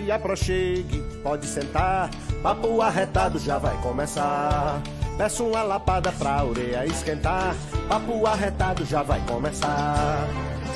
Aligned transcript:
Se 0.00 0.10
aproxime, 0.10 1.04
pode 1.22 1.46
sentar. 1.46 2.08
Papo 2.42 2.80
arretado 2.80 3.38
já 3.38 3.58
vai 3.58 3.76
começar. 3.82 4.80
Peço 5.18 5.44
uma 5.44 5.62
lapada 5.62 6.10
pra 6.12 6.42
orelha 6.42 6.86
esquentar. 6.86 7.54
Papo 7.86 8.26
arretado 8.26 8.84
já 8.86 9.02
vai 9.02 9.20
começar. 9.26 10.26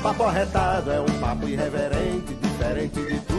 Papo 0.03 0.25
arretado 0.25 0.93
é 0.93 1.01
um 1.01 1.21
papo 1.21 1.49
irreverente, 1.49 2.35
diferente 2.35 3.01
de 3.01 3.19
tudo 3.21 3.34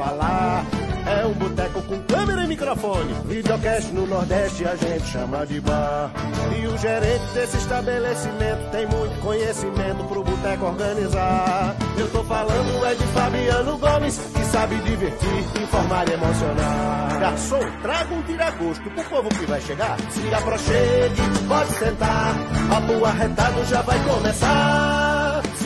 falar. 0.00 0.64
É 1.06 1.26
um 1.26 1.32
boteco 1.32 1.82
com 1.82 1.98
câmera 2.02 2.42
e 2.44 2.46
microfone. 2.46 3.12
Videocast 3.24 3.92
no 3.92 4.06
Nordeste 4.06 4.64
a 4.66 4.76
gente 4.76 5.06
chama 5.06 5.46
de 5.46 5.60
bar. 5.60 6.10
E 6.58 6.66
o 6.66 6.76
gerente 6.78 7.24
desse 7.34 7.56
estabelecimento 7.56 8.70
tem 8.70 8.86
muito 8.86 9.20
conhecimento 9.20 10.04
pro 10.04 10.22
boteco 10.22 10.66
organizar. 10.66 11.76
Eu 11.98 12.08
tô 12.10 12.22
falando 12.24 12.86
é 12.86 12.94
de 12.94 13.06
Fabiano 13.08 13.78
Gomes, 13.78 14.18
que 14.18 14.44
sabe 14.44 14.76
divertir, 14.76 15.62
informar 15.62 16.08
e 16.08 16.12
emocionar. 16.12 17.20
Garçom, 17.20 17.60
traga 17.82 18.14
um 18.14 18.22
tira-gosto 18.22 18.90
pro 18.90 19.04
povo 19.04 19.28
que 19.30 19.46
vai 19.46 19.60
chegar. 19.60 19.96
Se 20.10 20.34
aproxime, 20.34 21.46
pode 21.48 21.70
sentar. 21.72 22.34
Papo 22.68 23.04
arretado 23.04 23.64
já 23.66 23.82
vai 23.82 23.98
começar. 24.04 25.19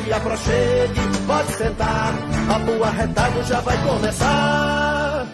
Se 0.05 0.13
aproxime, 0.13 1.27
pode 1.27 1.53
sentar. 1.55 2.13
Papo 2.47 2.85
arretado 2.85 3.43
já 3.45 3.61
vai 3.63 3.75
começar. 3.83 5.27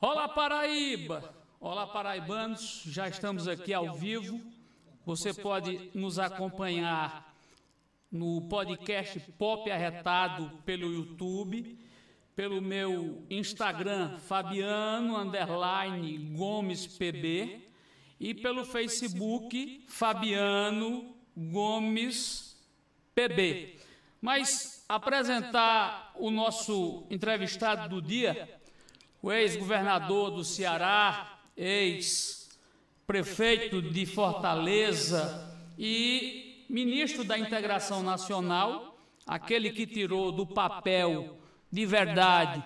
Olá 0.00 0.28
Paraíba! 0.28 1.32
Olá 1.60 1.86
paraibanos, 1.86 2.82
já 2.86 3.08
estamos 3.08 3.46
aqui 3.46 3.72
ao 3.72 3.94
vivo. 3.94 4.40
Você 5.06 5.32
pode 5.32 5.92
nos 5.94 6.18
acompanhar 6.18 7.36
no 8.10 8.48
podcast 8.48 9.20
Pop 9.38 9.70
Arretado 9.70 10.50
pelo 10.64 10.92
YouTube, 10.92 11.78
pelo 12.34 12.60
meu 12.60 13.24
Instagram 13.30 14.18
Fabiano 14.18 15.16
underline 15.16 16.18
Gomes 16.36 16.88
PB 16.98 17.60
e 18.18 18.34
pelo 18.34 18.64
Facebook 18.64 19.84
Fabiano 19.86 21.19
Gomes 21.40 22.56
PB. 23.14 23.78
Mas 24.20 24.84
apresentar 24.88 26.12
o 26.16 26.30
nosso 26.30 27.06
entrevistado 27.10 27.88
do 27.88 28.02
dia 28.02 28.60
o 29.22 29.30
ex-governador 29.30 30.30
do 30.30 30.42
Ceará, 30.42 31.38
ex-prefeito 31.56 33.80
de 33.82 34.06
Fortaleza 34.06 35.54
e 35.78 36.64
ministro 36.68 37.22
da 37.24 37.38
Integração 37.38 38.02
Nacional, 38.02 38.98
aquele 39.26 39.70
que 39.70 39.86
tirou 39.86 40.32
do 40.32 40.46
papel 40.46 41.36
de 41.70 41.84
verdade 41.84 42.64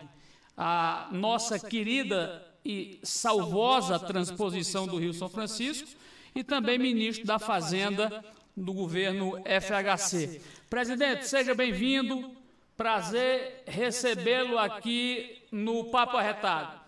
a 0.56 1.08
nossa 1.10 1.58
querida 1.58 2.46
e 2.64 3.00
salvosa 3.02 3.98
transposição 3.98 4.86
do 4.86 4.96
Rio 4.96 5.12
São 5.12 5.28
Francisco, 5.28 5.88
e 6.34 6.44
também 6.44 6.78
ministro 6.78 7.26
da 7.26 7.38
Fazenda 7.38 8.24
do 8.56 8.72
governo 8.72 9.42
FHC. 9.44 10.40
Presidente, 10.70 11.26
seja 11.26 11.54
bem-vindo. 11.54 12.30
Prazer 12.76 13.62
recebê-lo 13.66 14.58
aqui 14.58 15.42
no 15.50 15.84
Papo 15.90 16.16
Arretado. 16.16 16.84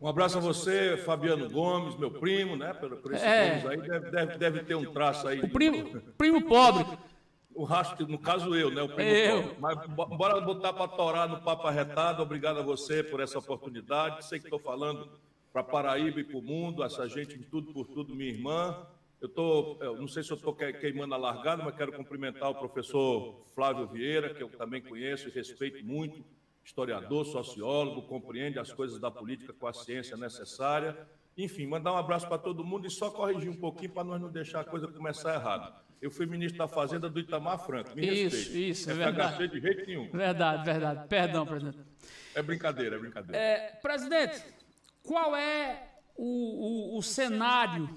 Um 0.00 0.08
abraço 0.08 0.36
a 0.36 0.40
você, 0.40 0.98
Fabiano 0.98 1.48
Gomes, 1.48 1.96
meu 1.96 2.10
primo, 2.10 2.54
né? 2.54 2.74
Por, 2.74 2.96
por 2.96 3.14
esse 3.14 3.24
é. 3.24 3.62
aí, 3.66 3.80
deve, 3.80 4.10
deve, 4.10 4.38
deve, 4.38 4.62
ter 4.64 4.74
um 4.74 4.92
traço 4.92 5.26
aí. 5.26 5.40
O 5.40 5.48
primo, 5.48 6.00
primo 6.18 6.42
pobre. 6.42 6.86
O 7.54 7.64
rastro, 7.64 8.06
no 8.06 8.18
caso 8.18 8.54
eu, 8.54 8.70
né? 8.70 8.82
O 8.82 8.88
primo 8.90 9.10
eu. 9.10 9.42
pobre. 9.42 9.56
Mas 9.58 9.86
bora 10.18 10.40
botar 10.42 10.74
para 10.74 10.88
torar 10.88 11.28
no 11.28 11.40
Papo 11.40 11.66
Arretado. 11.66 12.22
Obrigado 12.22 12.58
a 12.58 12.62
você 12.62 13.02
por 13.02 13.20
essa 13.20 13.38
oportunidade. 13.38 14.26
Sei 14.26 14.38
que 14.38 14.44
estou 14.46 14.58
falando 14.58 15.08
para 15.50 15.62
Paraíba 15.62 16.20
e 16.20 16.24
para 16.24 16.36
o 16.36 16.42
mundo, 16.42 16.84
essa 16.84 17.08
gente 17.08 17.38
de 17.38 17.44
tudo 17.44 17.72
por 17.72 17.86
tudo, 17.86 18.14
minha 18.14 18.30
irmã. 18.30 18.86
Eu 19.20 19.28
tô, 19.28 19.78
eu 19.80 19.96
não 19.96 20.06
sei 20.06 20.22
se 20.22 20.30
eu 20.30 20.36
estou 20.36 20.54
queimando 20.54 21.14
a 21.14 21.16
largada, 21.16 21.62
mas 21.62 21.74
quero 21.74 21.92
cumprimentar 21.92 22.50
o 22.50 22.54
professor 22.54 23.46
Flávio 23.54 23.86
Vieira, 23.86 24.34
que 24.34 24.42
eu 24.42 24.48
também 24.48 24.82
conheço 24.82 25.28
e 25.28 25.32
respeito 25.32 25.84
muito, 25.84 26.22
historiador, 26.62 27.24
sociólogo, 27.24 28.02
compreende 28.02 28.58
as 28.58 28.72
coisas 28.72 28.98
da 28.98 29.10
política 29.10 29.52
com 29.52 29.66
a 29.66 29.72
ciência 29.72 30.16
necessária. 30.16 30.96
Enfim, 31.36 31.66
mandar 31.66 31.92
um 31.92 31.96
abraço 31.96 32.28
para 32.28 32.38
todo 32.38 32.64
mundo 32.64 32.86
e 32.86 32.90
só 32.90 33.10
corrigir 33.10 33.50
um 33.50 33.56
pouquinho 33.56 33.90
para 33.90 34.04
nós 34.04 34.20
não 34.20 34.30
deixar 34.30 34.60
a 34.60 34.64
coisa 34.64 34.86
começar 34.88 35.34
errado. 35.34 35.74
Eu 36.00 36.10
fui 36.10 36.26
ministro 36.26 36.58
da 36.58 36.68
Fazenda 36.68 37.08
do 37.08 37.18
Itamar 37.18 37.64
Franco. 37.64 37.96
Me 37.96 38.06
isso, 38.06 38.36
respeite. 38.36 38.70
isso, 38.70 38.90
é 38.90 38.94
verdade. 38.94 39.48
de 39.48 39.60
jeito 39.60 39.86
nenhum. 39.86 40.10
Verdade, 40.10 40.64
verdade. 40.64 41.08
Perdão, 41.08 41.46
presidente. 41.46 41.78
É 42.34 42.42
brincadeira, 42.42 42.96
é 42.96 42.98
brincadeira. 42.98 43.38
É, 43.38 43.70
presidente, 43.80 44.42
qual 45.02 45.34
é 45.34 45.88
o, 46.14 46.94
o, 46.94 46.98
o 46.98 47.02
cenário 47.02 47.88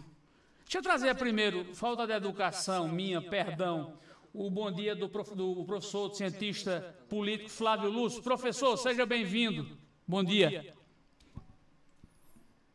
Deixa 0.69 0.77
eu 0.77 0.83
trazer 0.83 1.15
primeiro, 1.15 1.73
falta 1.73 2.05
de 2.05 2.13
educação 2.13 2.87
minha, 2.87 3.19
perdão, 3.19 3.97
o 4.31 4.51
bom 4.51 4.71
dia 4.71 4.95
do, 4.95 5.09
prof, 5.09 5.33
do 5.33 5.65
professor, 5.65 6.13
cientista 6.13 6.95
político 7.09 7.49
Flávio 7.49 7.89
Lúcio. 7.89 8.21
Professor, 8.21 8.77
seja 8.77 9.03
bem-vindo. 9.03 9.75
Bom 10.07 10.23
dia. 10.23 10.75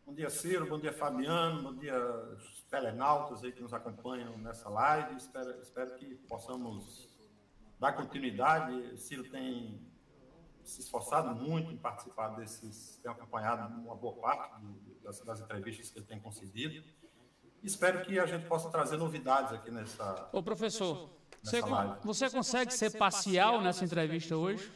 Bom 0.04 0.12
dia, 0.12 0.28
Ciro. 0.28 0.66
Bom 0.66 0.80
dia, 0.80 0.92
Fabiano. 0.92 1.62
Bom 1.62 1.78
dia, 1.78 1.96
os 2.36 2.64
telenautas 2.64 3.44
aí 3.44 3.52
que 3.52 3.62
nos 3.62 3.72
acompanham 3.72 4.36
nessa 4.38 4.68
live. 4.68 5.14
Espero, 5.14 5.62
espero 5.62 5.94
que 5.94 6.16
possamos 6.26 7.08
dar 7.78 7.92
continuidade. 7.92 8.98
Ciro 8.98 9.22
tem 9.30 9.80
se 10.64 10.80
esforçado 10.80 11.32
muito 11.32 11.70
em 11.70 11.76
participar 11.76 12.30
desses, 12.30 12.98
tem 13.00 13.12
acompanhado 13.12 13.72
uma 13.80 13.94
boa 13.94 14.16
parte 14.16 14.66
das, 15.00 15.20
das 15.20 15.40
entrevistas 15.40 15.90
que 15.90 16.00
ele 16.00 16.06
tem 16.06 16.18
concedido. 16.18 16.82
Espero 17.64 18.02
que 18.02 18.18
a 18.18 18.26
gente 18.26 18.46
possa 18.46 18.68
trazer 18.68 18.98
novidades 18.98 19.54
aqui 19.54 19.70
nessa. 19.70 20.28
Ô, 20.30 20.42
professor, 20.42 21.08
você, 21.42 21.62
você 22.04 22.28
consegue 22.28 22.70
ser 22.70 22.90
parcial 22.90 23.62
nessa 23.62 23.86
entrevista 23.86 24.36
hoje? 24.36 24.70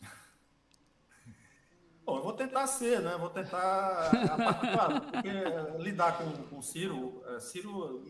Bom, 2.02 2.16
eu 2.16 2.22
vou 2.22 2.32
tentar 2.32 2.66
ser, 2.68 3.02
né? 3.02 3.18
Vou 3.18 3.28
tentar. 3.28 4.10
Claro, 4.72 5.02
porque 5.02 5.82
lidar 5.82 6.16
com, 6.16 6.32
com 6.44 6.62
Ciro, 6.62 7.22
é, 7.26 7.38
Ciro, 7.38 8.02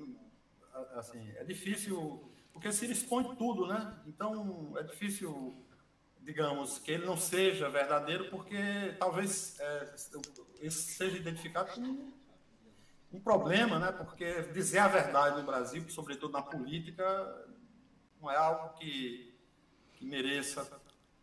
assim, 0.95 1.33
é 1.33 1.43
difícil, 1.43 2.33
porque 2.53 2.71
Ciro 2.71 2.93
expõe 2.93 3.35
tudo, 3.35 3.67
né? 3.67 3.93
Então, 4.07 4.73
é 4.79 4.85
difícil, 4.85 5.53
digamos, 6.21 6.79
que 6.79 6.93
ele 6.93 7.05
não 7.05 7.17
seja 7.17 7.69
verdadeiro, 7.69 8.31
porque 8.31 8.95
talvez 9.01 9.59
é, 9.59 9.97
isso 10.61 10.93
seja 10.93 11.17
identificado 11.17 11.73
como 11.73 12.24
um 13.15 13.21
problema, 13.21 13.79
né? 13.79 13.93
Porque 13.93 14.43
dizer 14.53 14.79
a 14.81 14.89
verdade 14.89 15.39
no 15.39 15.47
Brasil, 15.47 15.89
sobretudo 15.89 16.33
na 16.33 16.43
política, 16.43 17.47
não 18.21 18.31
é 18.31 18.37
algo 18.37 18.77
que, 18.77 19.33
que 19.95 20.05
mereça. 20.05 20.69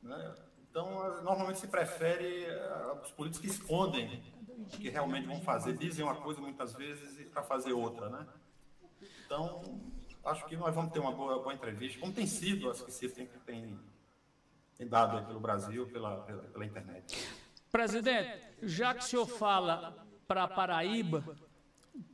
Né? 0.02 0.36
Então, 0.70 1.22
normalmente 1.22 1.60
se 1.60 1.68
prefere 1.68 2.46
eh, 2.46 2.98
os 3.04 3.12
políticos 3.12 3.42
que 3.42 3.48
escondem 3.48 4.24
o 4.48 4.66
que 4.68 4.90
realmente 4.90 5.28
vão 5.28 5.42
fazer, 5.42 5.74
dizem 5.74 6.06
uma 6.06 6.16
coisa 6.16 6.40
muitas 6.40 6.74
vezes 6.74 7.20
e 7.20 7.26
para 7.26 7.44
fazer 7.44 7.74
outra, 7.74 8.10
né? 8.10 8.26
Então, 9.26 9.62
acho 10.24 10.46
que 10.46 10.56
nós 10.56 10.74
vamos 10.74 10.94
ter 10.94 11.00
uma 11.00 11.12
boa, 11.12 11.40
boa 11.40 11.54
entrevista, 11.54 12.00
como 12.00 12.14
tem 12.14 12.26
sido 12.26 12.70
as 12.70 12.82
que 12.82 12.92
se 12.92 13.10
tem, 13.10 13.28
tem, 13.46 13.80
tem 14.78 14.88
dado 14.88 15.26
pelo 15.26 15.40
Brasil, 15.40 15.88
pela, 15.88 16.22
pela, 16.22 16.44
pela 16.44 16.66
internet. 16.66 17.18
Presidente, 17.70 18.48
já 18.62 18.94
que 18.94 19.04
o 19.04 19.08
senhor 19.08 19.28
fala 19.28 20.06
para 20.28 20.48
Paraíba, 20.48 21.24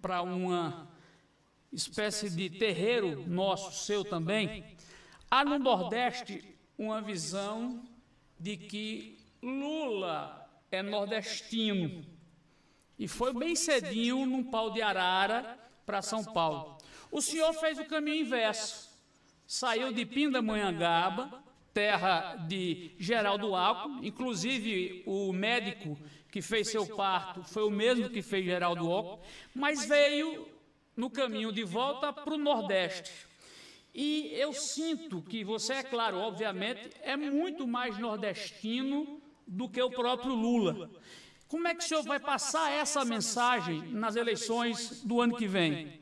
para 0.01 0.21
uma 0.21 0.87
espécie 1.71 2.29
de 2.29 2.49
terreiro 2.49 3.27
nosso, 3.27 3.85
seu 3.85 4.03
também, 4.03 4.63
há 5.29 5.43
no 5.43 5.59
Nordeste 5.59 6.43
uma 6.77 7.01
visão 7.01 7.83
de 8.39 8.57
que 8.57 9.17
Lula 9.41 10.49
é 10.71 10.81
nordestino. 10.81 12.05
E 12.97 13.07
foi 13.07 13.33
bem 13.33 13.55
cedinho 13.55 14.25
num 14.25 14.43
pau 14.43 14.71
de 14.71 14.81
arara 14.81 15.57
para 15.85 16.01
São 16.01 16.23
Paulo. 16.23 16.77
O 17.11 17.21
senhor 17.21 17.53
fez 17.53 17.77
o 17.79 17.85
caminho 17.85 18.21
inverso. 18.21 18.89
Saiu 19.45 19.93
de 19.93 20.05
Pindamonhangaba, 20.05 21.43
terra 21.73 22.35
de 22.47 22.91
Geraldo 22.97 23.55
Alckmin, 23.55 24.07
inclusive 24.07 25.03
o 25.05 25.31
médico 25.31 25.97
que 26.31 26.41
fez 26.41 26.69
seu 26.69 26.85
parto 26.85 27.43
foi 27.43 27.63
o 27.63 27.71
mesmo 27.71 28.09
que 28.09 28.21
fez 28.21 28.45
Geraldo 28.45 28.91
Alckmin, 28.91 29.23
mas 29.55 29.85
veio 29.85 30.47
no 30.95 31.09
caminho 31.09 31.51
de 31.51 31.63
volta 31.63 32.11
para 32.11 32.33
o 32.33 32.37
Nordeste. 32.37 33.27
E 33.93 34.31
eu 34.33 34.53
sinto 34.53 35.21
que 35.21 35.43
você, 35.43 35.73
é 35.73 35.83
claro, 35.83 36.17
obviamente, 36.17 36.91
é 37.01 37.15
muito 37.17 37.65
mais 37.65 37.97
nordestino 37.97 39.19
do 39.47 39.67
que 39.67 39.81
o 39.81 39.89
próprio 39.89 40.33
Lula. 40.33 40.89
Como 41.47 41.67
é 41.67 41.73
que 41.73 41.83
o 41.83 41.87
senhor 41.87 42.03
vai 42.03 42.19
passar 42.19 42.71
essa 42.71 43.05
mensagem 43.05 43.81
nas 43.93 44.15
eleições 44.15 45.01
do 45.03 45.21
ano 45.21 45.35
que 45.35 45.47
vem? 45.47 45.99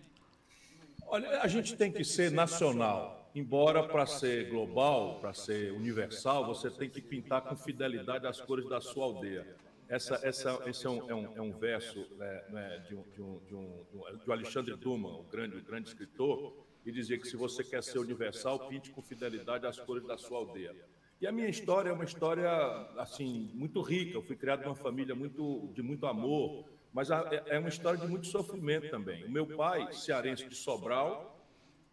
Olha, 1.07 1.41
a 1.41 1.47
gente 1.47 1.75
tem 1.75 1.91
que 1.91 2.03
ser 2.03 2.31
nacional. 2.31 3.13
embora 3.35 3.83
para 3.83 4.05
ser 4.05 4.49
global, 4.49 5.19
para 5.19 5.33
ser 5.33 5.73
universal, 5.73 6.45
você 6.45 6.69
tem 6.69 6.89
que 6.89 7.01
pintar 7.01 7.41
com 7.41 7.55
fidelidade 7.55 8.25
as 8.25 8.39
cores 8.39 8.67
da 8.69 8.79
sua 8.79 9.03
aldeia. 9.03 9.45
Essa, 9.87 10.19
essa, 10.23 10.63
esse 10.67 10.85
é 10.85 10.89
um, 10.89 11.09
é 11.09 11.15
um, 11.15 11.37
é 11.37 11.41
um 11.41 11.51
verso 11.51 12.07
né, 12.17 12.43
né 12.49 12.83
de, 12.87 12.95
um, 12.95 13.03
de, 13.03 13.21
um, 13.21 13.39
de, 13.45 13.55
um, 13.55 14.17
de 14.25 14.31
Alexandre 14.31 14.75
Dumas, 14.75 15.13
o 15.13 15.23
grande, 15.23 15.57
o 15.57 15.63
grande 15.63 15.89
escritor, 15.89 16.65
e 16.85 16.91
dizia 16.91 17.17
que 17.17 17.27
se 17.27 17.35
você 17.35 17.63
quer 17.63 17.83
ser 17.83 17.99
universal, 17.99 18.67
pinte 18.67 18.91
com 18.91 19.01
fidelidade 19.01 19.65
as 19.65 19.79
cores 19.79 20.05
da 20.05 20.17
sua 20.17 20.39
aldeia. 20.39 20.75
E 21.21 21.27
a 21.27 21.31
minha 21.31 21.47
história 21.47 21.89
é 21.89 21.93
uma 21.93 22.03
história 22.03 22.49
assim 22.97 23.49
muito 23.53 23.81
rica. 23.81 24.17
Eu 24.17 24.21
fui 24.21 24.35
criado 24.35 24.63
numa 24.63 24.75
família 24.75 25.15
muito 25.15 25.71
de 25.73 25.81
muito 25.81 26.05
amor, 26.05 26.65
mas 26.93 27.09
é, 27.09 27.43
é 27.47 27.59
uma 27.59 27.69
história 27.69 27.99
de 27.99 28.07
muito 28.07 28.27
sofrimento 28.27 28.89
também. 28.89 29.23
O 29.25 29.31
meu 29.31 29.47
pai, 29.47 29.91
cearense 29.93 30.47
de 30.47 30.55
Sobral, 30.55 31.35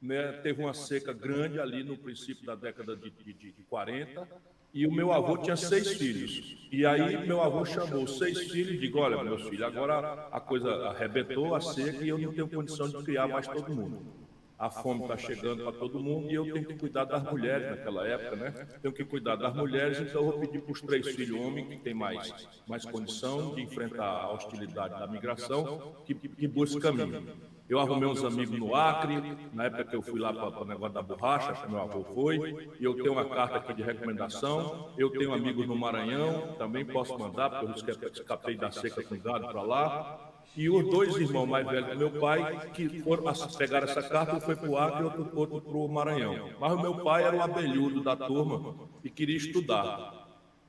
né, 0.00 0.32
teve 0.42 0.60
uma 0.60 0.74
seca 0.74 1.12
grande 1.12 1.60
ali 1.60 1.84
no 1.84 1.96
princípio 1.96 2.44
da 2.44 2.56
década 2.56 2.96
de, 2.96 3.10
de, 3.10 3.52
de 3.52 3.62
40, 3.64 4.28
e 4.72 4.86
o 4.86 4.92
meu 4.92 5.12
avô 5.12 5.36
tinha 5.36 5.56
seis 5.56 5.92
filhos. 5.92 6.58
E 6.70 6.86
aí 6.86 7.26
meu 7.26 7.42
avô 7.42 7.64
chamou 7.64 8.06
seis 8.06 8.50
filhos 8.50 8.74
e 8.74 8.78
disse, 8.78 8.96
olha, 8.96 9.22
meus 9.22 9.42
filhos, 9.42 9.62
agora 9.62 10.28
a 10.32 10.40
coisa 10.40 10.70
arrebentou, 10.88 11.54
a 11.54 11.60
seca, 11.60 12.04
e 12.04 12.08
eu 12.08 12.18
não 12.18 12.32
tenho 12.32 12.48
condição 12.48 12.88
de 12.88 13.02
criar 13.04 13.28
mais 13.28 13.46
todo 13.46 13.74
mundo 13.74 14.22
a 14.62 14.70
fome 14.70 15.02
está 15.02 15.16
chegando 15.16 15.64
para 15.64 15.72
todo 15.72 15.98
mundo 15.98 16.30
e 16.30 16.34
eu 16.36 16.44
tenho 16.44 16.64
que 16.64 16.74
cuidar 16.74 17.04
das 17.04 17.24
mulheres 17.24 17.68
naquela 17.68 18.06
época, 18.06 18.36
né? 18.36 18.50
Tenho 18.80 18.94
que 18.94 19.04
cuidar 19.04 19.34
das 19.34 19.52
mulheres, 19.56 19.98
então 19.98 20.24
eu 20.24 20.30
vou 20.30 20.38
pedir 20.38 20.60
para 20.60 20.70
os 20.72 20.80
três 20.80 21.04
filhos 21.08 21.36
homens 21.36 21.66
que 21.66 21.78
têm 21.78 21.92
mais, 21.92 22.32
mais 22.68 22.84
condição 22.84 23.56
de 23.56 23.62
enfrentar 23.62 24.06
a 24.06 24.32
hostilidade 24.32 25.00
da 25.00 25.08
migração, 25.08 25.96
que, 26.06 26.14
que 26.14 26.46
busquem 26.46 26.80
caminho. 26.80 27.26
Eu 27.68 27.78
arrumei 27.78 28.08
uns 28.08 28.22
amigos 28.24 28.58
no 28.58 28.74
Acre, 28.74 29.36
na 29.52 29.64
época 29.64 29.84
que 29.84 29.96
eu 29.96 30.02
fui 30.02 30.20
lá 30.20 30.32
para 30.32 30.62
o 30.62 30.64
negócio 30.64 30.92
da 30.92 31.02
borracha, 31.02 31.54
que 31.54 31.70
meu 31.70 31.80
avô 31.80 32.04
foi, 32.04 32.68
e 32.78 32.84
eu 32.84 32.94
tenho 32.94 33.12
uma 33.12 33.24
carta 33.24 33.56
aqui 33.58 33.72
de 33.72 33.82
recomendação. 33.82 34.90
Eu 34.98 35.10
tenho 35.10 35.32
amigos 35.32 35.66
no 35.66 35.76
Maranhão, 35.76 36.54
também 36.58 36.84
posso 36.84 37.18
mandar, 37.18 37.48
porque 37.50 37.90
eu 37.90 38.12
escapei 38.12 38.56
da 38.56 38.70
seca 38.70 39.02
com 39.02 39.18
gado 39.18 39.48
para 39.48 39.62
lá. 39.62 40.32
E 40.54 40.68
os 40.68 40.84
dois 40.90 41.16
irmãos 41.16 41.46
mais 41.46 41.66
velhos 41.66 41.92
do 41.92 41.96
meu 41.96 42.10
pai, 42.20 42.70
que 42.72 43.00
foram 43.00 43.24
pegar 43.56 43.84
essa 43.84 44.02
carta, 44.02 44.36
um 44.36 44.40
foi 44.40 44.54
para 44.54 44.68
o 44.68 44.76
Acre 44.76 45.00
e 45.00 45.04
outro, 45.04 45.30
outro 45.34 45.60
para 45.62 45.76
o 45.76 45.88
Maranhão. 45.88 46.50
Mas 46.60 46.72
o 46.72 46.80
meu 46.80 46.96
pai 46.96 47.24
era 47.24 47.36
o 47.36 47.42
abelhudo 47.42 48.02
da 48.02 48.14
turma 48.14 48.74
e 49.02 49.08
queria 49.08 49.36
estudar. 49.36 50.28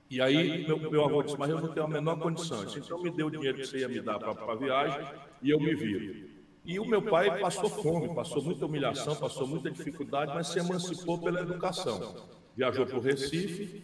E 0.10 0.22
aí 0.22 0.66
meu, 0.66 0.78
meu 0.78 1.04
avô 1.04 1.24
disse, 1.24 1.38
mas 1.38 1.50
eu 1.50 1.60
não 1.60 1.74
tenho 1.74 1.86
a 1.86 1.90
menor 1.90 2.18
condição. 2.18 2.64
Então 2.78 3.02
me 3.02 3.10
deu 3.10 3.28
o 3.28 3.32
dinheiro 3.32 3.58
que 3.58 3.66
você 3.66 3.80
ia 3.80 3.90
me 3.90 4.00
dar 4.00 4.20
para 4.20 4.54
a 4.54 4.56
viagem 4.56 5.06
e 5.42 5.50
eu 5.50 5.60
me 5.60 5.76
viro. 5.76 6.23
E 6.66 6.80
o 6.80 6.86
meu 6.86 7.02
pai 7.02 7.40
passou 7.40 7.70
fome, 7.70 8.16
passou 8.16 8.42
muita 8.42 8.66
humilhação, 8.66 9.16
passou 9.16 9.48
muita 9.48 9.70
dificuldade, 9.70 10.32
mas 10.34 10.48
se 10.48 10.60
emancipou 10.60 11.18
pela 11.18 11.42
educação. 11.42 12.16
Viajou 12.56 12.86
para 12.86 12.98
o 12.98 13.02
Recife, 13.02 13.84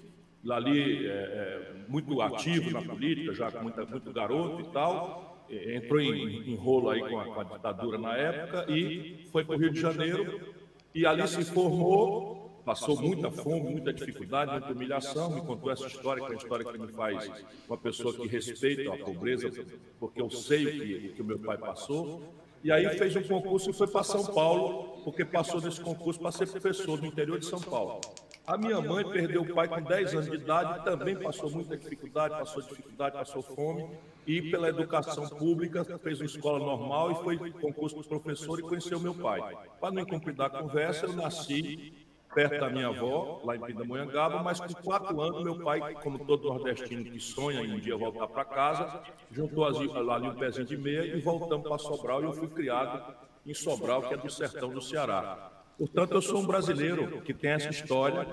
ali 0.49 1.05
é, 1.05 1.09
é, 1.09 1.73
muito 1.89 2.21
ativo 2.21 2.71
na 2.71 2.81
política, 2.81 3.33
já 3.33 3.51
muita, 3.61 3.85
muito 3.85 4.13
garoto 4.13 4.61
e 4.61 4.71
tal, 4.71 5.45
entrou 5.49 5.99
em, 5.99 6.51
em 6.51 6.55
rolo 6.55 6.89
aí 6.89 7.01
com 7.01 7.19
a, 7.19 7.25
com 7.25 7.39
a, 7.41 7.43
ditadura 7.43 7.97
na 7.97 8.15
época 8.15 8.71
e 8.71 9.27
foi 9.31 9.43
para 9.43 9.55
o 9.55 9.59
Rio 9.59 9.71
de 9.71 9.81
Janeiro 9.81 10.53
e 10.93 11.05
ali 11.05 11.27
se 11.27 11.43
formou, 11.43 12.61
passou 12.63 13.01
muita 13.01 13.31
fome, 13.31 13.71
muita 13.71 13.91
dificuldade, 13.91 14.51
muita 14.51 14.71
humilhação, 14.71 15.31
me 15.31 15.41
contou 15.41 15.71
essa 15.71 15.87
história, 15.87 16.23
que 16.23 16.31
é 16.31 16.35
uma 16.35 16.41
história 16.41 16.65
que 16.65 16.77
me 16.77 16.87
faz 16.89 17.29
uma 17.67 17.77
pessoa 17.77 18.13
que 18.13 18.27
respeita 18.27 18.93
a 18.93 18.97
pobreza, 18.97 19.51
porque 19.99 20.21
eu 20.21 20.29
sei 20.29 20.65
o 20.65 20.71
que, 20.71 21.07
o 21.07 21.13
que 21.15 21.21
o 21.21 21.25
meu 21.25 21.39
pai 21.39 21.57
passou. 21.57 22.21
E 22.63 22.71
aí 22.71 22.89
fez 22.97 23.15
um 23.15 23.23
concurso 23.23 23.69
e 23.69 23.73
foi 23.73 23.87
para 23.87 24.03
São 24.03 24.25
Paulo, 24.25 25.01
porque 25.03 25.23
passou 25.23 25.61
nesse 25.61 25.79
concurso 25.79 26.19
para 26.19 26.31
ser 26.31 26.47
professor 26.47 26.99
no 26.99 27.07
interior 27.07 27.39
de 27.39 27.45
São 27.45 27.59
Paulo. 27.61 28.01
A 28.45 28.57
minha 28.57 28.81
mãe 28.81 29.07
perdeu 29.07 29.43
o 29.43 29.53
pai 29.53 29.67
com 29.67 29.81
10 29.81 30.13
anos 30.13 30.29
de 30.29 30.35
idade, 30.35 30.83
também 30.83 31.15
passou 31.15 31.51
muita 31.51 31.77
dificuldade, 31.77 32.33
passou 32.37 32.61
dificuldade, 32.63 33.15
passou 33.15 33.41
fome, 33.43 33.87
e 34.25 34.49
pela 34.49 34.67
educação 34.67 35.29
pública 35.29 35.85
fez 35.99 36.19
uma 36.19 36.25
escola 36.25 36.59
normal 36.59 37.11
e 37.11 37.15
foi 37.23 37.51
concurso 37.51 38.01
de 38.01 38.07
professor 38.07 38.59
e 38.59 38.63
conheceu 38.63 38.99
meu 38.99 39.13
pai. 39.13 39.55
Para 39.79 39.91
não 39.93 40.01
incumprir 40.01 40.39
a 40.41 40.49
conversa, 40.49 41.05
eu 41.05 41.13
nasci 41.13 42.08
perto 42.33 42.59
da 42.59 42.69
minha 42.69 42.87
avó, 42.87 43.41
lá 43.43 43.55
em 43.55 43.59
Pindamonhangaba, 43.59 44.43
mas 44.43 44.59
com 44.59 44.73
quatro 44.81 45.19
anos, 45.21 45.43
meu 45.43 45.59
pai, 45.63 45.95
como 45.95 46.19
todo 46.19 46.47
nordestino 46.47 47.03
que 47.03 47.19
sonha 47.19 47.61
em 47.61 47.73
um 47.73 47.79
dia 47.79 47.97
voltar 47.97 48.27
para 48.27 48.45
casa, 48.45 49.01
juntou 49.31 49.65
ali 49.65 50.27
um 50.27 50.35
pezinho 50.35 50.65
de 50.65 50.77
meia 50.77 51.05
e 51.17 51.21
voltamos 51.21 51.67
para 51.67 51.77
Sobral 51.77 52.21
e 52.21 52.25
eu 52.25 52.33
fui 52.33 52.47
criado 52.47 53.15
em 53.45 53.53
Sobral, 53.53 54.03
que 54.03 54.13
é 54.13 54.17
do 54.17 54.29
sertão 54.29 54.69
do 54.69 54.81
Ceará. 54.81 55.51
Portanto, 55.77 56.13
eu 56.13 56.21
sou 56.21 56.41
um 56.41 56.45
brasileiro 56.45 57.21
que 57.21 57.33
tem 57.33 57.51
essa 57.51 57.69
história 57.69 58.27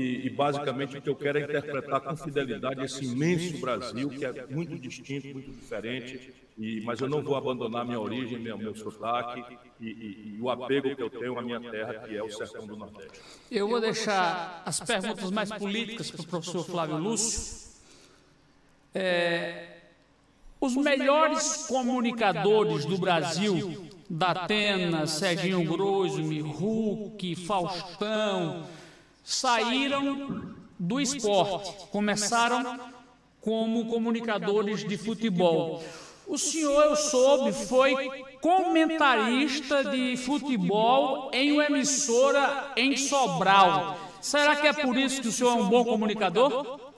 e, 0.00 0.26
e, 0.26 0.30
basicamente 0.30 0.96
o 0.96 1.02
que 1.02 1.08
eu 1.10 1.14
quero 1.14 1.38
é 1.38 1.42
interpretar 1.42 2.00
com 2.00 2.16
fidelidade 2.16 2.82
esse 2.82 3.04
imenso 3.04 3.58
Brasil, 3.58 4.08
que 4.08 4.24
é 4.24 4.46
muito 4.48 4.78
distinto, 4.78 5.28
muito 5.28 5.50
diferente, 5.50 6.32
e, 6.56 6.80
mas 6.80 7.00
eu 7.00 7.08
não 7.08 7.22
vou 7.22 7.36
abandonar 7.36 7.84
minha 7.84 8.00
origem, 8.00 8.38
meu, 8.38 8.56
meu 8.56 8.74
sotaque 8.74 9.44
e, 9.80 9.86
e, 9.86 10.36
e 10.36 10.40
o 10.40 10.48
apego 10.48 10.96
que 10.96 11.02
eu 11.02 11.10
tenho 11.10 11.38
à 11.38 11.42
minha 11.42 11.60
terra, 11.60 11.94
que 12.06 12.16
é 12.16 12.22
o 12.22 12.30
sertão 12.30 12.66
do 12.66 12.76
Nordeste. 12.76 13.20
Eu 13.50 13.68
vou 13.68 13.80
deixar 13.80 14.62
as 14.64 14.80
perguntas 14.80 15.30
mais 15.30 15.50
políticas 15.52 16.10
para 16.10 16.22
o 16.22 16.26
professor 16.26 16.64
Flávio 16.64 16.96
Lúcio. 16.96 17.70
É, 18.94 19.76
os 20.60 20.76
melhores 20.76 21.66
comunicadores 21.66 22.84
do 22.84 22.98
Brasil 22.98 23.88
Datena, 24.08 25.06
Serginho 25.06 25.64
Grosme, 25.64 26.40
Hulk, 26.40 27.36
Faustão, 27.36 28.66
saíram 29.22 30.54
do 30.78 31.00
esporte, 31.00 31.72
começaram 31.90 32.78
como 33.40 33.86
comunicadores 33.86 34.86
de 34.86 34.96
futebol. 34.96 35.82
O 36.26 36.38
senhor, 36.38 36.84
eu 36.84 36.96
soube, 36.96 37.52
foi 37.52 37.94
comentarista 38.40 39.84
de 39.84 40.16
futebol 40.16 41.30
em 41.32 41.52
uma 41.52 41.66
emissora 41.66 42.72
em 42.76 42.96
Sobral. 42.96 43.98
Será 44.20 44.56
que 44.56 44.66
é 44.66 44.72
por 44.72 44.96
isso 44.96 45.20
que 45.20 45.28
o 45.28 45.32
senhor 45.32 45.58
é 45.58 45.60
um 45.60 45.68
bom 45.68 45.84
comunicador? 45.84 46.89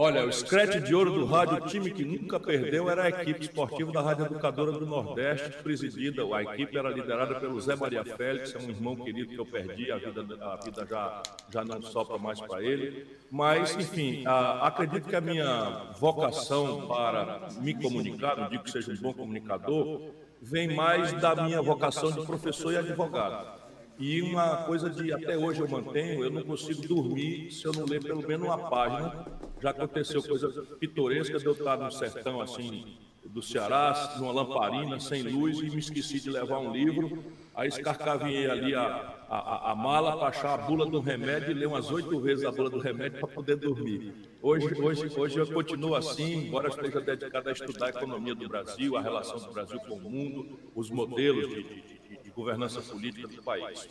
Olha, 0.00 0.24
o 0.24 0.32
scratch 0.32 0.76
de 0.76 0.94
ouro 0.94 1.10
do 1.12 1.24
rádio, 1.24 1.56
o 1.56 1.60
time 1.66 1.90
que 1.90 2.04
nunca 2.04 2.38
perdeu 2.38 2.88
era 2.88 3.02
a 3.02 3.08
equipe 3.08 3.40
esportiva 3.40 3.90
da 3.90 4.00
Rádio 4.00 4.26
Educadora 4.26 4.70
do 4.70 4.86
Nordeste, 4.86 5.60
presidida, 5.60 6.22
a 6.36 6.40
equipe 6.40 6.78
era 6.78 6.88
liderada 6.88 7.34
pelo 7.40 7.60
Zé 7.60 7.74
Maria 7.74 8.04
Félix, 8.04 8.54
é 8.54 8.58
um 8.58 8.70
irmão 8.70 8.94
querido 8.94 9.30
que 9.30 9.40
eu 9.40 9.44
perdi, 9.44 9.90
a 9.90 9.96
vida, 9.96 10.24
a 10.40 10.54
vida 10.54 10.86
já, 10.88 11.20
já 11.50 11.64
não 11.64 11.82
sopra 11.82 12.16
mais 12.16 12.40
para 12.40 12.62
ele. 12.62 13.08
Mas, 13.28 13.74
enfim, 13.74 14.22
a, 14.24 14.68
acredito 14.68 15.08
que 15.08 15.16
a 15.16 15.20
minha 15.20 15.90
vocação 15.98 16.86
para 16.86 17.48
me 17.60 17.74
comunicar, 17.74 18.36
não 18.36 18.48
digo 18.48 18.62
que 18.62 18.70
seja 18.70 18.92
um 18.92 18.96
bom 18.98 19.12
comunicador, 19.12 20.12
vem 20.40 20.76
mais 20.76 21.12
da 21.14 21.34
minha 21.34 21.60
vocação 21.60 22.12
de 22.12 22.24
professor 22.24 22.72
e 22.72 22.76
advogado. 22.76 23.57
E 23.98 24.22
uma 24.22 24.58
coisa 24.58 24.88
de 24.88 25.12
até 25.12 25.36
hoje 25.36 25.60
eu 25.60 25.68
mantenho, 25.68 26.22
eu 26.22 26.30
não 26.30 26.42
consigo 26.42 26.86
dormir 26.86 27.50
se 27.50 27.64
eu 27.64 27.72
não 27.72 27.84
ler 27.84 28.00
pelo 28.00 28.26
menos 28.26 28.46
uma 28.46 28.70
página. 28.70 29.26
Já 29.60 29.70
aconteceu 29.70 30.22
coisa 30.22 30.48
pitoresca 30.78 31.38
de 31.38 31.46
eu 31.46 31.52
estar 31.52 31.76
no 31.76 31.90
sertão 31.90 32.40
assim 32.40 32.96
do 33.24 33.42
Ceará, 33.42 34.14
numa 34.18 34.32
lamparina, 34.32 34.98
sem 35.00 35.22
luz, 35.22 35.58
e 35.58 35.70
me 35.70 35.78
esqueci 35.78 36.20
de 36.20 36.30
levar 36.30 36.60
um 36.60 36.72
livro. 36.72 37.24
Aí 37.54 37.68
escarcavinhei 37.68 38.48
ali 38.48 38.74
a, 38.74 39.26
a, 39.28 39.72
a 39.72 39.74
mala 39.74 40.16
para 40.16 40.28
achar 40.28 40.54
a 40.54 40.58
bula 40.58 40.86
do 40.86 41.00
remédio 41.00 41.50
e 41.50 41.54
ler 41.54 41.66
umas 41.66 41.90
oito 41.90 42.18
vezes 42.20 42.44
a 42.44 42.52
bula 42.52 42.70
do 42.70 42.78
remédio 42.78 43.18
para 43.18 43.28
poder 43.28 43.56
dormir. 43.56 44.14
Hoje, 44.40 44.80
hoje, 44.80 45.10
hoje 45.18 45.38
eu 45.38 45.46
continuo 45.52 45.96
assim, 45.96 46.46
embora 46.46 46.68
esteja 46.68 47.00
dedicado 47.00 47.48
a 47.48 47.52
estudar 47.52 47.86
a 47.86 47.90
economia 47.90 48.34
do 48.34 48.48
Brasil, 48.48 48.96
a 48.96 49.02
relação 49.02 49.38
do 49.38 49.52
Brasil 49.52 49.80
com 49.80 49.94
o 49.94 50.00
mundo, 50.00 50.58
os 50.74 50.88
modelos 50.88 51.48
de, 51.48 51.64
de 51.64 51.97
governança 52.38 52.80
política 52.80 53.26
do 53.26 53.42
país. 53.42 53.88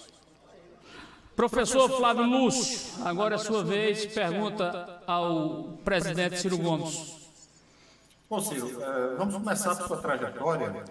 Professor 1.36 1.90
Flávio 1.90 2.24
Lúcio, 2.24 3.06
agora 3.06 3.36
é 3.36 3.38
sua 3.38 3.62
vez, 3.62 4.06
pergunta 4.06 5.04
ao 5.06 5.78
presidente 5.84 6.40
Ciro 6.40 6.58
Gomes. 6.58 7.30
Bom, 8.30 8.40
Ciro, 8.40 8.82
é, 8.82 9.16
vamos 9.16 9.36
começar 9.36 9.76
por 9.76 9.88
sua 9.88 9.98
trajetória. 9.98 10.86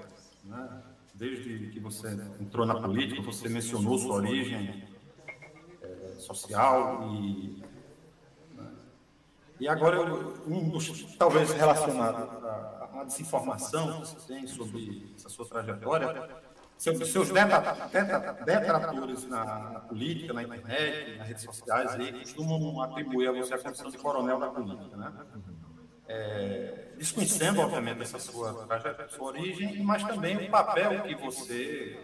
Né? 0.44 0.82
Desde 1.14 1.70
que 1.70 1.80
você 1.80 2.08
entrou 2.38 2.66
na 2.66 2.74
política, 2.74 3.22
você 3.22 3.48
mencionou 3.48 3.98
sua 3.98 4.16
origem 4.16 4.84
é, 5.80 6.14
social 6.18 7.08
e. 7.10 7.62
Né? 8.54 8.70
E 9.60 9.66
agora, 9.66 10.02
um 10.46 10.68
dos, 10.68 11.16
talvez 11.16 11.50
relacionado 11.52 12.46
à, 12.46 13.00
à 13.00 13.04
desinformação 13.04 14.00
que 14.00 14.08
você 14.08 14.34
tem 14.34 14.46
sobre 14.46 15.10
essa 15.16 15.30
sua 15.30 15.46
trajetória, 15.46 16.45
seus, 16.78 17.10
seus 17.10 17.30
detratores 18.44 19.26
na, 19.28 19.44
na, 19.44 19.80
política, 19.80 20.32
na 20.32 20.42
internet, 20.42 21.18
nas 21.18 21.28
redes 21.28 21.44
sociais, 21.44 21.94
aí, 21.94 22.12
costumam 22.12 22.82
atribuir 22.82 23.28
a 23.28 23.32
você 23.32 23.54
a 23.54 23.58
condição 23.58 23.90
de 23.90 23.98
coronel 23.98 24.38
da 24.38 24.48
política, 24.48 24.96
né? 24.96 25.12
É, 26.08 26.92
desconhecendo, 26.96 27.60
obviamente, 27.60 28.02
essa 28.02 28.18
sua, 28.18 28.68
sua 29.08 29.26
origem, 29.26 29.82
mas 29.82 30.04
também 30.04 30.36
o 30.36 30.50
papel 30.50 31.02
que 31.02 31.14
você 31.16 31.98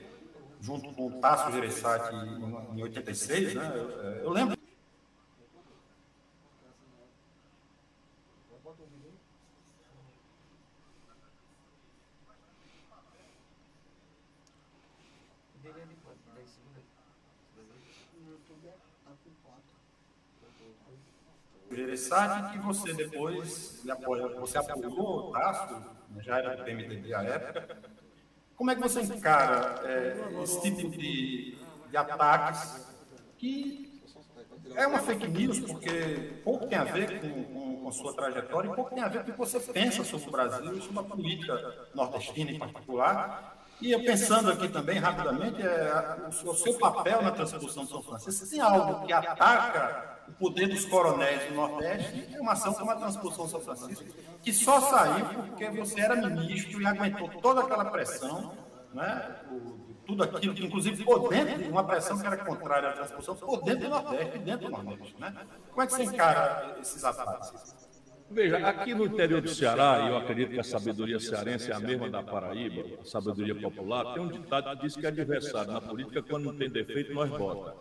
junto 0.60 0.92
com 0.94 1.08
o 1.08 1.20
Tasso 1.20 1.52
Gereissati 1.52 2.14
em, 2.14 2.78
em 2.78 2.82
86, 2.82 3.54
né? 3.54 3.72
Eu, 3.74 3.90
eu 4.24 4.30
lembro 4.30 4.56
Gereissati, 21.74 22.52
que 22.52 22.58
você 22.58 22.92
depois 22.94 23.82
você 24.38 24.58
apoiou 24.58 25.28
o 25.28 25.32
Tasso, 25.32 25.82
já 26.20 26.38
era 26.38 26.56
do 26.56 26.64
PMDB 26.64 27.14
à 27.14 27.22
época. 27.22 27.78
Como 28.56 28.70
é 28.70 28.74
que 28.74 28.80
você 28.80 29.00
encara 29.00 29.80
é, 29.84 30.42
esse 30.42 30.60
tipo 30.62 30.88
de, 30.90 31.58
de 31.90 31.96
ataques 31.96 32.86
que 33.38 34.00
é 34.74 34.86
uma 34.86 35.00
fake 35.00 35.28
news 35.28 35.58
porque 35.60 36.40
pouco 36.44 36.66
tem 36.66 36.78
a 36.78 36.84
ver 36.84 37.20
com, 37.20 37.44
com, 37.44 37.76
com, 37.82 37.92
sua 37.92 38.14
trajetória 38.14 38.70
e 38.70 38.74
pouco 38.74 38.94
tem 38.94 39.02
a 39.02 39.08
ver 39.08 39.24
com 39.24 39.30
o 39.30 39.32
que 39.32 39.38
você 39.38 39.58
pensa 39.72 40.04
sobre 40.04 40.28
o 40.28 40.30
Brasil 40.32 40.80
sobre 40.80 41.00
a 41.00 41.02
política 41.02 41.88
nordestina 41.94 42.50
em 42.50 42.58
particular. 42.58 43.58
E 43.80 43.90
eu 43.90 44.04
pensando 44.04 44.52
aqui 44.52 44.68
também, 44.68 44.98
rapidamente, 44.98 45.60
é, 45.60 46.28
o 46.44 46.54
seu 46.54 46.78
papel 46.78 47.20
na 47.20 47.32
transposição 47.32 47.84
de 47.84 47.90
São 47.90 48.02
Francisco, 48.02 48.48
tem 48.48 48.60
algo 48.60 49.04
que 49.04 49.12
ataca 49.12 50.11
o 50.28 50.32
poder 50.32 50.68
dos 50.68 50.84
coronéis 50.84 51.48
do 51.48 51.54
Nordeste, 51.54 52.28
é 52.34 52.40
uma 52.40 52.52
ação 52.52 52.72
como 52.74 52.90
a 52.90 52.96
transposição 52.96 53.48
São 53.48 53.60
Francisco, 53.60 54.04
que 54.42 54.52
só 54.52 54.80
saiu 54.80 55.26
porque 55.26 55.68
você 55.70 56.00
era 56.00 56.16
ministro 56.16 56.80
e 56.80 56.86
aguentou 56.86 57.28
toda 57.40 57.62
aquela 57.62 57.84
pressão, 57.86 58.52
né? 58.92 59.36
tudo 60.06 60.24
aquilo, 60.24 60.54
que 60.54 60.66
inclusive 60.66 61.04
por 61.04 61.28
dentro, 61.28 61.70
uma 61.70 61.84
pressão 61.84 62.18
que 62.18 62.26
era 62.26 62.36
contrária 62.36 62.90
à 62.90 62.92
transposição, 62.92 63.36
por 63.36 63.62
dentro 63.62 63.84
do 63.84 63.90
Nordeste 63.90 64.36
e 64.36 64.38
dentro 64.40 64.66
do 64.66 64.70
Nordeste. 64.70 65.20
Né? 65.20 65.34
Como 65.70 65.82
é 65.82 65.86
que 65.86 65.92
você 65.92 66.04
encara 66.04 66.76
esses 66.80 67.04
ataques? 67.04 67.92
Veja, 68.30 68.56
aqui 68.66 68.94
no 68.94 69.04
interior 69.04 69.42
do 69.42 69.48
Ceará, 69.48 70.06
e 70.06 70.08
eu 70.08 70.16
acredito 70.16 70.52
que 70.52 70.60
a 70.60 70.64
sabedoria 70.64 71.20
cearense 71.20 71.70
é 71.70 71.74
a 71.74 71.80
mesma 71.80 72.08
da 72.08 72.22
Paraíba, 72.22 73.00
a 73.00 73.04
sabedoria 73.04 73.54
popular, 73.54 74.14
tem 74.14 74.22
um 74.22 74.28
ditado 74.28 74.74
que 74.76 74.86
diz 74.86 74.96
que 74.96 75.04
é 75.04 75.08
adversário 75.10 75.70
na 75.70 75.80
política, 75.82 76.22
quando 76.22 76.44
não 76.44 76.56
tem 76.56 76.70
defeito, 76.70 77.12
nós 77.12 77.28
bota. 77.30 77.76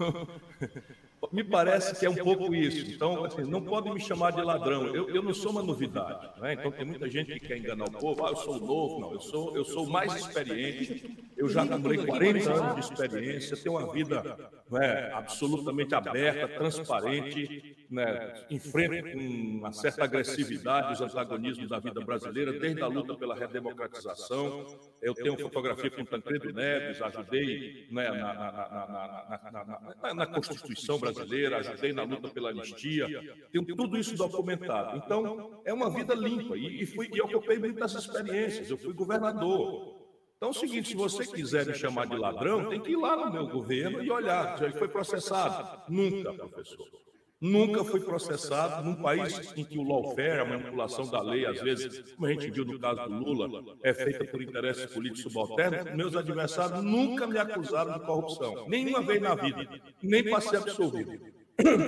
Me 1.32 1.44
parece 1.44 1.98
que 1.98 2.06
é 2.06 2.10
um 2.10 2.14
pouco 2.14 2.54
isso. 2.54 2.90
Então, 2.92 3.24
assim, 3.24 3.42
não 3.42 3.60
podem 3.62 3.92
me 3.92 4.00
chamar 4.00 4.32
de 4.32 4.40
ladrão. 4.40 4.86
Eu, 4.86 5.08
eu 5.10 5.22
não 5.22 5.34
sou 5.34 5.52
uma 5.52 5.62
novidade. 5.62 6.28
Né? 6.40 6.54
Então, 6.54 6.72
tem 6.72 6.84
muita 6.84 7.08
gente 7.10 7.32
que 7.34 7.40
quer 7.40 7.58
enganar 7.58 7.84
o 7.84 7.90
povo. 7.90 8.24
Ah, 8.24 8.30
eu 8.30 8.36
sou 8.36 8.58
novo. 8.58 9.00
Não, 9.00 9.12
eu 9.12 9.20
sou, 9.20 9.56
eu 9.56 9.64
sou 9.64 9.86
mais 9.86 10.14
experiente. 10.16 11.18
Eu 11.36 11.48
já 11.48 11.62
acumulei 11.62 11.98
40 12.04 12.52
anos 12.52 12.74
de 12.74 12.92
experiência. 12.92 13.56
Tenho 13.56 13.76
uma 13.76 13.92
vida 13.92 14.38
né, 14.70 15.10
absolutamente 15.12 15.94
aberta, 15.94 16.48
transparente. 16.48 17.76
Né, 17.90 18.44
enfrento 18.48 19.10
com 19.10 19.18
uma 19.18 19.72
certa 19.72 20.04
agressividade 20.04 20.92
os 20.92 21.00
antagonismos 21.00 21.68
da 21.68 21.80
vida 21.80 22.00
brasileira, 22.00 22.52
desde 22.52 22.80
a 22.80 22.86
luta 22.86 23.16
pela 23.16 23.34
redemocratização. 23.34 24.78
Eu 25.02 25.12
tenho 25.12 25.36
fotografia 25.36 25.90
com 25.90 26.04
Tancredo 26.04 26.52
Neves, 26.52 27.02
ajudei 27.02 27.88
né, 27.90 28.10
na, 28.10 28.34
na, 28.34 29.92
na, 30.02 30.14
na 30.14 30.26
Constituição 30.26 31.00
brasileira 31.00 31.20
brasileira, 31.30 31.58
ajudei 31.58 31.92
na 31.92 32.02
luta 32.02 32.28
pela 32.28 32.50
anistia, 32.50 33.06
tenho 33.52 33.64
tudo 33.64 33.98
isso 33.98 34.16
documentado. 34.16 34.96
Então, 34.96 35.62
é 35.64 35.72
uma 35.72 35.90
vida 35.90 36.14
limpa 36.14 36.56
e, 36.56 36.82
e, 36.82 36.86
fui, 36.86 37.08
e 37.12 37.20
ocupei 37.20 37.58
muitas 37.58 37.94
experiências. 37.94 38.70
Eu 38.70 38.78
fui 38.78 38.92
governador. 38.92 39.99
Então, 40.40 40.48
é 40.48 40.52
o 40.52 40.54
seguinte: 40.54 40.88
se 40.88 40.94
você 40.94 41.26
quiser 41.26 41.66
me 41.66 41.74
chamar 41.74 42.06
de 42.06 42.16
ladrão, 42.16 42.70
tem 42.70 42.80
que 42.80 42.92
ir 42.92 42.96
lá 42.96 43.14
no 43.14 43.30
meu 43.30 43.46
governo 43.46 44.02
e 44.02 44.10
olhar 44.10 44.60
ele 44.62 44.72
foi 44.72 44.88
processado. 44.88 45.82
Nunca, 45.86 46.32
professor. 46.32 46.86
Nunca 47.38 47.84
fui 47.84 48.00
processado 48.00 48.82
num 48.84 48.94
país 48.94 49.52
em 49.56 49.64
que 49.64 49.78
o 49.78 49.82
lawfare, 49.82 50.40
a 50.40 50.44
manipulação 50.46 51.06
da 51.10 51.22
lei, 51.22 51.44
às 51.44 51.60
vezes, 51.60 52.14
como 52.14 52.26
a 52.26 52.32
gente 52.32 52.50
viu 52.50 52.64
no 52.64 52.78
caso 52.78 53.02
do 53.06 53.14
Lula, 53.14 53.76
é 53.82 53.92
feita 53.92 54.24
por 54.24 54.42
interesses 54.42 54.86
políticos 54.86 55.30
subalternos. 55.30 55.94
Meus 55.94 56.16
adversários 56.16 56.82
nunca 56.82 57.26
me 57.26 57.38
acusaram 57.38 57.98
de 57.98 58.06
corrupção, 58.06 58.66
nenhuma 58.66 59.02
vez 59.02 59.20
na 59.20 59.34
vida, 59.34 59.68
nem 60.02 60.24
para 60.24 60.40
ser 60.40 60.56
absolvido. 60.56 61.18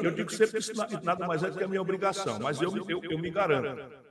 Eu 0.02 0.10
digo 0.10 0.30
sempre 0.30 0.52
que 0.52 0.58
isso 0.58 0.74
nada 1.02 1.26
mais 1.26 1.42
é 1.42 1.50
do 1.50 1.56
que 1.56 1.64
a 1.64 1.68
minha 1.68 1.80
obrigação, 1.80 2.38
mas 2.38 2.60
eu, 2.60 2.70
eu, 2.88 3.02
eu 3.02 3.18
me 3.18 3.30
garanto. 3.30 4.01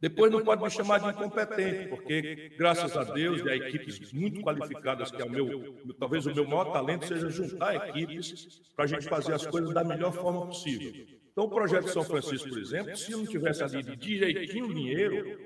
Depois 0.00 0.30
não 0.30 0.44
pode 0.44 0.62
me 0.62 0.70
chamar 0.70 0.98
de 1.00 1.08
incompetente, 1.08 1.88
porque, 1.88 2.52
graças 2.56 2.96
a 2.96 3.02
Deus, 3.02 3.44
e 3.44 3.50
a 3.50 3.56
equipes 3.56 4.12
muito 4.12 4.40
qualificadas, 4.40 5.10
que 5.10 5.20
é 5.20 5.24
o 5.24 5.30
meu, 5.30 5.74
talvez 5.98 6.24
o 6.24 6.32
meu 6.32 6.46
maior 6.46 6.72
talento 6.72 7.06
seja 7.06 7.28
juntar 7.28 7.74
equipes 7.74 8.60
para 8.76 8.84
a 8.84 8.88
gente 8.88 9.08
fazer 9.08 9.32
as 9.32 9.44
coisas 9.44 9.74
da 9.74 9.82
melhor 9.82 10.12
forma 10.12 10.46
possível. 10.46 10.92
Então, 11.32 11.44
o 11.44 11.50
projeto 11.50 11.88
São 11.88 12.04
Francisco, 12.04 12.48
por 12.48 12.58
exemplo, 12.58 12.96
se 12.96 13.10
não 13.10 13.26
tivesse 13.26 13.62
ali 13.62 13.82
direitinho 13.96 14.66
o 14.66 14.74
dinheiro, 14.74 15.38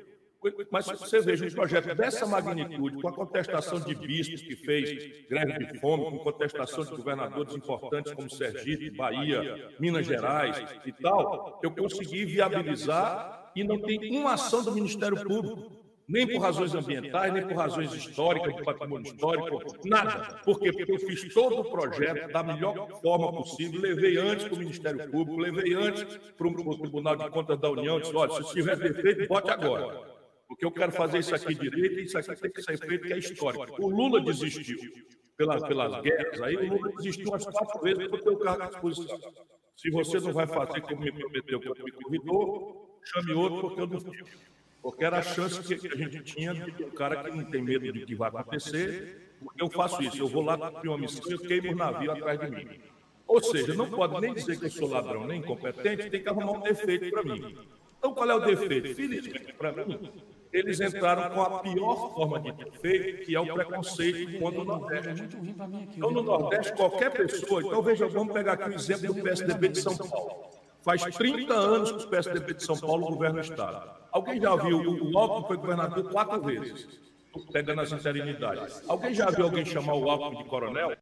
mas 0.70 0.86
você 0.86 1.20
veja 1.20 1.46
um 1.46 1.50
projeto 1.50 1.94
dessa 1.94 2.26
magnitude, 2.26 3.00
com 3.00 3.08
a 3.08 3.12
contestação 3.12 3.80
de 3.80 3.94
bispos 3.94 4.42
que 4.42 4.56
fez 4.56 5.28
greve 5.28 5.66
de 5.66 5.80
fome, 5.80 6.04
com 6.04 6.18
contestação 6.18 6.84
de 6.84 6.90
governadores 6.90 7.54
importantes 7.54 8.12
como 8.12 8.28
Sergipe, 8.28 8.90
Bahia, 8.90 9.72
Minas 9.78 10.06
Gerais 10.06 10.62
e 10.84 10.92
tal, 10.92 11.60
eu 11.62 11.70
consegui 11.70 12.26
viabilizar 12.26 13.41
e 13.54 13.64
não 13.64 13.78
tem 13.80 14.16
uma 14.18 14.34
ação 14.34 14.62
do 14.62 14.72
Ministério 14.72 15.22
Público, 15.22 15.82
nem 16.08 16.26
por 16.26 16.40
razões 16.40 16.74
ambientais, 16.74 17.32
nem 17.32 17.46
por 17.46 17.56
razões 17.56 17.92
históricas, 17.94 18.54
de 18.54 18.62
patrimônio 18.62 19.06
histórico, 19.06 19.62
nada. 19.84 20.40
Por 20.44 20.58
quê? 20.58 20.72
Porque 20.72 20.92
eu 20.92 20.98
fiz 20.98 21.32
todo 21.32 21.60
o 21.60 21.70
projeto 21.70 22.30
da 22.32 22.42
melhor 22.42 23.00
forma 23.00 23.32
possível, 23.32 23.80
levei 23.80 24.16
antes 24.18 24.46
para 24.46 24.54
o 24.54 24.58
Ministério 24.58 25.10
Público, 25.10 25.40
levei 25.40 25.74
antes 25.74 26.04
para 26.36 26.46
o 26.46 26.78
Tribunal 26.78 27.16
de 27.16 27.30
Contas 27.30 27.58
da 27.58 27.70
União, 27.70 28.00
disse, 28.00 28.14
olha, 28.14 28.42
se 28.42 28.52
tiver 28.52 28.76
defeito, 28.76 29.28
bote 29.28 29.50
agora. 29.50 30.12
Porque 30.48 30.66
eu 30.66 30.70
quero 30.70 30.92
fazer 30.92 31.20
isso 31.20 31.34
aqui 31.34 31.54
direito 31.54 32.00
e 32.00 32.04
isso 32.04 32.18
aqui 32.18 32.36
tem 32.36 32.50
que 32.50 32.62
ser 32.62 32.76
feito, 32.76 33.06
que 33.06 33.12
é 33.14 33.18
histórico. 33.18 33.82
O 33.82 33.88
Lula 33.88 34.20
desistiu 34.20 34.76
pelas, 35.34 35.62
pelas 35.66 36.02
guerras, 36.02 36.42
aí 36.42 36.56
o 36.56 36.74
Lula 36.74 36.92
desistiu 36.96 37.28
umas 37.28 37.46
quatro 37.46 37.80
vezes 37.80 38.06
para 38.08 38.18
ter 38.20 38.28
o 38.28 38.36
cargo 38.38 38.62
à 38.62 38.66
disposição. 38.66 39.18
Se 39.76 39.90
você 39.90 40.20
não 40.20 40.32
vai 40.32 40.46
fazer 40.46 40.82
como 40.82 41.00
me 41.00 41.10
prometeu, 41.10 41.60
como 41.60 41.84
me 41.84 41.92
convidou, 41.92 42.81
chame 43.04 43.32
outro 43.32 43.60
porque 43.60 43.80
eu 43.80 43.86
não 43.86 44.00
fico. 44.00 44.28
Porque 44.82 45.04
era 45.04 45.18
a 45.18 45.22
chance 45.22 45.62
que, 45.62 45.86
a 45.86 45.96
gente 45.96 46.22
tinha 46.22 46.52
de 46.52 46.84
um 46.84 46.90
cara 46.90 47.22
que 47.22 47.30
não 47.30 47.44
tem 47.44 47.62
medo 47.62 47.92
de 47.92 48.04
que 48.04 48.14
vai 48.16 48.28
acontecer, 48.28 49.36
porque 49.40 49.62
eu 49.62 49.70
faço 49.70 50.02
isso, 50.02 50.18
eu 50.18 50.26
vou 50.28 50.42
lá 50.42 50.58
cumprir 50.58 50.88
uma 50.88 50.98
missão 50.98 51.22
e 51.30 51.34
eu 51.34 51.38
queimo 51.38 51.72
o 51.72 51.76
navio 51.76 52.10
atrás 52.10 52.40
de 52.40 52.50
mim. 52.50 52.80
Ou 53.26 53.40
seja, 53.42 53.74
não 53.74 53.88
pode 53.88 54.20
nem 54.20 54.34
dizer 54.34 54.58
que 54.58 54.66
eu 54.66 54.70
sou 54.70 54.88
ladrão, 54.88 55.26
nem 55.26 55.38
incompetente, 55.38 56.10
tem 56.10 56.22
que 56.22 56.28
arrumar 56.28 56.52
um 56.52 56.60
defeito 56.60 57.10
para 57.10 57.22
mim. 57.22 57.56
Então, 57.98 58.12
qual 58.12 58.28
é 58.28 58.34
o 58.34 58.40
defeito? 58.40 58.94
Felizmente 58.96 59.52
para 59.52 59.72
mim, 59.72 60.10
eles 60.52 60.80
entraram 60.80 61.32
com 61.32 61.40
a 61.40 61.60
pior 61.60 62.14
forma 62.14 62.40
de 62.40 62.52
defeito, 62.52 63.24
que 63.24 63.36
é 63.36 63.40
o 63.40 63.54
preconceito 63.54 64.38
contra 64.40 64.60
o 64.60 64.64
Nordeste. 64.64 65.28
Então, 65.96 66.10
no 66.10 66.22
Nordeste, 66.22 66.72
qualquer 66.74 67.12
pessoa. 67.12 67.62
Então, 67.62 67.80
veja, 67.80 68.08
vamos 68.08 68.34
pegar 68.34 68.54
aqui 68.54 68.70
o 68.70 68.74
exemplo 68.74 69.14
do 69.14 69.22
PSDB 69.22 69.68
de 69.68 69.80
São 69.80 69.96
Paulo. 69.96 70.61
Faz 70.82 71.02
30 71.02 71.54
anos 71.54 71.92
que 71.92 72.04
o 72.04 72.08
PSDB 72.08 72.54
de 72.54 72.64
São 72.64 72.78
Paulo 72.78 73.06
governa 73.06 73.38
o 73.38 73.40
Estado. 73.40 73.90
Alguém 74.10 74.40
já 74.40 74.56
viu? 74.56 75.10
O 75.12 75.18
Alckmin 75.18 75.46
foi 75.46 75.56
governador 75.56 76.10
quatro 76.10 76.42
vezes, 76.42 77.00
pegando 77.52 77.80
as 77.82 77.92
interinidades. 77.92 78.82
Alguém 78.88 79.14
já 79.14 79.30
viu 79.30 79.44
alguém 79.44 79.64
chamar 79.64 79.94
o 79.94 80.10
Alckmin 80.10 80.42
de 80.42 80.48
coronel? 80.48 80.96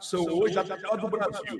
São 0.00 0.24
hoje 0.26 0.58
a 0.58 0.64
pior 0.64 1.00
do 1.00 1.08
Brasil, 1.08 1.58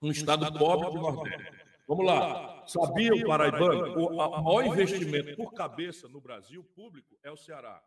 um 0.00 0.10
estado 0.10 0.58
pobre 0.58 0.90
do 0.90 1.00
Nordeste. 1.00 1.62
Vamos 1.86 2.06
lá. 2.06 2.66
Sabia 2.66 3.14
o 3.14 3.26
paraibano? 3.26 4.06
O 4.08 4.42
maior 4.42 4.66
investimento 4.66 5.36
por 5.36 5.52
cabeça 5.52 6.08
no 6.08 6.20
Brasil 6.20 6.62
público 6.62 7.18
é 7.22 7.30
o 7.30 7.36
Ceará. 7.36 7.82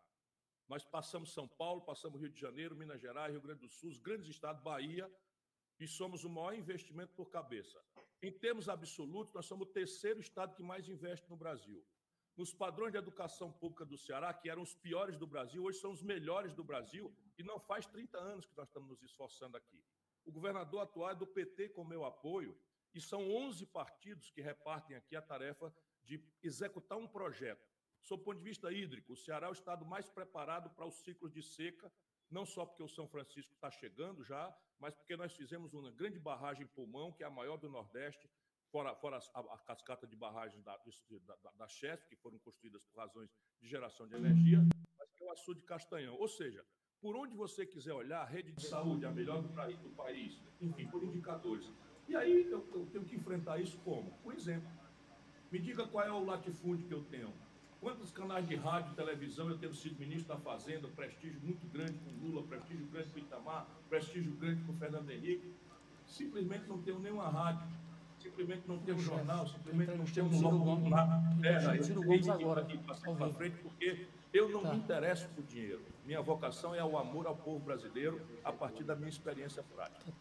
Nós 0.68 0.84
passamos 0.84 1.32
São 1.32 1.46
Paulo, 1.46 1.80
passamos 1.80 2.20
Rio 2.20 2.30
de 2.30 2.40
Janeiro, 2.40 2.76
Minas 2.76 3.00
Gerais, 3.00 3.32
Rio 3.32 3.40
Grande 3.40 3.60
do 3.60 3.68
Sul, 3.68 3.90
os 3.90 3.98
grandes 3.98 4.28
estados, 4.28 4.62
Bahia, 4.62 5.10
e 5.78 5.86
somos 5.86 6.24
o 6.24 6.28
maior 6.28 6.54
investimento 6.54 7.12
por 7.14 7.30
cabeça. 7.30 7.80
Em 8.22 8.32
termos 8.32 8.68
absolutos, 8.68 9.32
nós 9.32 9.46
somos 9.46 9.68
o 9.68 9.72
terceiro 9.72 10.20
estado 10.20 10.54
que 10.54 10.62
mais 10.62 10.88
investe 10.88 11.28
no 11.30 11.36
Brasil. 11.36 11.84
Nos 12.36 12.52
padrões 12.52 12.92
de 12.92 12.98
educação 12.98 13.50
pública 13.50 13.86
do 13.86 13.96
Ceará, 13.96 14.32
que 14.34 14.50
eram 14.50 14.60
os 14.60 14.74
piores 14.74 15.16
do 15.16 15.26
Brasil, 15.26 15.64
hoje 15.64 15.78
são 15.78 15.90
os 15.90 16.02
melhores 16.02 16.52
do 16.52 16.62
Brasil, 16.62 17.10
e 17.38 17.42
não 17.42 17.58
faz 17.58 17.86
30 17.86 18.18
anos 18.18 18.44
que 18.44 18.54
nós 18.56 18.68
estamos 18.68 18.90
nos 18.90 19.02
esforçando 19.02 19.56
aqui. 19.56 19.82
O 20.22 20.30
governador 20.30 20.82
atual 20.82 21.10
é 21.10 21.14
do 21.14 21.26
PT 21.26 21.70
com 21.70 21.84
meu 21.84 22.04
apoio, 22.04 22.56
E 22.94 23.00
são 23.00 23.30
11 23.30 23.66
partidos 23.66 24.30
que 24.30 24.40
repartem 24.40 24.96
aqui 24.96 25.14
a 25.14 25.20
tarefa 25.20 25.70
de 26.02 26.18
executar 26.42 26.96
um 26.96 27.06
projeto. 27.06 27.68
Sob 28.00 28.22
o 28.22 28.24
ponto 28.24 28.38
de 28.38 28.44
vista 28.44 28.72
hídrico, 28.72 29.12
o 29.12 29.16
Ceará 29.16 29.48
é 29.48 29.50
o 29.50 29.52
estado 29.52 29.84
mais 29.84 30.08
preparado 30.08 30.70
para 30.70 30.86
os 30.86 31.02
ciclos 31.02 31.30
de 31.30 31.42
seca, 31.42 31.92
não 32.30 32.46
só 32.46 32.64
porque 32.64 32.82
o 32.82 32.88
São 32.88 33.06
Francisco 33.06 33.52
está 33.52 33.70
chegando 33.70 34.24
já, 34.24 34.56
mas 34.78 34.94
porque 34.94 35.14
nós 35.14 35.34
fizemos 35.34 35.74
uma 35.74 35.90
grande 35.90 36.18
barragem 36.18 36.66
pulmão, 36.68 37.12
que 37.12 37.22
é 37.22 37.26
a 37.26 37.30
maior 37.30 37.58
do 37.58 37.68
Nordeste, 37.68 38.30
fora, 38.76 38.94
fora 38.94 39.18
a, 39.32 39.40
a, 39.40 39.58
cascata 39.58 40.06
de 40.06 40.14
barragens 40.14 40.62
da, 40.62 40.76
da, 40.76 41.50
da 41.58 41.66
Chesf, 41.66 42.06
que 42.08 42.16
foram 42.16 42.38
construídas 42.40 42.82
por 42.82 42.98
razões 43.00 43.30
de 43.58 43.66
geração 43.66 44.06
de 44.06 44.14
energia, 44.14 44.58
mas 44.98 45.10
que 45.12 45.24
é 45.24 45.26
o 45.26 45.32
açude 45.32 45.60
de 45.60 45.66
Castanhão. 45.66 46.14
Ou 46.16 46.28
seja, 46.28 46.62
por 47.00 47.16
onde 47.16 47.34
você 47.34 47.64
quiser 47.64 47.94
olhar, 47.94 48.20
a 48.20 48.26
rede 48.26 48.52
de 48.52 48.66
saúde 48.66 49.06
é 49.06 49.08
a 49.08 49.12
melhor 49.12 49.40
do, 49.40 49.48
do 49.48 49.90
país, 49.96 50.38
enfim, 50.60 50.86
por 50.88 51.02
indicadores. 51.02 51.72
E 52.06 52.14
aí 52.14 52.50
eu, 52.50 52.68
eu 52.74 52.86
tenho 52.92 53.04
que 53.04 53.16
enfrentar 53.16 53.58
isso 53.58 53.78
como? 53.78 54.10
Por 54.22 54.34
exemplo, 54.34 54.68
me 55.50 55.58
diga 55.58 55.86
qual 55.86 56.04
é 56.04 56.12
o 56.12 56.22
latifúndio 56.22 56.86
que 56.86 56.92
eu 56.92 57.02
tenho. 57.04 57.32
Quantos 57.80 58.10
canais 58.10 58.46
de 58.46 58.56
rádio 58.56 58.92
e 58.92 58.96
televisão 58.96 59.48
eu 59.48 59.58
tenho 59.58 59.74
sido 59.74 59.98
ministro 59.98 60.28
da 60.28 60.38
Fazenda, 60.38 60.86
prestígio 60.88 61.40
muito 61.40 61.66
grande 61.68 61.98
com 61.98 62.10
Lula, 62.10 62.42
prestígio 62.46 62.86
grande 62.88 63.10
com 63.10 63.18
Itamar, 63.20 63.66
prestígio 63.88 64.34
grande 64.36 64.62
com 64.64 64.74
Fernando 64.74 65.08
Henrique. 65.10 65.54
Simplesmente 66.06 66.66
não 66.66 66.80
tenho 66.82 66.98
nenhuma 66.98 67.28
rádio, 67.28 67.66
simplesmente 68.26 68.62
não 68.66 68.76
um 68.76 68.98
jornal, 68.98 69.46
simplesmente 69.46 69.94
não 69.96 70.04
tenho 70.04 70.26
um 70.26 70.40
logo 70.40 70.88
na 70.88 71.22
terra. 71.40 71.82
Ciro 71.82 72.02
Gomes 72.02 72.28
agora. 72.28 72.60
Aqui 72.62 72.78
para 72.78 73.30
frente, 73.30 73.56
porque 73.62 74.06
eu 74.32 74.48
não 74.48 74.62
tá. 74.62 74.70
me 74.72 74.76
interesso 74.76 75.28
por 75.34 75.44
dinheiro. 75.44 75.80
Minha 76.04 76.20
vocação 76.20 76.74
é 76.74 76.84
o 76.84 76.98
amor 76.98 77.26
ao 77.26 77.36
povo 77.36 77.58
brasileiro 77.60 78.20
a 78.44 78.52
partir 78.52 78.84
da 78.84 78.94
minha 78.94 79.08
experiência 79.08 79.62
prática. 79.74 80.12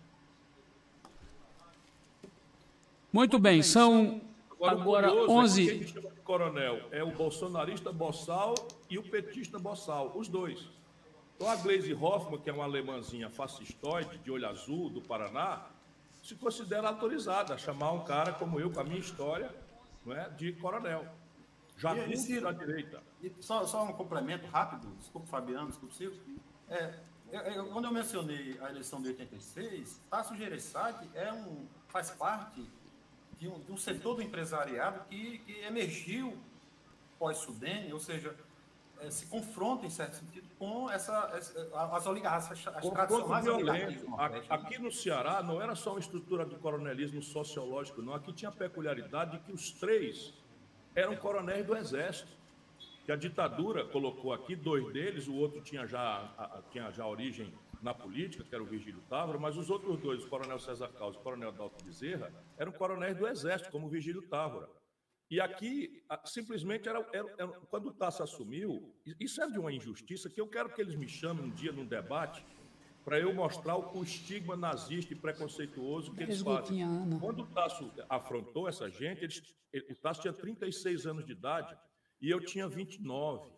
Muito 3.11 3.39
bem, 3.39 3.61
são 3.61 4.21
Agora, 4.55 4.71
Agora 4.71 5.07
curioso 5.09 5.31
11. 5.31 5.69
É 5.69 5.77
que 5.77 5.87
chama 5.87 6.09
de 6.09 6.21
coronel 6.21 6.81
é 6.91 7.03
o 7.03 7.11
bolsonarista 7.11 7.91
Bossal 7.91 8.55
e 8.89 8.97
o 8.97 9.03
petista 9.03 9.59
Bossal, 9.59 10.11
os 10.15 10.27
dois. 10.27 10.69
Então 11.35 11.49
a 11.49 11.55
Gleisi 11.57 11.93
Hoffmann, 11.93 12.39
que 12.39 12.49
é 12.49 12.53
uma 12.53 12.63
alemãzinha 12.63 13.29
fascistoide, 13.29 14.17
de 14.19 14.31
olho 14.31 14.47
azul, 14.47 14.89
do 14.89 15.01
Paraná, 15.01 15.65
se 16.25 16.33
considera 16.33 16.87
autorizada 16.87 17.53
a 17.53 17.57
chamar 17.57 17.91
um 17.91 18.03
cara 18.03 18.33
como 18.33 18.59
eu, 18.59 18.71
com 18.71 18.79
a 18.79 18.83
minha 18.83 18.99
história, 18.99 19.53
não 20.03 20.11
é, 20.11 20.27
de 20.31 20.53
coronel. 20.53 21.05
Já 21.77 21.95
e, 21.95 22.41
da 22.41 22.51
direita. 22.51 23.03
E 23.21 23.31
só, 23.41 23.63
só 23.67 23.83
um 23.83 23.93
complemento 23.93 24.47
rápido, 24.47 24.87
desculpa 24.95 25.27
Fabiano, 25.27 25.67
desculpa 25.67 25.93
Silvio. 25.93 26.19
É, 26.67 26.95
eu, 27.31 27.67
quando 27.67 27.85
eu 27.85 27.91
mencionei 27.91 28.57
a 28.59 28.71
eleição 28.71 28.99
de 29.03 29.09
86, 29.09 30.01
Tasso 30.09 30.35
Gereissati 30.35 31.07
é 31.13 31.31
um, 31.31 31.67
faz 31.89 32.09
parte 32.09 32.65
de 33.37 33.47
um, 33.47 33.59
de 33.59 33.71
um 33.71 33.77
setor 33.77 34.15
do 34.15 34.23
empresariado 34.23 35.01
que, 35.07 35.37
que 35.39 35.59
emergiu 35.59 36.35
pós-Sudene, 37.19 37.93
ou 37.93 37.99
seja, 37.99 38.29
é, 38.29 38.44
se 39.09 39.25
confronta, 39.27 39.85
em 39.85 39.89
certo 39.89 40.15
sentido, 40.15 40.47
com 40.57 40.89
essa, 40.89 41.27
as 41.91 42.05
oligarquias, 42.07 42.67
as 42.67 42.89
tradicionais 42.89 43.47
oligarquias. 43.47 44.05
Aqui 44.49 44.77
no 44.77 44.91
Ceará 44.91 45.43
não 45.43 45.61
era 45.61 45.75
só 45.75 45.91
uma 45.91 45.99
estrutura 45.99 46.45
de 46.45 46.55
coronelismo 46.55 47.21
sociológico, 47.21 48.01
não. 48.01 48.13
Aqui 48.13 48.33
tinha 48.33 48.49
a 48.49 48.53
peculiaridade 48.53 49.37
de 49.37 49.39
que 49.45 49.51
os 49.51 49.71
três 49.71 50.33
eram 50.95 51.15
coronéis 51.15 51.65
do 51.65 51.75
Exército. 51.75 52.31
Que 53.05 53.11
a 53.11 53.15
ditadura 53.15 53.85
colocou 53.85 54.33
aqui 54.33 54.55
dois 54.55 54.91
deles, 54.91 55.27
o 55.27 55.35
outro 55.35 55.61
tinha 55.61 55.85
já, 55.85 56.63
tinha 56.71 56.89
já 56.91 57.05
origem 57.05 57.53
na 57.79 57.93
política, 57.93 58.43
que 58.43 58.55
era 58.55 58.63
o 58.63 58.65
Virgílio 58.65 58.99
Távora, 59.07 59.37
mas 59.37 59.55
os 59.57 59.69
outros 59.69 59.99
dois, 59.99 60.23
o 60.23 60.27
coronel 60.27 60.57
César 60.57 60.87
Carlos 60.87 61.15
e 61.15 61.19
o 61.19 61.21
coronel 61.21 61.51
Dalton 61.51 61.85
Bezerra, 61.85 62.33
eram 62.57 62.71
coronéis 62.71 63.15
do 63.15 63.27
Exército, 63.27 63.69
como 63.69 63.85
o 63.85 63.89
Virgílio 63.89 64.23
Távora. 64.23 64.67
E 65.35 65.41
aqui, 65.41 66.01
simplesmente, 66.23 66.87
era, 66.87 67.05
era, 67.11 67.35
era, 67.37 67.47
quando 67.69 67.87
o 67.87 67.93
Tasso 67.93 68.23
assumiu, 68.23 68.95
isso 69.19 69.41
é 69.43 69.51
de 69.51 69.59
uma 69.59 69.73
injustiça 69.73 70.29
que 70.29 70.39
eu 70.39 70.47
quero 70.47 70.69
que 70.69 70.79
eles 70.79 70.95
me 70.95 71.09
chamem 71.09 71.43
um 71.43 71.49
dia 71.49 71.73
num 71.73 71.85
debate 71.85 72.41
para 73.03 73.19
eu 73.19 73.33
mostrar 73.33 73.75
o, 73.75 74.01
estigma 74.01 74.55
nazista 74.55 75.11
e 75.11 75.15
preconceituoso 75.17 76.13
que 76.13 76.23
eles 76.23 76.41
fazem. 76.41 76.87
Quando 77.19 77.41
o 77.41 77.47
Tasso 77.47 77.91
afrontou 78.07 78.69
essa 78.69 78.89
gente, 78.89 79.25
eles, 79.25 79.57
ele, 79.73 79.91
o 79.91 79.95
Tasso 79.97 80.21
tinha 80.21 80.31
36 80.31 81.05
anos 81.05 81.25
de 81.25 81.33
idade 81.33 81.77
e 82.21 82.29
eu 82.29 82.39
tinha 82.39 82.69
29. 82.69 83.51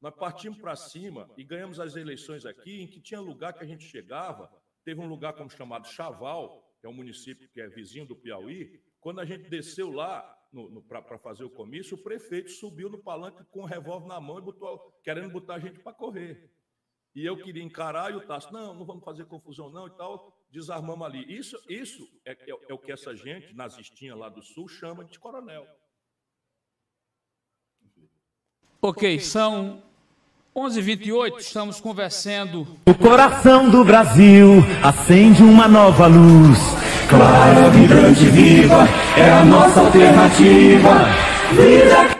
Nós 0.00 0.14
partimos 0.14 0.60
para 0.60 0.76
cima 0.76 1.28
e 1.36 1.42
ganhamos 1.42 1.80
as 1.80 1.96
eleições 1.96 2.46
aqui, 2.46 2.80
em 2.80 2.86
que 2.86 3.00
tinha 3.00 3.20
lugar 3.20 3.54
que 3.54 3.64
a 3.64 3.66
gente 3.66 3.82
chegava, 3.82 4.48
teve 4.84 5.00
um 5.00 5.08
lugar 5.08 5.32
como 5.32 5.50
chamado 5.50 5.88
Chaval, 5.88 6.72
que 6.80 6.86
é 6.86 6.88
um 6.88 6.94
município 6.94 7.48
que 7.48 7.60
é 7.60 7.66
vizinho 7.66 8.06
do 8.06 8.14
Piauí. 8.14 8.80
Quando 9.00 9.18
a 9.18 9.24
gente 9.24 9.50
desceu 9.50 9.90
lá 9.90 10.38
para 10.88 11.18
fazer 11.18 11.44
o 11.44 11.50
comício, 11.50 11.96
o 11.96 12.02
prefeito 12.02 12.50
subiu 12.50 12.90
no 12.90 12.98
palanque 12.98 13.44
com 13.50 13.62
o 13.62 13.66
revólver 13.66 14.06
na 14.06 14.20
mão 14.20 14.38
e 14.38 14.42
botou, 14.42 14.78
querendo 15.02 15.30
botar 15.30 15.54
a 15.54 15.58
gente 15.58 15.78
para 15.80 15.92
correr. 15.92 16.50
E 17.14 17.24
eu 17.24 17.36
queria 17.36 17.62
encarar 17.62 18.10
e 18.10 18.16
o 18.16 18.26
Tasso, 18.26 18.52
não, 18.52 18.74
não 18.74 18.86
vamos 18.86 19.04
fazer 19.04 19.26
confusão 19.26 19.70
não 19.70 19.86
e 19.86 19.90
tal, 19.90 20.34
desarmamos 20.50 21.06
ali. 21.06 21.24
Isso, 21.28 21.58
isso 21.68 22.08
é, 22.24 22.32
é, 22.32 22.56
é 22.68 22.74
o 22.74 22.78
que 22.78 22.90
essa 22.90 23.14
gente, 23.14 23.54
nazistinha 23.54 24.14
lá 24.14 24.28
do 24.28 24.42
Sul, 24.42 24.66
chama 24.68 25.04
de 25.04 25.18
coronel. 25.18 25.66
Ok, 28.80 29.20
são 29.20 29.82
11:28 30.54 31.38
estamos 31.38 31.80
conversando. 31.80 32.66
O 32.86 32.94
coração 32.94 33.70
do 33.70 33.84
Brasil 33.84 34.60
acende 34.82 35.42
uma 35.42 35.68
nova 35.68 36.06
luz. 36.06 36.58
Clara, 37.08 37.70
vibrante, 37.70 38.24
viva, 38.24 38.84
é 39.16 39.30
a 39.30 39.44
nossa 39.44 39.80
alternativa. 39.80 41.06
Vida... 41.52 42.18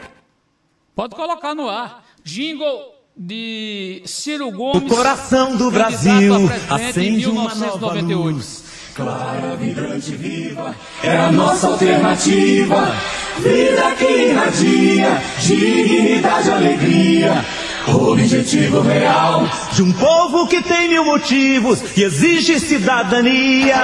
Pode 0.94 1.14
colocar 1.14 1.54
no 1.54 1.68
ar. 1.68 2.04
Jingle 2.22 2.92
de 3.16 4.02
Ciro 4.04 4.50
Gomes. 4.50 4.90
O 4.90 4.94
coração 4.94 5.56
do 5.56 5.70
Brasil 5.70 6.50
acende 6.68 7.26
uma 7.26 7.54
nova 7.54 7.94
luz. 7.94 8.62
Clara, 8.94 9.56
vibrante, 9.56 10.14
viva, 10.14 10.76
é 11.02 11.16
a 11.16 11.32
nossa 11.32 11.68
alternativa. 11.68 12.94
Vida 13.38 13.94
que 13.96 14.04
irradia, 14.04 15.22
dignidade, 15.40 16.50
alegria. 16.50 17.42
Objetivo 17.88 18.80
real 18.80 19.44
de 19.72 19.82
um 19.82 19.92
povo 19.92 20.46
que 20.46 20.62
tem 20.62 20.88
mil 20.88 21.04
motivos 21.04 21.82
e 21.96 22.02
exige 22.02 22.60
cidadania. 22.60 23.74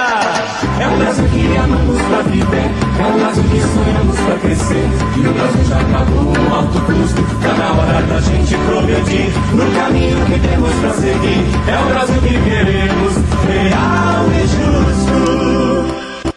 É 0.79 0.87
o 0.87 0.97
Brasil 0.97 1.27
que 1.29 1.57
amamos 1.57 2.01
pra 2.03 2.21
viver, 2.21 2.71
é 2.99 3.05
o 3.05 3.13
Brasil 3.19 3.43
que 3.43 3.59
sonhamos 3.59 4.19
pra 4.19 4.37
crescer. 4.37 4.89
E 5.17 5.27
o 5.27 5.33
Brasil 5.33 5.65
já 5.65 5.79
acabou 5.81 6.33
um 6.33 6.55
alto 6.55 6.79
custo, 6.81 7.21
tá 7.41 7.53
na 7.53 7.71
hora 7.73 8.01
da 8.03 8.21
gente 8.21 8.55
progredir 8.65 9.29
no 9.53 9.71
caminho 9.75 10.25
que 10.25 10.39
temos 10.47 10.73
pra 10.75 10.93
seguir. 10.93 11.45
É 11.67 11.79
o 11.79 11.85
Brasil 11.87 12.21
que 12.21 12.37
queremos, 12.49 13.13
real 13.47 14.25
e 14.33 14.41
justo. 14.47 15.09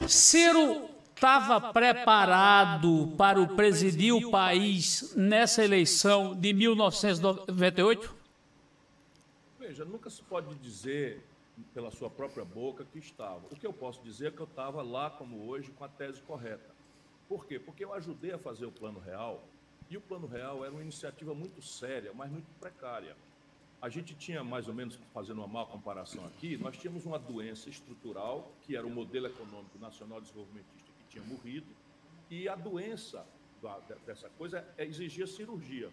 Ciro 0.09 0.92
estava 1.23 1.73
preparado 1.73 3.15
para 3.17 3.41
o 3.41 3.55
presidir 3.55 4.13
o 4.13 4.29
país 4.29 5.15
nessa 5.15 5.63
eleição 5.63 6.35
de 6.35 6.53
1998? 6.53 8.13
Veja, 9.57 9.85
nunca 9.85 10.11
se 10.11 10.21
pode 10.23 10.53
dizer 10.57 11.23
pela 11.73 11.93
sua 11.93 12.11
própria 12.11 12.45
boca 12.45 12.85
que 12.85 12.99
estava. 12.99 13.43
O 13.53 13.57
que 13.57 13.65
eu 13.65 13.73
posso 13.73 14.03
dizer 14.03 14.27
é 14.27 14.31
que 14.33 14.41
eu 14.41 14.47
estava 14.47 14.83
lá 14.83 15.11
como 15.11 15.47
hoje 15.49 15.71
com 15.71 15.85
a 15.85 15.89
tese 15.89 16.21
correta. 16.23 16.75
Por 17.29 17.47
quê? 17.47 17.57
Porque 17.61 17.85
eu 17.85 17.95
ajudei 17.95 18.33
a 18.33 18.39
fazer 18.39 18.67
o 18.67 18.73
Plano 18.73 18.99
Real 18.99 19.45
e 19.89 19.97
o 19.97 20.01
Plano 20.01 20.27
Real 20.27 20.65
era 20.65 20.73
uma 20.73 20.83
iniciativa 20.83 21.33
muito 21.33 21.63
séria, 21.63 22.11
mas 22.13 22.33
muito 22.33 22.49
precária. 22.59 23.17
A 23.81 23.89
gente 23.89 24.13
tinha 24.17 24.43
mais 24.43 24.67
ou 24.67 24.75
menos, 24.75 24.99
fazendo 25.15 25.39
uma 25.39 25.47
má 25.47 25.65
comparação 25.67 26.27
aqui, 26.27 26.57
nós 26.57 26.77
tínhamos 26.77 27.07
uma 27.07 27.19
doença 27.19 27.69
estrutural, 27.69 28.51
que 28.63 28.77
era 28.77 28.85
o 28.85 28.91
modelo 28.91 29.27
econômico 29.29 29.79
nacional 29.79 30.21
desenvolvimentista 30.21 30.82
tinha 31.13 31.25
morrido, 31.25 31.67
e 32.31 32.49
a 32.49 32.55
doença 32.55 33.27
dessa 34.07 34.29
coisa 34.31 34.67
é, 34.77 34.85
exigia 34.85 35.27
cirurgia. 35.27 35.91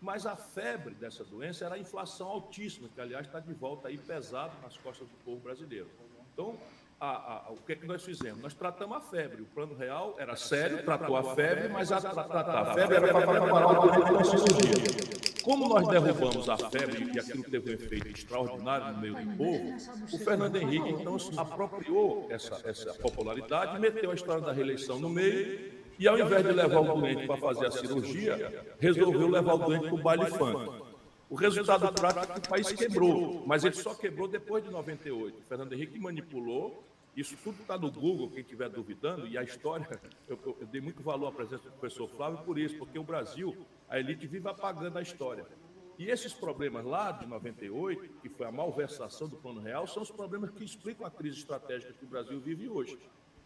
Mas 0.00 0.26
a 0.26 0.36
febre 0.36 0.94
dessa 0.94 1.24
doença 1.24 1.64
era 1.64 1.74
a 1.74 1.78
inflação 1.78 2.28
altíssima, 2.28 2.88
que 2.88 3.00
aliás 3.00 3.26
está 3.26 3.40
de 3.40 3.52
volta 3.52 3.88
aí 3.88 3.98
pesado 3.98 4.54
nas 4.62 4.76
costas 4.76 5.08
do 5.08 5.16
povo 5.24 5.40
brasileiro. 5.40 5.90
Então, 6.32 6.58
a, 7.00 7.48
a, 7.48 7.50
o 7.50 7.56
que 7.56 7.72
é 7.72 7.76
que 7.76 7.86
nós 7.86 8.02
fizemos? 8.02 8.40
Nós 8.40 8.54
tratamos 8.54 8.96
a 8.96 9.00
febre. 9.00 9.42
O 9.42 9.46
plano 9.46 9.74
real 9.74 10.14
era 10.18 10.36
sério, 10.36 10.82
tratou 10.84 11.16
a 11.16 11.34
febre, 11.34 11.68
mas 11.68 11.92
a, 11.92 12.00
tratar 12.00 12.50
a 12.50 12.74
febre 12.74 12.96
era 12.96 13.12
para 13.12 13.40
preparar 13.40 13.78
o 13.78 13.90
doente 13.90 14.30
cirurgia. 14.30 15.24
Como 15.42 15.68
nós 15.68 15.86
derrubamos 15.88 16.48
a 16.48 16.56
febre 16.56 17.10
e 17.14 17.18
aquilo 17.18 17.44
teve 17.44 17.70
um 17.70 17.74
efeito 17.74 18.08
extraordinário 18.08 18.94
no 18.94 19.00
meio 19.00 19.14
do 19.14 19.36
povo, 19.36 19.76
o 20.10 20.18
Fernando 20.18 20.56
Henrique 20.56 20.88
então 20.88 21.18
apropriou 21.36 22.26
essa, 22.30 22.62
essa 22.64 22.94
popularidade, 22.94 23.78
meteu 23.78 24.10
a 24.10 24.14
história 24.14 24.40
da 24.40 24.52
reeleição 24.52 24.98
no 24.98 25.10
meio 25.10 25.84
e 25.98 26.08
ao 26.08 26.18
invés 26.18 26.44
de 26.44 26.52
levar 26.52 26.80
o 26.80 26.94
doente 26.94 27.26
para 27.26 27.36
fazer 27.36 27.66
a 27.66 27.70
cirurgia, 27.70 28.64
resolveu 28.78 29.28
levar 29.28 29.54
o 29.54 29.58
doente 29.58 29.84
para 29.84 29.94
o 29.94 30.02
baile 30.02 30.26
funk. 30.26 30.83
O 31.34 31.36
resultado 31.36 31.92
prático 31.92 32.32
é 32.32 32.40
que 32.40 32.46
o 32.46 32.48
país 32.48 32.72
quebrou, 32.72 33.44
mas 33.44 33.64
ele 33.64 33.74
só 33.74 33.92
quebrou 33.92 34.28
depois 34.28 34.62
de 34.62 34.70
98. 34.70 35.36
O 35.36 35.42
Fernando 35.42 35.72
Henrique 35.72 35.98
manipulou 35.98 36.84
Isso 37.16 37.36
tudo 37.42 37.60
está 37.60 37.76
no 37.76 37.90
Google, 37.90 38.30
quem 38.30 38.38
estiver 38.38 38.68
duvidando, 38.68 39.26
e 39.26 39.36
a 39.36 39.42
história, 39.42 40.00
eu, 40.28 40.38
eu, 40.46 40.56
eu, 40.60 40.66
dei 40.68 40.80
muito 40.80 41.02
valor 41.02 41.26
à 41.26 41.32
presença 41.32 41.64
do 41.64 41.72
professor 41.72 42.08
Flávio 42.08 42.38
por 42.44 42.56
isso, 42.56 42.78
porque 42.78 43.00
o 43.00 43.02
Brasil, 43.02 43.66
a 43.88 43.98
elite 43.98 44.28
vive 44.28 44.48
apagando 44.48 44.96
a 44.96 45.02
história. 45.02 45.44
E 45.98 46.08
esses 46.08 46.32
problemas 46.32 46.84
lá 46.84 47.10
de 47.10 47.26
98, 47.26 48.20
que 48.22 48.28
foi 48.28 48.46
a 48.46 48.52
malversação 48.52 49.28
do 49.28 49.36
Plano 49.36 49.60
Real, 49.60 49.88
são 49.88 50.04
os 50.04 50.12
problemas 50.12 50.50
que 50.50 50.64
explicam 50.64 51.04
a 51.04 51.10
crise 51.10 51.38
estratégica 51.38 51.92
que 51.92 52.04
o 52.04 52.08
Brasil 52.08 52.38
vive 52.38 52.68
hoje. 52.68 52.96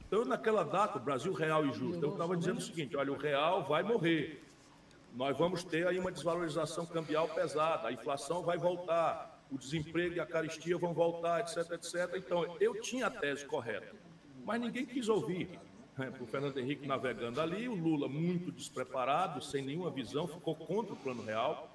Então, 0.06 0.26
naquela 0.26 0.62
data, 0.62 0.98
o 0.98 1.02
Brasil 1.02 1.32
real 1.32 1.64
e 1.64 1.72
justo, 1.72 2.04
eu 2.04 2.12
estava 2.12 2.36
dizendo 2.36 2.58
o 2.58 2.62
seguinte: 2.62 2.96
olha, 2.96 3.12
o 3.12 3.16
real 3.16 3.66
vai 3.66 3.82
morrer. 3.82 4.47
Nós 5.18 5.36
vamos 5.36 5.64
ter 5.64 5.84
aí 5.84 5.98
uma 5.98 6.12
desvalorização 6.12 6.86
cambial 6.86 7.26
pesada, 7.26 7.88
a 7.88 7.92
inflação 7.92 8.40
vai 8.44 8.56
voltar, 8.56 9.44
o 9.50 9.58
desemprego 9.58 10.14
e 10.14 10.20
a 10.20 10.24
caristia 10.24 10.78
vão 10.78 10.94
voltar, 10.94 11.40
etc, 11.40 11.72
etc. 11.72 12.14
Então, 12.14 12.56
eu 12.60 12.80
tinha 12.80 13.08
a 13.08 13.10
tese 13.10 13.44
correta, 13.44 13.96
mas 14.44 14.60
ninguém 14.60 14.86
quis 14.86 15.08
ouvir. 15.08 15.58
Né? 15.96 16.12
O 16.20 16.26
Fernando 16.26 16.56
Henrique 16.58 16.86
navegando 16.86 17.40
ali, 17.40 17.68
o 17.68 17.74
Lula 17.74 18.08
muito 18.08 18.52
despreparado, 18.52 19.42
sem 19.42 19.60
nenhuma 19.60 19.90
visão, 19.90 20.28
ficou 20.28 20.54
contra 20.54 20.92
o 20.92 20.96
plano 20.96 21.24
real. 21.24 21.68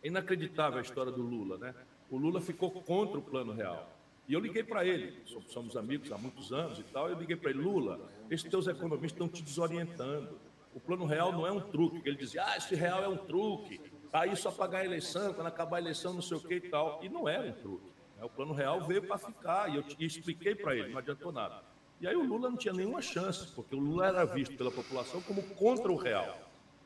É 0.00 0.06
inacreditável 0.06 0.78
a 0.78 0.82
história 0.82 1.10
do 1.10 1.22
Lula, 1.22 1.58
né? 1.58 1.74
O 2.08 2.16
Lula 2.16 2.40
ficou 2.40 2.70
contra 2.70 3.18
o 3.18 3.22
plano 3.22 3.52
real. 3.52 3.90
E 4.28 4.32
eu 4.32 4.38
liguei 4.38 4.62
para 4.62 4.86
ele, 4.86 5.12
somos 5.48 5.76
amigos 5.76 6.12
há 6.12 6.16
muitos 6.16 6.52
anos 6.52 6.78
e 6.78 6.84
tal, 6.84 7.08
eu 7.08 7.18
liguei 7.18 7.34
para 7.34 7.50
ele, 7.50 7.60
Lula, 7.60 7.98
esses 8.30 8.48
teus 8.48 8.68
economistas 8.68 9.10
estão 9.10 9.28
te 9.28 9.42
desorientando. 9.42 10.38
O 10.74 10.80
plano 10.80 11.06
real 11.06 11.32
não 11.32 11.46
é 11.46 11.52
um 11.52 11.60
truque. 11.60 12.02
Ele 12.04 12.16
dizia, 12.16 12.44
ah, 12.44 12.56
esse 12.56 12.74
real 12.74 13.02
é 13.02 13.08
um 13.08 13.16
truque. 13.16 13.80
Está 14.04 14.22
aí 14.22 14.36
só 14.36 14.50
para 14.50 14.66
ganhar 14.66 14.82
a 14.82 14.86
eleição, 14.86 15.32
quando 15.32 15.46
acabar 15.46 15.76
a 15.76 15.80
eleição, 15.80 16.12
não 16.12 16.22
sei 16.22 16.36
o 16.36 16.40
que 16.40 16.54
e 16.54 16.60
tal. 16.68 17.00
E 17.02 17.08
não 17.08 17.28
era 17.28 17.48
um 17.48 17.52
truque. 17.52 17.86
Né? 18.16 18.24
O 18.24 18.28
plano 18.28 18.52
real 18.52 18.80
veio 18.82 19.06
para 19.06 19.16
ficar. 19.18 19.70
E 19.70 19.76
eu 19.76 19.84
expliquei 20.00 20.54
para 20.54 20.74
ele, 20.74 20.90
não 20.90 20.98
adiantou 20.98 21.32
nada. 21.32 21.62
E 22.00 22.08
aí 22.08 22.16
o 22.16 22.24
Lula 22.24 22.50
não 22.50 22.56
tinha 22.56 22.74
nenhuma 22.74 23.00
chance, 23.00 23.46
porque 23.52 23.74
o 23.74 23.78
Lula 23.78 24.08
era 24.08 24.24
visto 24.24 24.56
pela 24.56 24.70
população 24.70 25.22
como 25.22 25.42
contra 25.54 25.90
o 25.90 25.96
real. 25.96 26.38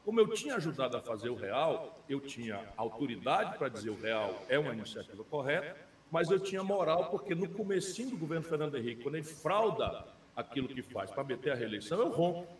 Como 0.04 0.20
eu 0.20 0.28
tinha 0.28 0.56
ajudado 0.56 0.96
a 0.96 1.00
fazer 1.00 1.28
o 1.28 1.34
real, 1.34 2.02
eu 2.08 2.20
tinha 2.20 2.72
autoridade 2.76 3.58
para 3.58 3.68
dizer 3.68 3.90
o 3.90 4.00
real 4.00 4.42
é 4.48 4.58
uma 4.58 4.72
iniciativa 4.72 5.22
correta, 5.24 5.76
mas 6.10 6.30
eu 6.30 6.38
tinha 6.38 6.62
moral, 6.62 7.10
porque 7.10 7.34
no 7.34 7.48
comecinho 7.48 8.10
do 8.10 8.16
governo 8.16 8.44
Fernando 8.44 8.76
Henrique, 8.76 9.02
quando 9.02 9.16
ele 9.16 9.24
frauda 9.24 10.06
aquilo 10.34 10.68
que 10.68 10.82
faz 10.82 11.10
para 11.10 11.24
meter 11.24 11.52
a 11.52 11.54
reeleição, 11.54 11.98
eu 11.98 12.10
rompo. 12.10 12.57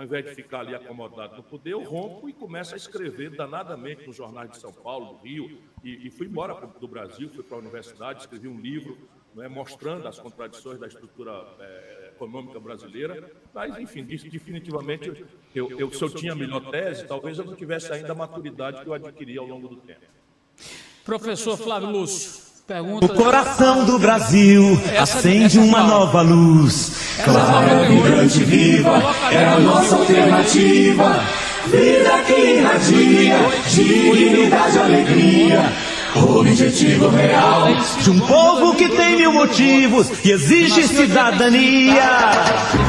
Ao 0.00 0.04
invés 0.06 0.24
de 0.24 0.34
ficar 0.34 0.60
ali 0.60 0.74
acomodado 0.74 1.36
no 1.36 1.42
poder, 1.42 1.72
eu 1.72 1.84
rompo 1.84 2.26
e 2.26 2.32
começo 2.32 2.72
a 2.72 2.76
escrever 2.78 3.36
danadamente 3.36 4.06
nos 4.06 4.16
jornais 4.16 4.50
de 4.50 4.56
São 4.56 4.72
Paulo, 4.72 5.12
do 5.12 5.22
Rio, 5.22 5.60
e, 5.84 6.06
e 6.06 6.10
fui 6.10 6.26
embora 6.26 6.54
do 6.80 6.88
Brasil, 6.88 7.28
fui 7.28 7.44
para 7.44 7.58
a 7.58 7.60
universidade, 7.60 8.20
escrevi 8.20 8.48
um 8.48 8.58
livro 8.58 8.96
é, 9.38 9.46
mostrando 9.46 10.08
as 10.08 10.18
contradições 10.18 10.80
da 10.80 10.86
estrutura 10.86 11.44
é, 11.60 12.12
econômica 12.16 12.58
brasileira. 12.58 13.30
Mas, 13.52 13.78
enfim, 13.78 14.02
definitivamente, 14.02 15.22
eu, 15.54 15.78
eu, 15.78 15.92
se 15.92 16.02
eu 16.02 16.08
tinha 16.08 16.32
a 16.32 16.34
melhor 16.34 16.70
tese, 16.70 17.06
talvez 17.06 17.38
eu 17.38 17.44
não 17.44 17.54
tivesse 17.54 17.92
ainda 17.92 18.12
a 18.12 18.14
maturidade 18.14 18.80
que 18.80 18.88
eu 18.88 18.94
adquiri 18.94 19.36
ao 19.36 19.46
longo 19.46 19.68
do 19.68 19.76
tempo. 19.76 20.00
Professor 21.04 21.58
Flávio 21.58 21.90
Lúcio. 21.90 22.48
Pergunta... 22.66 23.04
O 23.04 23.14
coração 23.16 23.84
do 23.84 23.98
Brasil 23.98 24.62
acende 24.98 25.58
uma 25.58 25.82
nova 25.82 26.22
luz. 26.22 26.99
Clara, 27.24 27.84
vibrante, 27.88 28.44
viva, 28.44 29.02
é 29.30 29.44
a 29.44 29.58
nossa 29.60 29.96
alternativa. 29.96 31.20
Vida 31.66 32.22
que 32.26 32.32
irradia, 32.32 33.36
dignidade 33.68 34.78
alegria. 34.78 35.72
Objetivo 36.12 37.08
real 37.08 37.68
de 38.02 38.10
um 38.10 38.18
povo 38.18 38.74
que 38.74 38.88
tem 38.88 39.16
mil 39.16 39.32
motivos 39.32 40.10
e 40.24 40.32
exige 40.32 40.88
cidadania. 40.88 42.02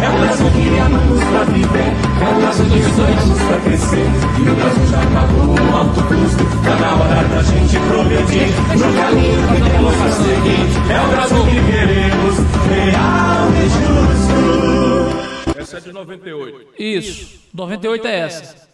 É 0.01 0.09
o 0.09 0.19
Brasil 0.19 0.49
que 0.49 0.79
amamos 0.79 1.23
pra 1.25 1.43
viver, 1.43 1.93
é 2.19 2.27
o 2.31 2.41
Brasil 2.41 2.65
que 2.65 2.81
sonhamos 2.95 3.41
pra 3.43 3.57
crescer. 3.59 4.07
E 4.39 4.49
o 4.49 4.55
Brasil 4.55 4.87
já 4.89 4.97
pagou 5.13 5.53
um 5.53 5.77
alto 5.77 6.01
custo, 6.01 6.43
tá 6.63 6.75
na 6.77 6.95
hora 6.95 7.27
da 7.27 7.43
gente 7.43 7.79
progredir. 7.87 8.47
No 8.75 8.91
caminho 8.91 9.47
que 9.49 9.69
temos 9.69 9.95
pra 9.95 10.11
seguir, 10.11 10.65
é 10.89 11.01
o 11.01 11.07
Brasil 11.09 11.43
que 11.45 11.59
Essa 15.77 15.77
é 15.77 15.89
de 15.89 15.93
98. 15.93 16.73
Isso, 16.77 17.39
98 17.53 18.07
é 18.07 18.19
essa. 18.19 18.69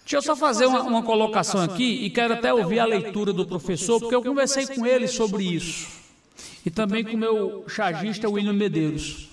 Deixa 0.00 0.16
eu 0.16 0.22
só 0.22 0.34
fazer 0.34 0.66
uma, 0.66 0.82
uma 0.82 1.02
colocação 1.02 1.60
aqui 1.60 2.04
e 2.04 2.10
quero 2.10 2.34
até 2.34 2.52
ouvir 2.52 2.78
a 2.78 2.86
leitura 2.86 3.32
do 3.32 3.46
professor, 3.46 4.00
porque 4.00 4.14
eu 4.14 4.22
conversei 4.22 4.66
com 4.66 4.86
ele 4.86 5.06
sobre 5.06 5.44
isso. 5.44 5.88
E 6.64 6.70
também 6.70 7.04
com 7.04 7.14
o 7.14 7.18
meu 7.18 7.64
chargista 7.68 8.28
William 8.28 8.52
Medeiros. 8.54 9.28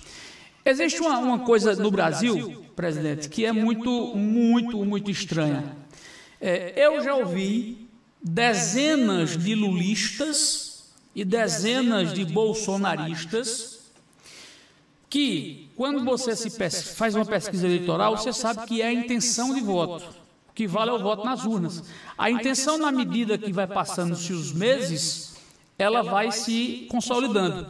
Existe 0.64 1.00
uma, 1.00 1.18
uma 1.18 1.38
coisa 1.38 1.74
no 1.74 1.90
Brasil, 1.90 2.64
presidente, 2.76 3.28
que 3.30 3.46
é 3.46 3.52
muito, 3.52 4.14
muito, 4.14 4.84
muito 4.84 5.10
estranha. 5.10 5.76
É, 6.38 6.74
eu 6.76 7.02
já 7.02 7.14
ouvi 7.14 7.88
dezenas 8.22 9.36
de 9.38 9.54
lulistas 9.54 10.90
e 11.14 11.24
dezenas 11.24 12.12
de 12.12 12.26
bolsonaristas 12.26 13.80
que, 15.08 15.69
quando 15.80 16.04
você 16.04 16.36
se 16.36 16.50
faz 16.94 17.14
uma 17.14 17.24
pesquisa 17.24 17.66
eleitoral, 17.66 18.14
você 18.14 18.34
sabe 18.34 18.66
que 18.66 18.82
é 18.82 18.88
a 18.88 18.92
intenção 18.92 19.54
de 19.54 19.62
voto 19.62 20.04
que 20.54 20.66
vale 20.66 20.90
é 20.90 20.92
o 20.92 20.98
voto 20.98 21.24
nas 21.24 21.46
urnas. 21.46 21.82
A 22.18 22.30
intenção, 22.30 22.76
na 22.76 22.92
medida 22.92 23.38
que 23.38 23.50
vai 23.50 23.66
passando-se 23.66 24.30
os 24.30 24.52
meses, 24.52 25.36
ela 25.78 26.02
vai 26.02 26.32
se 26.32 26.86
consolidando. 26.90 27.66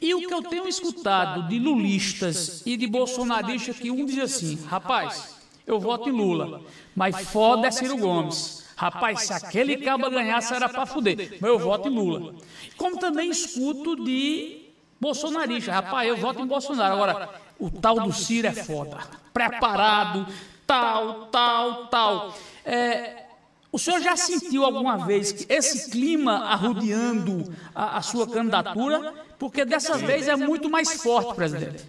E 0.00 0.14
o 0.14 0.26
que 0.26 0.32
eu 0.32 0.42
tenho 0.42 0.66
escutado 0.66 1.46
de 1.46 1.58
lulistas 1.58 2.62
e 2.64 2.74
de 2.74 2.86
bolsonaristas 2.86 3.76
que 3.76 3.90
um 3.90 4.06
diz 4.06 4.20
assim, 4.20 4.58
rapaz, 4.64 5.36
eu 5.66 5.78
voto 5.78 6.08
em 6.08 6.12
Lula, 6.12 6.62
mas 6.96 7.28
foda 7.28 7.66
é 7.66 7.70
Ciro 7.70 7.98
Gomes. 7.98 8.64
Rapaz, 8.74 9.24
se 9.24 9.32
aquele 9.34 9.76
cabo 9.76 10.08
ganhasse 10.08 10.54
era 10.54 10.70
para 10.70 10.86
fuder, 10.86 11.36
mas 11.38 11.50
eu 11.50 11.58
voto 11.58 11.86
em 11.86 11.94
Lula. 11.94 12.34
Como 12.78 12.98
também 12.98 13.28
escuto 13.28 14.02
de 14.02 14.61
bolsonaristas, 15.02 15.74
rapaz, 15.74 16.08
eu 16.08 16.16
voto 16.16 16.40
em 16.40 16.46
Bolsonaro. 16.46 16.94
Agora, 16.94 17.28
o 17.58 17.68
tal 17.68 17.98
do 17.98 18.12
Ciro 18.12 18.46
é 18.46 18.52
foda. 18.52 18.98
Preparado, 19.34 20.32
tal, 20.64 21.26
tal, 21.26 21.88
tal. 21.88 22.34
É, 22.64 23.24
o 23.72 23.80
senhor 23.80 24.00
já 24.00 24.16
sentiu 24.16 24.64
alguma 24.64 25.04
vez 25.04 25.44
esse 25.48 25.90
clima 25.90 26.44
arrodeando 26.44 27.52
a, 27.74 27.96
a 27.96 28.02
sua 28.02 28.28
candidatura? 28.28 29.12
Porque 29.40 29.64
dessa 29.64 29.98
vez 29.98 30.28
é 30.28 30.36
muito 30.36 30.70
mais 30.70 31.02
forte, 31.02 31.34
presidente. 31.34 31.84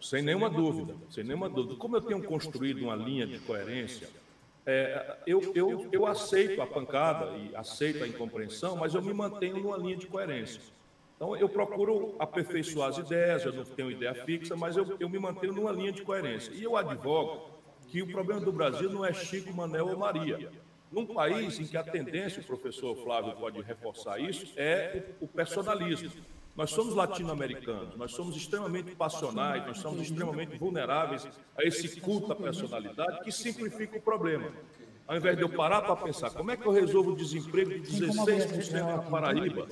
Sem 0.00 0.22
nenhuma 0.22 0.48
dúvida, 0.48 0.94
sem 1.10 1.22
nenhuma 1.22 1.50
dúvida. 1.50 1.76
Como 1.76 1.96
eu 1.98 2.00
tenho 2.00 2.22
construído 2.22 2.82
uma 2.82 2.96
linha 2.96 3.26
de 3.26 3.38
coerência, 3.40 4.08
é, 4.64 5.18
eu, 5.26 5.52
eu, 5.54 5.88
eu 5.92 6.06
aceito 6.06 6.62
a 6.62 6.66
pancada 6.66 7.30
e 7.36 7.54
aceito 7.54 8.02
a 8.02 8.08
incompreensão, 8.08 8.74
mas 8.76 8.94
eu 8.94 9.02
me 9.02 9.12
mantenho 9.12 9.58
numa 9.58 9.76
linha 9.76 9.96
de 9.96 10.06
coerência. 10.06 10.62
Então, 11.16 11.36
eu 11.36 11.48
procuro 11.48 12.16
aperfeiçoar 12.18 12.90
as 12.90 12.98
ideias, 12.98 13.44
eu 13.44 13.52
não 13.52 13.64
tenho 13.64 13.90
ideia 13.90 14.14
fixa, 14.14 14.56
mas 14.56 14.76
eu, 14.76 14.96
eu 14.98 15.08
me 15.08 15.18
mantenho 15.18 15.52
numa 15.52 15.70
linha 15.70 15.92
de 15.92 16.02
coerência. 16.02 16.52
E 16.52 16.62
eu 16.62 16.76
advogo 16.76 17.50
que 17.88 18.02
o 18.02 18.06
problema 18.10 18.40
do 18.40 18.52
Brasil 18.52 18.90
não 18.90 19.04
é 19.04 19.12
Chico, 19.12 19.54
Manel 19.54 19.88
ou 19.88 19.96
Maria. 19.96 20.50
Num 20.90 21.06
país 21.06 21.58
em 21.58 21.66
que 21.66 21.76
a 21.76 21.82
tendência, 21.82 22.42
o 22.42 22.44
professor 22.44 22.96
Flávio 22.96 23.34
pode 23.36 23.60
reforçar 23.62 24.18
isso, 24.20 24.52
é 24.56 25.02
o 25.20 25.26
personalismo. 25.26 26.10
Nós 26.56 26.70
somos 26.70 26.94
latino-americanos, 26.94 27.96
nós 27.96 28.12
somos 28.12 28.36
extremamente 28.36 28.94
passionais, 28.94 29.66
nós 29.66 29.78
somos 29.78 30.02
extremamente 30.02 30.56
vulneráveis 30.56 31.26
a 31.56 31.64
esse 31.64 32.00
culto 32.00 32.30
à 32.32 32.36
personalidade 32.36 33.24
que 33.24 33.32
simplifica 33.32 33.98
o 33.98 34.00
problema. 34.00 34.52
Ao 35.06 35.16
invés 35.16 35.36
de 35.36 35.42
eu 35.42 35.48
parar 35.48 35.82
para 35.82 35.96
pensar 35.96 36.30
como 36.30 36.50
é 36.50 36.56
que 36.56 36.64
eu 36.64 36.72
resolvo 36.72 37.10
o 37.10 37.16
desemprego 37.16 37.70
de 37.70 37.80
16% 37.80 38.72
na 38.72 38.98
Paraíba, 39.02 39.68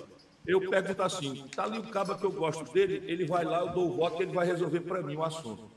eu 0.46 0.68
pergunto 0.68 1.02
assim: 1.02 1.44
está 1.44 1.64
ali 1.64 1.78
o 1.78 1.88
cabo 1.88 2.16
que 2.16 2.24
eu 2.24 2.32
gosto 2.32 2.70
dele, 2.72 3.02
ele 3.06 3.26
vai 3.26 3.44
lá, 3.44 3.60
eu 3.60 3.68
dou 3.68 3.88
o 3.88 3.96
voto 3.96 4.20
e 4.20 4.24
ele 4.24 4.32
vai 4.32 4.46
resolver 4.46 4.80
para 4.80 5.02
mim 5.02 5.16
o 5.16 5.24
assunto. 5.24 5.70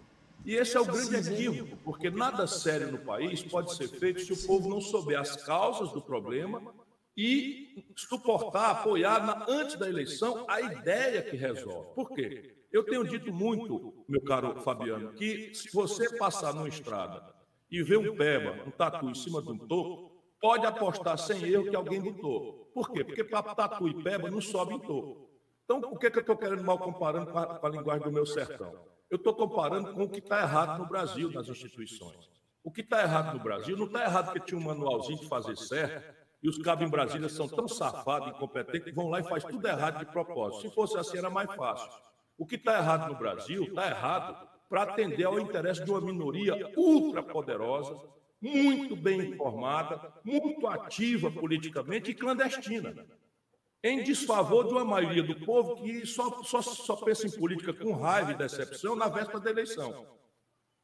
E 0.45 0.55
esse 0.55 0.77
é 0.77 0.79
o 0.79 0.85
grande 0.85 1.15
equívoco, 1.15 1.75
porque 1.83 2.09
nada 2.09 2.45
sério 2.45 2.91
no 2.91 2.99
país 2.99 3.41
pode 3.43 3.75
ser 3.75 3.87
feito 3.87 4.21
se 4.21 4.33
o 4.33 4.47
povo 4.47 4.69
não 4.69 4.79
souber 4.79 5.19
as 5.19 5.35
causas 5.43 5.91
do 5.91 6.01
problema 6.01 6.61
e 7.17 7.83
suportar, 7.95 8.71
apoiar 8.71 9.25
na, 9.25 9.45
antes 9.47 9.75
da 9.75 9.89
eleição 9.89 10.45
a 10.47 10.61
ideia 10.61 11.23
que 11.23 11.35
resolve. 11.35 11.95
Por 11.95 12.09
quê? 12.11 12.55
Eu 12.71 12.83
tenho 12.83 13.07
dito 13.07 13.33
muito, 13.33 14.05
meu 14.07 14.21
caro 14.21 14.61
Fabiano, 14.61 15.13
que 15.13 15.55
se 15.55 15.71
você 15.73 16.15
passar 16.17 16.53
numa 16.53 16.67
estrada 16.67 17.23
e 17.71 17.81
ver 17.81 17.97
um 17.97 18.15
peba, 18.15 18.63
um 18.67 18.71
tatu 18.71 19.09
em 19.09 19.15
cima 19.15 19.41
de 19.41 19.49
um 19.49 19.57
topo, 19.57 20.14
pode 20.45 20.65
apostar 20.67 21.17
sem 21.17 21.43
erro 21.43 21.67
que 21.67 21.75
alguém 21.75 21.99
botou. 21.99 22.69
Por 22.71 22.91
quê? 22.91 23.03
Porque 23.03 23.23
para 23.23 23.41
tatu 23.55 23.87
e 23.87 24.03
peba 24.03 24.29
não 24.29 24.39
sobe 24.39 24.75
em 24.75 24.79
topo. 24.79 25.27
Então, 25.63 25.79
o 25.79 25.97
que, 25.97 26.05
é 26.05 26.11
que 26.11 26.19
eu 26.19 26.21
estou 26.21 26.37
querendo 26.37 26.63
mal 26.63 26.77
comparando 26.77 27.31
com 27.31 27.39
a, 27.39 27.57
com 27.57 27.65
a 27.65 27.69
linguagem 27.71 28.03
do 28.03 28.11
meu 28.11 28.27
sertão? 28.27 28.71
Eu 29.09 29.17
estou 29.17 29.33
comparando 29.33 29.91
com 29.93 30.03
o 30.03 30.09
que 30.09 30.19
está 30.19 30.41
errado 30.41 30.77
no 30.77 30.87
Brasil, 30.87 31.31
nas 31.31 31.47
instituições. 31.47 32.29
O 32.63 32.71
que 32.71 32.81
está 32.81 33.01
errado 33.01 33.33
no 33.35 33.43
Brasil 33.43 33.75
não 33.75 33.87
está 33.87 34.03
errado 34.03 34.25
porque 34.25 34.41
tinha 34.41 34.59
um 34.59 34.63
manualzinho 34.63 35.19
de 35.19 35.27
fazer 35.27 35.57
certo 35.57 36.13
e 36.43 36.49
os 36.49 36.59
cabos 36.59 36.85
em 36.85 36.89
Brasília 36.91 37.27
são 37.27 37.47
tão 37.47 37.67
safados, 37.67 38.29
incompetentes, 38.29 38.83
que 38.83 38.95
vão 38.95 39.09
lá 39.09 39.19
e 39.19 39.23
faz 39.23 39.43
tudo 39.43 39.67
errado 39.67 39.97
de 39.97 40.11
propósito. 40.11 40.61
Se 40.61 40.75
fosse 40.75 40.95
assim, 40.95 41.17
era 41.17 41.29
mais 41.29 41.51
fácil. 41.55 41.89
O 42.37 42.45
que 42.45 42.55
está 42.55 42.77
errado 42.77 43.11
no 43.11 43.17
Brasil 43.17 43.63
está 43.63 43.87
errado 43.87 44.47
para 44.69 44.83
atender 44.83 45.23
ao 45.23 45.39
interesse 45.39 45.83
de 45.83 45.89
uma 45.89 46.01
minoria 46.01 46.71
ultrapoderosa, 46.77 47.99
muito 48.41 48.95
bem 48.95 49.31
informada, 49.31 50.13
muito 50.23 50.67
ativa 50.67 51.31
politicamente 51.31 52.11
e 52.11 52.15
clandestina, 52.15 53.05
em 53.83 54.03
desfavor 54.03 54.67
de 54.67 54.73
uma 54.73 54.85
maioria 54.85 55.23
do 55.23 55.35
povo 55.45 55.83
que 55.83 56.05
só, 56.05 56.43
só, 56.43 56.61
só 56.61 56.95
pensa 56.95 57.27
em 57.27 57.31
política 57.31 57.73
com 57.73 57.93
raiva 57.93 58.31
e 58.31 58.37
decepção 58.37 58.95
na 58.95 59.07
véspera 59.07 59.39
da 59.39 59.49
eleição. 59.49 60.15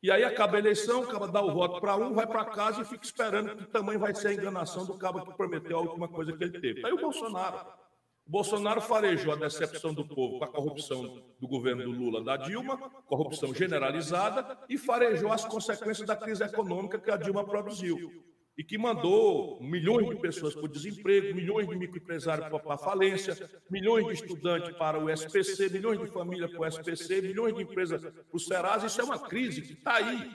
E 0.04 0.10
aí 0.10 0.24
acaba 0.24 0.56
a 0.56 0.60
eleição, 0.60 1.04
acaba 1.04 1.28
dá 1.28 1.42
o 1.44 1.54
voto 1.54 1.80
para 1.80 1.96
um, 1.96 2.14
vai 2.14 2.26
para 2.26 2.46
casa 2.46 2.82
e 2.82 2.86
fica 2.86 3.06
esperando 3.06 3.56
que 3.56 3.66
tamanho 3.66 4.00
vai 4.00 4.16
ser 4.16 4.30
a 4.30 4.34
enganação 4.34 4.86
do 4.86 4.98
cabo 4.98 5.24
que 5.24 5.38
prometeu 5.38 5.78
a 5.78 5.82
última 5.82 6.08
coisa 6.08 6.36
que 6.36 6.44
ele 6.44 6.60
teve. 6.60 6.86
Aí 6.86 6.92
o 6.92 7.00
Bolsonaro. 7.00 7.82
O 8.26 8.32
Bolsonaro 8.32 8.82
farejou 8.82 9.34
a 9.34 9.36
decepção 9.36 9.94
do 9.94 10.08
povo 10.08 10.40
com 10.40 10.46
a 10.46 10.48
corrupção 10.48 11.24
do 11.40 11.48
governo 11.48 11.84
do 11.84 11.92
Lula, 11.92 12.24
da 12.24 12.38
Dilma, 12.38 12.78
corrupção 13.06 13.54
generalizada, 13.54 14.58
e 14.70 14.78
farejou 14.78 15.32
as 15.32 15.44
consequências 15.44 16.08
da 16.08 16.16
crise 16.16 16.44
econômica 16.44 17.00
que 17.00 17.12
a 17.12 17.18
Dilma 17.18 17.44
produziu 17.44 18.32
e 18.58 18.64
que 18.64 18.78
mandou 18.78 19.62
milhões 19.62 20.10
de 20.10 20.16
pessoas 20.18 20.54
para 20.54 20.66
o 20.66 20.68
desemprego, 20.68 21.36
milhões 21.36 21.68
de 21.68 21.76
microempresários 21.76 22.48
para 22.48 22.74
a 22.74 22.78
falência, 22.78 23.50
milhões 23.70 24.06
de 24.06 24.14
estudantes 24.14 24.76
para 24.78 25.00
o 25.00 25.10
SPC, 25.10 25.70
milhões 25.70 26.00
de 26.00 26.08
famílias 26.08 26.52
para 26.52 26.62
o 26.62 26.66
SPC, 26.66 27.22
milhões 27.22 27.56
de 27.56 27.64
empresas 27.64 28.02
para 28.02 28.24
o 28.32 28.40
Serasa. 28.40 28.88
Isso 28.88 29.02
é 29.02 29.04
uma 29.04 29.20
crise 29.20 29.62
que 29.62 29.74
está 29.74 29.96
aí 29.96 30.32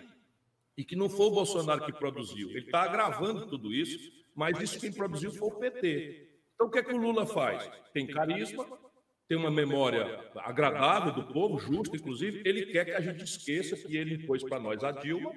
e 0.77 0.85
que 0.85 0.97
não 0.97 1.09
foi 1.09 1.27
o 1.27 1.31
Bolsonaro 1.31 1.85
que 1.85 1.93
produziu. 1.93 2.51
Ele 2.51 2.67
está 2.67 2.83
agravando 2.83 3.47
tudo 3.47 3.73
isso, 3.73 4.11
mas 4.35 4.61
isso 4.61 4.81
quem 4.81 4.93
produziu 4.93 5.33
foi 5.33 5.49
o 5.49 5.59
PT. 5.59 6.36
Então, 6.57 6.67
o 6.67 6.71
que 6.71 6.81
é 6.81 6.83
que 6.83 6.93
o 6.93 6.97
Lula 6.97 7.25
faz? 7.25 7.71
Tem 7.93 8.07
carisma, 8.07 8.67
tem 9.29 9.39
uma 9.39 9.51
memória 9.51 10.29
agradável 10.37 11.13
do 11.13 11.33
povo, 11.33 11.59
justa, 11.59 11.97
inclusive. 11.97 12.43
Ele 12.45 12.67
quer 12.67 12.87
que 12.87 12.91
a 12.91 13.01
gente 13.01 13.23
esqueça 13.23 13.77
que 13.77 13.97
ele 13.97 14.17
impôs 14.17 14.43
para 14.43 14.59
nós 14.59 14.83
a 14.83 14.91
Dilma 14.91 15.33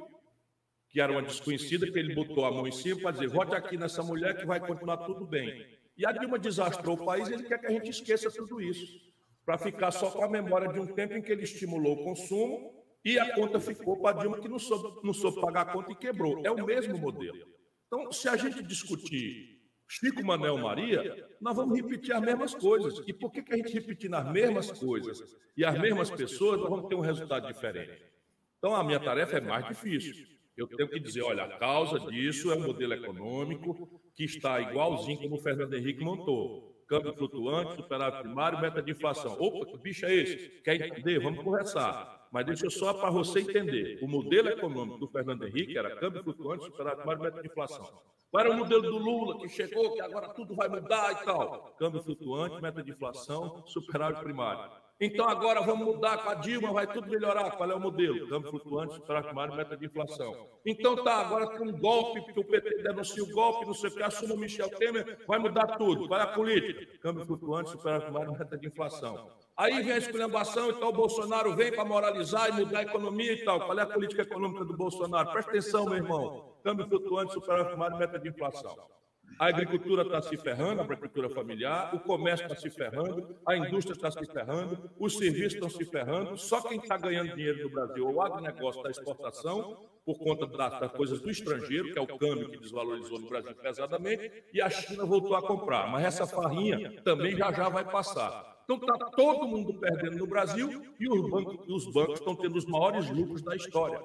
que 0.90 1.00
era 1.00 1.12
uma 1.12 1.22
desconhecida, 1.22 1.90
que 1.90 1.98
ele 1.98 2.16
botou 2.16 2.46
a 2.46 2.52
mão 2.52 2.68
em 2.68 2.72
cima 2.72 3.00
para 3.02 3.12
dizer: 3.12 3.28
vote 3.28 3.56
aqui 3.56 3.78
nessa 3.78 4.04
mulher 4.04 4.36
que 4.36 4.46
vai 4.46 4.60
continuar 4.60 4.98
tudo 4.98 5.26
bem. 5.26 5.66
E 5.96 6.06
a 6.06 6.12
Dilma 6.12 6.40
desastrou 6.40 6.96
o 6.96 7.06
país, 7.06 7.30
ele 7.30 7.44
quer 7.44 7.60
que 7.60 7.68
a 7.68 7.72
gente 7.72 7.90
esqueça 7.90 8.32
tudo 8.32 8.62
isso, 8.62 9.00
para 9.46 9.58
ficar 9.58 9.92
só 9.92 10.10
com 10.10 10.24
a 10.24 10.30
memória 10.30 10.72
de 10.72 10.80
um 10.80 10.88
tempo 10.88 11.14
em 11.14 11.22
que 11.22 11.32
ele 11.32 11.44
estimulou 11.44 11.94
o 11.94 12.04
consumo 12.04 12.74
e 13.06 13.20
a 13.20 13.34
conta 13.36 13.60
ficou 13.60 14.02
para 14.02 14.18
a 14.18 14.22
Dilma, 14.22 14.40
que 14.40 14.50
não 14.50 14.60
soube, 14.60 15.06
não 15.06 15.14
soube 15.14 15.40
pagar 15.42 15.62
a 15.62 15.74
conta 15.74 15.92
e 15.92 15.96
quebrou. 15.96 16.42
É 16.46 16.52
o 16.52 16.66
mesmo 16.66 16.98
modelo. 16.98 17.38
Então, 17.88 18.12
se 18.12 18.28
a 18.28 18.36
gente 18.36 18.64
discutir 18.64 19.59
Chico 19.90 20.24
Manel 20.24 20.58
Maria, 20.58 21.28
nós 21.42 21.56
vamos 21.56 21.76
repetir 21.76 22.14
as 22.14 22.22
mesmas 22.22 22.54
coisas. 22.54 23.04
E 23.08 23.12
por 23.12 23.32
que, 23.32 23.42
que 23.42 23.54
a 23.54 23.58
gente 23.58 23.74
repetindo 23.74 24.14
as 24.14 24.32
mesmas 24.32 24.72
coisas 24.72 25.36
e 25.58 25.66
as 25.66 25.78
mesmas 25.78 26.10
pessoas, 26.10 26.60
nós 26.60 26.70
vamos 26.70 26.88
ter 26.88 26.96
um 26.96 27.02
resultado 27.02 27.48
diferente? 27.48 28.02
Então, 28.58 28.76
a 28.76 28.84
minha 28.84 29.00
tarefa 29.00 29.38
é 29.38 29.42
mais 29.42 29.68
difícil 29.68 30.40
eu 30.60 30.68
tenho 30.68 30.90
que 30.90 31.00
dizer, 31.00 31.22
olha, 31.22 31.44
a 31.44 31.58
causa 31.58 32.00
disso 32.12 32.52
é 32.52 32.56
o 32.56 32.60
modelo 32.60 32.94
econômico 32.94 34.02
que 34.14 34.26
está 34.26 34.60
igualzinho 34.60 35.18
como 35.18 35.36
o 35.36 35.42
Fernando 35.42 35.74
Henrique 35.74 36.04
montou. 36.04 36.84
Câmbio 36.86 37.14
flutuante, 37.14 37.76
superávit 37.76 38.24
primário, 38.24 38.60
meta 38.60 38.82
de 38.82 38.92
inflação. 38.92 39.38
Opa, 39.40 39.66
que 39.68 39.78
bicho 39.78 40.06
é 40.06 40.14
esse? 40.14 40.50
Quer 40.62 40.76
entender? 40.76 41.20
Vamos 41.20 41.42
conversar. 41.44 42.19
Mas 42.32 42.46
deixa 42.46 42.66
eu 42.66 42.72
só 42.72 42.94
para 42.94 43.10
você 43.10 43.40
entender. 43.40 44.00
O 44.04 44.08
modelo 44.08 44.50
econômico 44.50 45.00
do 45.00 45.08
Fernando 45.08 45.46
Henrique 45.48 45.78
era 45.78 45.96
câmbio 45.96 46.24
flutuante, 46.24 46.66
superávit 46.66 46.98
primário, 46.98 47.22
meta 47.24 47.42
de 47.42 47.48
inflação. 47.48 47.90
Qual 48.32 48.46
era 48.46 48.54
o 48.54 48.58
modelo 48.58 48.84
do 48.84 48.98
Lula, 48.98 49.40
que 49.40 49.50
chegou, 49.50 49.94
que 49.96 50.02
agora 50.02 50.30
tudo 50.30 50.56
vai 50.56 50.70
mudar 50.70 51.14
e 51.14 51.26
tal? 51.26 51.76
Câmbio 51.80 52.04
flutuante, 52.04 52.62
meta 52.62 52.84
de 52.84 52.92
inflação, 52.92 53.64
superávit 53.66 54.22
primário. 54.22 54.72
Então 55.02 55.28
agora 55.30 55.62
vamos 55.62 55.86
mudar 55.86 56.18
com 56.18 56.30
a 56.30 56.36
Dilma, 56.36 56.74
vai 56.74 56.86
tudo 56.86 57.08
melhorar. 57.08 57.52
Qual 57.52 57.72
é 57.72 57.74
o 57.74 57.80
modelo? 57.80 58.28
Câmbio 58.28 58.52
flutuante, 58.52 58.96
superávit 58.96 59.28
primário, 59.28 59.56
meta 59.56 59.78
de 59.78 59.86
inflação. 59.86 60.50
Então 60.66 61.04
tá, 61.04 61.16
agora 61.22 61.48
tem 61.48 61.68
um 61.68 61.80
golpe, 61.80 62.22
porque 62.22 62.40
o 62.40 62.44
PT 62.44 62.84
denuncia 62.84 63.24
o 63.24 63.32
golpe, 63.32 63.66
não 63.66 63.74
sei 63.74 63.90
o 63.90 63.96
que, 63.96 64.04
assuma 64.04 64.36
o 64.36 64.38
Michel 64.38 64.70
Temer, 64.70 65.26
vai 65.26 65.40
mudar 65.40 65.78
tudo. 65.78 66.08
Qual 66.08 66.20
é 66.20 66.24
a 66.24 66.28
política? 66.28 66.86
Câmbio 67.00 67.26
flutuante, 67.26 67.72
superávit 67.72 68.06
primário, 68.06 68.34
meta 68.34 68.58
de 68.58 68.68
inflação. 68.68 69.32
Aí 69.60 69.84
vem 69.84 69.92
a 69.92 69.98
esculhambação, 69.98 70.70
então 70.70 70.88
o 70.88 70.94
Bolsonaro 70.94 71.54
vem 71.54 71.70
para 71.70 71.84
moralizar 71.84 72.48
e 72.48 72.54
mudar 72.54 72.80
a 72.80 72.84
economia 72.84 73.34
e 73.34 73.44
tal. 73.44 73.60
Qual 73.60 73.78
é 73.78 73.82
a 73.82 73.86
política 73.86 74.22
econômica 74.22 74.64
do 74.64 74.78
Bolsonaro? 74.78 75.34
Presta 75.34 75.52
atenção, 75.52 75.84
meu 75.84 75.96
irmão. 75.96 76.56
Câmbio 76.64 76.88
flutuante, 76.88 77.34
superávit 77.34 77.72
primário, 77.72 77.98
meta 77.98 78.18
de 78.18 78.30
inflação. 78.30 78.74
A 79.38 79.48
agricultura 79.48 80.04
está 80.04 80.22
se 80.22 80.38
ferrando, 80.38 80.80
a 80.80 80.86
agricultura 80.86 81.30
familiar, 81.30 81.94
o 81.94 82.00
comércio 82.00 82.46
está 82.46 82.56
se 82.56 82.70
ferrando, 82.70 83.36
a 83.46 83.58
indústria 83.58 83.94
está 83.94 84.10
se 84.10 84.26
ferrando, 84.32 84.92
os 84.98 85.18
serviços 85.18 85.56
estão 85.56 85.70
se 85.70 85.84
ferrando. 85.84 86.38
Só 86.38 86.62
quem 86.62 86.80
está 86.80 86.98
ganhando 86.98 87.36
dinheiro 87.36 87.64
no 87.64 87.70
Brasil 87.70 88.08
é 88.08 88.12
o 88.14 88.22
agronegócio 88.22 88.82
da 88.82 88.90
exportação, 88.90 89.78
por 90.06 90.18
conta 90.20 90.48
das, 90.48 90.80
das 90.80 90.92
coisas 90.94 91.20
do 91.20 91.30
estrangeiro, 91.30 91.92
que 91.92 92.00
é 92.00 92.02
o 92.02 92.18
câmbio 92.18 92.50
que 92.50 92.60
desvalorizou 92.60 93.20
no 93.20 93.28
Brasil 93.28 93.54
pesadamente, 93.56 94.42
e 94.54 94.62
a 94.62 94.70
China 94.70 95.06
voltou 95.06 95.36
a 95.36 95.42
comprar. 95.42 95.86
Mas 95.92 96.06
essa 96.06 96.26
farrinha 96.26 97.02
também 97.04 97.36
já 97.36 97.52
já 97.52 97.68
vai 97.68 97.84
passar. 97.84 98.59
Então 98.70 98.78
está 98.78 99.10
todo 99.10 99.48
mundo 99.48 99.74
perdendo 99.80 100.18
no 100.18 100.28
Brasil 100.28 100.70
e 101.00 101.10
os 101.10 101.28
bancos, 101.28 101.68
os 101.68 101.92
bancos 101.92 102.20
estão 102.20 102.36
tendo 102.36 102.56
os 102.56 102.68
maiores 102.68 103.10
lucros 103.10 103.42
da 103.42 103.56
história. 103.56 104.00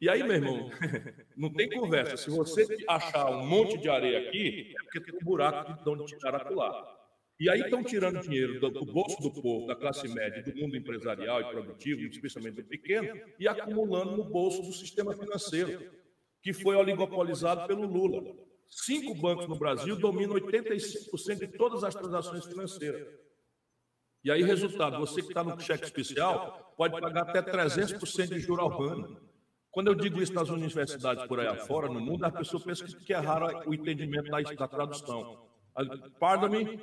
E 0.00 0.08
aí, 0.08 0.22
meu 0.22 0.32
irmão, 0.32 0.70
não 1.36 1.52
tem 1.52 1.68
conversa. 1.68 2.16
Se 2.16 2.30
você 2.30 2.66
achar 2.88 3.30
um 3.30 3.46
monte 3.46 3.76
de 3.76 3.90
areia 3.90 4.28
aqui, 4.28 4.74
é 4.74 4.82
porque 4.82 5.00
tem 5.00 5.20
um 5.20 5.24
buraco 5.24 5.84
de 5.84 5.90
onde 5.90 6.06
tiraram 6.06 6.56
lá. 6.56 6.96
E 7.38 7.50
aí 7.50 7.60
estão 7.60 7.84
tirando 7.84 8.22
dinheiro 8.22 8.58
do, 8.58 8.86
bolso 8.86 9.20
do 9.20 9.30
povo, 9.42 9.66
da 9.66 9.76
classe 9.76 10.08
média, 10.08 10.42
do 10.42 10.58
mundo 10.58 10.74
empresarial 10.74 11.42
e 11.42 11.50
produtivo, 11.50 12.00
especialmente 12.00 12.54
do 12.54 12.64
pequeno, 12.64 13.14
e 13.38 13.46
acumulando 13.46 14.16
no 14.16 14.24
bolso 14.24 14.62
do 14.62 14.72
sistema 14.72 15.14
financeiro, 15.14 15.92
que 16.42 16.54
foi 16.54 16.76
oligopolizado 16.76 17.66
pelo 17.66 17.86
Lula. 17.86 18.34
Cinco 18.68 19.14
bancos 19.14 19.46
no 19.46 19.58
Brasil 19.58 19.96
dominam 19.96 20.34
85% 20.36 21.38
de 21.40 21.48
todas 21.48 21.84
as 21.84 21.94
transações 21.94 22.46
financeiras. 22.46 23.25
E 24.26 24.30
aí, 24.32 24.42
resultado, 24.42 24.98
você 24.98 25.22
que 25.22 25.28
está 25.28 25.44
no 25.44 25.56
cheque 25.60 25.84
especial 25.84 26.74
pode 26.76 27.00
pagar 27.00 27.22
até 27.22 27.40
300% 27.40 28.30
de 28.30 28.40
juros 28.40 28.64
ao 28.64 28.82
ano. 28.82 29.20
Quando 29.70 29.86
eu 29.86 29.94
digo 29.94 30.20
isso 30.20 30.32
nas 30.32 30.48
universidades 30.48 31.24
por 31.28 31.38
aí 31.38 31.46
afora, 31.46 31.86
no 31.86 32.00
mundo, 32.00 32.24
as 32.24 32.32
pessoas 32.32 32.64
pensam 32.64 32.88
que 32.88 33.14
é 33.14 33.18
raro 33.18 33.62
o 33.68 33.72
entendimento 33.72 34.28
da, 34.28 34.40
da 34.40 34.66
tradução. 34.66 35.46
Pardon 36.18 36.48
me, 36.48 36.76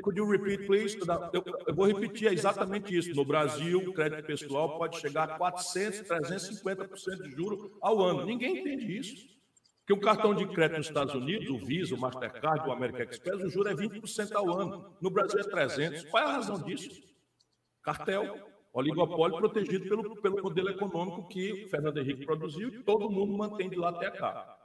could 0.00 0.16
you 0.16 0.30
repeat, 0.30 0.64
please? 0.64 0.96
Eu, 1.32 1.42
eu, 1.66 1.74
vou 1.74 1.86
repetir 1.86 2.32
exatamente 2.32 2.96
isso. 2.96 3.12
No 3.16 3.24
Brasil, 3.24 3.80
o 3.80 3.92
crédito 3.92 4.24
pessoal 4.24 4.78
pode 4.78 5.00
chegar 5.00 5.28
a 5.28 5.38
400, 5.38 6.02
350% 6.02 7.22
de 7.22 7.32
juros 7.32 7.68
ao 7.80 8.00
ano. 8.00 8.24
Ninguém 8.24 8.58
entende 8.58 8.96
isso. 8.96 9.35
Porque 9.86 9.94
um 9.94 10.00
cartão 10.00 10.34
de 10.34 10.44
crédito 10.48 10.78
nos 10.78 10.88
Estados 10.88 11.14
Unidos, 11.14 11.48
o 11.48 11.64
Visa, 11.64 11.94
o 11.94 12.00
Mastercard, 12.00 12.68
o 12.68 12.72
American 12.72 13.06
Express, 13.08 13.44
o 13.44 13.48
juro 13.48 13.68
é 13.68 13.74
20% 13.74 14.32
ao 14.34 14.50
ano. 14.58 14.96
No 15.00 15.10
Brasil 15.10 15.38
é 15.38 15.44
300. 15.44 16.06
Qual 16.06 16.24
é 16.24 16.26
a 16.26 16.32
razão 16.32 16.58
disso? 16.58 17.00
Cartel 17.84 18.36
oligopólio 18.72 19.38
protegido 19.38 19.88
pelo, 19.88 20.20
pelo 20.20 20.42
modelo 20.42 20.70
econômico 20.70 21.28
que 21.28 21.64
o 21.64 21.68
Fernando 21.70 21.98
Henrique 21.98 22.26
produziu 22.26 22.68
e 22.68 22.82
todo 22.82 23.08
mundo 23.08 23.38
mantém 23.38 23.70
de 23.70 23.76
lá 23.76 23.90
até 23.90 24.10
cá. 24.10 24.58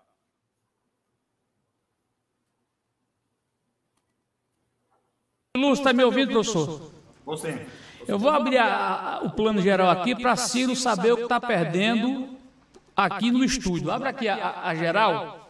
Lúcio, 5.55 5.83
está 5.83 5.93
me 5.93 6.03
ouvindo, 6.03 6.31
professor? 6.31 6.91
Você. 7.23 7.67
Eu 8.07 8.17
vou 8.17 8.31
abrir 8.31 8.57
a, 8.57 9.17
a, 9.17 9.21
o 9.21 9.31
plano 9.31 9.61
geral 9.61 9.87
aqui 9.91 10.15
para 10.15 10.35
Ciro 10.35 10.75
saber 10.75 11.11
o 11.13 11.17
que 11.17 11.23
está 11.23 11.39
perdendo 11.39 12.40
aqui 12.95 13.31
no 13.31 13.43
estúdio. 13.43 13.91
Abre 13.91 14.09
aqui 14.09 14.27
a, 14.27 14.61
a 14.63 14.75
geral. 14.75 15.49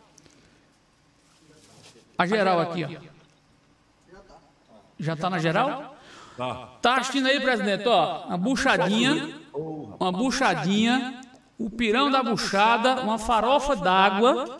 A 2.18 2.26
geral 2.26 2.60
aqui, 2.60 2.86
ó. 2.86 3.12
Já 5.00 5.14
está 5.14 5.30
na 5.30 5.40
geral? 5.40 5.96
Tá. 6.38 6.70
Tá 6.82 6.96
assistindo 6.98 7.28
aí, 7.28 7.40
presidente, 7.40 7.88
ó, 7.88 8.26
uma 8.28 8.38
buchadinha, 8.38 9.36
uma 9.54 10.12
buchadinha, 10.12 11.22
o 11.58 11.70
pirão 11.70 12.10
da 12.10 12.24
buchada, 12.24 13.02
uma 13.02 13.18
farofa 13.18 13.76
d'água 13.76 14.60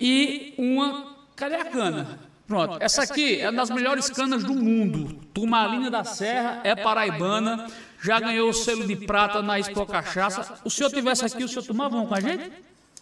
e 0.00 0.54
uma. 0.58 1.14
Cadê 1.34 1.56
a 1.56 1.64
cana? 1.64 2.18
Pronto, 2.46 2.76
essa 2.80 3.02
aqui 3.02 3.40
é 3.40 3.48
uma 3.48 3.56
das 3.56 3.70
melhores 3.70 4.10
canas 4.10 4.44
do 4.44 4.54
mundo. 4.54 5.14
Turmalina 5.32 5.90
da 5.90 6.04
Serra, 6.04 6.60
é 6.62 6.76
paraibana, 6.76 7.66
já 8.04 8.20
ganhou 8.20 8.50
o 8.50 8.52
selo 8.52 8.86
de 8.86 8.96
prata 8.96 9.40
na 9.40 9.58
Expo 9.58 9.86
Cachaça. 9.86 10.60
O 10.62 10.68
senhor 10.68 10.90
tivesse 10.90 11.24
aqui, 11.24 11.42
o 11.42 11.48
senhor 11.48 11.64
tomava 11.64 11.96
um 11.96 12.06
com 12.06 12.14
a 12.14 12.20
gente? 12.20 12.52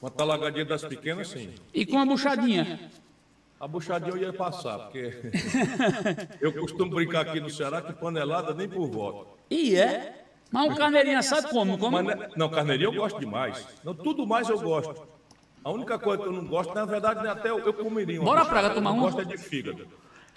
Uma 0.00 0.10
talagadinha 0.10 0.64
das 0.64 0.84
pequenas, 0.84 1.28
sim. 1.28 1.50
E 1.74 1.84
com 1.84 1.96
uma 1.96 2.06
buchadinha? 2.06 2.90
A 3.58 3.66
buchadinha 3.66 4.12
eu 4.12 4.18
ia 4.18 4.32
passar, 4.32 4.78
porque 4.78 5.12
eu 6.40 6.52
costumo 6.52 6.94
brincar 6.94 7.22
aqui 7.22 7.40
no 7.40 7.50
Ceará 7.50 7.82
que 7.82 7.92
panelada 7.92 8.54
nem 8.54 8.68
por 8.68 8.88
voto. 8.88 9.26
E 9.50 9.76
é? 9.76 10.24
Mas 10.52 10.70
um 10.70 10.74
carneirinho 10.74 11.18
assado 11.18 11.48
como? 11.48 11.78
como? 11.78 11.98
Não, 12.36 12.48
carneirinho 12.48 12.88
eu 12.88 12.94
gosto 12.94 13.18
demais. 13.18 13.66
Não, 13.82 13.94
tudo 13.94 14.26
mais 14.26 14.48
eu 14.48 14.60
gosto. 14.60 15.06
A 15.64 15.70
única 15.70 15.98
coisa 15.98 16.22
que 16.22 16.28
eu 16.28 16.32
não 16.32 16.44
gosto, 16.44 16.74
na 16.74 16.84
verdade, 16.84 17.26
até 17.26 17.50
eu, 17.50 17.58
eu 17.60 17.72
comeria. 17.72 18.20
Bora 18.20 18.44
praga 18.44 18.70
tomar 18.70 18.92
um. 18.92 19.00
gosto 19.00 19.20
é 19.20 19.24
de 19.24 19.38
fígado. 19.38 19.86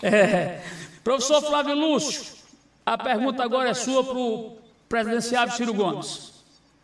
É. 0.02 0.62
Professor 1.04 1.42
Flávio 1.42 1.76
Lúcio, 1.76 2.35
A 2.86 2.98
pergunta 2.98 3.44
agora 3.44 3.70
é 3.70 3.74
sua 3.74 4.04
para 4.04 4.18
o 4.18 4.58
presidenciável 4.88 5.56
Ciro 5.56 5.74
Gomes. 5.74 6.44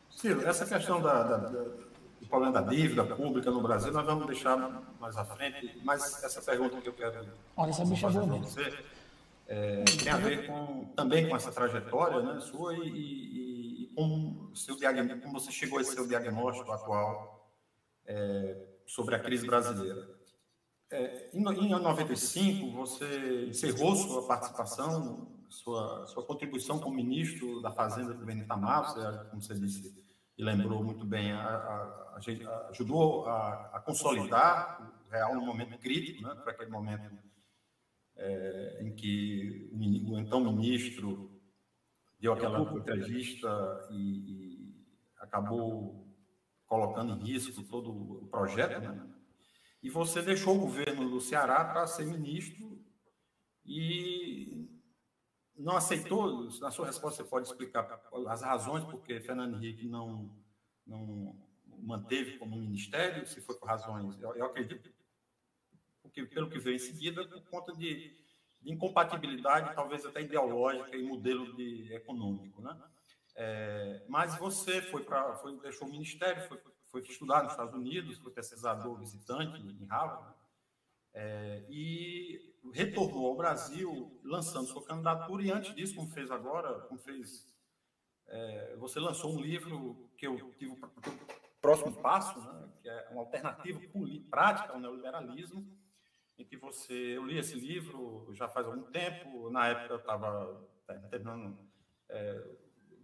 Ciro, 0.10 0.48
essa 0.48 0.66
questão 0.66 1.00
da, 1.02 1.24
da, 1.24 1.38
do 1.38 2.28
problema 2.28 2.54
da 2.54 2.62
dívida 2.62 3.04
pública 3.04 3.52
no 3.52 3.62
Brasil, 3.62 3.92
nós 3.94 4.06
vamos 4.06 4.26
deixar 4.26 4.58
mais 5.00 5.16
à 5.16 5.26
frente, 5.26 5.80
mas 5.84 6.24
essa 6.24 6.42
pergunta 6.42 6.82
que 6.82 6.90
eu 6.90 6.94
quero 6.94 7.28
Olha, 7.56 7.70
essa 7.70 7.86
bicha 7.86 8.10
fazer 8.10 8.26
para 8.26 8.38
você 8.38 8.84
é, 9.48 9.84
tem 9.84 10.12
a 10.12 10.18
ver 10.18 10.48
com, 10.48 10.86
também 10.96 11.30
com 11.30 11.36
essa 11.36 11.52
trajetória 11.52 12.22
né, 12.22 12.40
sua 12.40 12.74
e, 12.74 12.88
e, 12.88 13.84
e 13.84 13.94
com 13.94 14.50
seu 14.56 14.78
como 15.22 15.40
você 15.40 15.52
chegou 15.52 15.78
a 15.78 15.82
esse 15.82 15.94
seu 15.94 16.08
diagnóstico 16.08 16.72
atual 16.72 17.52
é, 18.06 18.56
sobre 18.88 19.14
a 19.14 19.20
crise 19.20 19.46
brasileira. 19.46 20.10
É, 20.90 21.30
em, 21.34 21.42
em 21.42 21.70
95, 21.70 22.72
você 22.72 23.46
encerrou 23.50 23.96
sua 23.96 24.26
participação, 24.26 25.28
sua, 25.52 26.08
sua 26.08 26.26
contribuição 26.26 26.80
como 26.80 26.96
ministro 26.96 27.62
da 27.62 27.72
Fazenda 27.72 28.14
do 28.14 28.20
governo 28.20 28.44
Itamar, 28.44 28.86
você, 28.86 29.30
como 29.30 29.42
você 29.42 29.54
disse 29.54 30.12
e 30.38 30.44
lembrou 30.44 30.84
muito 30.84 31.06
bem, 31.06 31.32
a, 31.34 31.44
a, 31.44 32.16
a, 32.16 32.70
ajudou 32.70 33.28
a, 33.28 33.80
consolidar 33.86 34.82
o 35.06 35.12
real 35.12 35.36
no 35.36 35.46
momento 35.46 35.78
crítico, 35.78 36.28
né, 36.28 36.34
para 36.36 36.54
aquele 36.54 36.72
momento 36.72 37.16
é, 38.16 38.80
em 38.82 38.96
que 38.96 39.70
o, 39.72 40.14
o, 40.14 40.20
então 40.20 40.40
ministro 40.40 41.40
deu 42.20 42.34
aquela 42.34 42.62
entrevista 42.62 43.88
e, 43.92 43.96
e, 43.98 44.86
acabou 45.18 46.08
colocando 46.66 47.14
em 47.14 47.32
risco 47.34 47.62
todo 47.64 47.92
o 47.92 48.28
projeto, 48.28 48.80
né? 48.80 49.08
E 49.84 49.90
você 49.90 50.22
deixou 50.22 50.56
o 50.56 50.60
governo 50.60 51.10
do 51.10 51.20
Ceará 51.20 51.66
para 51.66 51.88
ser 51.88 52.06
ministro 52.06 52.80
e 53.66 54.71
não 55.58 55.76
aceitou. 55.76 56.50
Na 56.60 56.72
sua 56.72 56.86
resposta, 56.86 57.24
você 57.24 57.30
pode 57.30 57.48
explicar 57.48 58.02
as 58.28 58.42
razões 58.42 58.84
por 58.84 59.02
que 59.04 59.20
Fernando 59.20 59.58
Henrique 59.58 59.88
não, 59.88 60.30
não 60.86 61.36
manteve 61.80 62.38
como 62.38 62.56
ministério, 62.56 63.26
se 63.28 63.42
foi 63.42 63.56
por 63.56 63.68
razões. 63.68 64.20
Eu, 64.22 64.36
eu 64.36 64.46
acredito 64.46 64.92
porque, 66.02 66.26
pelo 66.26 66.50
que 66.50 66.60
veio 66.60 66.76
em 66.76 66.80
seguida, 66.80 67.26
por 67.26 67.44
conta 67.50 67.74
de, 67.74 68.14
de 68.62 68.72
incompatibilidade, 68.72 69.74
talvez 69.74 70.06
até 70.06 70.22
ideológica 70.22 70.96
e 70.98 71.04
modelo 71.04 71.56
de, 71.56 71.94
econômico. 71.94 72.62
Né? 72.62 72.78
É, 73.36 74.06
mas 74.10 74.38
você 74.38 74.82
foi 74.82 75.04
para, 75.04 75.36
foi, 75.36 75.58
deixou 75.60 75.88
o 75.88 75.92
ministério, 75.92 76.48
foi, 76.48 76.60
foi 76.90 77.02
estudar 77.02 77.44
nos 77.44 77.54
Estados 77.54 77.74
Unidos, 77.74 78.18
foi 78.18 78.32
pesquisador 78.32 79.00
visitante 79.00 79.62
em 79.62 79.86
Harvard, 79.86 80.36
é, 81.14 81.66
e 81.70 82.52
retornou 82.74 83.28
ao 83.28 83.36
Brasil 83.36 84.20
lançando 84.24 84.68
sua 84.68 84.84
candidatura, 84.84 85.44
e 85.44 85.52
antes 85.52 85.76
disso, 85.76 85.96
como 85.96 86.10
fez 86.10 86.32
agora, 86.32 86.82
como 86.82 87.00
fez. 87.00 87.50
É, 88.28 88.76
você 88.78 89.00
lançou 89.00 89.34
um 89.36 89.42
livro 89.42 90.10
que 90.18 90.26
eu 90.26 90.54
tive 90.54 90.72
o 90.72 90.80
próximo 91.60 91.94
passo, 92.02 92.40
né, 92.40 92.70
que 92.82 92.90
é 92.90 93.10
uma 93.12 93.22
alternativa 93.22 93.80
prática 94.30 94.74
ao 94.74 94.80
neoliberalismo, 94.80 95.68
em 96.38 96.46
que 96.46 96.56
você. 96.56 96.94
Eu 96.94 97.26
li 97.26 97.38
esse 97.38 97.56
livro 97.56 98.30
já 98.34 98.48
faz 98.48 98.66
algum 98.66 98.84
tempo, 98.84 99.50
na 99.50 99.68
época 99.68 99.94
eu 99.94 100.00
estava 100.00 100.68
terminando, 101.10 101.58
é, 102.08 102.48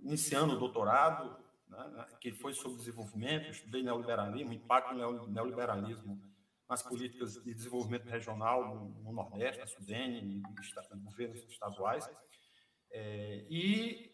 iniciando 0.01 0.55
o 0.55 0.59
doutorado, 0.59 1.37
né, 1.67 2.07
que 2.21 2.31
foi 2.31 2.53
sobre 2.53 2.77
desenvolvimento, 2.77 3.49
estudei 3.49 3.83
neoliberalismo, 3.83 4.53
impacto 4.53 4.95
do 4.95 5.27
neoliberalismo 5.27 6.21
nas 6.69 6.83
políticas 6.83 7.33
de 7.33 7.53
desenvolvimento 7.53 8.05
regional 8.05 8.75
no, 8.75 9.03
no 9.03 9.11
Nordeste, 9.13 9.59
na 9.59 9.67
Sudene, 9.67 10.41
e, 10.41 11.01
governos 11.03 11.43
estaduais. 11.43 12.09
É, 12.91 13.45
e 13.49 14.13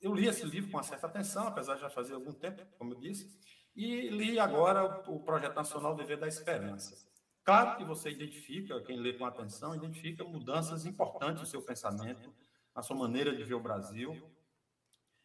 eu 0.00 0.14
li 0.14 0.26
esse 0.26 0.46
livro 0.46 0.70
com 0.70 0.76
uma 0.76 0.82
certa 0.82 1.06
atenção, 1.06 1.46
apesar 1.46 1.74
de 1.74 1.82
já 1.82 1.90
fazer 1.90 2.14
algum 2.14 2.32
tempo, 2.32 2.64
como 2.78 2.94
eu 2.94 3.00
disse, 3.00 3.38
e 3.74 4.08
li 4.08 4.38
agora 4.38 5.02
o, 5.08 5.20
Projeto 5.20 5.54
Nacional 5.54 5.94
Dever 5.94 6.18
da 6.18 6.26
Esperança. 6.26 7.06
Claro 7.44 7.76
que 7.76 7.84
você 7.84 8.10
identifica, 8.10 8.80
quem 8.82 8.98
lê 8.98 9.12
com 9.12 9.24
atenção, 9.24 9.74
identifica 9.74 10.24
mudanças 10.24 10.84
importantes 10.84 11.40
no 11.40 11.46
seu 11.46 11.62
pensamento, 11.62 12.34
na 12.74 12.82
sua 12.82 12.96
maneira 12.96 13.34
de 13.34 13.44
ver 13.44 13.54
o 13.54 13.62
Brasil, 13.62 14.16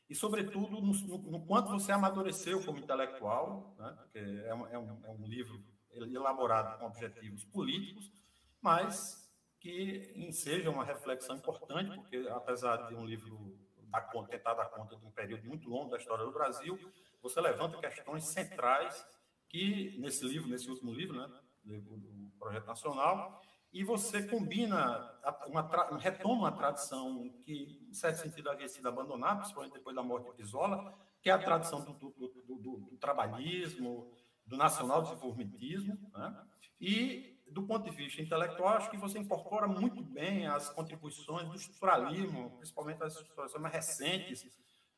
e, 0.10 0.16
sobretudo, 0.16 0.82
no, 0.82 0.94
no, 0.94 1.18
no 1.32 1.46
quanto 1.46 1.70
você 1.70 1.92
amadureceu 1.92 2.64
como 2.64 2.78
intelectual, 2.78 3.76
né? 3.80 3.98
é 4.14 4.48
é, 4.48 4.54
um, 4.54 5.06
é 5.06 5.10
um 5.10 5.26
livro 5.26 5.64
elaborado 5.96 6.80
com 6.80 6.86
objetivos 6.86 7.44
políticos, 7.46 8.12
mas 8.62 9.24
que 9.60 10.30
seja 10.32 10.70
uma 10.70 10.84
reflexão 10.84 11.38
importante, 11.38 11.96
porque, 11.96 12.28
apesar 12.30 12.88
de 12.88 12.96
um 12.96 13.06
livro 13.06 13.58
dar 13.94 14.02
conta, 14.02 14.30
tentar 14.30 14.54
dar 14.56 14.66
conta 14.66 14.96
de 14.96 15.06
um 15.06 15.12
período 15.12 15.46
muito 15.48 15.70
longo 15.70 15.92
da 15.92 15.98
história 15.98 16.26
do 16.26 16.32
Brasil, 16.32 16.78
você 17.22 17.40
levanta 17.40 17.78
questões 17.78 18.26
centrais 18.26 19.06
que, 19.48 19.98
nesse 20.00 20.26
livro, 20.26 20.50
nesse 20.50 20.70
último 20.70 20.92
livro, 20.92 21.16
né, 21.16 21.30
do 21.64 22.32
projeto 22.40 22.66
nacional, 22.66 23.42
e 23.72 23.84
você 23.84 24.22
combina, 24.28 25.12
uma, 25.48 25.98
retoma 25.98 26.50
uma 26.50 26.52
tradição 26.52 27.30
que, 27.42 27.88
em 27.90 27.94
certo 27.94 28.18
sentido, 28.18 28.50
havia 28.50 28.68
sido 28.68 28.88
abandonada, 28.88 29.38
principalmente 29.38 29.74
depois 29.74 29.96
da 29.96 30.04
morte 30.04 30.30
de 30.30 30.36
Pisola, 30.36 30.94
que 31.22 31.30
é 31.30 31.34
a 31.34 31.40
tradição 31.40 31.84
do, 31.84 31.94
do, 31.94 32.10
do, 32.10 32.78
do 32.92 32.98
trabalhismo, 32.98 34.12
do 34.54 34.58
nacional 34.58 35.02
desenvolvimentismo, 35.02 35.98
né? 36.14 36.46
e, 36.80 37.42
do 37.52 37.64
ponto 37.64 37.90
de 37.90 37.96
vista 37.96 38.22
intelectual, 38.22 38.76
acho 38.76 38.90
que 38.90 38.98
você 38.98 39.20
incorpora 39.20 39.68
muito 39.68 40.02
bem 40.04 40.48
as 40.48 40.70
contribuições 40.70 41.48
do 41.48 41.56
estruturalismo, 41.56 42.52
principalmente 42.58 43.04
as 43.04 43.14
estruturações 43.14 43.62
mais 43.62 43.74
recentes, 43.74 44.46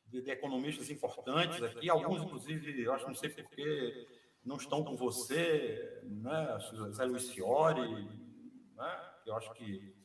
de, 0.06 0.22
de 0.22 0.30
economistas 0.30 0.88
importantes 0.90 1.60
aqui, 1.62 1.90
alguns, 1.90 2.22
inclusive, 2.22 2.82
eu 2.82 2.92
acho, 2.92 3.06
não 3.06 3.14
sei 3.14 3.30
porquê, 3.30 4.06
não 4.44 4.56
estão 4.56 4.84
com 4.84 4.96
você, 4.96 6.00
né? 6.04 6.58
Zé 6.92 7.04
Luiz 7.04 7.30
Fiore, 7.30 8.04
né? 8.76 9.00
eu 9.26 9.36
acho 9.36 9.52
que. 9.54 9.96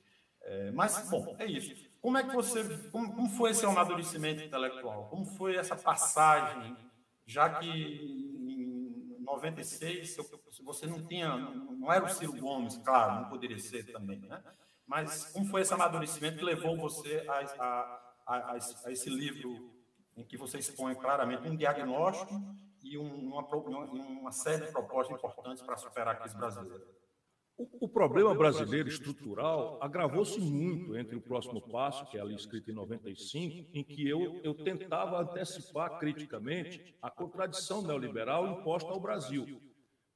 É, 0.42 0.72
mas, 0.72 1.08
bom, 1.08 1.36
é 1.38 1.46
isso. 1.46 1.88
Como 2.02 2.18
é 2.18 2.24
que 2.24 2.34
você. 2.34 2.90
Como, 2.90 3.14
como 3.14 3.30
foi 3.30 3.52
esse 3.52 3.64
amadurecimento 3.64 4.42
intelectual? 4.42 5.08
Como 5.10 5.24
foi 5.24 5.56
essa 5.56 5.76
passagem, 5.76 6.76
já 7.28 7.60
que 7.60 8.31
em 9.22 9.24
96 9.24 10.18
você 10.64 10.88
não 10.88 11.06
tinha. 11.06 11.38
Não 11.38 11.92
era 11.92 12.06
o 12.06 12.10
Ciro 12.10 12.34
Gomes, 12.34 12.78
claro, 12.78 13.22
não 13.22 13.30
poderia 13.30 13.60
ser 13.60 13.92
também, 13.92 14.20
né? 14.20 14.44
Mas 14.88 15.26
como 15.32 15.46
foi 15.46 15.62
esse 15.62 15.74
amadurecimento 15.74 16.38
que 16.38 16.44
levou 16.44 16.76
você 16.76 17.26
a, 17.28 17.64
a, 17.64 18.16
a, 18.26 18.54
a 18.54 18.92
esse 18.92 19.10
livro 19.10 19.72
em 20.18 20.26
que 20.26 20.36
você 20.36 20.58
expõe 20.58 20.96
claramente 20.96 21.48
um 21.48 21.56
diagnóstico 21.56 22.34
e 22.84 22.98
uma, 22.98 23.46
uma 23.46 24.32
série 24.32 24.66
de 24.66 24.72
propostas 24.72 25.18
importantes 25.18 25.64
para 25.64 25.78
superar 25.78 26.16
a 26.16 26.20
crise 26.20 26.36
brasileira. 26.36 26.84
O, 27.58 27.86
o 27.86 27.90
problema 27.90 28.34
brasileiro 28.34 28.90
estrutural 28.90 29.78
agravou-se 29.82 30.40
muito 30.40 30.98
entre 30.98 31.16
o 31.16 31.22
próximo 31.22 31.62
passo, 31.62 32.06
que 32.06 32.18
é 32.18 32.22
ali 32.22 32.36
escrito 32.36 32.72
em 32.72 32.74
95, 32.74 33.70
em 33.74 33.84
que 33.84 34.08
eu, 34.08 34.40
eu 34.44 34.54
tentava 34.54 35.22
antecipar 35.22 36.00
criticamente 36.00 36.96
a 37.02 37.10
contradição 37.12 37.82
neoliberal 37.82 38.48
imposta 38.48 38.90
ao 38.90 39.00
Brasil. 39.00 39.62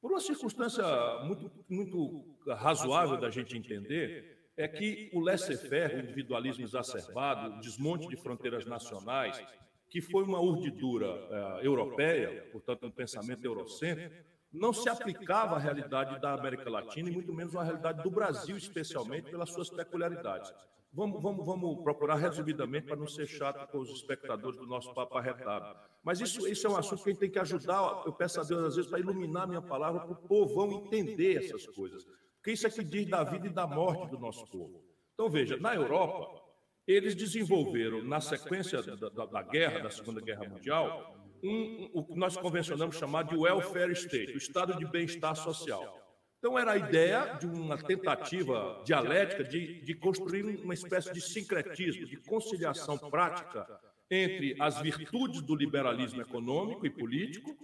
Por 0.02 0.12
uma 0.12 0.19
circunstância 0.19 0.84
muito, 1.24 1.52
muito 1.69 2.38
razoável 2.48 3.17
da 3.17 3.30
gente 3.30 3.58
entender, 3.58 4.36
é 4.58 4.67
que 4.67 5.10
o 5.13 5.19
laissez-faire, 5.19 5.95
o 5.95 6.00
individualismo 6.00 6.63
exacerbado, 6.63 7.58
o 7.58 7.60
desmonte 7.60 8.08
de 8.08 8.15
fronteiras 8.15 8.65
nacionais, 8.65 9.43
que 9.89 10.02
foi 10.02 10.24
uma 10.24 10.39
urdidura 10.41 11.08
uh, 11.08 11.60
europeia, 11.62 12.50
portanto, 12.52 12.86
um 12.88 12.91
pensamento 12.91 13.43
eurocêntrico, 13.45 14.15
não 14.56 14.74
se 14.74 14.89
aplicava 14.89 15.56
à 15.56 15.60
realidade 15.60 16.20
da 16.20 16.34
América 16.34 16.70
Latina 16.70 17.10
e 17.10 17.13
muito 17.13 17.34
menos 17.34 17.56
à 17.56 17.63
realidade 17.63 18.02
do 18.02 18.10
Brasil, 18.10 18.58
especialmente 18.58 19.30
pelas 19.30 19.50
suas 19.52 19.70
peculiaridades. 19.70 20.54
Vamos, 20.94 21.22
vamos, 21.22 21.46
vamos 21.46 21.84
procurar 21.84 22.16
resumidamente 22.16 22.88
para 22.88 22.95
não 22.95 23.08
ser 23.08 23.28
chato 23.28 23.70
com 23.70 23.80
os 23.80 23.89
espectadores 23.89 24.58
do 24.58 24.66
nosso 24.66 24.93
papo 24.93 25.18
arretado. 25.18 25.78
Mas 26.01 26.22
isso, 26.22 26.47
isso 26.47 26.66
é 26.68 26.70
um 26.70 26.78
assunto 26.78 27.03
que 27.03 27.10
a 27.10 27.12
gente 27.12 27.20
tem 27.20 27.32
que 27.32 27.39
ajudar, 27.39 28.03
eu 28.06 28.14
peço 28.14 28.39
a 28.39 28.43
Deus 28.43 28.64
às 28.64 28.76
vezes, 28.76 28.89
para 28.89 28.99
iluminar 28.99 29.43
a 29.43 29.47
minha 29.47 29.62
palavra, 29.62 30.01
para 30.01 30.14
o 30.14 30.28
povão 30.28 30.72
entender 30.72 31.43
essas 31.43 31.68
coisas. 31.68 32.06
Porque 32.36 32.51
isso 32.51 32.66
é 32.66 32.70
que 32.70 32.84
diz 32.84 33.10
da 33.10 33.24
vida 33.24 33.47
e 33.47 33.49
da 33.49 33.68
morte 33.68 34.10
do 34.10 34.20
nosso 34.20 34.45
povo. 34.47 34.82
Então, 35.14 35.30
veja, 35.30 35.58
na 35.58 35.76
Europa, 35.76 36.41
eles 36.88 37.16
desenvolveram, 37.16 38.03
na 38.03 38.22
sequência 38.22 38.82
da, 38.84 39.10
da, 39.10 39.26
da 39.26 39.41
guerra, 39.41 39.80
da 39.80 39.89
Segunda 39.89 40.22
Guerra 40.22 40.47
Mundial, 40.47 41.24
um, 41.46 41.89
o 41.93 42.04
que 42.04 42.18
nós 42.18 42.36
convencionamos 42.36 42.98
chamar 42.98 43.24
de 43.24 43.36
welfare 43.36 43.93
state, 43.93 44.34
o 44.34 44.38
estado 44.38 44.76
de 44.78 44.86
bem-estar 44.86 45.36
social. 45.36 46.02
Então, 46.39 46.60
era 46.60 46.74
a 46.74 46.78
ideia 46.78 47.38
de 47.39 47.48
uma 47.48 47.78
tentativa 47.78 48.82
dialética 48.86 49.43
de, 49.43 49.82
de 49.82 49.96
construir 49.96 50.43
uma 50.64 50.74
espécie 50.74 51.12
de 51.12 51.22
sincretismo, 51.22 52.06
de 52.06 52.18
conciliação 52.18 52.98
prática 52.98 53.68
entre 54.12 54.56
as 54.60 54.80
virtudes 54.80 55.41
do 55.41 55.56
liberalismo 55.56 56.22
econômico 56.22 56.86
e 56.86 56.89
político 56.89 57.58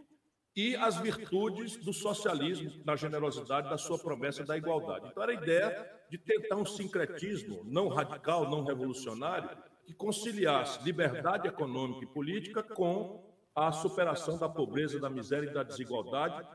e 0.56 0.76
as 0.76 0.98
virtudes 0.98 1.78
do 1.78 1.94
socialismo, 1.94 2.84
da 2.84 2.96
generosidade, 2.96 3.70
da 3.70 3.78
sua 3.78 4.00
promessa 4.00 4.44
da 4.44 4.58
igualdade. 4.58 5.08
Então, 5.10 5.24
era 5.24 5.32
a 5.32 5.36
ideia 5.36 6.02
de 6.10 6.18
tentar 6.18 6.56
um 6.56 6.66
sincretismo 6.66 7.64
não 7.64 7.88
radical, 7.88 8.50
não 8.50 8.64
revolucionário, 8.64 9.50
que 9.86 9.94
conciliasse 9.94 10.84
liberdade 10.84 11.48
econômica 11.48 12.04
e 12.04 12.08
política 12.08 12.64
com 12.64 13.31
a 13.56 13.72
superação 13.72 14.38
da 14.38 14.48
pobreza, 14.48 15.00
da 15.00 15.10
miséria 15.10 15.50
e 15.50 15.54
da 15.54 15.64
desigualdade, 15.64 16.48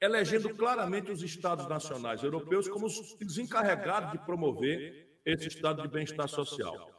elegendo 0.00 0.54
claramente 0.54 1.10
os 1.10 1.22
Estados 1.22 1.66
nacionais 1.68 2.22
europeus 2.22 2.68
como 2.68 2.86
os 2.86 3.38
encarregados 3.38 4.12
de 4.12 4.18
promover 4.24 5.20
esse 5.24 5.48
estado 5.48 5.82
de 5.82 5.88
bem-estar 5.88 6.28
social. 6.28 6.90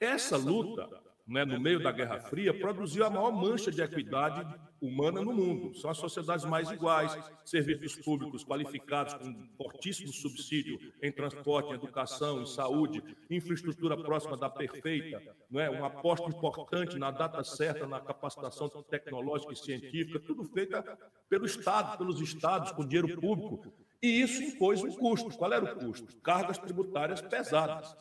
Essa 0.00 0.36
luta 0.36 0.88
né, 1.30 1.44
no 1.44 1.60
meio 1.60 1.80
da 1.80 1.92
Guerra 1.92 2.18
Fria, 2.18 2.52
produziu 2.52 3.06
a 3.06 3.10
maior 3.10 3.30
mancha 3.30 3.70
de 3.70 3.80
equidade 3.80 4.44
humana 4.80 5.22
no 5.22 5.32
mundo. 5.32 5.74
São 5.74 5.90
as 5.90 5.98
sociedades 5.98 6.44
mais 6.44 6.70
iguais, 6.70 7.16
serviços 7.44 7.96
públicos 7.96 8.44
qualificados 8.44 9.14
com 9.14 9.48
fortíssimo 9.56 10.12
subsídio 10.12 10.78
em 11.02 11.12
transporte, 11.12 11.70
em 11.70 11.74
educação, 11.74 12.42
em 12.42 12.46
saúde, 12.46 13.02
infraestrutura 13.28 13.96
próxima 13.96 14.36
da 14.36 14.48
perfeita, 14.48 15.22
não 15.50 15.60
é? 15.60 15.68
uma 15.70 15.88
aposta 15.88 16.28
importante 16.28 16.98
na 16.98 17.10
data 17.10 17.42
certa, 17.44 17.86
na 17.86 18.00
capacitação 18.00 18.68
tecnológica 18.68 19.52
e 19.52 19.56
científica, 19.56 20.20
tudo 20.20 20.44
feita 20.44 20.82
pelo 21.28 21.46
Estado, 21.46 21.98
pelos 21.98 22.20
Estados, 22.20 22.72
com 22.72 22.86
dinheiro 22.86 23.20
público. 23.20 23.72
E 24.02 24.22
isso 24.22 24.42
impôs 24.42 24.82
um 24.82 24.92
custo. 24.92 25.36
Qual 25.36 25.52
era 25.52 25.64
o 25.64 25.78
custo? 25.78 26.16
Cargas 26.22 26.58
tributárias 26.58 27.20
pesadas 27.20 27.94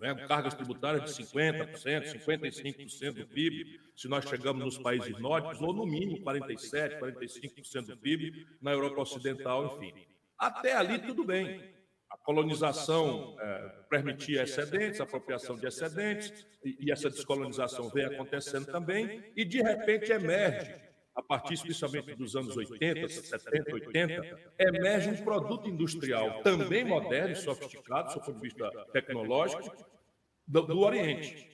né, 0.00 0.14
cargas 0.26 0.54
tributárias 0.54 1.14
de 1.14 1.22
50%, 1.22 2.14
55% 2.24 3.12
do 3.12 3.26
PIB, 3.26 3.80
se 3.94 4.08
nós 4.08 4.24
chegamos 4.24 4.64
nos 4.64 4.78
países 4.78 5.18
nórdicos, 5.18 5.60
ou 5.60 5.74
no 5.74 5.86
mínimo 5.86 6.24
47%, 6.24 6.98
45% 6.98 7.86
do 7.86 7.96
PIB, 7.98 8.46
na 8.60 8.72
Europa 8.72 9.02
Ocidental, 9.02 9.78
enfim. 9.78 9.92
Até 10.38 10.74
ali, 10.74 10.98
tudo 10.98 11.22
bem. 11.24 11.62
A 12.10 12.16
colonização 12.16 13.36
é, 13.38 13.68
permitia 13.90 14.42
excedentes, 14.42 15.00
apropriação 15.00 15.56
de 15.56 15.66
excedentes, 15.66 16.46
e, 16.64 16.86
e 16.86 16.90
essa 16.90 17.10
descolonização 17.10 17.90
vem 17.90 18.06
acontecendo 18.06 18.66
também, 18.66 19.22
e 19.36 19.44
de 19.44 19.62
repente 19.62 20.10
emerge 20.10 20.89
a 21.20 21.22
partir 21.22 21.54
especialmente 21.54 22.14
dos 22.14 22.34
anos 22.34 22.56
80, 22.56 23.08
70, 23.08 23.74
80, 23.74 24.40
emerge 24.58 25.10
um 25.10 25.22
produto 25.22 25.68
industrial 25.68 26.42
também 26.42 26.82
moderno 26.82 27.36
sofisticado, 27.36 28.14
do 28.14 28.20
ponto 28.20 28.32
de 28.32 28.40
vista 28.40 28.70
tecnológico, 28.92 29.70
do, 30.46 30.62
do 30.62 30.80
Oriente. 30.80 31.48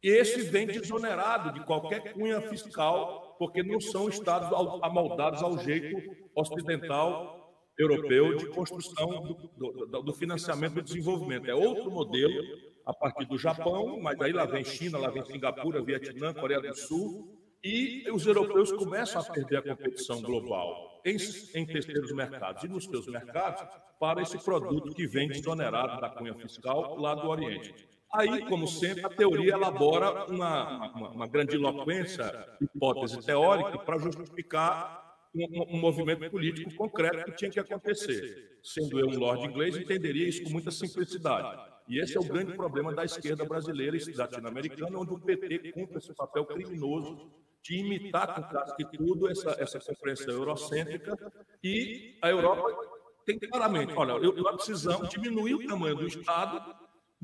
Esse 0.00 0.42
vem 0.42 0.66
desonerado 0.66 1.52
de 1.52 1.64
qualquer 1.64 2.12
cunha 2.12 2.40
fiscal, 2.40 3.36
porque 3.38 3.62
não 3.62 3.80
são 3.80 4.08
estados 4.08 4.48
amoldados 4.82 5.42
ao 5.42 5.58
jeito 5.58 6.14
ocidental 6.34 7.40
europeu 7.76 8.36
de 8.36 8.46
construção 8.50 9.22
do, 9.56 9.72
do, 9.86 10.02
do, 10.02 10.12
financiamento 10.12 10.74
do 10.74 10.82
desenvolvimento. 10.82 11.50
É 11.50 11.54
outro 11.54 11.90
modelo, 11.90 12.40
a 12.86 12.94
partir 12.94 13.26
do 13.26 13.36
Japão, 13.36 13.98
mas 14.00 14.20
aí 14.20 14.32
lá 14.32 14.44
vem 14.44 14.62
China, 14.62 14.98
lá 14.98 15.10
vem 15.10 15.24
Singapura, 15.24 15.82
Vietnã, 15.82 16.32
Coreia 16.32 16.60
do 16.60 16.76
Sul, 16.76 17.43
e 17.64 18.04
os 18.12 18.26
europeus 18.26 18.70
começam 18.72 19.22
a 19.22 19.24
perder 19.24 19.56
a 19.56 19.62
competição 19.62 20.20
global 20.20 21.00
em, 21.02 21.16
em 21.54 21.64
terceiros 21.64 22.12
mercados 22.12 22.62
e 22.62 22.68
nos 22.68 22.84
seus 22.84 23.06
mercados 23.06 23.64
para 23.98 24.20
esse 24.20 24.38
produto 24.38 24.94
que 24.94 25.06
vem 25.06 25.28
desonerado 25.28 25.98
da 25.98 26.10
cunha 26.10 26.34
fiscal 26.34 26.94
lá 26.98 27.14
do 27.14 27.26
Oriente. 27.26 27.88
Aí, 28.12 28.46
como 28.46 28.68
sempre, 28.68 29.06
a 29.06 29.08
teoria 29.08 29.54
elabora 29.54 30.26
uma, 30.26 30.92
uma, 30.92 31.10
uma 31.10 31.26
grandiloquência, 31.26 32.46
hipótese 32.60 33.24
teórica, 33.24 33.78
para 33.78 33.98
justificar 33.98 35.04
um, 35.34 35.74
um, 35.74 35.80
movimento 35.80 36.30
político 36.30 36.72
concreto 36.76 37.24
que 37.24 37.36
tinha 37.36 37.50
que 37.50 37.58
acontecer. 37.58 38.58
Sendo 38.62 39.00
eu 39.00 39.08
um 39.08 39.18
lord 39.18 39.44
inglês, 39.46 39.76
entenderia 39.76 40.28
isso 40.28 40.44
com 40.44 40.50
muita 40.50 40.70
simplicidade. 40.70 41.60
E 41.88 41.98
esse 41.98 42.16
é 42.16 42.20
o 42.20 42.24
grande 42.24 42.54
problema 42.54 42.94
da 42.94 43.04
esquerda 43.04 43.44
brasileira 43.44 43.96
e 43.96 44.12
latino-americana, 44.12 44.98
onde 44.98 45.12
o 45.12 45.18
PT 45.18 45.72
cumpre 45.72 45.98
esse 45.98 46.14
papel 46.14 46.44
criminoso 46.44 47.32
de 47.64 47.78
imitar 47.78 48.34
com 48.34 48.42
casca 48.42 48.76
e 48.78 48.84
tudo 48.84 49.28
essa, 49.28 49.56
essa 49.58 49.80
compreensão 49.80 50.34
eurocêntrica 50.34 51.16
e 51.62 52.18
a 52.20 52.28
Europa 52.28 52.76
tem 53.24 53.38
claramente, 53.38 53.94
olha, 53.96 54.12
eu, 54.22 54.34
nós 54.36 54.56
precisamos 54.56 55.08
diminuir 55.08 55.54
o 55.54 55.66
tamanho 55.66 55.96
do 55.96 56.06
Estado 56.06 56.62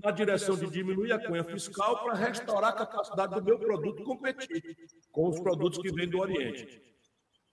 na 0.03 0.11
direção 0.11 0.57
de 0.57 0.71
diminuir 0.71 1.13
a 1.13 1.19
cunha 1.19 1.45
fiscal 1.45 2.03
para 2.03 2.15
restaurar 2.15 2.71
a 2.71 2.87
capacidade 2.87 3.35
do 3.35 3.45
meu 3.45 3.59
produto 3.59 4.03
competir 4.03 4.77
com 5.13 5.29
os 5.29 5.39
produtos 5.41 5.79
que 5.79 5.93
vêm 5.93 6.09
do 6.09 6.19
Oriente. 6.19 6.81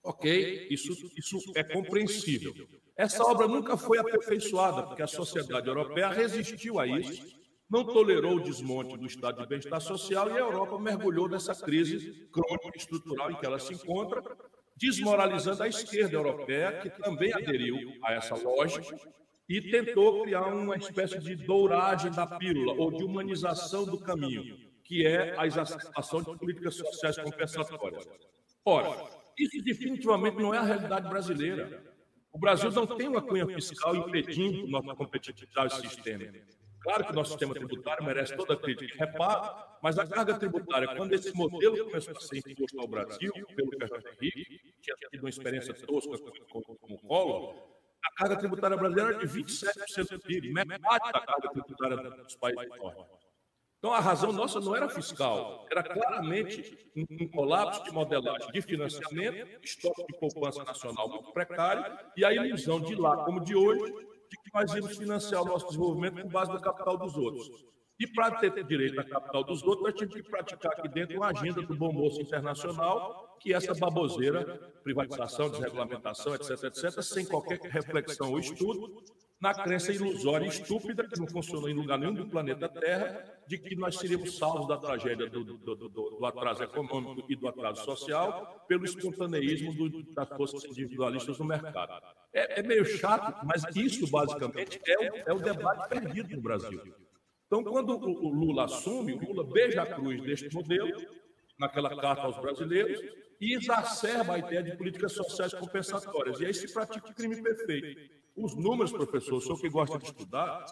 Ok, 0.02 0.68
isso, 0.70 0.92
isso 1.14 1.38
é 1.54 1.62
compreensível. 1.62 2.54
Essa 2.96 3.22
obra 3.22 3.46
nunca 3.46 3.76
foi 3.76 3.98
aperfeiçoada, 3.98 4.84
porque 4.84 5.02
a 5.02 5.06
sociedade 5.06 5.68
europeia 5.68 6.08
resistiu 6.08 6.80
a 6.80 6.86
isso, 6.86 7.37
não 7.70 7.84
tolerou 7.84 8.36
o 8.36 8.40
desmonte 8.40 8.96
do 8.96 9.06
estado 9.06 9.42
de 9.42 9.46
bem-estar 9.46 9.80
social 9.80 10.28
e 10.28 10.32
a 10.32 10.38
Europa 10.38 10.78
mergulhou 10.78 11.28
nessa 11.28 11.54
crise 11.54 12.26
crônica 12.32 12.76
estrutural 12.76 13.30
em 13.30 13.36
que 13.36 13.44
ela 13.44 13.58
se 13.58 13.74
encontra, 13.74 14.22
desmoralizando 14.76 15.62
a 15.62 15.68
esquerda 15.68 16.16
europeia, 16.16 16.80
que 16.80 16.90
também 16.90 17.32
aderiu 17.32 17.76
a 18.02 18.14
essa 18.14 18.34
lógica 18.36 18.96
e 19.48 19.60
tentou 19.60 20.22
criar 20.22 20.46
uma 20.46 20.76
espécie 20.76 21.18
de 21.18 21.36
douragem 21.36 22.10
da 22.10 22.26
pílula 22.26 22.74
ou 22.74 22.90
de 22.90 23.04
humanização 23.04 23.84
do 23.84 23.98
caminho, 23.98 24.56
que 24.84 25.06
é 25.06 25.38
a 25.38 25.46
exacerbação 25.46 26.22
de 26.22 26.38
políticas 26.38 26.74
sociais 26.74 27.18
compensatórias. 27.18 28.06
Ora, 28.64 29.08
isso 29.38 29.62
definitivamente 29.62 30.36
não 30.36 30.54
é 30.54 30.58
a 30.58 30.62
realidade 30.62 31.08
brasileira. 31.08 31.82
O 32.32 32.38
Brasil 32.38 32.70
não 32.70 32.86
tem 32.86 33.08
uma 33.08 33.22
cunha 33.22 33.46
fiscal 33.46 33.94
impedindo 33.96 34.66
nossa 34.68 34.94
competitividade 34.94 35.76
sistêmica. 35.80 36.57
Claro 36.88 37.04
que 37.04 37.12
o 37.12 37.14
nosso 37.14 37.30
sistema 37.32 37.52
tributário 37.52 38.02
merece 38.02 38.34
toda 38.34 38.54
a 38.54 38.56
crítica 38.56 38.94
e 38.94 38.98
reparo, 38.98 39.62
mas 39.82 39.98
a 39.98 40.06
carga 40.06 40.38
tributária, 40.38 40.88
quando 40.96 41.12
esse 41.12 41.36
modelo 41.36 41.84
começou 41.84 42.16
a 42.16 42.20
ser 42.20 42.38
imposto 42.38 42.80
ao 42.80 42.88
Brasil, 42.88 43.30
pelo 43.54 43.70
Fernando 43.72 44.06
Henrique, 44.22 44.44
que 44.46 44.80
tinha 44.80 44.96
tido 45.10 45.22
uma 45.22 45.28
experiência 45.28 45.74
tosca 45.74 46.16
com 46.48 46.62
o 47.04 47.68
a 48.02 48.12
carga 48.16 48.36
tributária 48.36 48.76
brasileira 48.76 49.16
é 49.16 49.18
de 49.18 49.26
27% 49.26 50.12
do 50.12 50.20
PIB, 50.20 50.50
metade 50.54 51.12
da 51.12 51.20
carga 51.20 51.50
tributária 51.50 51.96
dos 51.96 52.36
países 52.36 52.68
do 52.70 52.76
norte. 52.76 53.28
Então, 53.78 53.92
a 53.92 54.00
razão 54.00 54.32
nossa 54.32 54.58
não 54.58 54.74
era 54.74 54.88
fiscal, 54.88 55.66
era 55.70 55.82
claramente 55.82 56.90
um, 56.96 57.28
colapso 57.28 57.84
de 57.84 57.92
modelagem 57.92 58.50
de 58.50 58.62
financiamento, 58.62 59.62
estoque 59.62 60.06
de 60.06 60.18
poupança 60.18 60.64
nacional 60.64 61.06
muito 61.10 61.32
precário, 61.32 61.98
e 62.16 62.24
a 62.24 62.32
ilusão 62.32 62.80
de 62.80 62.94
lá, 62.94 63.24
como 63.24 63.40
de 63.40 63.54
hoje, 63.54 64.07
de 64.28 64.36
que 64.36 64.50
nós 64.54 64.72
íamos 64.74 64.96
financiar 64.96 65.42
o 65.42 65.46
nosso 65.46 65.66
desenvolvimento 65.66 66.22
com 66.22 66.28
base 66.28 66.52
no 66.52 66.60
capital 66.60 66.96
dos 66.96 67.16
outros. 67.16 67.48
E 67.98 68.06
para 68.06 68.36
ter 68.36 68.64
direito 68.64 69.00
à 69.00 69.04
capital 69.04 69.42
dos 69.42 69.62
outros, 69.64 69.82
nós 69.82 69.94
tínhamos 69.94 70.14
que 70.14 70.22
praticar 70.22 70.72
aqui 70.72 70.88
dentro 70.88 71.16
uma 71.16 71.30
agenda 71.30 71.60
do 71.62 71.76
bom 71.76 71.92
moço 71.92 72.20
internacional, 72.20 73.36
que 73.40 73.52
é 73.52 73.56
essa 73.56 73.74
baboseira, 73.74 74.44
privatização, 74.84 75.50
desregulamentação, 75.50 76.34
etc., 76.34 76.64
etc., 76.64 77.02
sem 77.02 77.26
qualquer 77.26 77.58
reflexão 77.60 78.30
ou 78.30 78.38
estudo, 78.38 79.02
na 79.40 79.54
crença 79.54 79.92
ilusória 79.92 80.46
e 80.46 80.48
estúpida, 80.48 81.06
que 81.06 81.18
não 81.18 81.28
funcionou 81.28 81.68
em 81.68 81.74
lugar 81.74 81.96
nenhum 81.96 82.12
do 82.12 82.26
planeta 82.26 82.68
Terra, 82.68 83.24
de 83.46 83.56
que 83.56 83.76
nós 83.76 83.96
seríamos 83.96 84.36
salvos 84.36 84.66
da 84.66 84.76
tragédia 84.76 85.28
do, 85.28 85.44
do, 85.44 85.76
do, 85.76 85.88
do 85.88 86.26
atraso 86.26 86.64
econômico 86.64 87.24
e 87.30 87.36
do 87.36 87.46
atraso 87.46 87.84
social 87.84 88.64
pelo 88.66 88.84
espontaneísmo 88.84 89.72
das 90.12 90.28
forças 90.30 90.64
individualistas 90.64 91.38
no 91.38 91.44
mercado. 91.44 92.02
É, 92.32 92.60
é, 92.60 92.62
meio 92.62 92.84
chato, 92.84 93.46
mas 93.46 93.64
isso, 93.76 94.10
basicamente, 94.10 94.80
é 94.84 94.98
o, 94.98 95.30
é 95.30 95.32
o 95.32 95.38
debate 95.38 95.88
perdido 95.88 96.34
no 96.34 96.42
Brasil. 96.42 96.82
Então, 97.46 97.62
quando 97.62 97.96
o 97.96 98.28
Lula 98.28 98.64
assume, 98.64 99.14
o 99.14 99.24
Lula 99.24 99.44
beija 99.44 99.82
a 99.82 99.86
cruz 99.86 100.20
deste 100.20 100.52
modelo, 100.52 101.00
naquela 101.58 101.96
carta 101.96 102.22
aos 102.22 102.36
brasileiros, 102.38 103.00
e 103.40 103.54
exacerba 103.54 104.34
a 104.34 104.38
ideia 104.38 104.64
de 104.64 104.76
políticas 104.76 105.12
sociais 105.12 105.54
compensatórias. 105.54 106.40
E 106.40 106.46
aí 106.46 106.52
se 106.52 106.72
pratica 106.72 107.08
o 107.08 107.14
crime 107.14 107.40
perfeito. 107.40 108.17
Os 108.38 108.54
números, 108.54 108.92
professor, 108.92 109.34
o 109.34 109.40
senhor 109.40 109.60
que 109.60 109.68
gosta 109.68 109.98
de 109.98 110.04
estudar, 110.04 110.64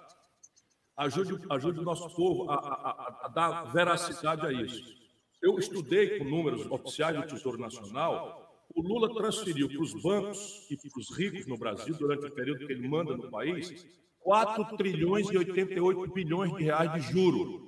ajude, 0.97 1.45
ajude 1.51 1.81
o 1.81 1.83
nosso 1.83 2.09
povo 2.15 2.49
a, 2.49 2.55
a, 2.55 3.21
a 3.25 3.29
dar 3.29 3.73
veracidade 3.73 4.47
a 4.47 4.53
isso. 4.53 4.95
Eu 5.43 5.59
estudei 5.59 6.19
com 6.19 6.25
números 6.25 6.65
oficiais 6.71 7.17
do 7.17 7.27
Tesouro 7.27 7.59
Nacional. 7.59 8.65
O 8.75 8.81
Lula 8.81 9.13
transferiu 9.13 9.69
para 9.69 9.83
os 9.83 10.01
bancos 10.01 10.67
e 10.71 10.77
para 10.77 11.01
os 11.01 11.11
ricos 11.17 11.47
no 11.47 11.59
Brasil, 11.59 11.95
durante 11.97 12.27
o 12.27 12.31
período 12.33 12.67
que 12.67 12.73
ele 12.73 12.89
manda 12.89 13.17
no 13.17 13.31
país, 13.31 13.85
4 14.21 14.77
trilhões 14.77 15.29
e 15.31 15.39
88 15.39 16.13
bilhões 16.13 16.55
de 16.57 16.63
reais 16.63 16.93
de 16.93 17.13
juro. 17.13 17.66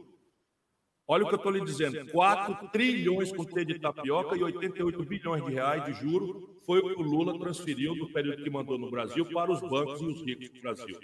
Olha 1.11 1.25
o 1.25 1.29
que 1.29 1.35
eu 1.35 1.39
estou 1.39 1.51
lhe 1.51 1.65
dizendo: 1.65 2.13
4 2.13 2.69
trilhões 2.69 3.33
com 3.33 3.43
T 3.43 3.65
de 3.65 3.79
tapioca 3.79 4.37
e 4.37 4.43
88 4.43 5.05
bilhões 5.07 5.43
de 5.43 5.53
reais 5.53 5.85
de 5.87 5.95
juro 5.95 6.61
foi 6.67 6.81
o 6.81 6.95
que 6.95 7.01
o 7.01 7.03
Lula 7.03 7.39
transferiu 7.39 7.97
no 7.97 8.13
período 8.13 8.45
que 8.45 8.51
mandou 8.51 8.79
no 8.79 8.91
Brasil 8.91 9.25
para 9.25 9.51
os 9.51 9.61
bancos 9.63 10.03
e 10.03 10.05
os 10.05 10.23
ricos 10.23 10.51
do 10.51 10.61
Brasil. 10.61 10.99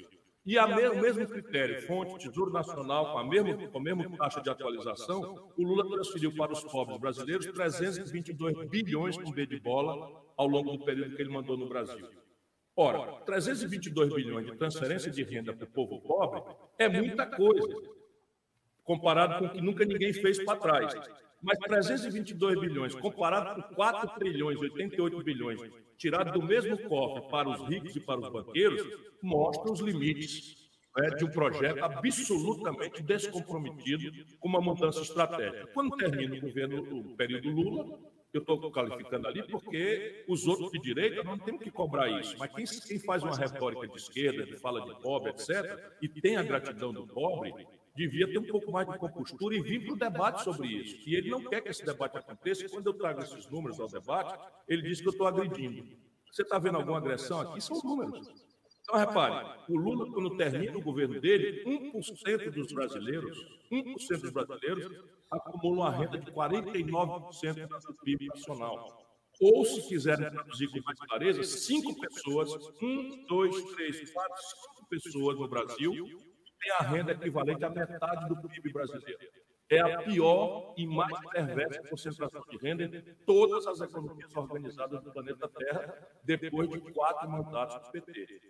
E 0.45 0.59
a 0.59 0.67
me, 0.67 0.87
o 0.89 1.01
mesmo 1.01 1.27
critério, 1.27 1.81
fonte, 1.87 2.29
Tesouro 2.29 2.53
Nacional, 2.53 3.13
com 3.13 3.19
a, 3.19 3.25
mesma, 3.25 3.67
com 3.67 3.79
a 3.79 3.83
mesma 3.83 4.17
taxa 4.19 4.43
de 4.43 4.51
atualização, 4.51 5.51
o 5.57 5.63
Lula 5.63 5.89
transferiu 5.89 6.37
para 6.37 6.53
os 6.53 6.63
pobres 6.65 6.99
brasileiros 6.99 7.47
322 7.47 8.69
bilhões 8.69 9.17
com 9.17 9.33
B 9.33 9.47
de 9.47 9.59
bola 9.59 10.23
ao 10.37 10.47
longo 10.47 10.73
do 10.73 10.85
período 10.85 11.17
que 11.17 11.23
ele 11.23 11.33
mandou 11.33 11.57
no 11.57 11.67
Brasil. 11.67 12.07
Ora, 12.77 13.23
322 13.23 14.13
bilhões 14.13 14.47
de 14.47 14.57
transferência 14.57 15.11
de 15.11 15.23
renda 15.23 15.55
para 15.55 15.65
o 15.65 15.71
povo 15.71 15.99
pobre 16.03 16.43
é 16.79 16.91
muita 16.91 17.25
coisa, 17.25 17.67
comparado 18.85 19.39
com 19.39 19.47
o 19.47 19.51
que 19.51 19.61
nunca 19.61 19.85
ninguém 19.85 20.13
fez 20.13 20.43
para 20.45 20.59
trás. 20.59 20.95
Mas 21.43 21.59
322 21.59 22.61
bilhões, 22.61 22.95
comparado 22.95 23.63
com 23.63 23.75
4 23.75 24.19
trilhões, 24.19 24.59
88 24.59 25.23
bilhões, 25.23 25.61
tirado 25.99 26.33
do 26.33 26.47
mesmo 26.47 26.79
cofre 26.89 27.29
para 27.29 27.49
os 27.49 27.69
ricos 27.69 27.95
e 27.95 28.01
para 28.01 28.21
os 28.21 28.29
banqueiros, 28.31 28.83
mostra 29.23 29.71
os 29.71 29.81
limites 29.81 30.65
né, 30.97 31.11
de 31.11 31.25
um 31.25 31.31
projeto 31.31 31.83
absolutamente 31.83 33.03
descomprometido 33.03 34.11
com 34.39 34.49
uma 34.49 34.61
mudança 34.61 35.01
estratégica. 35.01 35.67
Quando 35.75 35.97
termina 35.97 36.37
o 36.37 36.41
governo, 36.41 36.99
o 36.99 37.17
período 37.17 37.51
Lula, 37.51 37.99
eu 38.33 38.41
estou 38.41 38.71
qualificando 38.73 39.29
ali 39.29 39.43
porque 39.47 40.25
os 40.29 40.47
outros 40.47 40.73
de 40.73 40.81
direita 40.81 41.23
não 41.23 41.39
temos 41.39 41.63
que 41.63 41.71
cobrar 41.71 42.09
isso. 42.21 42.37
Mas 42.39 42.53
quem, 42.53 42.65
quem 42.89 42.99
faz 42.99 43.23
uma 43.23 43.37
retórica 43.37 43.87
de 43.87 43.97
esquerda, 43.97 44.47
que 44.47 44.57
fala 44.57 44.81
de 44.81 45.01
pobre, 45.01 45.31
etc., 45.31 45.95
e 46.01 46.09
tem 46.09 46.37
a 46.37 46.43
gratidão 46.43 46.93
do 46.93 47.07
pobre, 47.07 47.53
devia 47.95 48.27
ter 48.27 48.39
um 48.39 48.47
pouco 48.47 48.73
mais 48.73 48.89
de 48.89 48.99
compostura 48.99 49.55
e 49.55 49.63
vir 49.63 49.85
para 49.85 49.95
o 49.95 49.97
debate 49.97 50.43
sobre 50.43 50.69
isso. 50.69 51.09
E 51.09 51.15
ele 51.15 51.31
não 51.31 51.43
quer 51.45 51.61
que 51.61 51.69
esse 51.69 51.85
debate 51.85 52.19
aconteça. 52.19 52.69
Quando 52.69 52.87
eu 52.87 52.95
trago 52.95 53.23
esses 53.23 53.49
números 53.49 53.79
ao 53.79 53.89
debate, 53.89 54.39
ele 54.69 54.83
diz 54.83 55.01
que 55.01 55.07
eu 55.07 55.13
estou 55.13 55.27
agredindo. 55.27 55.87
Você 56.31 56.43
está 56.43 56.59
vendo 56.59 56.77
alguma 56.77 56.99
agressão 56.99 57.41
aqui? 57.41 57.61
São 57.61 57.81
números. 57.83 58.29
Então, 58.83 58.99
repare, 58.99 59.61
o 59.69 59.79
Lula, 59.79 60.11
quando 60.13 60.37
termina 60.37 60.77
o 60.77 60.83
governo 60.83 61.19
dele, 61.21 61.65
1% 61.65 62.51
dos 62.51 62.73
brasileiros, 62.73 63.39
1% 63.73 64.21
dos 64.21 64.31
brasileiros 64.31 65.05
acumulam 65.31 65.87
a 65.87 65.91
renda 65.91 66.19
de 66.19 66.31
49% 66.31 67.67
do 67.67 67.95
PIB 68.05 68.27
nacional. 68.27 69.01
Ou, 69.41 69.65
se 69.65 69.89
quiserem 69.89 70.31
traduzir 70.31 70.69
com 70.69 70.81
mais 70.85 70.99
clareza, 70.99 71.43
cinco 71.45 71.99
pessoas, 71.99 72.53
um, 72.83 73.25
dois, 73.27 73.63
três, 73.75 74.13
quatro, 74.13 74.37
cinco 74.43 74.89
pessoas 74.89 75.39
no 75.39 75.49
Brasil 75.49 76.34
tem 76.65 76.73
a 76.73 76.79
renda 76.79 77.13
equivalente 77.13 77.65
à 77.65 77.71
metade 77.71 78.29
do 78.29 78.37
PIB 78.49 78.73
brasileiro. 78.73 79.19
É 79.71 79.81
a 79.81 80.03
pior 80.03 80.75
e 80.77 80.87
mais 80.87 81.19
perversa 81.31 81.83
concentração 81.89 82.43
de 82.51 82.57
renda 82.59 82.85
em 82.85 83.15
todas 83.27 83.67
as 83.67 83.81
economias 83.81 84.35
organizadas 84.35 85.03
do 85.03 85.13
planeta 85.13 85.49
Terra, 85.49 85.95
depois 86.23 86.69
de 86.69 86.81
quatro 86.93 87.29
mandatos 87.31 87.87
do 87.87 87.93
PT. 87.93 88.41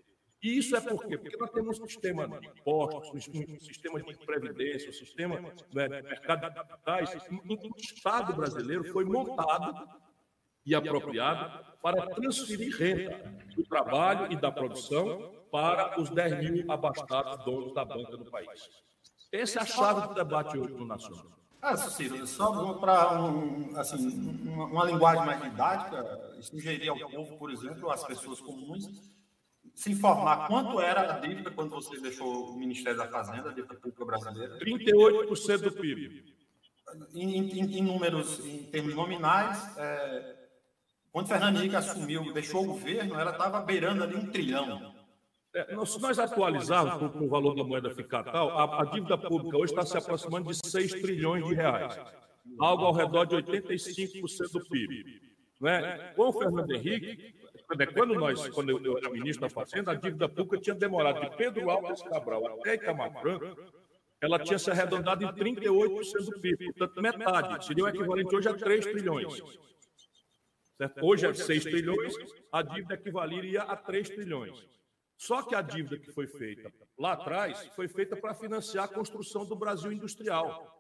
E 0.43 0.59
isso 0.59 0.77
é 0.77 0.81
por 0.81 1.07
quê? 1.07 1.17
Porque 1.17 1.37
nós 1.37 1.51
temos 1.51 1.81
um 1.81 1.87
sistema 1.87 2.29
de 2.29 2.47
impostos, 2.47 3.29
um 3.29 3.59
sistema 3.61 4.03
de 4.03 4.19
previdência, 4.27 4.91
um 4.91 4.93
sistema 4.93 5.41
né, 5.73 5.89
de 5.89 6.03
mercado 6.03 6.49
de 6.49 6.55
capitais, 6.55 7.15
o 7.15 7.79
Estado 7.79 8.35
brasileiro 8.35 8.85
foi 8.93 9.05
montado 9.05 9.89
e 10.65 10.75
apropriado 10.75 11.65
para 11.83 12.07
transferir 12.15 12.77
renda 12.77 13.35
do 13.55 13.65
trabalho 13.65 14.33
e 14.33 14.37
da 14.37 14.51
produção 14.51 15.33
para 15.51 16.01
os 16.01 16.11
10 16.11 16.51
mil 16.51 16.73
abastados 16.73 17.45
donos 17.45 17.75
da 17.75 17.85
banca 17.85 18.17
do 18.17 18.25
país. 18.31 18.69
Essa 19.31 19.61
é 19.61 19.63
a 19.63 19.67
chave 19.67 20.09
do 20.09 20.15
debate 20.15 20.57
hoje 20.59 20.75
no 20.75 20.87
Nacional. 20.87 21.27
Ah, 21.61 21.77
Ciro, 21.77 22.27
só 22.27 22.75
para 22.75 23.23
um, 23.23 23.73
assim, 23.77 24.07
uma, 24.47 24.67
uma, 24.67 24.85
linguagem 24.85 25.25
mais 25.25 25.43
didática, 25.43 26.21
sugerir 26.43 26.91
ao 26.91 26.99
povo, 27.11 27.39
por 27.39 27.51
exemplo, 27.51 27.91
às 27.91 28.05
pessoas 28.05 28.39
comuns, 28.39 28.85
se 29.75 29.93
informar 29.93 30.47
quanto 30.47 30.79
era 30.79 31.17
a 31.17 31.19
dívida 31.21 31.51
quando 31.51 31.71
você 31.71 31.99
deixou 32.01 32.51
o 32.51 32.57
Ministério 32.59 32.99
da 32.99 33.09
Fazenda, 33.09 33.49
a 33.49 33.53
dívida 33.55 33.75
pública 33.77 34.05
brasileira? 34.05 34.59
38% 34.59 35.59
do 35.63 35.73
PIB. 35.73 36.35
Em, 37.15 37.39
em, 37.39 37.79
em, 37.79 37.83
números, 37.83 38.45
em 38.45 38.65
termos 38.65 38.95
nominais, 38.95 39.77
é, 39.79 40.34
quando 41.15 41.29
Fernando 41.29 41.59
Henrique 41.59 41.77
assumiu, 41.77 42.33
deixou 42.33 42.65
o 42.65 42.67
governo, 42.67 43.15
ela 43.15 43.31
estava 43.31 43.61
beirando 43.61 44.03
ali 44.03 44.17
um 44.17 44.27
trilhão. 44.33 44.93
É, 45.55 45.87
se 45.87 46.01
nós 46.01 46.19
atualizarmos 46.19 47.13
para 47.13 47.23
o 47.23 47.29
valor 47.29 47.55
da 47.55 47.63
moeda 47.63 47.89
ficar 47.95 48.25
tal, 48.25 48.51
a, 48.51 48.83
a 48.83 48.85
dívida 48.87 49.17
pública 49.17 49.57
hoje 49.57 49.73
está 49.73 49.87
se 49.87 49.97
aproximando 49.97 50.51
de 50.51 50.59
6 50.69 50.91
trilhões 51.01 51.47
de 51.47 51.55
reais, 51.55 52.01
algo 52.59 52.87
ao 52.87 52.93
redor 52.93 53.27
de 53.27 53.37
85% 53.37 54.53
do 54.55 54.69
PIB. 54.69 55.21
Não 55.61 55.69
é? 55.69 56.13
Com 56.17 56.31
o 56.31 56.33
Fernando 56.33 56.73
Henrique, 56.73 57.33
quando 57.95 58.15
nós, 58.15 58.49
quando 58.49 58.71
eu, 58.71 58.99
era 58.99 59.09
ministro 59.09 59.43
da 59.43 59.55
Fazenda, 59.55 59.93
a 59.93 59.95
dívida 59.95 60.29
pública 60.29 60.59
tinha 60.59 60.75
demorado 60.75 61.21
de 61.21 61.37
Pedro 61.37 61.71
Alves 61.71 62.03
Cabral 62.03 62.45
até 62.59 62.75
Itamar 62.75 63.13
Franco, 63.21 63.57
ela 64.21 64.41
tinha 64.41 64.59
se 64.59 64.69
arredondado 64.69 65.23
em 65.23 65.29
38% 65.29 66.25
do 66.25 66.41
PIB, 66.41 66.73
portanto, 66.73 67.01
metade, 67.01 67.67
seria 67.67 67.85
o 67.85 67.89
equivalente 67.89 68.35
hoje 68.35 68.49
a 68.49 68.55
3 68.55 68.85
trilhões. 68.85 69.43
Certo? 70.77 71.05
Hoje 71.05 71.27
é 71.27 71.35
6 71.35 71.65
trilhões, 71.65 72.15
a 72.51 72.63
dívida 72.63 72.95
equivaleria 72.95 73.63
a 73.63 73.77
3 73.77 74.09
trilhões. 74.11 74.67
Só 75.17 75.43
que 75.43 75.55
a 75.55 75.63
dívida 75.63 75.99
que 75.99 76.11
foi 76.13 76.27
feita 76.27 76.73
lá 76.99 77.13
atrás 77.13 77.71
foi 77.77 77.87
feita 77.87 78.17
para 78.17 78.35
financiar 78.35 78.85
a 78.85 78.89
construção 78.89 79.47
do 79.47 79.55
Brasil 79.55 79.93
industrial. 79.93 80.75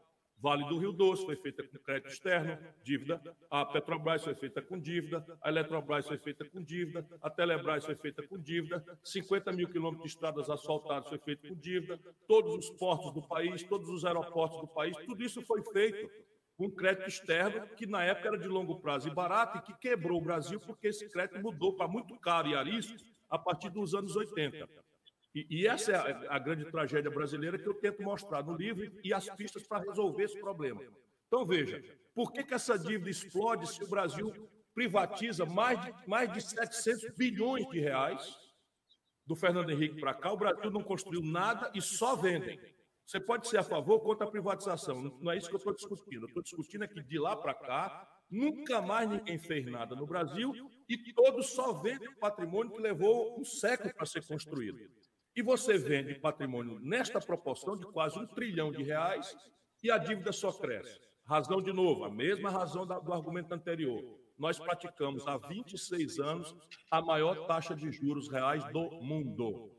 Vale 0.45 0.65
do 0.69 0.77
Rio 0.77 0.93
Doce 0.93 1.25
foi 1.25 1.37
feita 1.37 1.63
com 1.63 1.79
crédito 1.79 2.11
externo, 2.11 2.59
dívida. 2.83 3.23
A 3.49 3.65
Petrobras 3.65 4.25
foi 4.25 4.35
feita 4.35 4.61
com 4.61 4.79
dívida. 4.79 5.25
A 5.41 5.49
Eletrobras 5.49 6.07
foi 6.07 6.19
feita 6.19 6.45
com 6.45 6.63
dívida. 6.63 7.07
A 7.23 7.31
Telebrás 7.31 7.87
foi 7.87 7.95
feita 7.95 8.23
com 8.23 8.37
dívida. 8.37 8.85
50 9.03 9.53
mil 9.53 9.69
quilômetros 9.69 10.03
de 10.11 10.15
estradas 10.15 10.51
asfaltadas 10.51 11.09
foi 11.09 11.19
feito 11.19 11.49
com 11.49 11.55
dívida. 11.55 11.99
Todos 12.27 12.53
os 12.57 12.71
portos 12.71 13.15
do 13.15 13.27
país, 13.27 13.63
todos 13.63 13.89
os 13.89 14.05
aeroportos 14.05 14.61
do 14.61 14.67
país, 14.67 14.95
tudo 15.07 15.23
isso 15.23 15.41
foi 15.41 15.63
feito 15.73 16.11
com 16.57 16.71
crédito 16.71 17.09
externo, 17.09 17.67
que 17.77 17.87
na 17.87 18.05
época 18.05 18.29
era 18.29 18.39
de 18.39 18.49
longo 18.49 18.81
prazo 18.81 19.09
e 19.09 19.15
barato, 19.15 19.59
e 19.59 19.63
que 19.63 19.79
quebrou 19.79 20.21
o 20.21 20.25
Brasil 20.25 20.61
porque 20.61 20.89
esse 20.89 21.09
crédito 21.11 21.41
mudou 21.41 21.75
para 21.77 21.89
muito 21.89 22.19
caro 22.21 22.49
e 22.49 22.55
arisco 22.55 22.97
a 23.29 23.39
partir 23.39 23.71
dos 23.71 23.95
anos 23.95 24.15
80. 24.15 24.69
E, 25.35 25.47
e 25.51 25.67
essa 25.67 25.93
é 25.93 25.97
a, 25.97 26.37
a, 26.37 26.39
grande 26.39 26.65
tragédia 26.67 27.11
brasileira 27.11 27.59
que 27.59 27.67
eu 27.67 27.75
tento 27.75 28.03
mostrar 28.03 28.45
no 28.45 28.57
livro 28.57 28.89
e 29.03 29.13
as 29.13 29.29
pistas 29.31 29.67
para 29.67 29.83
resolver 29.83 30.23
esse 30.23 30.39
problema. 30.39 30.81
Então, 31.27 31.45
veja, 31.45 31.83
por 32.15 32.33
que, 32.33 32.45
que 32.45 32.55
essa 32.55 32.79
dívida 32.79 33.11
explode 33.11 33.67
se 33.67 33.83
o 33.83 33.89
Brasil 33.89 34.33
privatiza 34.73 35.45
mais 35.45 35.81
de, 35.81 36.09
mais 36.09 36.33
de 36.33 36.41
700 36.41 37.17
bilhões 37.17 37.69
de 37.69 37.81
reais 37.81 38.37
do 39.27 39.35
Fernando 39.35 39.71
Henrique 39.71 40.01
para 40.01 40.15
cá? 40.15 40.33
O 40.33 40.37
Brasil 40.37 40.71
não 40.71 40.85
construiu 40.85 41.23
nada 41.23 41.73
e 41.75 41.83
só 41.83 42.15
vendem. 42.15 42.61
Você 43.07 43.21
pode 43.21 43.49
ser 43.49 43.59
a 43.59 43.63
favor 43.63 43.95
ou 43.95 44.01
contra 44.01 44.27
a 44.27 44.31
privatização. 44.31 45.03
Não 45.21 45.31
é 45.31 45.37
isso 45.37 45.49
que 45.49 45.55
eu 45.55 45.59
estou 45.59 45.75
discutindo. 45.75 46.23
Eu 46.23 46.29
estou 46.29 46.43
discutindo 46.43 46.85
é 46.85 46.89
que 46.89 47.03
de 47.03 47.19
lá 47.19 47.37
para 47.37 47.55
cá 47.55 48.09
Nunca 48.31 48.83
mais 48.83 49.09
ninguém 49.09 49.39
fez 49.39 49.65
nada 49.67 49.95
no 49.95 50.07
Brasil 50.07 50.53
e 50.89 50.99
todos 51.13 51.51
só 51.51 51.73
vendem 51.75 52.13
patrimônio 52.17 52.73
que 52.73 52.81
levou 52.81 53.41
um 53.41 53.45
século 53.45 53.95
para 53.95 54.07
ser 54.07 54.27
construído. 54.27 54.79
E 55.37 55.43
você 55.43 55.77
vende 55.79 56.19
patrimônio 56.19 56.79
nesta 56.81 57.21
proporção 57.21 57.77
de 57.77 57.87
quase 57.87 58.19
um 58.19 58.27
trilhão 58.27 58.73
de 58.73 58.83
reais 58.83 59.35
e 59.83 59.91
a 59.91 59.99
dívida 59.99 60.33
só 60.33 60.53
cresce. 60.53 60.99
Razão 61.25 61.63
de 61.63 61.73
novo, 61.73 62.05
a 62.05 62.11
mesma 62.11 62.51
razão 62.51 62.87
do 62.87 63.13
argumento 63.13 63.53
anterior. 63.53 64.03
Nós 64.37 64.59
praticamos 64.59 65.27
há 65.27 65.37
26 65.39 66.19
anos 66.19 66.57
a 66.91 67.01
maior 67.01 67.47
taxa 67.47 67.75
de 67.75 67.91
juros 67.93 68.29
reais 68.29 68.65
do 68.73 68.91
mundo, 69.01 69.71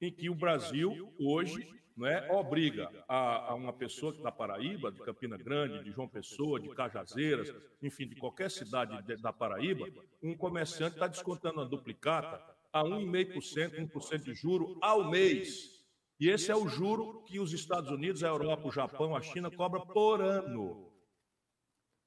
em 0.00 0.12
que 0.12 0.30
o 0.30 0.36
Brasil 0.36 1.12
hoje 1.18 1.68
não 1.96 2.06
é, 2.06 2.30
obriga 2.32 2.90
a, 3.08 3.50
a 3.50 3.54
uma 3.54 3.72
pessoa 3.72 4.12
da 4.12 4.32
Paraíba, 4.32 4.90
de 4.90 5.00
Campina 5.00 5.36
Grande, 5.36 5.84
de 5.84 5.90
João 5.90 6.08
Pessoa, 6.08 6.58
de 6.58 6.68
Cajazeiras, 6.70 7.54
enfim, 7.82 8.06
de 8.06 8.16
qualquer 8.16 8.50
cidade 8.50 9.02
de, 9.02 9.16
da 9.16 9.32
Paraíba, 9.32 9.86
um 10.22 10.36
comerciante 10.36 10.94
está 10.94 11.06
descontando 11.06 11.60
a 11.60 11.64
duplicata 11.64 12.42
a 12.72 12.82
1,5%, 12.82 13.90
1% 13.90 14.22
de 14.22 14.34
juro 14.34 14.78
ao 14.80 15.10
mês. 15.10 15.82
E 16.18 16.28
esse 16.30 16.50
é 16.50 16.56
o 16.56 16.68
juro 16.68 17.22
que 17.24 17.40
os 17.40 17.52
Estados 17.52 17.90
Unidos, 17.90 18.22
a 18.22 18.28
Europa, 18.28 18.68
o 18.68 18.72
Japão, 18.72 19.14
a 19.14 19.20
China 19.20 19.50
cobram 19.50 19.84
por 19.86 20.22
ano. 20.22 20.90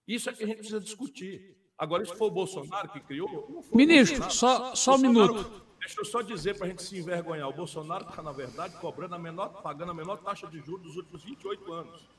Isso 0.08 0.30
é 0.30 0.34
que 0.34 0.44
a 0.44 0.48
gente 0.48 0.58
precisa 0.58 0.80
discutir. 0.80 1.58
Agora, 1.78 2.06
se 2.06 2.16
for 2.16 2.28
o 2.28 2.32
Bolsonaro 2.32 2.90
que 2.90 3.02
criou. 3.02 3.62
Ministro, 3.74 4.32
só, 4.32 4.74
só 4.74 4.96
um 4.96 5.00
minuto. 5.00 5.66
Deixa 5.86 6.02
eu 6.02 6.06
só 6.06 6.24
dizer 6.24 6.58
para 6.58 6.66
a 6.66 6.70
gente 6.70 6.82
se 6.82 6.98
envergonhar. 6.98 7.48
O 7.48 7.54
Bolsonaro 7.54 8.10
está, 8.10 8.20
na 8.20 8.32
verdade, 8.32 8.76
cobrando 8.78 9.14
a 9.14 9.20
menor, 9.20 9.62
pagando 9.62 9.92
a 9.92 9.94
menor 9.94 10.18
taxa 10.18 10.48
de 10.48 10.58
juros 10.58 10.82
dos 10.82 10.96
últimos 10.96 11.24
28 11.24 11.74
anos. 11.74 12.10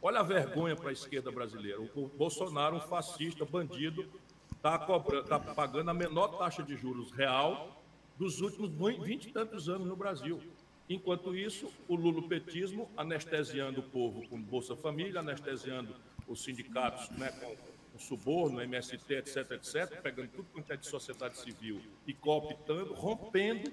Olha 0.00 0.20
a 0.20 0.22
vergonha 0.22 0.74
para 0.74 0.88
a 0.88 0.92
esquerda 0.92 1.30
brasileira. 1.30 1.82
O 1.82 2.08
Bolsonaro, 2.08 2.76
um 2.76 2.80
fascista, 2.80 3.44
bandido, 3.44 4.06
está 4.56 4.78
tá 4.78 5.38
pagando 5.38 5.90
a 5.90 5.94
menor 5.94 6.28
taxa 6.38 6.62
de 6.62 6.74
juros 6.76 7.12
real 7.12 7.78
dos 8.18 8.40
últimos 8.40 8.70
20 8.70 9.28
e 9.28 9.32
tantos 9.32 9.68
anos 9.68 9.86
no 9.86 9.96
Brasil. 9.96 10.40
Enquanto 10.88 11.36
isso, 11.36 11.70
o 11.86 11.94
lulopetismo 11.94 12.90
anestesiando 12.96 13.80
o 13.80 13.82
povo 13.82 14.26
com 14.30 14.40
Bolsa 14.40 14.74
Família, 14.74 15.20
anestesiando 15.20 15.94
os 16.26 16.42
sindicatos 16.42 17.10
né, 17.18 17.30
com 17.32 17.73
suborno, 17.98 18.60
MST, 18.60 19.14
etc, 19.14 19.52
etc, 19.52 20.00
pegando 20.02 20.28
tudo 20.28 20.48
quanto 20.52 20.72
é 20.72 20.76
de 20.76 20.86
sociedade 20.86 21.38
civil 21.38 21.80
e 22.06 22.12
cooptando, 22.12 22.92
rompendo 22.94 23.70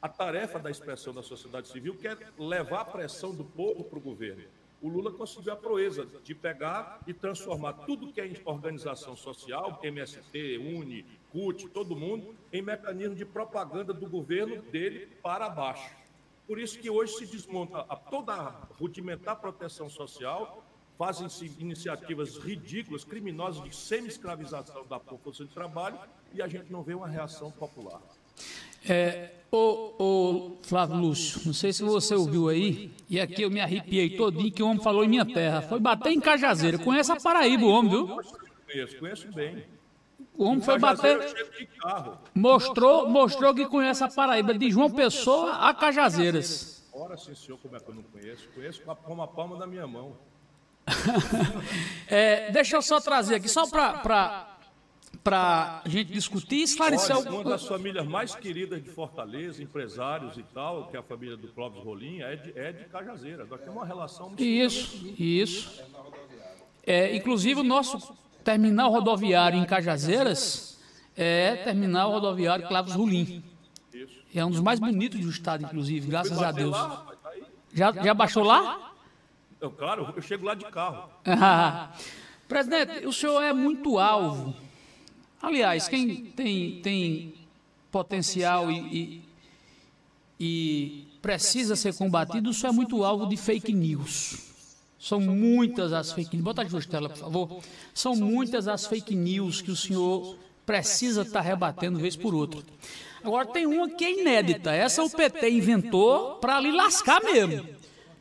A 0.00 0.08
tarefa 0.08 0.60
da 0.60 0.70
expressão 0.70 1.12
da 1.12 1.24
sociedade 1.24 1.66
civil 1.66 1.96
que 1.96 2.06
é 2.06 2.16
levar 2.38 2.82
a 2.82 2.84
pressão 2.84 3.34
do 3.34 3.44
povo 3.44 3.82
para 3.82 3.98
o 3.98 4.00
governo. 4.00 4.44
O 4.80 4.88
Lula 4.88 5.10
conseguiu 5.10 5.52
a 5.52 5.56
proeza 5.56 6.06
de 6.22 6.36
pegar 6.36 7.00
e 7.04 7.12
transformar 7.12 7.72
tudo 7.72 8.12
que 8.12 8.20
é 8.20 8.30
organização 8.44 9.16
social, 9.16 9.80
MST, 9.82 10.58
UNE, 10.58 11.04
CUT, 11.32 11.68
todo 11.70 11.96
mundo, 11.96 12.32
em 12.52 12.62
mecanismo 12.62 13.16
de 13.16 13.24
propaganda 13.24 13.92
do 13.92 14.08
governo 14.08 14.62
dele 14.62 15.06
para 15.20 15.48
baixo. 15.48 15.92
Por 16.46 16.60
isso 16.60 16.78
que 16.78 16.88
hoje 16.88 17.14
se 17.14 17.26
desmonta 17.26 17.82
toda 18.08 18.32
a 18.34 18.50
rudimentar 18.78 19.40
proteção 19.40 19.90
social, 19.90 20.64
fazem-se 20.98 21.50
iniciativas 21.60 22.36
ridículas, 22.36 23.04
criminosas 23.04 23.62
de 23.62 23.74
semi-escravização 23.74 24.84
da 24.90 24.98
força 24.98 25.44
de 25.44 25.50
trabalho 25.54 25.96
e 26.34 26.42
a 26.42 26.48
gente 26.48 26.72
não 26.72 26.82
vê 26.82 26.92
uma 26.92 27.06
reação 27.06 27.52
popular. 27.52 28.02
É, 28.88 29.30
ô, 29.50 29.92
ô, 29.98 30.56
Flávio 30.62 30.96
Lúcio, 30.96 31.40
não 31.46 31.52
sei 31.52 31.72
se 31.72 31.82
você 31.84 32.14
ouviu 32.14 32.48
aí, 32.48 32.90
e 33.08 33.20
aqui 33.20 33.42
eu 33.42 33.50
me 33.50 33.60
arrepiei 33.60 34.16
todinho 34.16 34.50
que 34.50 34.62
o 34.62 34.66
homem 34.66 34.82
falou 34.82 35.04
em 35.04 35.08
minha 35.08 35.24
terra. 35.24 35.62
Foi 35.62 35.78
bater 35.78 36.10
em 36.10 36.20
Cajazeira. 36.20 36.78
Conhece 36.78 37.12
a 37.12 37.16
Paraíba, 37.16 37.64
o 37.64 37.68
homem, 37.68 37.90
viu? 37.90 38.06
Conheço, 38.66 38.98
conheço 38.98 39.32
bem. 39.32 39.64
O 40.36 40.44
homem 40.44 40.60
foi 40.60 40.78
bater. 40.78 41.18
Mostrou, 42.34 43.08
mostrou 43.08 43.54
que 43.54 43.66
conhece 43.66 44.02
a 44.02 44.08
Paraíba, 44.08 44.54
de 44.54 44.70
João 44.70 44.90
Pessoa 44.90 45.52
a 45.56 45.74
Cajazeiras. 45.74 46.88
Ora, 46.92 47.16
sim, 47.16 47.34
senhor, 47.34 47.58
como 47.58 47.76
é 47.76 47.80
que 47.80 47.88
eu 47.88 47.94
não 47.94 48.02
conheço? 48.02 48.48
Conheço 48.54 48.82
com 48.82 49.22
a 49.22 49.26
palma 49.26 49.56
da 49.56 49.66
minha 49.66 49.86
mão. 49.86 50.16
é, 52.08 52.50
deixa 52.50 52.76
eu 52.76 52.82
só 52.82 53.00
trazer 53.00 53.36
aqui, 53.36 53.48
só 53.48 53.66
para 53.66 54.48
para 55.22 55.82
a 55.84 55.88
gente 55.88 56.12
discutir 56.12 56.56
e 56.56 56.62
esclarecer 56.62 57.14
Olha, 57.14 57.30
Uma 57.30 57.44
das 57.44 57.66
famílias 57.66 58.06
mais 58.06 58.34
queridas 58.34 58.82
de 58.82 58.88
Fortaleza, 58.88 59.62
empresários 59.62 60.38
e 60.38 60.42
tal, 60.42 60.86
que 60.88 60.96
é 60.96 61.00
a 61.00 61.02
família 61.02 61.36
do 61.36 61.48
Clóvis 61.48 61.82
Rolim, 61.82 62.20
é 62.22 62.36
de, 62.36 62.58
é 62.58 62.72
de 62.72 62.84
Cajazeira. 62.84 63.44
Nós 63.44 63.60
temos 63.60 63.76
uma 63.76 63.84
relação 63.84 64.28
muito 64.28 64.42
Isso, 64.42 65.14
isso. 65.18 65.82
É, 66.86 67.14
inclusive, 67.14 67.60
o 67.60 67.64
nosso 67.64 68.16
terminal 68.42 68.90
rodoviário 68.90 69.58
em 69.58 69.66
Cajazeiras 69.66 70.78
é 71.14 71.56
terminal 71.56 72.10
rodoviário 72.10 72.66
Clóvis 72.66 72.94
Rolim. 72.94 73.44
É 74.34 74.44
um 74.44 74.50
dos 74.50 74.60
mais 74.60 74.78
bonitos 74.78 75.20
do 75.20 75.30
estado, 75.30 75.64
inclusive, 75.64 76.08
graças 76.08 76.40
a 76.40 76.52
Deus. 76.52 76.76
Tá 76.76 77.04
já, 77.74 77.92
já 77.92 78.14
baixou 78.14 78.44
lá? 78.44 78.87
Eu, 79.60 79.70
claro, 79.70 80.12
eu 80.14 80.22
chego 80.22 80.46
lá 80.46 80.54
de 80.54 80.64
carro. 80.66 81.10
Presidente, 82.48 83.06
o 83.06 83.12
senhor 83.12 83.42
é 83.42 83.52
muito 83.52 83.98
alvo 83.98 84.54
Aliás, 85.40 85.86
quem 85.86 86.24
tem, 86.24 86.80
tem 86.82 87.34
potencial 87.92 88.70
e, 88.70 88.76
e, 88.78 89.22
e 90.40 91.06
precisa 91.22 91.76
ser 91.76 91.94
combatido, 91.94 92.50
isso 92.50 92.66
é 92.66 92.72
muito 92.72 93.04
alvo 93.04 93.26
de 93.26 93.36
fake 93.36 93.72
news. 93.72 94.46
São 94.98 95.20
muitas 95.20 95.92
as 95.92 96.10
fake 96.10 96.36
news. 96.36 96.44
Bota 96.44 96.62
a 96.62 96.64
Justela, 96.64 97.08
por 97.08 97.18
favor. 97.18 97.60
São 97.94 98.16
muitas 98.16 98.66
as 98.66 98.86
fake 98.86 99.14
news 99.14 99.62
que 99.62 99.70
o 99.70 99.76
senhor 99.76 100.36
precisa 100.66 101.22
estar 101.22 101.40
rebatendo 101.40 102.00
vez 102.00 102.16
por 102.16 102.34
outra. 102.34 102.60
Agora 103.22 103.46
tem 103.46 103.64
uma 103.64 103.88
que 103.88 104.04
é 104.04 104.20
inédita. 104.20 104.72
Essa 104.72 105.04
o 105.04 105.10
PT 105.10 105.50
inventou 105.50 106.34
para 106.36 106.60
lhe 106.60 106.72
lascar 106.72 107.22
mesmo. 107.22 107.77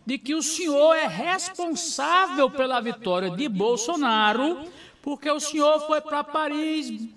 De 0.07 0.17
que 0.17 0.33
o 0.33 0.41
senhor 0.41 0.95
é 0.95 1.05
responsável 1.05 2.49
pela 2.49 2.79
vitória 2.79 3.29
de 3.29 3.47
Bolsonaro 3.47 4.65
porque 5.07 5.29
o 5.31 5.39
senhor 5.39 5.79
foi 5.87 6.01
para 6.01 6.21
Paris, 6.21 7.07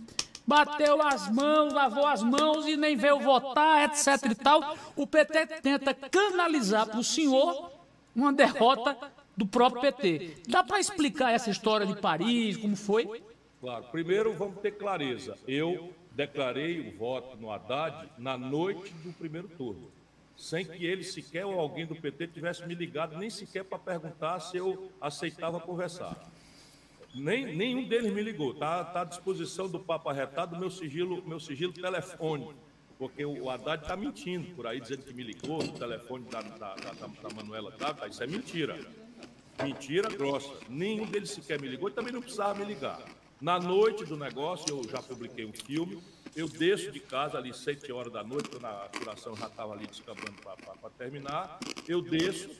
bateu 0.47 1.03
as 1.03 1.29
mãos, 1.29 1.73
lavou 1.73 2.07
as 2.07 2.23
mãos 2.23 2.65
e 2.67 2.77
nem 2.77 2.97
veio 2.97 3.19
votar, 3.19 3.91
etc 3.91 4.31
e 4.31 4.35
tal. 4.37 4.77
O 4.95 5.07
PT 5.07 5.47
tenta 5.61 5.93
canalizar 5.93 6.87
para 6.87 7.01
o 7.01 7.03
senhor 7.05 7.73
uma 8.15 8.33
derrota 8.33 8.97
do 9.37 9.45
próprio 9.45 9.81
PT. 9.81 10.43
Dá 10.49 10.63
para 10.63 10.79
explicar 10.79 11.33
essa 11.33 11.51
história 11.51 11.85
de 11.85 11.97
Paris, 11.97 12.57
como 12.57 12.77
foi? 12.77 13.23
Claro. 13.61 13.85
Primeiro, 13.91 14.33
vamos 14.35 14.61
ter 14.61 14.73
clareza. 14.73 15.37
Eu 15.49 15.93
declarei 16.13 16.81
o 16.81 16.97
voto 16.97 17.37
no 17.37 17.51
Haddad 17.51 18.09
na 18.19 18.39
noite 18.39 18.93
do 19.05 19.13
primeiro 19.13 19.49
turno, 19.49 19.91
sem 20.41 20.65
que 20.65 20.87
ele 20.87 21.05
sequer 21.05 21.45
ou 21.45 21.61
alguém 21.61 21.85
do 21.85 21.95
PT 21.95 22.29
tivesse 22.29 22.67
me 22.67 22.75
ligado, 22.75 23.19
nem 23.19 23.29
sequer 23.29 23.63
para 23.63 23.79
perguntar 23.79 24.41
se 24.41 24.57
eu 24.57 24.91
aceitava 24.99 25.61
conversar. 25.61 26.17
Nem, 27.15 27.55
nenhum 27.55 27.87
deles 27.87 28.11
me 28.11 28.23
ligou. 28.23 28.53
Está 28.53 28.83
tá 28.85 29.03
à 29.03 29.05
disposição 29.05 29.69
do 29.69 29.79
Papo 29.79 30.09
Arretado 30.09 30.59
meu 30.59 30.71
sigilo, 30.71 31.23
meu 31.27 31.39
sigilo 31.39 31.75
telefônico. 31.75 32.55
Porque 32.99 33.25
o 33.25 33.51
Haddad 33.51 33.83
está 33.83 33.97
mentindo 33.97 34.55
por 34.55 34.67
aí, 34.67 34.81
dizendo 34.81 35.03
que 35.03 35.13
me 35.13 35.23
ligou 35.23 35.63
no 35.63 35.73
telefone 35.73 36.25
da, 36.31 36.41
da, 36.41 36.75
da, 36.75 36.93
da 36.93 37.35
Manuela 37.35 37.71
Dávila. 37.79 38.09
Isso 38.09 38.23
é 38.23 38.27
mentira. 38.27 38.79
Mentira 39.63 40.09
grossa. 40.09 40.53
Nenhum 40.71 41.05
deles 41.05 41.31
sequer 41.31 41.61
me 41.61 41.69
ligou 41.69 41.91
e 41.91 41.93
também 41.93 42.13
não 42.13 42.23
precisava 42.23 42.59
me 42.59 42.65
ligar. 42.65 43.03
Na 43.41 43.59
noite 43.59 44.07
do 44.07 44.17
negócio, 44.17 44.67
eu 44.71 44.89
já 44.89 45.03
publiquei 45.03 45.45
um 45.45 45.53
filme. 45.53 46.03
Eu 46.35 46.49
desço 46.49 46.91
de 46.91 47.01
casa 47.01 47.39
ali 47.39 47.53
sete 47.53 47.91
horas 47.91 48.13
da 48.13 48.23
noite, 48.23 48.49
quando 48.49 48.67
a 48.67 48.89
curação 48.97 49.37
já 49.37 49.47
estava 49.47 49.73
ali 49.73 49.87
descambando 49.87 50.35
para 50.43 50.91
terminar. 50.97 51.59
Eu 51.89 52.01
desço, 52.01 52.51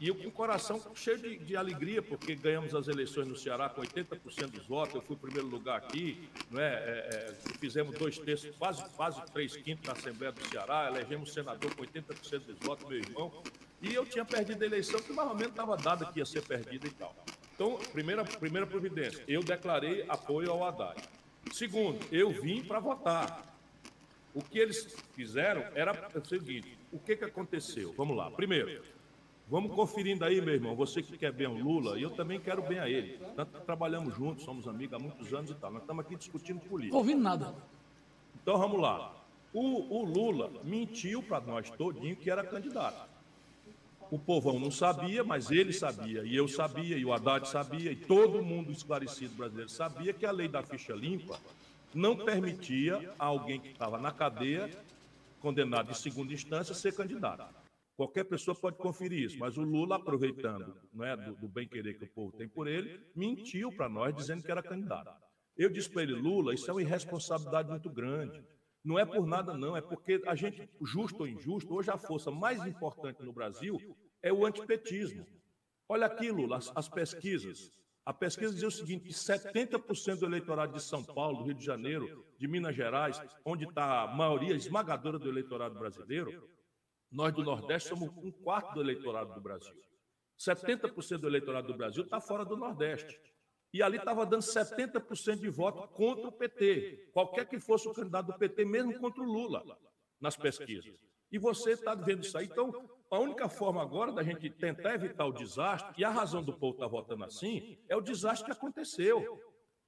e 0.00 0.08
eu 0.08 0.16
com 0.16 0.26
o 0.26 0.32
coração 0.32 0.82
cheio 0.96 1.16
de, 1.18 1.38
de, 1.38 1.56
alegria, 1.56 2.02
porque 2.02 2.34
ganhamos 2.34 2.74
as 2.74 2.88
eleições 2.88 3.28
no 3.28 3.36
Ceará 3.36 3.68
com 3.68 3.80
80% 3.80 4.50
dos 4.50 4.66
votos. 4.66 4.96
Eu 4.96 5.02
fui 5.02 5.14
primeiro 5.14 5.46
lugar 5.46 5.78
aqui, 5.78 6.28
não 6.50 6.60
é? 6.60 6.74
é, 6.74 7.30
é 7.30 7.58
fizemos 7.60 7.96
dois 7.96 8.18
terços, 8.18 8.52
quase, 8.56 8.84
quase 8.96 9.22
três 9.32 9.54
quintos 9.54 9.86
na 9.86 9.92
Assembleia 9.92 10.32
do 10.32 10.44
Ceará, 10.48 10.88
elegemos 10.88 11.32
senador 11.32 11.72
com 11.76 11.84
80% 11.84 12.40
dos 12.40 12.58
votos, 12.58 12.88
meu 12.88 12.98
irmão. 12.98 13.42
E 13.80 13.94
eu 13.94 14.04
tinha 14.04 14.24
perdido 14.24 14.60
a 14.64 14.66
eleição, 14.66 15.00
que 15.00 15.12
mais 15.12 15.28
ou 15.28 15.36
menos 15.36 15.52
estava 15.52 15.76
dada 15.76 16.06
que 16.06 16.18
ia 16.18 16.26
ser 16.26 16.42
perdida 16.42 16.88
e 16.88 16.90
tal. 16.90 17.14
Então, 17.54 17.78
primeira, 17.92 18.24
primeira 18.24 18.66
providência, 18.66 19.22
eu 19.28 19.40
declarei 19.40 20.04
apoio 20.08 20.50
ao 20.50 20.64
Haddad. 20.64 21.00
Segundo, 21.50 21.98
eu 22.12 22.30
vim 22.30 22.62
para 22.62 22.78
votar. 22.78 23.58
O 24.34 24.42
que 24.42 24.58
eles 24.58 24.94
fizeram 25.12 25.62
era 25.74 25.92
o 26.14 26.24
seguinte: 26.24 26.78
o 26.90 26.98
que, 26.98 27.16
que 27.16 27.24
aconteceu? 27.24 27.92
Vamos 27.96 28.16
lá. 28.16 28.30
Primeiro, 28.30 28.82
Vamos 29.52 29.74
conferindo 29.74 30.24
aí, 30.24 30.40
meu 30.40 30.54
irmão. 30.54 30.74
Você 30.74 31.02
que 31.02 31.18
quer 31.18 31.30
bem 31.30 31.46
o 31.46 31.52
Lula, 31.52 31.98
e 31.98 32.02
eu 32.02 32.10
também 32.10 32.40
quero 32.40 32.62
bem 32.62 32.78
a 32.78 32.88
ele. 32.88 33.18
Tanto 33.36 33.60
trabalhamos 33.60 34.16
juntos, 34.16 34.44
somos 34.44 34.66
amigos 34.66 34.94
há 34.94 34.98
muitos 34.98 35.30
anos 35.34 35.50
e 35.50 35.54
tal. 35.54 35.70
Nós 35.70 35.82
estamos 35.82 36.06
aqui 36.06 36.16
discutindo 36.16 36.60
política. 36.60 36.96
Ouvindo 36.96 37.20
nada. 37.20 37.54
Então 38.42 38.56
vamos 38.56 38.80
lá. 38.80 39.14
O, 39.52 39.98
o 39.98 40.04
Lula 40.06 40.50
mentiu 40.64 41.22
para 41.22 41.44
nós 41.44 41.68
todinho 41.68 42.16
que 42.16 42.30
era 42.30 42.42
candidato. 42.42 43.11
O 44.12 44.18
povão 44.18 44.58
não 44.58 44.70
sabia, 44.70 45.24
mas 45.24 45.50
ele 45.50 45.72
sabia, 45.72 46.22
e 46.22 46.36
eu 46.36 46.46
sabia, 46.46 46.98
e 46.98 47.04
o 47.04 47.14
Haddad 47.14 47.48
sabia, 47.48 47.90
e 47.90 47.96
todo 47.96 48.42
mundo 48.42 48.70
esclarecido 48.70 49.34
brasileiro 49.34 49.70
sabia 49.70 50.12
que 50.12 50.26
a 50.26 50.30
lei 50.30 50.48
da 50.48 50.62
ficha 50.62 50.92
limpa 50.92 51.40
não 51.94 52.14
permitia 52.14 53.10
a 53.18 53.24
alguém 53.24 53.58
que 53.58 53.68
estava 53.68 53.96
na 53.96 54.12
cadeia, 54.12 54.68
condenado 55.40 55.90
em 55.90 55.94
segunda 55.94 56.30
instância, 56.30 56.74
ser 56.74 56.94
candidato. 56.94 57.42
Qualquer 57.96 58.24
pessoa 58.24 58.54
pode 58.54 58.76
conferir 58.76 59.24
isso, 59.24 59.38
mas 59.38 59.56
o 59.56 59.62
Lula, 59.62 59.96
aproveitando 59.96 60.76
não 60.92 61.06
é, 61.06 61.16
do, 61.16 61.34
do 61.34 61.48
bem-querer 61.48 61.96
que 61.96 62.04
o 62.04 62.08
povo 62.08 62.32
tem 62.32 62.46
por 62.46 62.68
ele, 62.68 63.00
mentiu 63.16 63.72
para 63.72 63.88
nós 63.88 64.14
dizendo 64.14 64.42
que 64.42 64.50
era 64.50 64.62
candidato. 64.62 65.10
Eu 65.56 65.70
disse 65.70 65.88
para 65.88 66.02
ele, 66.02 66.12
Lula, 66.12 66.52
isso 66.52 66.70
é 66.70 66.74
uma 66.74 66.82
irresponsabilidade 66.82 67.70
muito 67.70 67.88
grande. 67.88 68.44
Não 68.84 68.98
é 68.98 69.06
por 69.06 69.26
nada, 69.26 69.54
não, 69.54 69.76
é 69.76 69.80
porque 69.80 70.20
a 70.26 70.34
gente, 70.34 70.68
justo 70.82 71.20
ou 71.20 71.28
injusto, 71.28 71.72
hoje 71.72 71.90
a 71.90 71.96
força 71.96 72.30
mais 72.30 72.64
importante 72.66 73.22
no 73.22 73.32
Brasil 73.32 73.78
é 74.20 74.32
o 74.32 74.44
antipetismo. 74.44 75.24
Olha 75.88 76.06
aqui, 76.06 76.30
Lula, 76.30 76.56
as, 76.56 76.72
as 76.74 76.88
pesquisas. 76.88 77.70
A 78.04 78.12
pesquisa 78.12 78.52
dizia 78.52 78.66
o 78.66 78.72
seguinte: 78.72 79.04
que 79.04 79.12
70% 79.12 80.18
do 80.18 80.26
eleitorado 80.26 80.72
de 80.72 80.82
São 80.82 81.04
Paulo, 81.04 81.38
do 81.38 81.44
Rio 81.44 81.54
de 81.54 81.64
Janeiro, 81.64 82.26
de 82.38 82.48
Minas 82.48 82.74
Gerais, 82.74 83.20
onde 83.44 83.64
está 83.64 84.02
a 84.02 84.06
maioria 84.08 84.54
esmagadora 84.54 85.18
do 85.18 85.28
eleitorado 85.28 85.78
brasileiro, 85.78 86.48
nós 87.10 87.32
do 87.32 87.44
Nordeste 87.44 87.90
somos 87.90 88.08
um 88.16 88.32
quarto 88.32 88.74
do 88.74 88.80
eleitorado 88.80 89.34
do 89.34 89.40
Brasil. 89.40 89.74
70% 90.38 91.18
do 91.18 91.28
eleitorado 91.28 91.68
do 91.68 91.76
Brasil 91.76 92.02
está 92.02 92.20
fora 92.20 92.44
do 92.44 92.56
Nordeste. 92.56 93.20
E 93.72 93.82
ali 93.82 93.96
estava 93.96 94.26
dando 94.26 94.42
70% 94.42 95.40
de 95.40 95.48
voto 95.48 95.88
contra 95.88 96.28
o 96.28 96.32
PT, 96.32 97.08
qualquer 97.12 97.48
que 97.48 97.58
fosse 97.58 97.88
o 97.88 97.94
candidato 97.94 98.26
do 98.26 98.38
PT, 98.38 98.64
mesmo 98.64 98.98
contra 98.98 99.22
o 99.22 99.26
Lula, 99.26 99.64
nas 100.20 100.36
pesquisas. 100.36 100.94
E 101.30 101.38
você 101.38 101.72
está 101.72 101.94
vendo 101.94 102.22
isso 102.22 102.36
aí. 102.36 102.44
Então, 102.44 102.70
a 103.10 103.18
única 103.18 103.48
forma 103.48 103.80
agora 103.80 104.12
da 104.12 104.22
gente 104.22 104.50
tentar 104.50 104.94
evitar 104.94 105.24
o 105.24 105.32
desastre, 105.32 105.94
e 105.96 106.04
a 106.04 106.10
razão 106.10 106.42
do 106.42 106.52
povo 106.52 106.74
estar 106.74 106.84
tá 106.84 106.90
votando 106.90 107.24
assim, 107.24 107.78
é 107.88 107.96
o 107.96 108.02
desastre 108.02 108.44
que 108.44 108.52
aconteceu. 108.52 109.40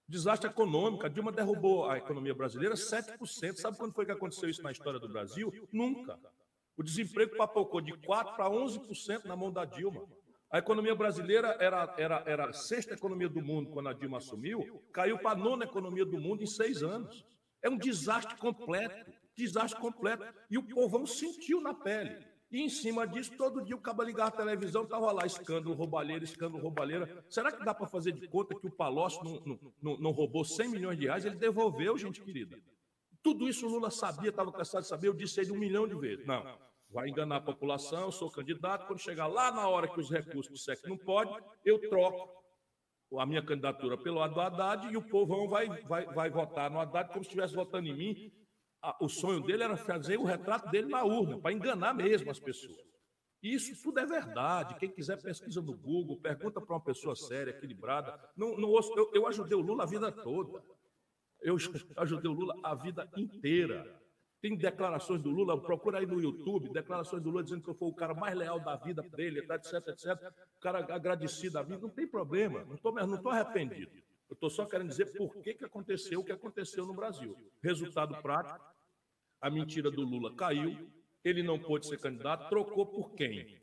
Desastre 0.08 0.48
econômico. 0.48 1.04
A 1.04 1.08
Dilma 1.08 1.32
derrubou 1.32 1.88
a 1.88 1.98
economia 1.98 2.34
brasileira 2.34 2.74
7%. 2.74 3.56
Sabe 3.56 3.76
quando 3.76 3.94
foi 3.94 4.06
que 4.06 4.12
aconteceu 4.12 4.48
isso 4.48 4.62
na 4.62 4.72
história 4.72 4.98
do 4.98 5.08
Brasil? 5.08 5.52
Nunca. 5.70 6.18
O 6.76 6.82
desemprego 6.82 7.36
papocou 7.36 7.80
de 7.80 7.92
4% 7.92 8.34
para 8.34 8.48
11% 8.48 9.24
na 9.24 9.36
mão 9.36 9.52
da 9.52 9.64
Dilma. 9.64 10.06
A 10.54 10.58
economia 10.58 10.94
brasileira 10.94 11.56
era, 11.58 11.92
era, 11.98 12.22
era 12.24 12.48
a 12.48 12.52
sexta 12.52 12.94
economia 12.94 13.28
do 13.28 13.42
mundo 13.42 13.70
quando 13.70 13.88
a 13.88 13.92
Dilma 13.92 14.18
assumiu, 14.18 14.80
caiu 14.92 15.18
para 15.18 15.32
a 15.32 15.34
nona 15.34 15.64
economia 15.64 16.04
do 16.04 16.16
mundo 16.16 16.44
em 16.44 16.46
seis 16.46 16.80
anos. 16.80 17.26
É 17.60 17.68
um 17.68 17.76
desastre 17.76 18.36
completo. 18.36 19.12
Desastre 19.36 19.80
completo. 19.80 20.24
E 20.48 20.56
o 20.56 20.62
povão 20.62 21.06
sentiu 21.06 21.60
na 21.60 21.74
pele. 21.74 22.24
E 22.52 22.60
em 22.60 22.68
cima 22.68 23.04
disso, 23.04 23.36
todo 23.36 23.64
dia 23.64 23.74
o 23.74 23.80
cabo 23.80 24.04
ligar 24.04 24.28
a 24.28 24.30
televisão, 24.30 24.84
estava 24.84 25.10
lá, 25.10 25.26
escândalo, 25.26 25.74
roubalheira, 25.74 26.22
escândalo, 26.22 26.62
roubalheira. 26.62 27.24
Será 27.28 27.50
que 27.50 27.64
dá 27.64 27.74
para 27.74 27.88
fazer 27.88 28.12
de 28.12 28.28
conta 28.28 28.54
que 28.54 28.68
o 28.68 28.70
Palocci 28.70 29.18
não, 29.24 29.58
não, 29.82 29.98
não, 29.98 30.10
roubou 30.12 30.44
100 30.44 30.68
milhões 30.68 30.96
de 30.96 31.06
reais? 31.06 31.24
Ele 31.24 31.34
devolveu, 31.34 31.98
gente 31.98 32.22
querida. 32.22 32.56
Tudo 33.24 33.48
isso 33.48 33.66
o 33.66 33.70
Lula 33.70 33.90
sabia, 33.90 34.30
estava 34.30 34.52
cansado 34.52 34.82
de 34.82 34.88
saber, 34.88 35.08
eu 35.08 35.14
disse 35.14 35.40
ele 35.40 35.50
um 35.50 35.58
milhão 35.58 35.88
de 35.88 35.96
vezes. 35.96 36.24
Não, 36.24 36.44
vai 36.94 37.08
enganar 37.08 37.36
a 37.36 37.40
população, 37.40 38.04
eu 38.04 38.12
sou 38.12 38.30
candidato, 38.30 38.86
quando 38.86 39.00
chegar 39.00 39.26
lá 39.26 39.50
na 39.50 39.68
hora 39.68 39.88
que 39.88 40.00
os 40.00 40.10
recursos 40.10 40.52
disser 40.52 40.80
que 40.80 40.88
não 40.88 40.96
pode, 40.96 41.36
eu 41.64 41.78
troco 41.90 42.32
a 43.18 43.26
minha 43.26 43.44
candidatura 43.44 43.98
pelo 43.98 44.22
Haddad 44.22 44.90
e 44.90 44.96
o 44.96 45.02
povão 45.02 45.48
vai, 45.48 45.68
vai, 45.82 46.06
vai 46.06 46.30
votar 46.30 46.70
no 46.70 46.80
Haddad 46.80 47.10
como 47.10 47.22
se 47.22 47.28
estivesse 47.28 47.54
votando 47.54 47.86
em 47.86 47.94
mim 47.94 48.32
o 49.00 49.08
sonho 49.08 49.40
dele 49.40 49.62
era 49.62 49.76
fazer 49.76 50.18
o 50.18 50.24
retrato 50.24 50.70
dele 50.70 50.88
na 50.88 51.02
urna, 51.04 51.38
para 51.38 51.52
enganar 51.52 51.94
mesmo 51.94 52.30
as 52.30 52.38
pessoas. 52.38 52.84
Isso 53.42 53.82
tudo 53.82 54.00
é 54.00 54.06
verdade. 54.06 54.76
Quem 54.78 54.90
quiser 54.90 55.20
pesquisa 55.20 55.60
no 55.60 55.76
Google, 55.76 56.20
pergunta 56.20 56.60
para 56.60 56.74
uma 56.74 56.82
pessoa 56.82 57.14
séria, 57.14 57.50
equilibrada. 57.50 58.18
Não, 58.36 58.56
não 58.56 58.70
ouço, 58.70 58.92
eu, 58.96 59.10
eu 59.14 59.26
ajudei 59.26 59.56
o 59.56 59.60
Lula 59.60 59.84
a 59.84 59.86
vida 59.86 60.10
toda. 60.10 60.62
Eu 61.40 61.56
ajudei 61.98 62.30
o 62.30 62.34
Lula 62.34 62.54
a 62.62 62.74
vida 62.74 63.10
inteira. 63.16 64.02
Tem 64.44 64.54
declarações 64.54 65.22
do 65.22 65.30
Lula, 65.30 65.58
procura 65.58 66.00
aí 66.00 66.06
no 66.06 66.20
YouTube, 66.20 66.68
declarações 66.68 67.22
do 67.22 67.30
Lula 67.30 67.42
dizendo 67.42 67.62
que 67.62 67.70
eu 67.70 67.74
fui 67.74 67.88
o 67.88 67.94
cara 67.94 68.12
mais 68.12 68.36
leal 68.36 68.60
da 68.60 68.76
vida 68.76 69.00
dele, 69.00 69.38
etc, 69.38 69.88
etc. 69.88 70.34
O 70.58 70.60
cara 70.60 70.80
agradecido 70.94 71.54
da 71.54 71.62
vida, 71.62 71.78
não 71.80 71.88
tem 71.88 72.06
problema, 72.06 72.62
não 72.66 72.74
estou 72.74 72.92
não 72.92 73.22
tô 73.22 73.30
arrependido. 73.30 73.90
Eu 74.28 74.34
estou 74.34 74.50
só 74.50 74.66
querendo 74.66 74.90
dizer 74.90 75.16
por 75.16 75.34
que, 75.36 75.54
que 75.54 75.64
aconteceu 75.64 76.20
o 76.20 76.24
que 76.24 76.30
aconteceu 76.30 76.86
no 76.86 76.92
Brasil. 76.92 77.34
Resultado 77.62 78.20
prático, 78.20 78.62
a 79.40 79.48
mentira 79.48 79.90
do 79.90 80.02
Lula 80.02 80.36
caiu, 80.36 80.90
ele 81.24 81.42
não 81.42 81.58
pôde 81.58 81.86
ser 81.86 81.98
candidato, 81.98 82.50
trocou 82.50 82.84
por 82.84 83.14
quem? 83.14 83.58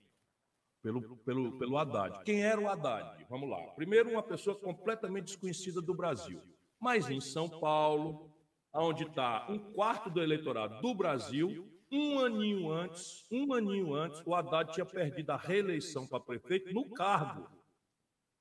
Pelo, 0.81 1.15
pelo, 1.17 1.59
pelo 1.59 1.77
Haddad. 1.77 2.23
Quem 2.23 2.43
era 2.43 2.59
o 2.59 2.67
Haddad? 2.67 3.23
Vamos 3.29 3.47
lá. 3.47 3.61
Primeiro, 3.75 4.09
uma 4.09 4.23
pessoa 4.23 4.55
completamente 4.55 5.25
desconhecida 5.25 5.79
do 5.79 5.93
Brasil. 5.93 6.41
Mas 6.79 7.07
em 7.07 7.21
São 7.21 7.47
Paulo, 7.47 8.30
onde 8.73 9.03
está 9.03 9.45
um 9.49 9.59
quarto 9.73 10.09
do 10.09 10.21
eleitorado 10.21 10.81
do 10.81 10.93
Brasil, 10.93 11.67
um 11.91 12.19
aninho 12.19 12.71
antes, 12.71 13.25
um 13.31 13.53
aninho 13.53 13.93
antes, 13.93 14.21
o 14.25 14.33
Haddad 14.33 14.71
tinha 14.73 14.85
perdido 14.85 15.31
a 15.31 15.37
reeleição 15.37 16.07
para 16.07 16.19
prefeito 16.19 16.73
no 16.73 16.89
cargo. 16.91 17.49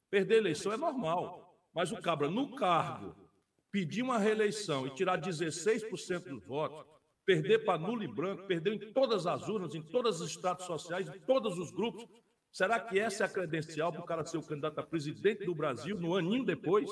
Perder 0.09 0.35
a 0.35 0.39
eleição 0.39 0.73
é 0.73 0.77
normal, 0.77 1.59
mas 1.75 1.91
o 1.91 2.01
cabra 2.01 2.29
no 2.31 2.55
cargo 2.55 3.15
pedir 3.71 4.03
uma 4.03 4.19
reeleição 4.19 4.87
e 4.87 4.95
tirar 4.95 5.21
16% 5.21 6.29
dos 6.29 6.45
votos, 6.45 6.85
perder 7.25 7.65
para 7.65 7.79
nulo 7.79 8.03
e 8.03 8.09
branco, 8.09 8.47
perder 8.47 8.75
em 8.75 8.93
todas 8.93 9.27
as 9.27 9.49
urnas, 9.49 9.75
em 9.75 9.83
todos 9.83 10.21
os 10.21 10.31
estados 10.31 10.67
sociais, 10.67 11.09
em 11.09 11.21
todos 11.21 11.59
os 11.59 11.71
grupos. 11.71 12.05
Será 12.53 12.81
que 12.81 12.99
essa 12.99 13.25
é 13.25 13.27
a 13.27 13.31
credencial 13.31 13.93
para 13.93 14.01
o 14.01 14.07
cara 14.07 14.25
ser 14.25 14.39
o 14.39 14.43
candidato 14.43 14.81
a 14.81 14.83
presidente 14.83 15.45
do 15.45 15.55
Brasil 15.55 15.99
no 15.99 16.17
aninho 16.17 16.45
depois? 16.45 16.91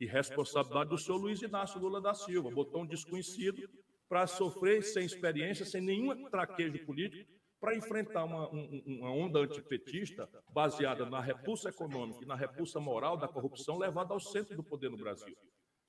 E 0.00 0.06
responsabilidade 0.06 0.90
do 0.90 0.98
senhor 0.98 1.18
Luiz 1.18 1.42
Inácio 1.42 1.80
Lula 1.80 2.00
da 2.00 2.14
Silva, 2.14 2.50
botou 2.50 2.82
um 2.82 2.86
desconhecido 2.86 3.68
para 4.08 4.26
sofrer 4.26 4.82
sem 4.82 5.04
experiência, 5.04 5.66
sem 5.66 5.80
nenhum 5.80 6.28
traquejo 6.30 6.84
político, 6.86 7.30
para 7.60 7.76
enfrentar 7.76 8.24
uma, 8.24 8.48
uma 8.48 9.10
onda 9.10 9.40
antipetista 9.40 10.28
baseada 10.52 11.04
na 11.04 11.20
repulsa 11.20 11.68
econômica 11.68 12.22
e 12.22 12.26
na 12.26 12.36
repulsa 12.36 12.78
moral 12.78 13.16
da 13.16 13.26
corrupção 13.26 13.76
levada 13.76 14.14
ao 14.14 14.20
centro 14.20 14.56
do 14.56 14.62
poder 14.62 14.90
no 14.90 14.96
Brasil. 14.96 15.36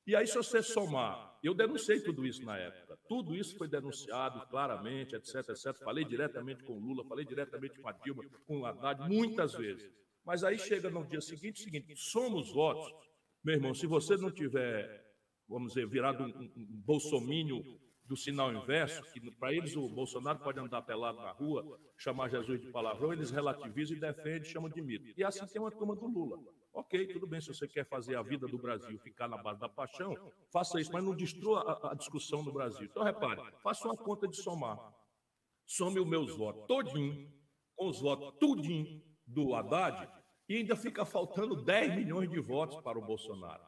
E 0.07 0.15
aí, 0.15 0.25
se 0.25 0.35
você 0.35 0.63
somar, 0.63 1.37
eu 1.43 1.53
denunciei 1.53 1.99
tudo 2.01 2.25
isso 2.25 2.43
na 2.43 2.57
época, 2.57 2.97
tudo 3.07 3.35
isso 3.35 3.55
foi 3.55 3.67
denunciado 3.67 4.43
claramente, 4.47 5.15
etc, 5.15 5.35
etc. 5.49 5.75
Falei 5.83 6.03
diretamente 6.03 6.63
com 6.63 6.73
o 6.73 6.79
Lula, 6.79 7.05
falei 7.05 7.23
diretamente 7.23 7.79
com 7.79 7.87
a 7.87 7.91
Dilma, 7.91 8.23
com 8.47 8.61
o 8.61 8.65
Haddad, 8.65 9.07
muitas 9.07 9.53
vezes. 9.53 9.91
Mas 10.25 10.43
aí 10.43 10.57
chega 10.57 10.89
no 10.89 11.05
dia 11.05 11.21
seguinte, 11.21 11.61
seguinte, 11.61 11.95
somos 11.95 12.51
votos. 12.51 12.91
Meu 13.49 13.55
irmão, 13.55 13.73
se 13.73 13.87
você 13.87 14.15
não 14.15 14.29
tiver, 14.29 15.03
vamos 15.47 15.73
dizer, 15.73 15.87
virado 15.87 16.23
um, 16.23 16.27
um, 16.27 16.81
bolsomínio 16.85 17.63
do 18.05 18.15
sinal 18.15 18.53
inverso, 18.53 19.01
que 19.11 19.19
para 19.31 19.51
eles 19.51 19.75
o 19.75 19.89
Bolsonaro 19.89 20.37
pode 20.37 20.59
andar 20.59 20.83
pelado 20.83 21.17
na 21.17 21.31
rua, 21.31 21.79
chamar 21.97 22.29
Jesus 22.29 22.61
de 22.61 22.67
palavrão, 22.71 23.11
eles 23.11 23.31
relativizam 23.31 23.97
e 23.97 23.99
defendem, 23.99 24.43
chamam 24.43 24.69
de 24.69 24.79
mito. 24.83 25.19
E 25.19 25.23
assim 25.23 25.47
tem 25.47 25.59
uma 25.59 25.71
turma 25.71 25.95
do 25.95 26.05
Lula. 26.05 26.37
Ok, 26.71 27.07
tudo 27.07 27.25
bem, 27.25 27.41
se 27.41 27.47
você 27.47 27.67
quer 27.67 27.87
fazer 27.87 28.15
a 28.17 28.21
vida 28.21 28.45
do 28.45 28.59
Brasil 28.59 28.99
ficar 28.99 29.27
na 29.27 29.41
base 29.41 29.59
da 29.59 29.67
paixão, 29.67 30.15
faça 30.53 30.79
isso, 30.79 30.93
mas 30.93 31.03
não 31.03 31.15
destrua 31.15 31.61
a, 31.61 31.93
a 31.93 31.95
discussão 31.95 32.43
do 32.43 32.53
Brasil. 32.53 32.85
Então, 32.85 33.01
repare, 33.01 33.41
faça 33.63 33.87
uma 33.87 33.97
conta 33.97 34.27
de 34.27 34.37
somar. 34.37 34.77
Some 35.65 35.99
os 35.99 36.07
meus 36.07 36.37
votos 36.37 36.67
todinho, 36.67 37.33
com 37.75 37.87
os 37.87 37.99
votos 37.99 38.37
tudinho 38.37 39.01
do 39.25 39.55
Haddad, 39.55 40.07
e 40.49 40.57
ainda 40.57 40.75
fica 40.75 41.05
faltando 41.05 41.63
10 41.63 41.95
milhões 41.95 42.27
de 42.27 42.39
votos 42.39 42.81
para 42.81 42.97
o 42.97 43.05
Bolsonaro. 43.05 43.63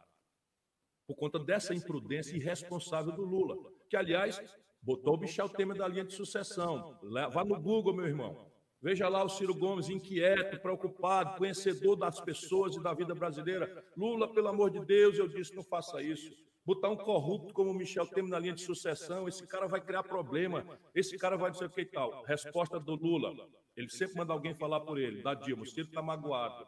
Por 1.08 1.16
conta 1.16 1.38
dessa 1.38 1.76
imprudência 1.76 2.36
irresponsável 2.36 3.12
do 3.12 3.22
Lula, 3.22 3.56
que, 3.88 3.96
aliás, 3.96 4.42
botou 4.82 5.16
o 5.16 5.20
Michel 5.20 5.48
Temer 5.48 5.78
da 5.78 5.88
linha 5.88 6.04
de 6.04 6.14
sucessão. 6.14 7.00
Vá 7.32 7.46
no 7.46 7.62
Google, 7.62 7.94
meu 7.94 8.08
irmão. 8.08 8.52
Veja 8.82 9.08
lá 9.08 9.24
o 9.24 9.30
Ciro 9.30 9.54
Gomes 9.54 9.90
inquieto, 9.90 10.60
preocupado, 10.60 11.38
conhecedor 11.38 11.96
das 11.96 12.20
pessoas 12.20 12.76
e 12.76 12.82
da 12.82 12.96
vida 12.96 13.14
brasileira. 13.14 13.86
Lula, 13.96 14.34
pelo 14.34 14.48
amor 14.48 14.72
de 14.72 14.84
Deus, 14.84 15.20
eu 15.20 15.28
disse, 15.28 15.54
não 15.56 15.64
faça 15.64 16.02
isso. 16.02 16.34
Botar 16.64 16.90
um 16.90 16.96
corrupto 16.96 17.54
como 17.54 17.72
o 17.72 17.74
Michel 17.74 18.06
Temer 18.06 18.30
na 18.30 18.40
linha 18.40 18.54
de 18.54 18.62
sucessão, 18.62 19.28
esse 19.28 19.48
cara 19.48 19.68
vai 19.68 19.82
criar 19.82 20.04
problema, 20.04 20.80
esse 20.94 21.18
cara 21.18 21.36
vai 21.36 21.52
dizer 21.52 21.66
o 21.66 21.70
que 21.70 21.82
e 21.82 21.86
tal. 21.86 22.24
Resposta 22.24 22.80
do 22.80 22.96
Lula, 22.96 23.34
ele 23.76 23.90
sempre 23.90 24.18
manda 24.18 24.32
alguém 24.32 24.54
falar 24.54 24.82
por 24.82 25.00
ele, 25.00 25.24
da 25.24 25.34
Dilma, 25.34 25.64
o 25.64 25.66
Ciro 25.66 25.88
está 25.88 26.02
magoado. 26.02 26.68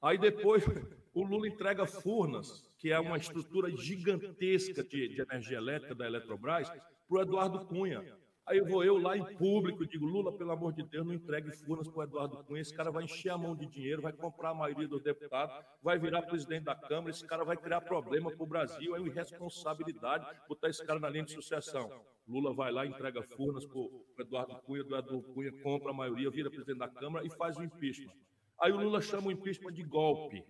Aí 0.00 0.16
depois 0.16 0.64
o 1.12 1.24
Lula 1.24 1.48
entrega 1.48 1.86
Furnas, 1.86 2.62
que 2.78 2.90
é 2.90 2.98
uma 3.00 3.18
estrutura 3.18 3.70
gigantesca 3.76 4.84
de, 4.84 5.08
de 5.08 5.20
energia 5.20 5.58
elétrica 5.58 5.94
da 5.94 6.06
Eletrobras, 6.06 6.68
para 6.68 7.18
o 7.18 7.20
Eduardo 7.20 7.66
Cunha. 7.66 8.19
Aí 8.50 8.60
vou 8.60 8.82
eu 8.82 8.98
lá 8.98 9.16
em 9.16 9.24
público, 9.36 9.86
digo, 9.86 10.04
Lula, 10.04 10.32
pelo 10.32 10.50
amor 10.50 10.72
de 10.72 10.82
Deus, 10.82 11.06
não 11.06 11.14
entregue 11.14 11.52
furnas 11.52 11.86
para 11.86 12.00
o 12.00 12.02
Eduardo 12.02 12.42
Cunha, 12.42 12.60
esse 12.60 12.74
cara 12.74 12.90
vai 12.90 13.04
encher 13.04 13.30
a 13.30 13.38
mão 13.38 13.54
de 13.54 13.64
dinheiro, 13.64 14.02
vai 14.02 14.12
comprar 14.12 14.50
a 14.50 14.54
maioria 14.54 14.88
dos 14.88 15.00
deputados, 15.00 15.54
vai 15.80 16.00
virar 16.00 16.22
presidente 16.22 16.64
da 16.64 16.74
Câmara, 16.74 17.10
esse 17.10 17.24
cara 17.24 17.44
vai 17.44 17.56
criar 17.56 17.80
problema 17.80 18.28
para 18.28 18.42
o 18.42 18.46
Brasil, 18.48 18.96
é 18.96 18.98
uma 18.98 19.06
irresponsabilidade 19.06 20.26
botar 20.48 20.68
esse 20.68 20.84
cara 20.84 20.98
na 20.98 21.08
linha 21.08 21.24
de 21.24 21.32
sucessão. 21.32 21.88
Lula 22.26 22.52
vai 22.52 22.72
lá, 22.72 22.84
entrega 22.84 23.22
furnas 23.22 23.64
para 23.64 23.78
o 23.78 24.04
Eduardo 24.18 24.56
Cunha, 24.62 24.80
Eduardo 24.80 25.22
Cunha 25.22 25.52
compra 25.62 25.90
a 25.90 25.94
maioria, 25.94 26.28
vira 26.28 26.50
presidente 26.50 26.78
da 26.78 26.88
Câmara 26.88 27.24
e 27.24 27.30
faz 27.30 27.56
o 27.56 27.62
impeachment. 27.62 28.14
Aí 28.60 28.72
o 28.72 28.80
Lula 28.80 29.00
chama 29.00 29.28
o 29.28 29.32
impeachment 29.32 29.72
de 29.72 29.84
golpe. 29.84 30.44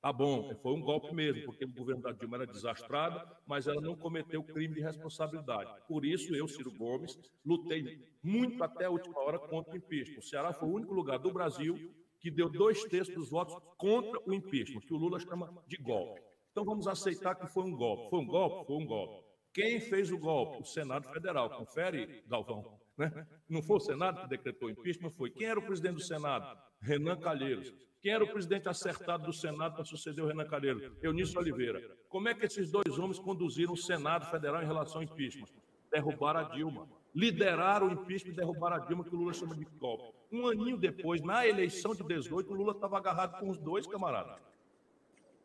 Tá 0.00 0.12
bom, 0.12 0.54
foi 0.62 0.72
um 0.74 0.80
golpe 0.80 1.12
mesmo, 1.12 1.44
porque 1.44 1.64
o 1.64 1.72
governo 1.72 2.02
da 2.02 2.12
Dilma 2.12 2.36
era 2.36 2.46
desastrado, 2.46 3.20
mas 3.44 3.66
ela 3.66 3.80
não 3.80 3.96
cometeu 3.96 4.44
crime 4.44 4.74
de 4.74 4.80
responsabilidade. 4.80 5.70
Por 5.88 6.04
isso, 6.04 6.34
eu, 6.36 6.46
Ciro 6.46 6.72
Gomes, 6.72 7.18
lutei 7.44 7.98
muito 8.22 8.62
até 8.62 8.84
a 8.84 8.90
última 8.90 9.18
hora 9.20 9.40
contra 9.40 9.74
o 9.74 9.76
impeachment. 9.76 10.18
O 10.20 10.22
Ceará 10.22 10.52
foi 10.52 10.68
o 10.68 10.72
único 10.72 10.94
lugar 10.94 11.18
do 11.18 11.32
Brasil 11.32 11.74
que 12.20 12.30
deu 12.30 12.48
dois 12.48 12.84
terços 12.84 13.14
dos 13.14 13.30
votos 13.30 13.56
contra 13.76 14.20
o 14.24 14.32
impeachment, 14.32 14.82
que 14.82 14.94
o 14.94 14.96
Lula 14.96 15.18
chama 15.18 15.52
de 15.66 15.76
golpe. 15.76 16.20
Então 16.52 16.64
vamos 16.64 16.86
aceitar 16.86 17.34
que 17.34 17.46
foi 17.48 17.64
um 17.64 17.76
golpe. 17.76 18.10
Foi 18.10 18.20
um 18.20 18.26
golpe? 18.26 18.66
Foi 18.66 18.76
um 18.76 18.86
golpe. 18.86 19.28
Quem 19.52 19.80
fez 19.80 20.12
o 20.12 20.18
golpe? 20.18 20.62
O 20.62 20.64
Senado 20.64 21.08
Federal. 21.12 21.50
Confere, 21.50 22.22
Galvão. 22.26 22.78
Né? 22.96 23.26
Não 23.48 23.62
foi 23.62 23.76
o 23.76 23.80
Senado 23.80 24.20
que 24.22 24.28
decretou 24.28 24.68
o 24.68 24.70
impeachment? 24.70 25.10
Foi. 25.10 25.30
Quem 25.30 25.46
era 25.46 25.58
o 25.58 25.66
presidente 25.66 25.94
do 25.94 26.02
Senado? 26.02 26.56
Renan 26.80 27.16
Calheiros. 27.18 27.72
Quem 28.00 28.12
era 28.12 28.22
o 28.22 28.28
presidente 28.28 28.68
acertado 28.68 29.24
do 29.24 29.32
Senado 29.32 29.74
para 29.74 29.84
suceder 29.84 30.24
o 30.24 30.28
Renan 30.28 30.46
Calheiros? 30.46 30.92
Eunício 31.02 31.38
Oliveira. 31.40 31.82
Como 32.08 32.28
é 32.28 32.34
que 32.34 32.46
esses 32.46 32.70
dois 32.70 32.96
homens 32.96 33.18
conduziram 33.18 33.72
o 33.72 33.76
Senado 33.76 34.26
Federal 34.30 34.62
em 34.62 34.66
relação 34.66 34.98
ao 34.98 35.02
impeachment? 35.02 35.48
Derrubaram 35.90 36.40
a 36.40 36.42
Dilma. 36.44 36.88
Lideraram 37.12 37.88
o 37.88 37.92
impeachment 37.92 38.32
e 38.32 38.36
derrubaram 38.36 38.76
a 38.76 38.78
Dilma, 38.78 39.02
que 39.02 39.14
o 39.14 39.18
Lula 39.18 39.32
chama 39.32 39.56
de 39.56 39.64
golpe. 39.64 40.16
Um 40.30 40.46
aninho 40.46 40.76
depois, 40.76 41.20
na 41.22 41.44
eleição 41.44 41.92
de 41.92 42.04
18, 42.04 42.52
o 42.52 42.54
Lula 42.54 42.72
estava 42.72 42.98
agarrado 42.98 43.40
com 43.40 43.48
os 43.48 43.58
dois 43.58 43.86
camaradas. 43.86 44.40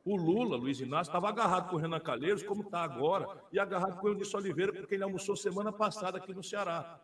O 0.05 0.15
Lula, 0.15 0.55
Luiz 0.55 0.79
Inácio, 0.79 1.09
estava 1.09 1.29
agarrado 1.29 1.69
com 1.69 1.77
o 1.77 1.79
Renan 1.79 1.99
Calheiros, 1.99 2.43
como 2.43 2.61
está 2.61 2.83
agora, 2.83 3.25
e 3.51 3.57
agarrado 3.57 3.99
com 3.99 4.07
o 4.07 4.09
Eunício 4.11 4.37
Oliveira, 4.37 4.73
porque 4.73 4.93
ele 4.93 5.03
almoçou 5.03 5.35
semana 5.35 5.71
passada 5.71 6.19
aqui 6.19 6.33
no 6.33 6.43
Ceará. 6.43 6.99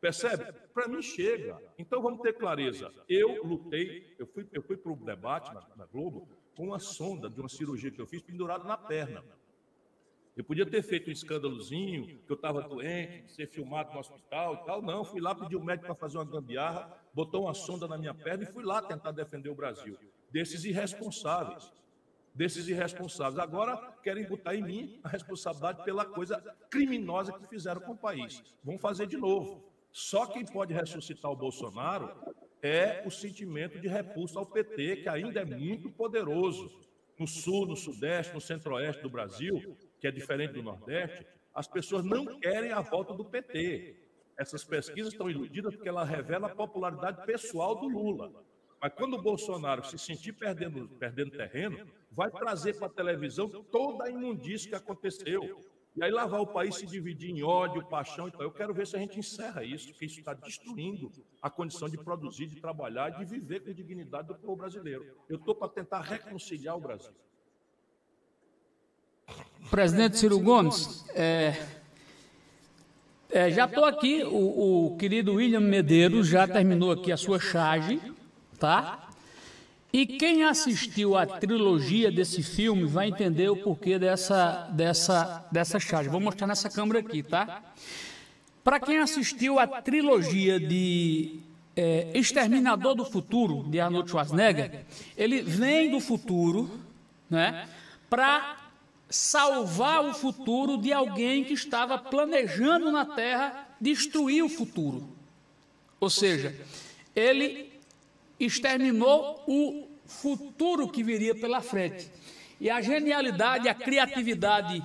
Percebe? 0.00 0.52
Para 0.72 0.88
mim 0.88 1.02
chega. 1.02 1.60
Então 1.78 2.00
vamos 2.02 2.20
ter 2.20 2.32
clareza. 2.34 2.92
Eu 3.08 3.44
lutei, 3.44 4.14
eu 4.18 4.26
fui, 4.26 4.48
eu 4.52 4.62
fui 4.62 4.76
para 4.76 4.92
o 4.92 4.96
debate 4.96 5.52
na, 5.52 5.66
na, 5.76 5.86
Globo 5.86 6.28
com 6.56 6.66
uma 6.66 6.78
sonda 6.78 7.28
de 7.28 7.40
uma 7.40 7.48
cirurgia 7.48 7.90
que 7.90 8.00
eu 8.00 8.06
fiz 8.06 8.22
pendurada 8.22 8.64
na 8.64 8.76
perna. 8.76 9.24
Eu 10.36 10.44
podia 10.44 10.64
ter 10.64 10.82
feito 10.82 11.08
um 11.08 11.12
escândalozinho, 11.12 12.20
que 12.20 12.30
eu 12.30 12.36
estava 12.36 12.62
doente, 12.62 13.32
ser 13.32 13.48
filmado 13.48 13.92
no 13.92 13.98
hospital 13.98 14.54
e 14.54 14.66
tal. 14.66 14.80
Não, 14.80 15.04
fui 15.04 15.20
lá 15.20 15.34
pedir 15.34 15.56
o 15.56 15.60
um 15.60 15.64
médico 15.64 15.86
para 15.86 15.96
fazer 15.96 16.18
uma 16.18 16.24
gambiarra, 16.24 16.96
botou 17.12 17.44
uma 17.44 17.54
sonda 17.54 17.88
na 17.88 17.98
minha 17.98 18.14
perna 18.14 18.44
e 18.44 18.46
fui 18.46 18.64
lá 18.64 18.80
tentar 18.80 19.10
defender 19.10 19.48
o 19.48 19.54
Brasil. 19.54 19.98
Desses 20.30 20.64
irresponsáveis 20.64 21.72
desses 22.38 22.68
irresponsáveis. 22.68 23.40
Agora 23.40 23.76
querem 24.00 24.24
botar 24.24 24.54
em 24.54 24.62
mim 24.62 25.00
a 25.02 25.08
responsabilidade 25.08 25.82
pela 25.82 26.04
coisa 26.04 26.40
criminosa 26.70 27.32
que 27.32 27.48
fizeram 27.48 27.80
com 27.80 27.92
o 27.92 27.96
país. 27.96 28.40
Vão 28.62 28.78
fazer 28.78 29.08
de 29.08 29.16
novo. 29.16 29.68
Só 29.98 30.26
quem 30.26 30.44
pode 30.44 30.72
ressuscitar 30.72 31.28
o 31.28 31.34
Bolsonaro 31.34 32.14
é 32.62 33.02
o 33.04 33.10
sentimento 33.10 33.80
de 33.80 33.88
repulsa 33.88 34.38
ao 34.38 34.46
PT, 34.46 34.98
que 34.98 35.08
ainda 35.08 35.40
é 35.40 35.44
muito 35.44 35.90
poderoso. 35.90 36.70
No 37.18 37.26
sul, 37.26 37.66
no 37.66 37.74
sudeste, 37.74 38.32
no 38.32 38.40
centro-oeste 38.40 39.02
do 39.02 39.10
Brasil, 39.10 39.76
que 39.98 40.06
é 40.06 40.12
diferente 40.12 40.52
do 40.52 40.62
Nordeste, 40.62 41.26
as 41.52 41.66
pessoas 41.66 42.04
não 42.04 42.38
querem 42.38 42.70
a 42.70 42.80
volta 42.80 43.12
do 43.12 43.24
PT. 43.24 43.96
Essas 44.38 44.62
pesquisas 44.62 45.12
estão 45.12 45.28
iludidas 45.28 45.74
porque 45.74 45.88
ela 45.88 46.04
revela 46.04 46.46
a 46.46 46.54
popularidade 46.54 47.26
pessoal 47.26 47.74
do 47.74 47.88
Lula. 47.88 48.30
Mas 48.80 48.92
quando 48.94 49.14
o 49.14 49.22
Bolsonaro 49.22 49.84
se 49.84 49.98
sentir 49.98 50.32
perdendo, 50.32 50.88
perdendo 50.90 51.32
terreno, 51.32 51.84
vai 52.12 52.30
trazer 52.30 52.78
para 52.78 52.86
a 52.86 52.90
televisão 52.90 53.48
toda 53.48 54.04
a 54.04 54.10
imundícia 54.10 54.68
que 54.68 54.76
aconteceu. 54.76 55.58
E 55.98 56.04
aí 56.04 56.12
lá 56.12 56.26
vai 56.26 56.38
o 56.38 56.46
país 56.46 56.76
se 56.76 56.86
dividir 56.86 57.28
em 57.30 57.42
ódio, 57.42 57.84
paixão. 57.84 58.28
Então, 58.28 58.40
eu 58.40 58.52
quero 58.52 58.72
ver 58.72 58.86
se 58.86 58.94
a 58.94 59.00
gente 59.00 59.18
encerra 59.18 59.64
isso, 59.64 59.88
porque 59.88 60.04
isso 60.04 60.20
está 60.20 60.32
destruindo 60.32 61.10
a 61.42 61.50
condição 61.50 61.88
de 61.88 61.98
produzir, 61.98 62.46
de 62.46 62.60
trabalhar, 62.60 63.10
de 63.10 63.24
viver 63.24 63.64
com 63.64 63.72
dignidade 63.72 64.28
do 64.28 64.36
povo 64.36 64.54
brasileiro. 64.54 65.04
Eu 65.28 65.36
estou 65.36 65.56
para 65.56 65.68
tentar 65.68 66.02
reconciliar 66.02 66.76
o 66.76 66.80
Brasil. 66.80 67.10
Presidente 69.68 70.18
Ciro 70.18 70.38
Gomes, 70.38 71.04
é, 71.16 71.66
é, 73.28 73.50
já 73.50 73.64
estou 73.64 73.84
aqui, 73.84 74.22
o, 74.22 74.92
o, 74.92 74.96
querido 74.96 75.34
William 75.34 75.60
Medeiros 75.60 76.28
já 76.28 76.46
terminou 76.46 76.92
aqui 76.92 77.10
a 77.10 77.16
sua 77.16 77.40
charge, 77.40 78.00
tá? 78.56 79.07
E 79.92 80.06
quem 80.06 80.44
assistiu 80.44 81.16
a 81.16 81.24
trilogia 81.24 82.12
desse 82.12 82.42
filme 82.42 82.84
vai 82.84 83.08
entender 83.08 83.48
o 83.48 83.56
porquê 83.56 83.98
dessa, 83.98 84.68
dessa, 84.72 85.46
dessa 85.50 85.80
charge. 85.80 86.10
Vou 86.10 86.20
mostrar 86.20 86.46
nessa 86.46 86.68
câmera 86.68 87.00
aqui, 87.00 87.22
tá? 87.22 87.62
Para 88.62 88.78
quem 88.78 88.98
assistiu 88.98 89.58
a 89.58 89.66
trilogia 89.66 90.60
de 90.60 91.40
é, 91.74 92.10
Exterminador 92.14 92.94
do 92.94 93.04
Futuro, 93.04 93.64
de 93.70 93.80
Arnold 93.80 94.10
Schwarzenegger, 94.10 94.84
ele 95.16 95.40
vem 95.40 95.90
do 95.90 96.00
futuro, 96.00 96.70
né? 97.30 97.66
Para 98.10 98.58
salvar 99.08 100.04
o 100.04 100.12
futuro 100.12 100.76
de 100.76 100.92
alguém 100.92 101.44
que 101.44 101.54
estava 101.54 101.96
planejando 101.96 102.92
na 102.92 103.06
Terra 103.06 103.68
destruir 103.80 104.44
o 104.44 104.50
futuro. 104.50 105.08
Ou 105.98 106.10
seja, 106.10 106.54
ele 107.16 107.67
exterminou 108.38 109.42
o 109.46 109.88
futuro 110.06 110.88
que 110.88 111.02
viria 111.02 111.34
pela 111.34 111.60
frente. 111.60 112.10
E 112.60 112.68
a 112.70 112.80
genialidade, 112.80 113.68
a 113.68 113.74
criatividade 113.74 114.82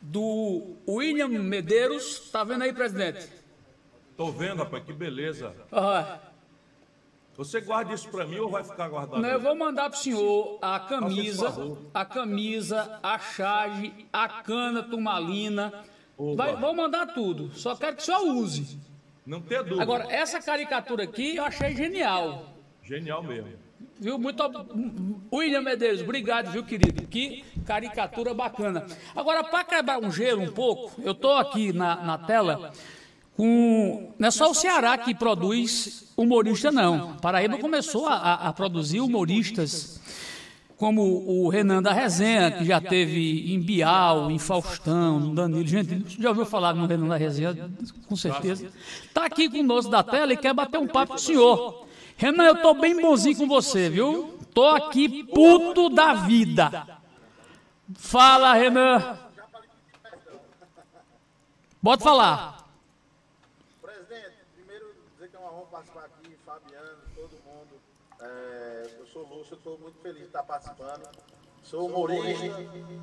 do 0.00 0.76
William 0.88 1.28
Medeiros, 1.28 2.22
está 2.24 2.44
vendo 2.44 2.62
aí, 2.62 2.72
presidente? 2.72 3.28
Estou 4.10 4.30
vendo, 4.32 4.58
rapaz, 4.58 4.84
que 4.84 4.92
beleza. 4.92 5.54
Ah. 5.70 6.18
Você 7.36 7.60
guarda 7.60 7.94
isso 7.94 8.08
para 8.10 8.26
mim 8.26 8.38
ou 8.38 8.50
vai 8.50 8.62
ficar 8.62 8.88
guardado? 8.88 9.20
Não, 9.20 9.28
eu 9.28 9.40
vou 9.40 9.56
mandar 9.56 9.88
para 9.88 9.98
o 9.98 10.02
senhor 10.02 10.58
a 10.60 10.78
camisa, 10.78 11.78
a 11.94 12.04
camisa, 12.04 13.00
a 13.02 13.18
charge, 13.18 13.92
a 14.12 14.28
cana 14.28 14.82
turmalina. 14.82 15.72
Vai, 16.36 16.54
vou 16.56 16.74
mandar 16.74 17.06
tudo. 17.14 17.50
Só 17.54 17.74
quero 17.74 17.96
que 17.96 18.02
o 18.02 18.04
senhor 18.04 18.22
use. 18.22 18.78
Não 19.24 19.40
tem 19.40 19.58
dúvida. 19.58 19.82
Agora, 19.82 20.12
essa 20.12 20.40
caricatura 20.40 21.04
aqui 21.04 21.36
eu 21.36 21.44
achei 21.44 21.74
genial. 21.74 22.51
Genial 22.92 23.22
mesmo. 23.22 23.48
Viu? 23.98 24.18
Muito 24.18 24.42
William 25.32 25.62
Medeiros, 25.62 26.02
obrigado, 26.02 26.52
viu, 26.52 26.62
querido? 26.62 27.06
Que 27.06 27.42
caricatura 27.64 28.34
bacana. 28.34 28.86
Agora, 29.16 29.42
para 29.42 29.64
quebrar 29.64 29.98
um 29.98 30.12
gelo 30.12 30.42
um 30.42 30.52
pouco, 30.52 31.00
eu 31.00 31.12
estou 31.12 31.32
aqui 31.38 31.72
na, 31.72 31.96
na 31.96 32.18
tela 32.18 32.70
com. 33.34 34.12
Não 34.18 34.28
é 34.28 34.30
só 34.30 34.50
o 34.50 34.54
Ceará 34.54 34.98
que 34.98 35.14
produz 35.14 36.12
humorista, 36.18 36.70
não. 36.70 37.16
Paraíba 37.16 37.56
começou 37.56 38.06
a, 38.06 38.34
a 38.34 38.52
produzir 38.52 39.00
humoristas 39.00 39.98
como 40.76 41.02
o 41.02 41.48
Renan 41.48 41.82
da 41.82 41.94
Resenha, 41.94 42.50
que 42.50 42.66
já 42.66 42.78
teve 42.78 43.54
em 43.54 43.58
Bial, 43.58 44.30
em 44.30 44.38
Faustão, 44.38 45.18
no 45.18 45.34
Danilo. 45.34 45.66
Gente, 45.66 46.20
já 46.20 46.28
ouviu 46.28 46.44
falar 46.44 46.74
no 46.74 46.84
Renan 46.84 47.08
da 47.08 47.16
Resenha? 47.16 47.56
Com 48.06 48.16
certeza. 48.16 48.68
Está 49.06 49.24
aqui 49.24 49.48
conosco 49.48 49.90
da 49.90 50.02
tela 50.02 50.34
e 50.34 50.36
quer 50.36 50.52
bater 50.52 50.76
um 50.76 50.86
papo 50.86 51.12
com 51.12 51.14
o 51.14 51.18
senhor. 51.18 51.91
Renan, 52.16 52.44
eu 52.44 52.62
tô 52.62 52.74
bem 52.74 53.00
bonzinho 53.00 53.36
com 53.36 53.48
você, 53.48 53.88
viu? 53.88 54.38
Tô 54.54 54.66
aqui 54.66 55.24
puto 55.24 55.88
da 55.88 56.14
vida. 56.14 57.00
Fala, 57.96 58.52
Renan. 58.54 59.18
Bota 61.82 62.04
falar. 62.04 62.68
Presidente, 63.80 64.36
primeiro 64.54 64.94
dizer 65.14 65.30
que 65.30 65.36
é 65.36 65.38
uma 65.38 65.52
honra 65.52 65.66
participar 65.66 66.04
aqui, 66.04 66.36
Fabiano, 66.46 66.98
todo 67.14 67.32
mundo. 67.44 67.80
É, 68.20 68.90
eu 69.00 69.06
sou 69.06 69.26
Lúcio, 69.26 69.56
estou 69.56 69.78
muito 69.78 69.98
feliz 70.00 70.20
de 70.20 70.26
estar 70.26 70.44
participando. 70.44 71.08
Sou 71.62 71.88
humorista. 71.88 72.46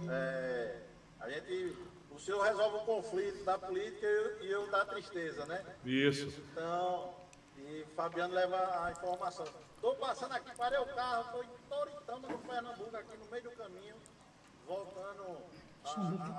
É, 0.09 0.77
a 1.19 1.29
gente, 1.29 1.75
o 2.11 2.19
senhor 2.19 2.41
resolve 2.41 2.77
o 2.77 2.81
conflito 2.81 3.43
da 3.43 3.57
política 3.57 4.07
e 4.07 4.09
eu, 4.09 4.43
e 4.43 4.51
eu 4.51 4.71
da 4.71 4.85
tristeza, 4.85 5.45
né? 5.45 5.61
Isso. 5.83 6.41
Então, 6.51 7.13
e 7.69 7.85
Fabiano 7.95 8.33
leva 8.33 8.83
a 8.83 8.91
informação. 8.91 9.45
Estou 9.75 9.95
passando 9.95 10.33
aqui, 10.33 10.55
parei 10.57 10.79
o 10.79 10.85
carro, 10.87 11.21
estou 11.21 11.43
em 11.43 11.47
Toritama, 11.69 12.27
no 12.27 12.37
Pernambuco, 12.39 12.97
aqui 12.97 13.17
no 13.17 13.25
meio 13.27 13.43
do 13.43 13.51
caminho, 13.51 13.95
voltando 14.67 15.37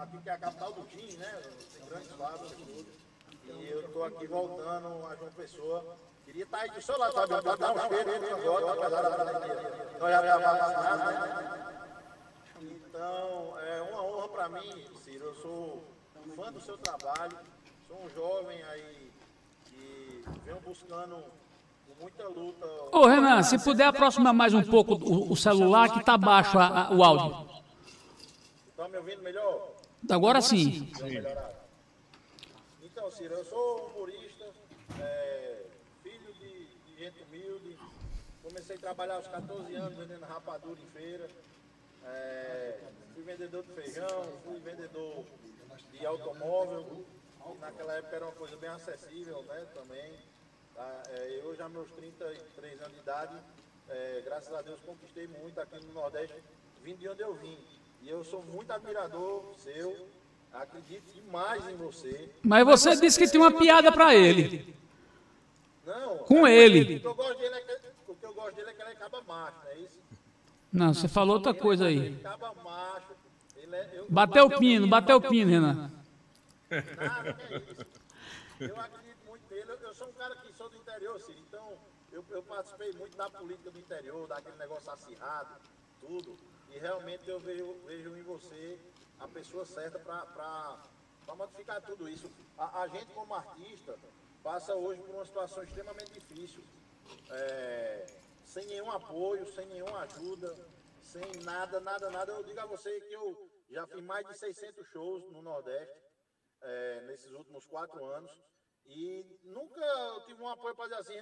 aqui 0.02 0.18
que 0.18 0.28
é 0.28 0.32
a 0.32 0.38
capital 0.38 0.72
do 0.72 0.82
Tim, 0.88 1.16
né? 1.16 1.42
Tem 1.72 1.86
grandes 1.86 2.12
fábricas 2.12 2.52
e 2.52 2.56
tudo. 2.56 3.00
E 3.44 3.68
eu 3.70 3.80
estou 3.80 4.04
aqui 4.04 4.26
voltando 4.26 5.06
a 5.06 5.16
João 5.16 5.32
Pessoa. 5.32 5.96
Queria 6.24 6.44
estar 6.44 6.58
aí 6.58 6.70
do 6.70 6.82
seu 6.82 6.98
lado, 6.98 7.14
Fabiano, 7.14 7.42
para 7.42 7.56
dar 7.56 7.72
um 7.72 7.88
cheiro 7.88 8.20
no 8.20 8.28
cangote, 8.28 8.78
apesar 8.78 9.02
da 9.02 9.10
pandemia. 9.16 9.88
Estávamos 9.92 10.42
vacinados, 10.42 11.04
né? 11.04 11.76
Então, 12.60 13.58
é 13.60 13.82
uma 13.82 14.02
honra 14.02 14.28
para 14.28 14.48
mim, 14.48 14.90
Ciro. 15.02 15.26
Eu 15.26 15.34
sou 15.36 15.84
fã 16.36 16.52
do 16.52 16.60
seu 16.60 16.76
trabalho, 16.76 17.38
sou 17.86 18.04
um 18.04 18.08
jovem 18.10 18.62
aí 18.64 19.09
venho 20.44 20.60
buscando 20.60 21.24
muita 22.00 22.28
luta. 22.28 22.66
Ô 22.92 23.06
Renan, 23.06 23.42
se 23.42 23.58
puder 23.58 23.86
aproximar 23.86 24.32
mais 24.32 24.54
um 24.54 24.62
pouco 24.62 24.94
o, 24.94 25.32
o 25.32 25.36
celular 25.36 25.92
que 25.92 26.00
está 26.00 26.16
baixo 26.16 26.58
a, 26.58 26.86
a, 26.86 26.92
o 26.92 27.04
áudio. 27.04 27.46
Está 28.70 28.88
me 28.88 28.96
ouvindo 28.96 29.22
melhor? 29.22 29.68
Agora 30.10 30.40
sim. 30.40 30.90
Então, 32.82 33.10
Ciro, 33.10 33.34
eu 33.34 33.44
sou 33.44 33.90
humorista, 33.94 34.46
é, 34.98 35.62
filho 36.02 36.32
de, 36.34 36.66
de, 36.66 36.98
gente 36.98 37.22
humilde. 37.24 37.78
Comecei 38.42 38.76
a 38.76 38.78
trabalhar 38.78 39.16
aos 39.16 39.26
14 39.26 39.74
anos 39.74 39.98
vendendo 39.98 40.24
rapadura 40.24 40.80
em 40.80 40.86
feira. 40.98 41.28
É, 42.06 42.78
fui 43.14 43.22
vendedor 43.22 43.62
de 43.62 43.72
feijão, 43.72 44.24
fui 44.44 44.58
vendedor 44.60 45.24
de 45.92 46.06
automóvel. 46.06 47.04
Naquela 47.60 47.94
época 47.94 48.16
era 48.16 48.24
uma 48.24 48.34
coisa 48.34 48.56
bem 48.56 48.70
acessível 48.70 49.42
né, 49.42 49.66
também. 49.74 50.12
Tá? 50.74 51.02
É, 51.10 51.40
eu 51.42 51.54
já 51.56 51.68
meus 51.68 51.90
33 51.92 52.80
anos 52.80 52.94
de 52.94 53.00
idade, 53.00 53.36
é, 53.88 54.22
graças 54.24 54.52
a 54.52 54.62
Deus 54.62 54.78
conquistei 54.86 55.26
muito 55.26 55.60
aqui 55.60 55.84
no 55.84 55.92
Nordeste, 55.92 56.34
vim 56.82 56.94
de 56.94 57.08
onde 57.08 57.22
eu 57.22 57.34
vim. 57.34 57.58
E 58.02 58.08
eu 58.08 58.24
sou 58.24 58.42
muito 58.42 58.72
admirador 58.72 59.44
seu, 59.58 60.06
acredito 60.52 61.12
demais 61.12 61.66
em 61.68 61.76
você. 61.76 62.30
Mas 62.42 62.64
você 62.64 62.96
disse 62.96 63.18
que 63.18 63.28
tinha 63.28 63.42
uma 63.42 63.52
piada 63.52 63.92
para 63.92 64.14
ele. 64.14 64.74
Não. 65.84 66.18
Com 66.18 66.46
é, 66.46 66.54
ele. 66.54 66.96
O 66.96 67.00
que, 67.00 67.06
eu 67.06 67.14
gosto 67.14 67.38
dele 67.38 67.54
é 67.54 67.60
que, 67.60 67.72
o 68.08 68.14
que 68.14 68.26
eu 68.26 68.34
gosto 68.34 68.56
dele 68.56 68.70
é 68.70 68.72
que 68.72 68.82
ele 68.82 68.90
acaba 68.90 69.22
macho, 69.22 69.56
não 69.64 69.70
é 69.70 69.76
isso? 69.76 69.98
Não, 70.72 70.94
você 70.94 71.08
falou 71.08 71.36
outra 71.36 71.52
coisa 71.52 71.86
aí. 71.86 71.96
Ele 71.96 72.26
macho. 72.64 73.12
Ele 73.56 73.76
é, 73.76 73.90
eu, 73.94 74.06
bateu 74.08 74.46
o 74.46 74.58
pino, 74.58 74.86
bateu 74.86 75.16
o 75.16 75.20
pino, 75.20 75.50
Renan. 75.50 75.99
Nada, 76.70 77.34
que 77.34 77.54
é 77.54 77.56
isso. 77.58 77.86
Eu 78.60 78.78
acredito 78.78 79.24
muito 79.26 79.42
nele. 79.50 79.70
Eu, 79.70 79.78
eu 79.80 79.94
sou 79.94 80.08
um 80.08 80.12
cara 80.12 80.36
que 80.36 80.52
sou 80.52 80.68
do 80.68 80.76
interior, 80.76 81.20
Ciro, 81.20 81.38
então 81.40 81.78
eu, 82.12 82.24
eu, 82.30 82.42
participei 82.42 82.92
muito 82.92 83.16
da 83.16 83.28
política 83.30 83.70
do 83.70 83.78
interior, 83.78 84.28
daquele 84.28 84.56
negócio 84.56 84.90
acirrado, 84.90 85.60
tudo. 86.00 86.36
E 86.70 86.78
realmente 86.78 87.28
eu 87.28 87.40
vejo, 87.40 87.74
vejo 87.86 88.16
em 88.16 88.22
você 88.22 88.78
a 89.18 89.26
pessoa 89.26 89.64
certa 89.64 89.98
para 89.98 91.34
modificar 91.34 91.80
tudo 91.82 92.08
isso. 92.08 92.30
A, 92.56 92.82
a, 92.82 92.88
gente, 92.88 93.12
como 93.14 93.34
artista, 93.34 93.96
passa 94.42 94.74
hoje 94.74 95.00
por 95.02 95.14
uma 95.14 95.24
situação 95.24 95.62
extremamente 95.62 96.12
difícil. 96.12 96.62
É, 97.30 98.06
sem 98.44 98.66
nenhum 98.66 98.90
apoio, 98.90 99.46
sem 99.54 99.66
nenhuma 99.66 100.00
ajuda, 100.00 100.54
sem 101.02 101.22
nada, 101.42 101.80
nada, 101.80 102.10
nada. 102.10 102.32
Eu 102.32 102.44
digo 102.44 102.60
a 102.60 102.66
você 102.66 103.00
que 103.00 103.12
eu 103.12 103.50
já 103.70 103.86
fiz 103.86 104.02
mais 104.02 104.26
de 104.26 104.36
600 104.36 104.86
shows 104.88 105.24
no 105.32 105.42
Nordeste 105.42 106.09
é, 106.62 107.00
nesses 107.02 107.32
últimos 107.32 107.66
quatro 107.66 108.04
anos. 108.04 108.30
E 108.86 109.24
nunca 109.44 109.80
tive 110.26 110.42
um 110.42 110.48
apoio 110.48 110.74
para 110.74 110.88
dizer 110.88 111.00
assim, 111.00 111.18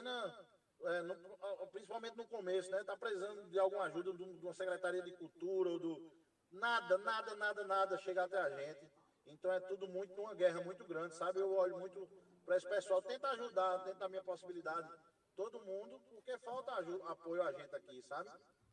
é, 0.86 1.02
no, 1.02 1.66
principalmente 1.72 2.16
no 2.16 2.26
começo, 2.26 2.70
né? 2.70 2.80
Está 2.80 2.96
precisando 2.96 3.48
de 3.48 3.58
alguma 3.58 3.84
ajuda 3.84 4.12
de 4.12 4.44
uma 4.44 4.54
secretaria 4.54 5.02
de 5.02 5.12
cultura 5.12 5.70
ou 5.70 5.78
do 5.78 6.12
nada, 6.52 6.98
nada, 6.98 7.34
nada, 7.36 7.64
nada 7.64 7.98
chega 7.98 8.24
até 8.24 8.38
a 8.38 8.50
gente. 8.50 8.90
Então 9.26 9.52
é 9.52 9.60
tudo 9.60 9.86
muito 9.88 10.20
uma 10.20 10.34
guerra 10.34 10.62
muito 10.62 10.84
grande, 10.84 11.14
sabe? 11.14 11.40
Eu 11.40 11.52
olho 11.54 11.78
muito 11.78 12.08
para 12.44 12.56
esse 12.56 12.68
pessoal, 12.68 13.02
tenta 13.02 13.28
ajudar 13.30 13.78
dentro 13.78 13.98
da 13.98 14.08
minha 14.08 14.24
possibilidade 14.24 14.88
todo 15.36 15.60
mundo, 15.60 16.00
porque 16.08 16.36
falta 16.38 16.72
ajuda, 16.76 17.04
apoio 17.10 17.42
a 17.42 17.52
gente 17.52 17.74
aqui, 17.74 18.02
sabe? 18.02 18.30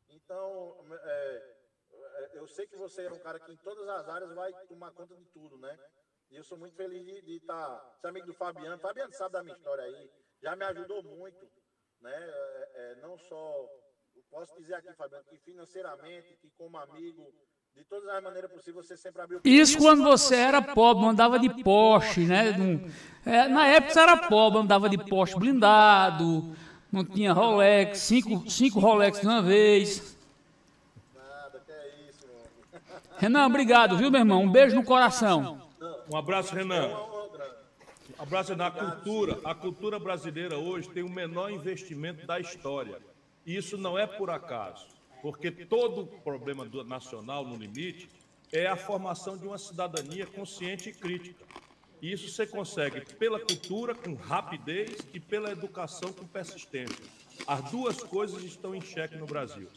Então, 0.10 0.78
é, 0.90 1.56
é, 1.92 2.30
eu 2.40 2.48
sei 2.48 2.66
que 2.68 2.76
você 2.78 3.04
é 3.04 3.12
um 3.12 3.20
cara 3.20 3.40
que 3.40 3.52
em 3.52 3.58
todas 3.58 3.88
as 3.90 4.08
áreas 4.08 4.34
vai 4.34 4.52
tomar 4.68 4.92
conta 4.92 5.16
de 5.16 5.26
tudo, 5.26 5.58
né? 5.58 5.78
E 6.32 6.36
eu 6.36 6.44
sou 6.44 6.58
muito 6.58 6.76
feliz 6.76 7.06
de 7.06 7.38
estar, 7.38 7.78
tá, 8.02 8.10
amigo 8.10 8.28
do 8.28 8.34
Fabiano. 8.34 8.78
Fabiano 8.80 9.14
sabe 9.14 9.34
da 9.34 9.44
minha 9.44 9.56
história 9.56 9.84
aí, 9.84 10.10
já 10.42 10.56
me 10.56 10.66
ajudou 10.66 11.04
muito, 11.04 11.48
né? 12.02 12.14
É, 12.14 12.72
é, 12.76 12.96
não 13.02 13.18
só, 13.18 13.70
posso 14.30 14.56
dizer 14.58 14.76
aqui, 14.76 14.92
Fabiano, 14.94 15.24
que 15.26 15.38
financeiramente, 15.38 16.38
que 16.42 16.50
como 16.58 16.78
amigo, 16.78 17.32
de 17.76 17.84
todas 17.86 18.08
as 18.08 18.24
maneiras 18.24 18.52
possíveis, 18.52 18.88
você 18.88 18.98
sempre 18.98 19.22
abriu. 19.22 19.42
Isso 19.44 19.78
quando 19.78 20.04
você 20.04 20.36
era 20.36 20.62
pobre, 20.62 21.06
andava 21.06 21.38
de 21.38 21.64
Porsche, 21.64 22.26
né? 22.26 22.54
É, 23.26 23.48
na 23.48 23.68
época 23.68 23.94
você 23.94 24.00
era 24.00 24.18
pobre, 24.28 24.60
andava 24.60 24.90
de 24.90 24.98
Porsche 24.98 25.38
blindado, 25.38 26.56
não 26.92 27.04
tinha 27.04 27.34
Rolex, 27.34 28.00
cinco, 28.00 28.50
cinco 28.50 28.80
Rolex 28.80 29.20
de 29.20 29.28
uma 29.28 29.42
vez. 29.42 30.18
Nada, 31.14 31.62
que 31.66 31.72
é 31.72 32.10
isso, 32.10 32.26
mano. 32.28 32.80
Renan, 33.18 33.48
obrigado, 33.48 33.98
viu, 33.98 34.10
meu 34.10 34.20
irmão? 34.20 34.44
Um 34.44 34.52
beijo 34.52 34.76
no 34.76 34.84
coração. 34.84 35.65
Um 36.10 36.18
abraço, 36.18 36.54
Renan. 36.54 36.88
Um 38.18 38.22
abraço 38.22 38.56
na 38.56 38.70
cultura. 38.70 39.40
A 39.44 39.56
cultura 39.56 40.00
brasileira 40.00 40.58
hoje 40.58 40.90
tem 40.90 41.04
o 41.04 41.10
menor 41.10 41.52
investimento 41.52 42.26
da 42.28 42.40
história. 42.40 43.00
E 43.46 43.56
isso 43.56 43.78
não 43.78 43.98
é 43.98 44.06
por 44.06 44.30
acaso. 44.30 44.88
Porque 45.22 45.50
todo 45.50 46.06
problema 46.24 46.66
do 46.66 46.84
nacional 46.84 47.46
no 47.46 47.56
limite 47.56 48.10
é 48.52 48.68
a 48.68 48.76
formação 48.76 49.36
de 49.38 49.48
uma 49.48 49.58
cidadania 49.58 50.28
consciente 50.28 50.90
e 50.90 50.94
crítica. 50.94 51.44
E 52.02 52.12
isso 52.12 52.30
você 52.30 52.46
consegue 52.46 53.02
pela 53.16 53.40
cultura, 53.40 53.96
com 53.96 54.14
rapidez, 54.14 55.00
e 55.14 55.20
pela 55.20 55.52
educação, 55.52 56.14
com 56.14 56.28
persistência. 56.28 57.04
As 57.48 57.72
duas 57.72 58.04
coisas 58.04 58.44
estão 58.44 58.76
em 58.76 58.82
xeque 58.82 59.18
no 59.18 59.26
Brasil. 59.26 59.68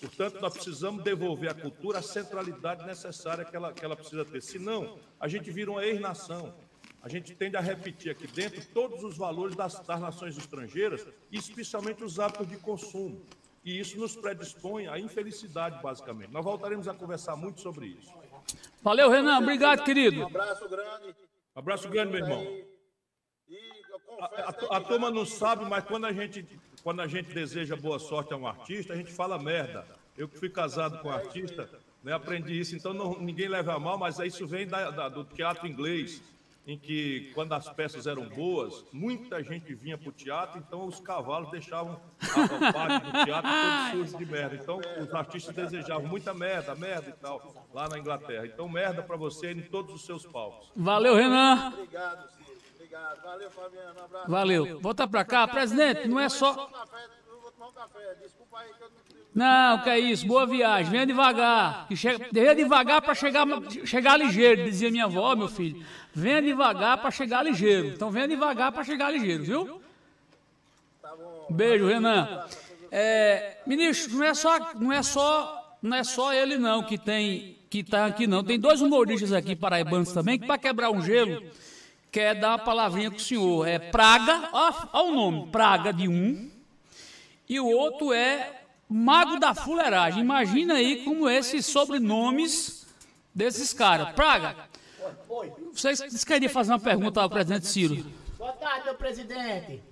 Portanto, 0.00 0.40
nós 0.40 0.52
precisamos 0.52 1.02
devolver 1.04 1.50
à 1.50 1.54
cultura 1.54 1.98
a 1.98 2.02
centralidade 2.02 2.84
necessária 2.86 3.44
que 3.44 3.54
ela, 3.54 3.72
que 3.72 3.84
ela 3.84 3.96
precisa 3.96 4.24
ter. 4.24 4.42
Senão, 4.42 4.98
a 5.18 5.28
gente 5.28 5.50
vira 5.50 5.70
uma 5.70 5.84
ex-nação. 5.84 6.54
A 7.02 7.08
gente 7.08 7.34
tende 7.34 7.56
a 7.56 7.60
repetir 7.60 8.10
aqui 8.10 8.26
dentro 8.26 8.64
todos 8.72 9.04
os 9.04 9.16
valores 9.16 9.54
das, 9.54 9.78
das 9.80 10.00
nações 10.00 10.36
estrangeiras, 10.38 11.06
especialmente 11.30 12.02
os 12.02 12.18
hábitos 12.18 12.48
de 12.48 12.56
consumo. 12.56 13.24
E 13.64 13.78
isso 13.78 13.98
nos 13.98 14.14
predispõe 14.16 14.88
à 14.88 14.98
infelicidade, 14.98 15.82
basicamente. 15.82 16.30
Nós 16.30 16.44
voltaremos 16.44 16.88
a 16.88 16.94
conversar 16.94 17.36
muito 17.36 17.60
sobre 17.60 17.86
isso. 17.86 18.12
Valeu, 18.82 19.08
Renan. 19.08 19.38
Obrigado, 19.38 19.84
querido. 19.84 20.20
Um 20.20 20.26
abraço 20.26 20.68
grande. 20.68 21.08
Um 21.08 21.58
abraço 21.58 21.88
grande, 21.88 22.12
meu 22.12 22.20
irmão. 22.20 22.46
A, 24.20 24.24
a, 24.26 24.76
a 24.76 24.80
turma 24.80 25.10
não 25.10 25.24
sabe, 25.24 25.64
mas 25.64 25.84
quando 25.84 26.04
a, 26.06 26.12
gente, 26.12 26.46
quando 26.84 27.00
a 27.00 27.06
gente 27.06 27.32
deseja 27.32 27.74
boa 27.74 27.98
sorte 27.98 28.34
a 28.34 28.36
um 28.36 28.46
artista, 28.46 28.92
a 28.92 28.96
gente 28.96 29.10
fala 29.10 29.38
merda. 29.38 29.86
Eu 30.16 30.28
que 30.28 30.38
fui 30.38 30.50
casado 30.50 31.00
com 31.00 31.08
um 31.08 31.10
artista, 31.10 31.68
né, 32.04 32.12
aprendi 32.12 32.60
isso, 32.60 32.76
então 32.76 32.92
não, 32.92 33.18
ninguém 33.18 33.48
leva 33.48 33.74
a 33.74 33.80
mal, 33.80 33.98
mas 33.98 34.18
isso 34.18 34.46
vem 34.46 34.66
da, 34.66 34.90
da, 34.90 35.08
do 35.08 35.24
teatro 35.24 35.66
inglês 35.66 36.22
em 36.66 36.78
que, 36.78 37.30
quando 37.34 37.52
as 37.54 37.68
peças 37.70 38.06
eram 38.06 38.28
boas, 38.28 38.84
muita 38.92 39.42
gente 39.42 39.74
vinha 39.74 39.98
para 39.98 40.08
o 40.08 40.12
teatro, 40.12 40.58
então 40.58 40.86
os 40.86 41.00
cavalos 41.00 41.50
deixavam 41.50 42.00
a 42.20 42.72
parte 42.72 43.04
do 43.04 43.24
teatro 43.24 43.50
todo 43.50 44.06
sujo 44.06 44.18
de 44.18 44.26
merda. 44.26 44.56
Então, 44.56 44.80
os 45.00 45.14
artistas 45.14 45.54
desejavam 45.54 46.06
muita 46.06 46.32
merda, 46.32 46.74
merda 46.74 47.10
e 47.10 47.12
tal, 47.12 47.66
lá 47.72 47.88
na 47.88 47.98
Inglaterra. 47.98 48.46
Então, 48.46 48.68
merda 48.68 49.02
para 49.02 49.16
você 49.16 49.52
em 49.52 49.62
todos 49.62 49.94
os 49.94 50.06
seus 50.06 50.24
palcos. 50.24 50.70
Valeu, 50.74 51.16
Renan. 51.16 51.72
Obrigado. 51.74 52.43
Obrigado. 52.94 53.22
Valeu, 53.22 53.50
Fabiano. 53.50 54.00
Um 54.00 54.04
abraço. 54.04 54.30
Valeu. 54.30 54.80
Volta 54.80 55.08
para 55.08 55.24
cá. 55.24 55.48
Presidente, 55.48 56.06
não 56.06 56.20
é 56.20 56.28
só... 56.28 56.52
Desculpa 58.22 58.58
aí 58.58 58.68
que 58.78 58.84
eu 58.84 58.90
não, 59.34 59.82
que 59.82 59.90
é 59.90 59.98
isso, 59.98 60.24
boa 60.28 60.46
viagem, 60.46 60.92
venha 60.92 61.04
devagar. 61.04 61.88
Chega, 61.96 62.28
venha 62.30 62.54
devagar 62.54 63.02
para 63.02 63.16
chegar, 63.16 63.44
chegar 63.84 64.16
ligeiro, 64.16 64.62
dizia 64.62 64.92
minha 64.92 65.06
avó, 65.06 65.34
meu 65.34 65.48
filho. 65.48 65.84
Venha 66.12 66.40
devagar 66.40 66.98
para 66.98 67.10
chegar 67.10 67.42
ligeiro. 67.42 67.88
Então 67.88 68.12
venha 68.12 68.28
devagar 68.28 68.70
para 68.70 68.84
chegar 68.84 69.10
ligeiro, 69.10 69.42
viu? 69.42 69.82
Beijo, 71.50 71.88
Renan. 71.88 72.46
É, 72.92 73.58
ministro, 73.66 74.16
não 74.16 74.24
é 74.24 74.34
só, 74.34 74.72
não 74.74 74.92
é 74.92 75.02
só, 75.02 75.78
não 75.82 75.96
é 75.96 76.04
só 76.04 76.32
ele 76.32 76.56
não 76.56 76.84
que 76.84 76.96
tem, 76.96 77.58
que 77.68 77.80
está 77.80 78.06
aqui 78.06 78.28
não. 78.28 78.44
Tem 78.44 78.58
dois 78.58 78.80
humoristas 78.80 79.32
aqui 79.32 79.56
paraibanos 79.56 80.12
também 80.12 80.38
que 80.38 80.46
para 80.46 80.58
quebrar 80.58 80.92
um 80.92 81.02
gelo 81.02 81.42
quer 82.14 82.36
dar 82.36 82.50
uma 82.50 82.58
palavrinha 82.60 83.10
com 83.10 83.16
o 83.16 83.20
senhor. 83.20 83.66
É 83.66 83.76
Praga, 83.76 84.48
ó, 84.52 85.02
o 85.02 85.12
nome, 85.12 85.48
Praga 85.48 85.92
de 85.92 86.06
um, 86.06 86.48
e 87.48 87.58
o 87.58 87.66
outro 87.66 88.12
é 88.12 88.62
Mago 88.88 89.40
da 89.40 89.52
Fuleiragem. 89.52 90.20
Imagina 90.20 90.74
aí 90.74 91.04
como 91.04 91.28
esses 91.28 91.66
sobrenomes 91.66 92.86
desses 93.34 93.72
caras. 93.72 94.12
Praga, 94.12 94.54
vocês 95.72 96.22
queriam 96.22 96.52
fazer 96.52 96.70
uma 96.70 96.78
pergunta 96.78 97.20
ao 97.20 97.28
presidente 97.28 97.66
Ciro? 97.66 98.06
Boa 98.38 98.52
tarde, 98.52 98.84
meu 98.84 98.94
presidente. 98.94 99.82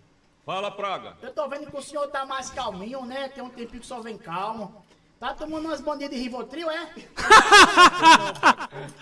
Fala, 0.47 0.71
Praga. 0.71 1.17
Eu 1.23 1.33
tô 1.33 1.49
vendo 1.49 1.69
que 1.69 1.77
o 1.77 1.83
senhor 1.83 2.07
tá 2.07 2.25
mais 2.25 2.51
calminho, 2.51 3.05
né? 3.05 3.31
Tem 3.31 3.43
um 3.43 3.49
tempinho 3.49 3.81
que 3.81 3.85
o 3.85 3.89
senhor 3.89 4.03
vem 4.03 4.17
calmo. 4.17 4.82
Tá 5.23 5.35
tomando 5.35 5.67
umas 5.67 5.81
bandinhas 5.81 6.11
de 6.11 6.19
Rivotril, 6.19 6.69
é? 6.69 6.93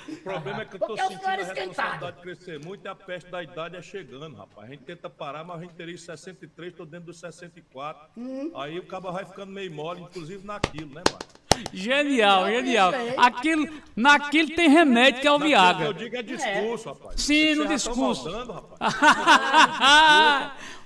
o 0.07 0.17
problema 0.17 0.61
é 0.61 0.65
que 0.67 0.77
eu 0.77 0.81
tô 0.81 0.89
Porque 0.89 1.01
sentindo 1.01 1.27
a 1.27 1.31
responsabilidade 1.31 2.17
de 2.17 2.23
crescer 2.23 2.63
muito 2.63 2.85
e 2.85 2.89
a 2.89 2.95
peste 2.95 3.31
da 3.31 3.43
idade 3.43 3.77
é 3.77 3.81
chegando, 3.81 4.37
rapaz. 4.37 4.69
A 4.69 4.71
gente 4.71 4.85
tenta 4.85 5.09
parar, 5.09 5.45
mas 5.45 5.57
a 5.57 5.63
gente 5.63 5.73
teria 5.73 5.97
63, 5.97 6.75
tô 6.75 6.85
dentro 6.85 7.07
dos 7.07 7.21
64. 7.21 8.11
Hum. 8.19 8.53
Aí 8.55 8.79
o 8.79 8.87
cabo 8.87 9.11
vai 9.11 9.25
ficando 9.25 9.51
meio 9.51 9.73
mole, 9.73 10.03
inclusive 10.03 10.47
naquilo, 10.47 10.95
né, 10.95 11.03
mano? 11.11 11.40
Genial, 11.73 12.47
genial. 12.51 12.93
Aquilo, 13.17 13.69
naquilo 13.95 14.55
tem 14.55 14.69
remédio 14.69 15.21
que 15.21 15.29
é 15.29 15.33
o 15.33 15.39
Viagra. 15.39 15.87
Eu 15.87 15.93
digo 15.93 16.17
é 16.17 16.23
discurso, 16.23 16.89
é. 16.89 16.93
rapaz. 16.93 17.21
Sim, 17.21 17.55
no 17.55 17.67
discurso. 17.67 18.29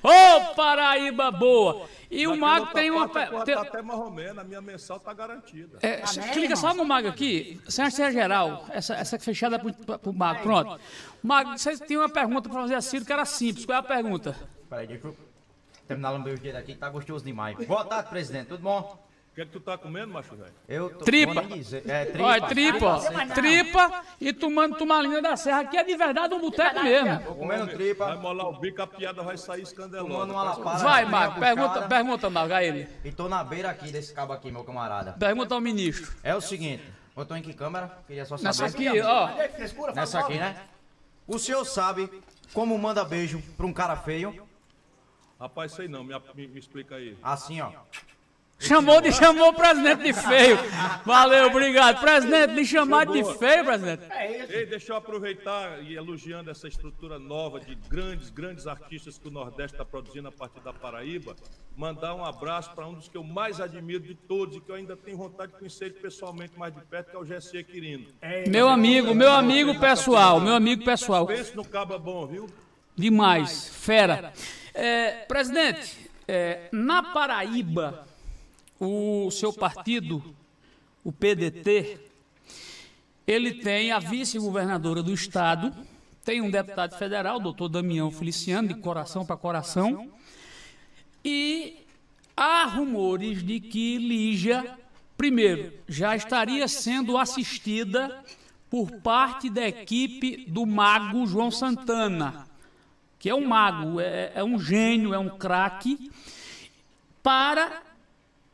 Ô, 0.04 0.08
oh, 0.08 0.54
Paraíba 0.54 1.30
boa! 1.30 1.86
E 2.10 2.26
o 2.26 2.36
Mago 2.36 2.66
tem 2.66 2.90
uma. 2.90 3.08
Tem... 3.08 3.54
Até 3.54 3.80
Marromeno, 3.80 4.40
a 4.40 4.44
minha 4.44 4.60
mensal 4.60 4.98
está 4.98 5.14
garantida. 5.14 5.78
É, 5.80 6.02
clica 6.32 6.54
só 6.54 6.74
no 6.74 6.84
Mago 6.84 7.08
aqui, 7.08 7.58
sem 7.68 7.90
ser 7.90 8.12
geral, 8.12 8.66
essa, 8.70 8.94
essa 8.94 9.18
fechada 9.18 9.58
para 9.58 9.98
o 10.04 10.12
Mago. 10.12 10.42
Pronto. 10.42 10.78
Mago, 11.22 11.56
você 11.56 11.78
tem 11.78 11.96
uma 11.96 12.08
pergunta 12.08 12.48
para 12.48 12.60
fazer 12.60 12.74
a 12.74 12.82
Ciro 12.82 13.04
que 13.04 13.12
era 13.12 13.24
simples. 13.24 13.64
Qual 13.64 13.76
é 13.76 13.78
a 13.78 13.82
pergunta? 13.82 14.36
Peraí, 14.68 14.86
deixa 14.86 15.06
eu 15.06 15.16
terminar 15.88 16.12
o 16.12 16.18
meu 16.18 16.36
dia 16.36 16.58
aqui 16.58 16.74
que 16.74 16.78
tá 16.78 16.90
gostoso 16.90 17.24
demais. 17.24 17.56
Boa 17.66 17.84
tarde, 17.84 18.10
presidente. 18.10 18.48
Tudo 18.48 18.62
bom? 18.62 19.02
O 19.35 19.37
que 19.37 19.41
é 19.41 19.47
que 19.47 19.51
tu 19.51 19.59
tá 19.59 19.76
comendo, 19.76 20.12
macho 20.12 20.37
velho? 20.37 20.55
Eu 20.68 20.91
tô 20.91 21.05
tripa. 21.05 21.43
É, 21.89 22.05
tripa. 22.05 22.24
Olha, 22.24 22.47
tripa. 22.47 23.01
Tripa 23.35 24.05
e 24.20 24.32
tomando 24.32 24.76
tumalina 24.76 25.20
da 25.20 25.37
serra, 25.37 25.64
que 25.64 25.76
é 25.76 25.82
de 25.82 25.97
verdade 25.97 26.32
um 26.35 26.41
boteco 26.41 26.85
mesmo. 26.85 27.18
Tô 27.18 27.35
comendo 27.35 27.66
tripa. 27.66 28.07
Vai 28.07 28.16
molar 28.16 28.47
o 28.47 28.61
bico, 28.61 28.80
a 28.80 28.87
piada 28.87 29.24
vai 29.24 29.37
sair 29.37 29.62
escandelosa. 29.62 30.62
Vai, 30.78 31.05
Marco, 31.07 31.41
pergunta, 31.41 31.82
pergunta, 31.82 32.30
Marco, 32.30 32.55
a 32.55 32.62
ele. 32.62 32.89
E 33.05 33.11
tô 33.11 33.28
na 33.28 33.43
beira 33.43 33.70
aqui 33.70 33.91
desse 33.91 34.14
cabo 34.14 34.32
aqui, 34.32 34.53
meu 34.53 34.62
camarada. 34.62 35.14
Pergunta 35.14 35.53
ao 35.53 35.61
ministro. 35.61 36.12
É 36.22 36.32
o 36.32 36.41
seguinte, 36.41 36.85
eu 37.16 37.26
tô 37.26 37.35
em 37.35 37.43
que 37.43 37.53
câmera? 37.53 37.91
Queria 38.07 38.24
só 38.24 38.37
saber. 38.37 38.47
Nessa 38.47 38.66
aqui, 38.66 39.01
ó. 39.01 39.93
Nessa 39.93 40.20
aqui, 40.20 40.35
né? 40.35 40.62
O 41.26 41.41
senhor 41.41 41.64
sabe 41.64 42.09
como 42.53 42.78
manda 42.78 43.05
beijo 43.05 43.43
pra 43.57 43.66
um 43.66 43.72
cara 43.72 43.97
feio? 43.97 44.47
Rapaz, 45.41 45.72
sei 45.72 45.89
não, 45.89 46.05
me, 46.05 46.14
me, 46.37 46.47
me 46.47 46.59
explica 46.61 46.95
aí. 46.95 47.18
Assim, 47.20 47.61
ó. 47.61 47.72
Chamou 48.59 49.00
de 49.00 49.12
chamou 49.12 49.48
o 49.48 49.52
presidente 49.52 50.05
de 50.05 50.12
feio. 50.12 50.57
Valeu, 51.05 51.48
obrigado. 51.48 52.00
Presidente, 52.00 52.55
me 52.55 52.64
chamar 52.64 53.05
de 53.07 53.22
feio, 53.36 53.64
presidente. 53.64 54.05
É 54.11 54.61
Ei, 54.61 54.66
deixa 54.66 54.92
eu 54.92 54.96
aproveitar 54.96 55.82
e 55.82 55.96
elogiando 55.96 56.50
essa 56.50 56.68
estrutura 56.68 57.18
nova 57.18 57.61
de 57.61 57.74
grandes, 57.74 58.30
grandes 58.30 58.66
artistas 58.66 59.18
que 59.18 59.28
o 59.28 59.30
Nordeste 59.30 59.74
está 59.74 59.84
produzindo 59.84 60.28
a 60.28 60.32
partir 60.32 60.61
da 60.61 60.72
Paraíba. 60.72 61.34
Mandar 61.76 62.14
um 62.14 62.24
abraço 62.24 62.72
para 62.74 62.86
um 62.86 62.94
dos 62.94 63.09
que 63.09 63.16
eu 63.16 63.24
mais 63.24 63.61
admiro 63.61 64.00
de 64.00 64.14
todos 64.14 64.57
e 64.57 64.61
que 64.61 64.70
eu 64.70 64.76
ainda 64.76 64.96
tenho 64.96 65.16
vontade 65.16 65.52
de 65.52 65.59
conhecer 65.59 65.86
ele 65.86 65.94
pessoalmente 65.94 66.59
mais 66.59 66.72
de 66.72 66.80
perto, 66.82 67.11
que 67.11 67.16
é 67.16 67.18
o 67.18 67.26
Jesse 67.26 67.62
Quirino. 67.64 68.07
É, 68.22 68.48
meu 68.48 68.68
amigo, 68.68 69.14
meu 69.14 69.32
amigo 69.32 69.78
pessoal, 69.78 70.40
meu 70.40 70.55
amigo 70.55 70.84
pessoal. 70.84 71.26
Pense 71.26 71.55
no 71.55 71.64
caba 71.64 71.98
bom, 71.98 72.26
viu? 72.26 72.46
Demais, 72.96 73.68
fera. 73.68 74.32
É, 74.72 75.24
presidente, 75.26 76.11
é, 76.28 76.68
na 76.72 77.02
Paraíba 77.02 78.07
o 78.81 79.31
seu 79.31 79.53
partido, 79.53 80.22
o 81.03 81.12
PDT, 81.12 81.99
ele 83.27 83.55
tem 83.55 83.93
a 83.93 83.99
vice-governadora 83.99 85.03
do 85.03 85.12
estado, 85.12 85.72
tem 86.25 86.41
um 86.41 86.51
deputado 86.51 86.97
federal, 86.97 87.41
doutor 87.41 87.68
Damião 87.68 88.11
Feliciano, 88.11 88.68
de 88.68 88.75
coração 88.75 89.25
para 89.25 89.37
coração, 89.37 90.11
e 91.25 91.85
há 92.37 92.64
rumores 92.64 93.43
de 93.43 93.61
que 93.61 93.99
Lígia, 93.99 94.79
primeiro, 95.16 95.72
já 95.89 96.16
estaria 96.16 96.66
sendo 96.68 97.16
assistida 97.16 98.22
por 98.68 98.91
parte 99.01 99.49
da 99.49 99.66
equipe 99.66 100.45
do 100.49 100.66
mago 100.66 101.27
João 101.27 101.51
Santana, 101.51 102.47
que 103.18 103.31
é 103.31 103.35
um 103.35 103.47
mago, 103.47 104.01
é, 104.01 104.33
é 104.35 104.45
um 104.45 104.59
gênio, 104.59 105.14
é 105.14 105.18
um 105.18 105.31
craque, 105.39 106.11
para 107.22 107.83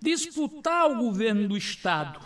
disputar 0.01 0.91
o 0.91 0.97
governo 0.97 1.49
do 1.49 1.57
Estado. 1.57 2.21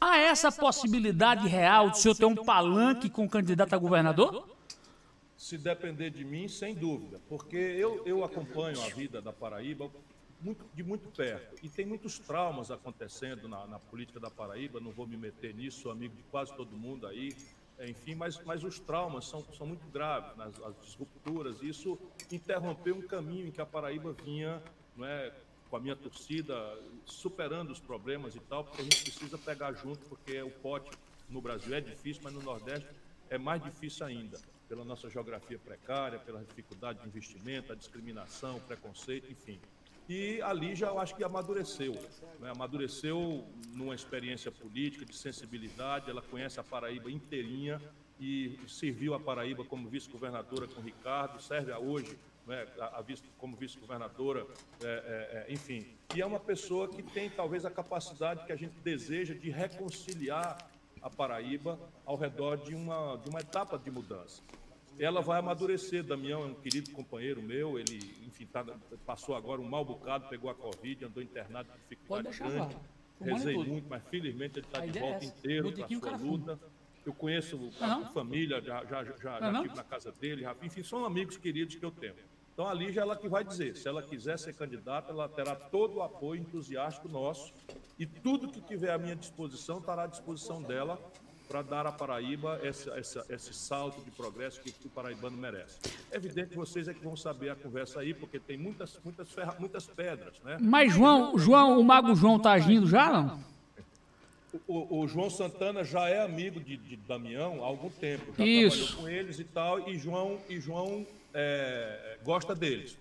Há 0.00 0.18
essa 0.18 0.50
possibilidade 0.50 1.46
real 1.46 1.90
de 1.90 1.98
o 1.98 2.00
senhor 2.00 2.14
ter 2.14 2.24
um 2.24 2.34
palanque 2.34 3.10
com 3.10 3.28
candidato 3.28 3.74
a 3.74 3.78
governador? 3.78 4.48
Se 5.36 5.58
depender 5.58 6.10
de 6.10 6.24
mim, 6.24 6.48
sem 6.48 6.74
dúvida, 6.74 7.20
porque 7.28 7.56
eu, 7.56 8.02
eu 8.06 8.24
acompanho 8.24 8.82
a 8.82 8.88
vida 8.88 9.20
da 9.20 9.32
Paraíba 9.32 9.90
muito, 10.40 10.64
de 10.74 10.82
muito 10.82 11.08
perto 11.10 11.54
e 11.62 11.68
tem 11.68 11.84
muitos 11.84 12.18
traumas 12.18 12.70
acontecendo 12.70 13.46
na, 13.46 13.66
na, 13.66 13.78
política 13.78 14.18
da 14.18 14.30
Paraíba. 14.30 14.80
Não 14.80 14.90
vou 14.90 15.06
me 15.06 15.16
meter 15.16 15.54
nisso, 15.54 15.82
sou 15.82 15.92
amigo 15.92 16.14
de 16.16 16.22
quase 16.24 16.54
todo 16.54 16.76
mundo 16.76 17.06
aí, 17.06 17.36
enfim, 17.80 18.14
mas, 18.14 18.42
mas 18.44 18.64
os 18.64 18.78
traumas 18.78 19.26
são, 19.26 19.44
são 19.52 19.66
muito 19.66 19.86
graves, 19.88 20.36
nas, 20.36 20.58
as 20.62 20.74
disrupturas. 20.80 21.62
Isso 21.62 21.98
interrompeu 22.30 22.96
um 22.96 23.02
caminho 23.02 23.48
em 23.48 23.50
que 23.50 23.60
a 23.60 23.66
Paraíba 23.66 24.14
vinha 24.24 24.62
não 24.96 25.06
é, 25.06 25.32
com 25.70 25.76
a 25.76 25.80
minha 25.80 25.94
torcida, 25.94 26.54
superando 27.06 27.70
os 27.70 27.78
problemas 27.78 28.34
e 28.34 28.40
tal, 28.40 28.64
porque 28.64 28.80
a 28.80 28.84
gente 28.84 29.02
precisa 29.02 29.38
pegar 29.38 29.72
junto, 29.72 30.00
porque 30.08 30.42
o 30.42 30.50
pote 30.50 30.90
no 31.28 31.40
Brasil 31.40 31.72
é 31.72 31.80
difícil, 31.80 32.22
mas 32.24 32.34
no 32.34 32.42
Nordeste 32.42 32.88
é 33.30 33.38
mais 33.38 33.62
difícil 33.62 34.04
ainda, 34.04 34.38
pela 34.68 34.84
nossa 34.84 35.08
geografia 35.08 35.58
precária, 35.58 36.18
pela 36.18 36.42
dificuldade 36.42 37.00
de 37.00 37.06
investimento, 37.06 37.72
a 37.72 37.76
discriminação, 37.76 38.56
o 38.56 38.60
preconceito, 38.60 39.30
enfim. 39.30 39.60
E 40.08 40.42
ali 40.42 40.74
já 40.74 40.88
eu 40.88 40.98
acho 40.98 41.14
que 41.14 41.22
amadureceu, 41.22 41.92
né? 42.40 42.50
amadureceu 42.50 43.46
numa 43.72 43.94
experiência 43.94 44.50
política, 44.50 45.04
de 45.04 45.14
sensibilidade, 45.14 46.10
ela 46.10 46.20
conhece 46.20 46.58
a 46.58 46.64
Paraíba 46.64 47.08
inteirinha 47.08 47.80
e 48.18 48.58
serviu 48.66 49.14
a 49.14 49.20
Paraíba 49.20 49.64
como 49.64 49.88
vice-governadora 49.88 50.66
com 50.66 50.80
Ricardo, 50.80 51.40
serve 51.40 51.70
a 51.70 51.78
hoje 51.78 52.18
né, 52.50 52.66
a, 52.80 52.98
a 52.98 53.02
vice, 53.02 53.22
como 53.38 53.56
vice-governadora, 53.56 54.44
é, 54.82 54.86
é, 54.86 55.46
é, 55.48 55.52
enfim. 55.52 55.86
E 56.14 56.20
é 56.20 56.26
uma 56.26 56.40
pessoa 56.40 56.88
que 56.88 57.00
tem 57.02 57.30
talvez 57.30 57.64
a 57.64 57.70
capacidade 57.70 58.44
que 58.44 58.50
a 58.50 58.56
gente 58.56 58.74
deseja 58.80 59.34
de 59.34 59.48
reconciliar 59.50 60.58
a 61.00 61.08
Paraíba 61.08 61.78
ao 62.04 62.16
redor 62.16 62.56
de 62.56 62.74
uma, 62.74 63.16
de 63.18 63.30
uma 63.30 63.40
etapa 63.40 63.78
de 63.78 63.90
mudança. 63.90 64.42
Ela 64.98 65.22
vai 65.22 65.38
amadurecer. 65.38 66.02
Damião 66.02 66.42
é 66.42 66.46
um 66.46 66.54
querido 66.54 66.90
companheiro 66.90 67.40
meu, 67.40 67.78
ele, 67.78 67.98
enfim, 68.26 68.44
tá, 68.46 68.66
passou 69.06 69.36
agora 69.36 69.60
um 69.60 69.68
mal 69.68 69.84
bocado, 69.84 70.28
pegou 70.28 70.50
a 70.50 70.54
Covid, 70.54 71.04
andou 71.04 71.22
internado 71.22 71.68
com 71.70 71.78
dificuldade 71.78 72.36
grande. 72.36 72.76
Rezei 73.20 73.56
muito, 73.56 73.86
mas 73.88 74.02
felizmente 74.08 74.58
ele 74.58 74.66
está 74.66 74.84
de 74.84 74.98
é 74.98 75.00
volta 75.00 75.24
inteiro 75.24 75.72
para 75.72 75.84
a 75.84 75.88
sua 75.88 76.16
luta. 76.16 76.58
Eu 77.04 77.14
conheço 77.14 77.72
a 77.80 77.96
uhum. 77.96 78.12
família, 78.12 78.60
já, 78.60 78.84
já, 78.84 79.04
já, 79.04 79.16
já 79.16 79.40
na 79.40 79.84
casa 79.84 80.12
dele, 80.12 80.42
já, 80.42 80.54
enfim, 80.62 80.82
são 80.82 81.04
amigos 81.04 81.36
queridos 81.36 81.76
que 81.76 81.84
eu 81.84 81.90
tenho. 81.90 82.14
Então 82.52 82.66
a 82.66 82.74
Lígia 82.74 83.00
ela 83.00 83.16
que 83.16 83.28
vai 83.28 83.44
dizer, 83.44 83.76
se 83.76 83.88
ela 83.88 84.02
quiser 84.02 84.38
ser 84.38 84.54
candidata, 84.54 85.12
ela 85.12 85.28
terá 85.28 85.54
todo 85.54 85.96
o 85.96 86.02
apoio 86.02 86.40
entusiástico 86.40 87.08
nosso 87.08 87.52
e 87.98 88.06
tudo 88.06 88.48
que 88.48 88.60
tiver 88.60 88.92
à 88.92 88.98
minha 88.98 89.16
disposição 89.16 89.78
estará 89.78 90.04
à 90.04 90.06
disposição 90.06 90.62
dela 90.62 90.98
para 91.50 91.62
dar 91.62 91.84
à 91.84 91.90
Paraíba 91.90 92.60
esse, 92.62 92.88
esse, 92.90 93.20
esse, 93.28 93.52
salto 93.52 94.00
de 94.04 94.10
progresso 94.12 94.60
que, 94.60 94.70
que 94.70 94.86
o 94.86 94.90
paraibano 94.90 95.36
merece. 95.36 95.80
É 96.08 96.16
evidente 96.16 96.50
que 96.50 96.56
vocês 96.56 96.86
é 96.86 96.94
que 96.94 97.02
vão 97.02 97.16
saber 97.16 97.50
a 97.50 97.56
conversa 97.56 97.98
aí, 97.98 98.14
porque 98.14 98.38
tem 98.38 98.56
muitas, 98.56 99.00
muitas, 99.04 99.32
ferra, 99.32 99.56
muitas 99.58 99.84
pedras, 99.84 100.34
né? 100.44 100.58
Mas 100.60 100.92
João, 100.92 101.36
João, 101.36 101.80
o 101.80 101.84
Mago 101.84 102.14
João 102.14 102.36
está 102.36 102.52
agindo 102.52 102.86
já, 102.86 103.12
não? 103.12 103.44
O, 104.68 105.00
o, 105.00 105.08
João 105.08 105.28
Santana 105.28 105.82
já 105.82 106.08
é 106.08 106.22
amigo 106.22 106.60
de, 106.60 106.76
de 106.76 106.96
Damião 106.96 107.64
há 107.64 107.66
algum 107.66 107.90
tempo, 107.90 108.32
já 108.36 108.44
Isso. 108.44 108.76
trabalhou 108.76 109.02
com 109.02 109.08
eles 109.08 109.38
e 109.40 109.44
tal, 109.44 109.88
e 109.88 109.98
João, 109.98 110.38
e 110.48 110.60
João 110.60 111.04
é, 111.34 112.18
gosta 112.22 112.54
deles. 112.54 112.96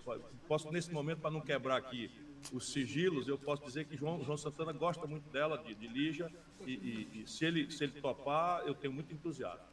Posso, 0.48 0.72
nesse 0.72 0.92
momento, 0.92 1.20
para 1.20 1.32
não 1.32 1.42
quebrar 1.42 1.78
aqui 1.78 2.10
os 2.54 2.72
sigilos, 2.72 3.28
eu 3.28 3.38
posso 3.38 3.64
dizer 3.64 3.86
que 3.86 3.98
João, 3.98 4.24
João 4.24 4.38
Santana 4.38 4.72
gosta 4.72 5.06
muito 5.06 5.30
dela, 5.30 5.58
de, 5.58 5.76
de 5.76 5.88
Lígia, 5.88 6.32
e, 6.66 6.72
e, 6.72 7.22
e, 7.24 7.30
se, 7.30 7.46
ele, 7.46 7.70
se 7.70 7.84
ele 7.84 7.94
topar, 8.02 8.64
eu 8.66 8.74
tenho 8.74 8.94
muito 8.94 9.14
entusiasmo. 9.14 9.68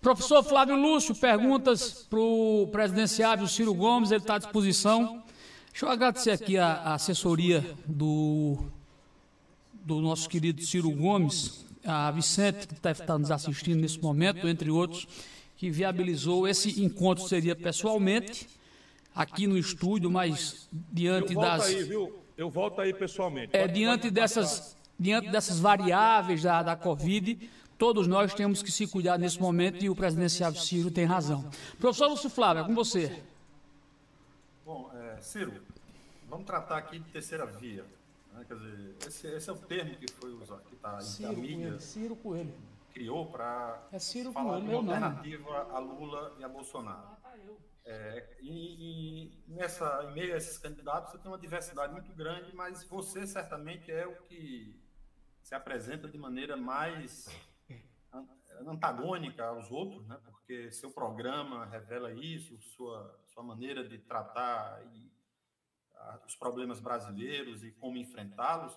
Professor 0.00 0.42
Flávio 0.42 0.76
Lúcio, 0.76 1.14
perguntas 1.14 2.06
para 2.08 2.18
o 2.18 2.68
presidenciável 2.70 3.46
Ciro 3.46 3.74
Gomes, 3.74 4.10
ele 4.10 4.20
está 4.20 4.36
à 4.36 4.38
disposição. 4.38 5.22
Deixa 5.70 5.86
eu 5.86 5.90
agradecer 5.90 6.30
aqui 6.30 6.56
a, 6.56 6.66
a 6.66 6.94
assessoria 6.94 7.64
do, 7.84 8.58
do 9.72 10.00
nosso 10.00 10.28
querido 10.28 10.62
Ciro 10.62 10.90
Gomes, 10.90 11.66
a 11.84 12.10
Vicente, 12.10 12.66
que 12.66 12.74
estar 12.74 13.18
nos 13.18 13.30
assistindo 13.30 13.80
nesse 13.80 14.00
momento, 14.00 14.48
entre 14.48 14.70
outros 14.70 15.06
que 15.56 15.70
viabilizou 15.70 16.46
esse 16.46 16.82
encontro 16.82 17.26
seria 17.26 17.56
pessoalmente 17.56 18.48
aqui 19.14 19.46
no 19.46 19.56
estúdio, 19.56 20.10
mas 20.10 20.68
diante 20.92 21.34
eu 21.34 21.40
das 21.40 21.64
aí, 21.64 21.82
viu? 21.84 22.22
Eu 22.36 22.50
volto 22.50 22.80
aí 22.82 22.92
pessoalmente. 22.92 23.56
É 23.56 23.66
diante 23.66 24.10
dessas 24.10 24.76
diante 24.98 25.30
dessas 25.30 25.58
variáveis 25.58 26.42
da, 26.42 26.62
da 26.62 26.76
Covid, 26.76 27.50
todos 27.76 28.06
nós 28.06 28.32
temos 28.34 28.62
que 28.62 28.70
se 28.70 28.86
cuidar 28.86 29.18
nesse 29.18 29.40
momento 29.40 29.84
e 29.84 29.90
o 29.90 29.96
presidencial 29.96 30.54
Ciro 30.54 30.90
tem 30.90 31.04
razão. 31.04 31.50
Professor 31.78 32.08
Lúcio 32.08 32.30
Flávio, 32.30 32.62
é 32.62 32.66
com 32.66 32.74
você. 32.74 33.22
Bom, 34.64 34.90
é, 34.94 35.20
Ciro, 35.20 35.52
vamos 36.28 36.46
tratar 36.46 36.78
aqui 36.78 36.98
de 36.98 37.10
terceira 37.10 37.44
via. 37.44 37.84
Né? 38.34 38.44
Quer 38.48 38.54
dizer, 38.54 38.96
esse, 39.06 39.26
esse, 39.28 39.50
é 39.50 39.52
o 39.52 39.56
termo 39.56 39.94
que 39.96 40.10
foi 40.12 40.32
usado, 40.32 40.62
que 40.62 40.74
está 40.74 40.98
em 41.30 41.36
mídia. 41.36 41.78
Ciro 41.78 42.16
Coelho 42.16 42.54
criou 42.96 43.30
para 43.30 43.86
é 43.92 43.98
Ciro 43.98 44.32
falar 44.32 44.58
de 44.58 44.68
uma 44.68 44.78
alternativa 44.78 45.70
a 45.70 45.78
Lula 45.78 46.34
e 46.38 46.44
a 46.44 46.48
Bolsonaro. 46.48 47.14
É, 47.84 48.38
e, 48.40 49.36
e, 49.36 49.44
nessa, 49.46 50.02
em 50.04 50.14
meio 50.14 50.34
a 50.34 50.38
esses 50.38 50.56
candidatos, 50.56 51.12
você 51.12 51.18
tem 51.18 51.30
uma 51.30 51.38
diversidade 51.38 51.92
muito 51.92 52.12
grande, 52.14 52.56
mas 52.56 52.82
você 52.84 53.26
certamente 53.26 53.92
é 53.92 54.06
o 54.06 54.16
que 54.22 54.82
se 55.42 55.54
apresenta 55.54 56.08
de 56.08 56.16
maneira 56.16 56.56
mais 56.56 57.28
antagônica 58.66 59.44
aos 59.44 59.70
outros, 59.70 60.08
né? 60.08 60.18
porque 60.24 60.72
seu 60.72 60.90
programa 60.90 61.66
revela 61.66 62.10
isso, 62.12 62.58
sua, 62.58 63.20
sua 63.26 63.42
maneira 63.42 63.86
de 63.86 63.98
tratar 63.98 64.82
e, 64.94 65.12
a, 65.94 66.22
os 66.26 66.34
problemas 66.34 66.80
brasileiros 66.80 67.62
e 67.62 67.70
como 67.72 67.98
enfrentá-los, 67.98 68.76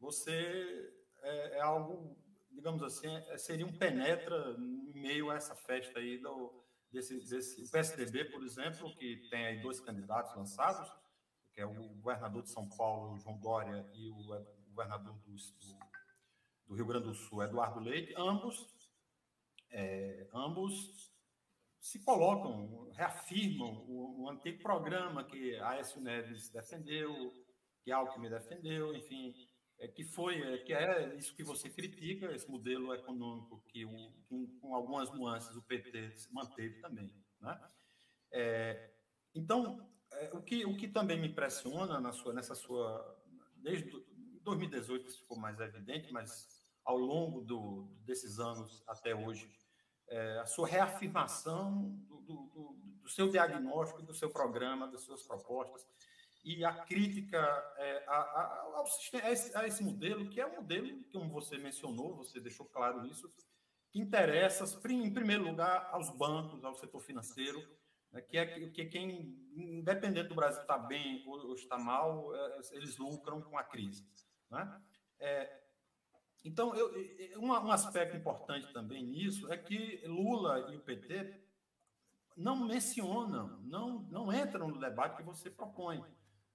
você 0.00 0.90
é, 1.22 1.58
é 1.58 1.60
algo 1.60 2.16
digamos 2.58 2.82
assim, 2.82 3.08
seria 3.36 3.64
um 3.64 3.72
penetra 3.72 4.56
em 4.58 5.00
meio 5.00 5.30
a 5.30 5.36
essa 5.36 5.54
festa 5.54 6.00
aí 6.00 6.18
do, 6.18 6.52
desse, 6.90 7.20
desse 7.20 7.62
o 7.62 7.70
PSDB, 7.70 8.24
por 8.24 8.42
exemplo, 8.42 8.92
que 8.96 9.28
tem 9.30 9.46
aí 9.46 9.62
dois 9.62 9.78
candidatos 9.78 10.34
lançados, 10.34 10.92
que 11.54 11.60
é 11.60 11.66
o 11.66 11.72
governador 11.94 12.42
de 12.42 12.50
São 12.50 12.68
Paulo, 12.68 13.16
João 13.20 13.38
Dória, 13.38 13.88
e 13.94 14.10
o 14.10 14.16
governador 14.70 15.14
do, 15.20 15.30
do, 15.30 15.78
do 16.66 16.74
Rio 16.74 16.86
Grande 16.86 17.06
do 17.06 17.14
Sul, 17.14 17.44
Eduardo 17.44 17.78
Leite, 17.78 18.12
ambos, 18.16 18.66
é, 19.70 20.28
ambos 20.34 21.14
se 21.80 22.02
colocam, 22.02 22.90
reafirmam 22.90 23.84
o, 23.86 24.24
o, 24.24 24.28
antigo 24.28 24.60
programa 24.60 25.22
que 25.22 25.54
Aécio 25.60 26.00
Neves 26.00 26.50
defendeu, 26.50 27.32
que 27.84 27.92
Alckmin 27.92 28.28
defendeu, 28.28 28.92
enfim, 28.96 29.32
é, 29.78 29.86
que 29.86 30.04
foi, 30.04 30.40
é, 30.42 30.58
que 30.58 30.72
é 30.72 31.14
isso 31.16 31.34
que 31.34 31.44
você 31.44 31.70
critica, 31.70 32.32
esse 32.32 32.50
modelo 32.50 32.92
econômico 32.92 33.62
que, 33.68 33.84
com, 34.28 34.46
com, 34.60 34.74
algumas 34.74 35.10
nuances, 35.12 35.54
o 35.56 35.62
PT 35.62 36.14
manteve 36.32 36.80
também. 36.80 37.12
Né? 37.40 37.60
É, 38.32 38.90
então, 39.34 39.88
é, 40.12 40.30
o, 40.32 40.42
que, 40.42 40.64
o 40.64 40.76
que 40.76 40.88
também 40.88 41.20
me 41.20 41.28
impressiona 41.28 42.00
na 42.00 42.12
sua, 42.12 42.32
nessa 42.32 42.54
sua. 42.54 43.16
Desde 43.56 43.90
2018 44.42 45.08
isso 45.08 45.20
ficou 45.20 45.38
mais 45.38 45.60
evidente, 45.60 46.12
mas 46.12 46.48
ao 46.84 46.96
longo 46.96 47.40
do, 47.40 47.88
desses 48.04 48.38
anos 48.38 48.82
até 48.86 49.14
hoje, 49.14 49.50
é, 50.08 50.38
a 50.38 50.46
sua 50.46 50.66
reafirmação 50.66 51.90
do, 52.08 52.20
do, 52.20 52.76
do, 53.02 53.08
seu 53.08 53.28
diagnóstico, 53.30 54.02
do 54.02 54.14
seu 54.14 54.30
programa, 54.30 54.88
das 54.88 55.02
suas 55.02 55.22
propostas 55.22 55.86
e 56.48 56.64
a 56.64 56.72
crítica 56.72 57.38
é, 57.76 58.04
a, 58.06 58.16
a, 58.16 58.72
ao 58.76 58.86
sistema, 58.86 59.24
a, 59.24 59.32
esse, 59.32 59.54
a, 59.54 59.66
esse, 59.66 59.84
modelo, 59.84 60.30
que 60.30 60.40
é 60.40 60.46
um 60.46 60.56
modelo, 60.56 61.04
como 61.12 61.28
você 61.28 61.58
mencionou, 61.58 62.16
você 62.16 62.40
deixou 62.40 62.64
claro 62.64 63.04
isso, 63.04 63.30
que 63.90 64.00
interessa, 64.00 64.64
em 64.88 65.12
primeiro 65.12 65.44
lugar, 65.44 65.90
aos 65.92 66.08
bancos, 66.08 66.64
ao 66.64 66.74
setor 66.74 67.00
financeiro, 67.00 67.62
né, 68.10 68.22
que 68.22 68.38
é 68.38 68.46
que 68.70 68.86
quem, 68.86 69.38
independente 69.54 70.30
do 70.30 70.34
Brasil 70.34 70.62
estar 70.62 70.78
bem 70.78 71.22
ou, 71.26 71.50
ou 71.50 71.78
mal, 71.78 72.34
é, 72.34 72.60
eles 72.72 72.96
lucram 72.96 73.42
com 73.42 73.58
a 73.58 73.62
crise. 73.62 74.08
Né? 74.50 74.82
É, 75.18 75.60
então, 76.42 76.74
eu, 76.74 77.42
um, 77.42 77.48
um 77.48 77.70
aspecto 77.70 78.16
importante 78.16 78.72
também 78.72 79.04
nisso 79.04 79.52
é 79.52 79.58
que 79.58 80.00
Lula 80.06 80.72
e 80.72 80.76
o 80.76 80.80
PT 80.80 81.42
não 82.34 82.56
mencionam, 82.56 83.60
não, 83.64 84.00
não 84.04 84.32
entram 84.32 84.68
no 84.68 84.80
debate 84.80 85.18
que 85.18 85.22
você 85.22 85.50
propõe. 85.50 86.02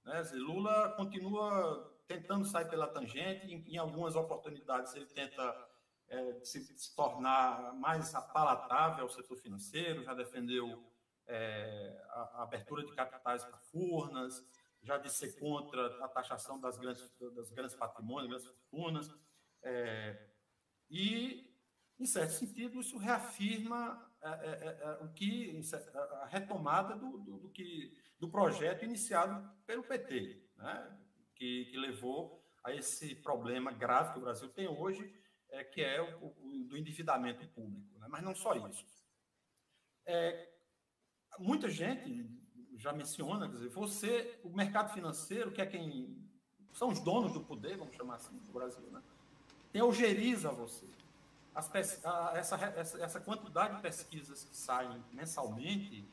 Né? 0.04 0.22
Lula 0.34 0.94
continua 0.96 1.92
tentando 2.08 2.46
sair 2.46 2.70
pela 2.70 2.88
tangente, 2.88 3.48
em, 3.48 3.74
em 3.74 3.78
algumas 3.78 4.16
oportunidades 4.16 4.94
ele 4.96 5.06
tenta 5.06 5.70
é, 6.08 6.40
se, 6.44 6.64
se, 6.78 6.96
tornar 6.96 7.74
mais 7.76 8.12
palatável 8.34 9.04
ao 9.04 9.10
setor 9.10 9.38
financeiro, 9.38 10.04
já 10.04 10.14
defendeu 10.14 10.84
é, 11.28 12.06
a, 12.10 12.22
a, 12.22 12.44
abertura 12.44 12.84
de 12.86 12.94
capitais 12.94 13.44
para 13.44 13.58
furnas, 13.58 14.46
já 14.82 14.98
disse 14.98 15.40
contra 15.40 16.04
a 16.04 16.08
taxação 16.10 16.60
das 16.60 16.78
grandes, 16.78 17.10
das 17.36 17.50
grandes 17.52 17.76
patrimônios, 17.76 18.28
grandes 18.30 18.48
fortunas, 18.48 19.10
é, 19.64 20.30
e, 20.90 21.53
em 22.04 22.06
certo 22.06 22.32
sentido, 22.32 22.80
isso 22.80 22.98
reafirma 22.98 24.06
é, 24.22 24.30
é, 24.30 24.80
é, 24.82 25.04
o 25.04 25.10
que 25.14 25.60
a 26.22 26.26
retomada 26.28 26.96
do, 26.96 27.18
do, 27.18 27.40
do, 27.40 27.50
que, 27.50 27.98
do 28.20 28.30
projeto 28.30 28.86
iniciado 28.86 29.50
pelo 29.66 29.84
PT, 29.84 30.42
né? 30.58 30.98
que, 31.36 31.66
que 31.66 31.78
levou 31.78 32.46
a 32.64 32.74
esse 32.74 33.16
problema 33.16 33.72
grave 33.72 34.14
que 34.14 34.20
o 34.20 34.22
Brasil 34.22 34.50
tem 34.50 34.68
hoje, 34.68 35.14
é, 35.50 35.64
que 35.64 35.82
é 35.82 36.02
o, 36.02 36.28
o 36.28 36.66
do 36.68 36.78
endividamento 36.78 37.48
público. 37.50 37.98
Né? 38.00 38.08
Mas 38.10 38.24
não 38.24 38.36
só 38.36 38.54
isso. 38.68 38.86
É, 40.06 40.50
muita 41.40 41.70
gente 41.70 42.30
já 42.78 42.92
menciona, 42.92 43.48
quer 43.48 43.56
dizer, 43.56 43.70
você, 43.70 44.40
o 44.44 44.50
mercado 44.50 44.94
financeiro, 44.94 45.52
que 45.52 45.62
é 45.62 45.66
quem 45.66 46.22
são 46.74 46.90
os 46.90 47.00
donos 47.00 47.34
do 47.34 47.44
poder, 47.44 47.78
vamos 47.78 47.96
chamar 47.96 48.16
assim, 48.16 48.38
do 48.38 48.52
Brasil, 48.52 48.90
né? 48.92 49.02
Tem 49.72 49.82
algeriza 49.82 50.52
você. 50.52 50.88
A, 51.56 51.60
essa, 51.78 52.56
essa, 52.76 53.04
essa 53.04 53.20
quantidade 53.20 53.76
de 53.76 53.82
pesquisas 53.82 54.44
que 54.44 54.56
saem 54.56 55.04
mensalmente, 55.12 56.08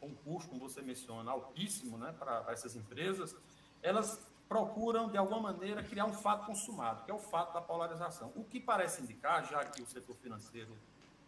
com 0.00 0.14
custo, 0.14 0.50
como 0.50 0.68
você 0.68 0.82
menciona, 0.82 1.30
altíssimo 1.30 1.98
né, 1.98 2.14
para 2.18 2.44
essas 2.48 2.74
empresas, 2.74 3.36
elas 3.82 4.20
procuram, 4.48 5.08
de 5.08 5.16
alguma 5.16 5.52
maneira, 5.52 5.82
criar 5.82 6.06
um 6.06 6.12
fato 6.12 6.46
consumado, 6.46 7.04
que 7.04 7.10
é 7.10 7.14
o 7.14 7.18
fato 7.18 7.54
da 7.54 7.60
polarização. 7.60 8.32
O 8.34 8.42
que 8.42 8.58
parece 8.58 9.02
indicar, 9.02 9.48
já 9.48 9.64
que 9.64 9.80
o 9.80 9.86
setor 9.86 10.16
financeiro 10.16 10.76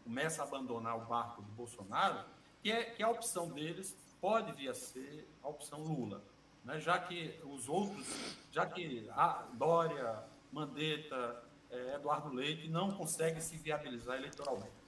começa 0.02 0.43
a 0.43 0.44
abandonar 0.44 0.97
o 0.97 1.05
barco 1.05 1.40
do 1.40 1.52
Bolsonaro, 1.52 2.24
que, 2.60 2.72
é, 2.72 2.84
que 2.84 3.02
a 3.02 3.09
opção 3.09 3.48
deles 3.48 3.97
pode 4.20 4.51
vir 4.52 4.70
a 4.70 4.74
ser 4.74 5.28
a 5.43 5.48
opção 5.48 5.82
Lula. 5.82 6.22
Né? 6.64 6.80
Já 6.80 6.98
que 6.98 7.40
os 7.44 7.68
outros, 7.68 8.06
já 8.51 8.66
que 8.66 9.09
a 9.10 9.44
Dória, 9.55 10.24
Mandetta, 10.52 11.44
é, 11.73 11.94
Eduardo 11.97 12.32
Leite 12.35 12.69
não 12.69 12.90
conseguem 12.90 13.40
se 13.40 13.57
viabilizar 13.57 14.19
eleitoralmente. 14.19 14.82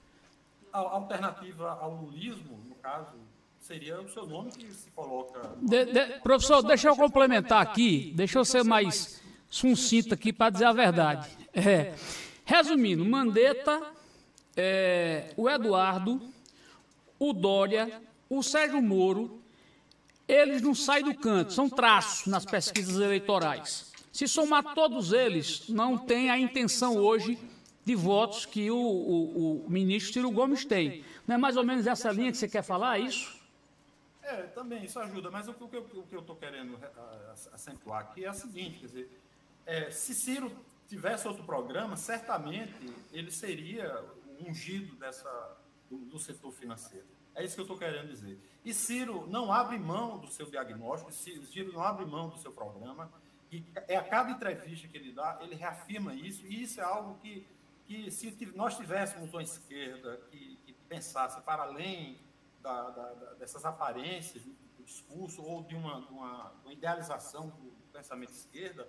A 0.71 0.79
alternativa 0.79 1.71
ao 1.81 1.95
lulismo, 1.95 2.57
no 2.67 2.75
caso, 2.75 3.15
seria 3.59 3.99
o 3.99 4.07
seu 4.07 4.27
nome 4.27 4.51
que 4.51 4.71
se 4.71 4.91
coloca. 4.91 5.41
De, 5.61 5.85
de, 5.85 6.19
professor, 6.19 6.61
deixa 6.61 6.89
eu 6.89 6.95
complementar 6.95 7.61
aqui, 7.61 8.13
deixa 8.15 8.37
eu 8.37 8.45
ser 8.45 8.63
mais 8.63 9.21
sucinto 9.49 10.13
aqui 10.13 10.31
para 10.31 10.51
dizer 10.51 10.65
a 10.65 10.73
verdade. 10.73 11.29
É, 11.53 11.95
resumindo, 12.43 13.03
Mandetta, 13.03 13.81
é, 14.55 15.33
o 15.35 15.49
Eduardo, 15.49 16.21
o 17.17 17.33
Dória, 17.33 18.01
o 18.29 18.43
Sérgio 18.43 18.81
Moro, 18.81 19.41
eles 20.27 20.61
não 20.61 20.75
saem 20.75 21.05
do 21.05 21.15
canto, 21.15 21.53
são 21.53 21.69
traços 21.69 22.27
nas 22.27 22.45
pesquisas 22.45 22.97
eleitorais. 22.97 23.94
Se 24.15 24.29
somar 24.29 24.73
todos 24.73 25.11
eles, 25.11 25.67
não 25.67 25.97
tem 25.97 26.29
a 26.29 26.39
intenção 26.39 26.95
hoje 26.95 27.37
de 27.83 27.93
votos 27.95 28.45
que 28.45 28.71
o, 28.71 28.77
o, 28.77 29.65
o 29.65 29.69
ministro 29.69 30.13
Ciro 30.13 30.31
Gomes 30.31 30.63
tem. 30.63 31.03
Não 31.27 31.35
é 31.35 31.37
mais 31.37 31.57
ou 31.57 31.65
menos 31.65 31.85
essa 31.85 32.13
linha 32.13 32.31
que 32.31 32.37
você 32.37 32.47
quer 32.47 32.61
falar, 32.61 32.97
é 32.97 33.01
isso? 33.01 33.37
É, 34.23 34.43
também, 34.43 34.85
isso 34.85 34.97
ajuda, 34.99 35.29
mas 35.29 35.49
o 35.49 35.53
que, 35.53 35.65
o 35.65 36.03
que 36.03 36.15
eu 36.15 36.21
estou 36.21 36.33
querendo 36.37 36.79
acentuar 37.51 38.03
aqui 38.03 38.23
é 38.23 38.31
o 38.31 38.33
seguinte, 38.33 38.79
quer 38.79 38.85
dizer, 38.85 39.21
é, 39.65 39.91
se 39.91 40.15
Ciro 40.15 40.49
tivesse 40.87 41.27
outro 41.27 41.43
programa, 41.43 41.97
certamente 41.97 42.73
ele 43.11 43.29
seria 43.29 44.01
ungido 44.47 44.95
dessa, 44.95 45.57
do, 45.91 45.97
do 45.97 46.17
setor 46.19 46.53
financeiro. 46.53 47.05
É 47.35 47.43
isso 47.43 47.53
que 47.53 47.59
eu 47.59 47.65
estou 47.65 47.77
querendo 47.77 48.07
dizer. 48.07 48.39
E 48.63 48.73
Ciro 48.73 49.27
não 49.27 49.51
abre 49.51 49.77
mão 49.77 50.19
do 50.19 50.27
seu 50.29 50.45
diagnóstico, 50.45 51.11
Ciro 51.11 51.73
não 51.73 51.83
abre 51.83 52.05
mão 52.05 52.29
do 52.29 52.37
seu 52.37 52.53
programa, 52.53 53.11
e 53.55 53.63
é 53.87 53.95
a 53.95 54.03
cada 54.03 54.31
entrevista 54.31 54.87
que 54.87 54.97
ele 54.97 55.13
dá, 55.13 55.37
ele 55.41 55.55
reafirma 55.55 56.13
isso, 56.13 56.45
e 56.45 56.63
isso 56.63 56.81
é 56.81 56.83
algo 56.83 57.17
que, 57.21 57.47
que 57.85 58.11
se 58.11 58.35
nós 58.53 58.75
tivéssemos 58.75 59.31
uma 59.31 59.43
esquerda 59.43 60.17
que, 60.29 60.57
que 60.65 60.73
pensasse 60.89 61.39
para 61.41 61.63
além 61.63 62.19
da, 62.61 62.89
da, 62.89 63.33
dessas 63.35 63.63
aparências 63.63 64.43
do 64.43 64.83
discurso 64.83 65.41
ou 65.41 65.63
de 65.63 65.75
uma, 65.75 66.01
de 66.01 66.11
uma, 66.11 66.51
uma 66.63 66.73
idealização 66.73 67.47
do 67.47 67.71
pensamento 67.93 68.31
esquerda, 68.31 68.87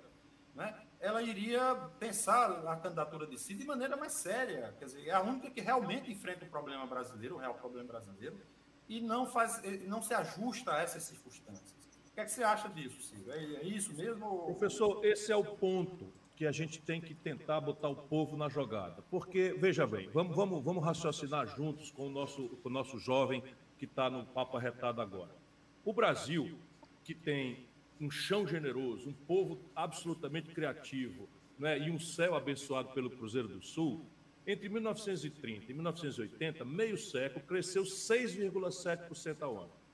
né, 0.52 0.74
ela 0.98 1.22
iria 1.22 1.76
pensar 2.00 2.66
a 2.66 2.76
candidatura 2.76 3.26
de 3.26 3.38
si 3.38 3.54
de 3.54 3.64
maneira 3.64 3.96
mais 3.96 4.14
séria. 4.14 4.74
Quer 4.78 4.86
dizer, 4.86 5.06
é 5.06 5.12
a 5.12 5.20
única 5.20 5.48
que 5.50 5.60
realmente 5.60 6.10
enfrenta 6.10 6.44
o 6.44 6.48
problema 6.48 6.86
brasileiro, 6.86 7.36
o 7.36 7.38
real 7.38 7.54
problema 7.54 7.86
brasileiro, 7.86 8.40
e 8.88 9.00
não, 9.00 9.26
faz, 9.26 9.62
não 9.86 10.02
se 10.02 10.14
ajusta 10.14 10.74
a 10.74 10.80
essas 10.80 11.04
circunstâncias. 11.04 11.75
O 12.16 12.18
que, 12.18 12.22
é 12.22 12.24
que 12.24 12.30
você 12.30 12.42
acha 12.42 12.66
disso, 12.70 12.98
Ciro? 13.02 13.30
É, 13.30 13.36
é 13.36 13.64
isso 13.66 13.92
mesmo? 13.92 14.46
Professor, 14.46 15.04
esse 15.04 15.30
é 15.30 15.36
o 15.36 15.44
ponto 15.44 16.10
que 16.34 16.46
a 16.46 16.50
gente 16.50 16.80
tem 16.80 16.98
que 16.98 17.14
tentar 17.14 17.60
botar 17.60 17.90
o 17.90 17.94
povo 17.94 18.38
na 18.38 18.48
jogada. 18.48 19.02
Porque, 19.10 19.54
veja 19.58 19.86
bem, 19.86 20.08
vamos, 20.14 20.34
vamos, 20.34 20.64
vamos 20.64 20.82
raciocinar 20.82 21.46
juntos 21.46 21.90
com 21.90 22.06
o 22.06 22.10
nosso, 22.10 22.48
com 22.62 22.70
o 22.70 22.72
nosso 22.72 22.98
jovem 22.98 23.44
que 23.76 23.84
está 23.84 24.08
no 24.08 24.24
papo 24.24 24.56
arretado 24.56 25.02
agora. 25.02 25.36
O 25.84 25.92
Brasil, 25.92 26.58
que 27.04 27.14
tem 27.14 27.66
um 28.00 28.10
chão 28.10 28.46
generoso, 28.46 29.10
um 29.10 29.12
povo 29.12 29.60
absolutamente 29.74 30.54
criativo 30.54 31.28
né, 31.58 31.78
e 31.78 31.90
um 31.90 31.98
céu 31.98 32.34
abençoado 32.34 32.94
pelo 32.94 33.10
Cruzeiro 33.10 33.48
do 33.48 33.60
Sul, 33.60 34.06
entre 34.46 34.70
1930 34.70 35.70
e 35.70 35.74
1980, 35.74 36.64
meio 36.64 36.96
século, 36.96 37.44
cresceu 37.44 37.82
6,7% 37.82 39.42
ao 39.42 39.58
ano. 39.64 39.85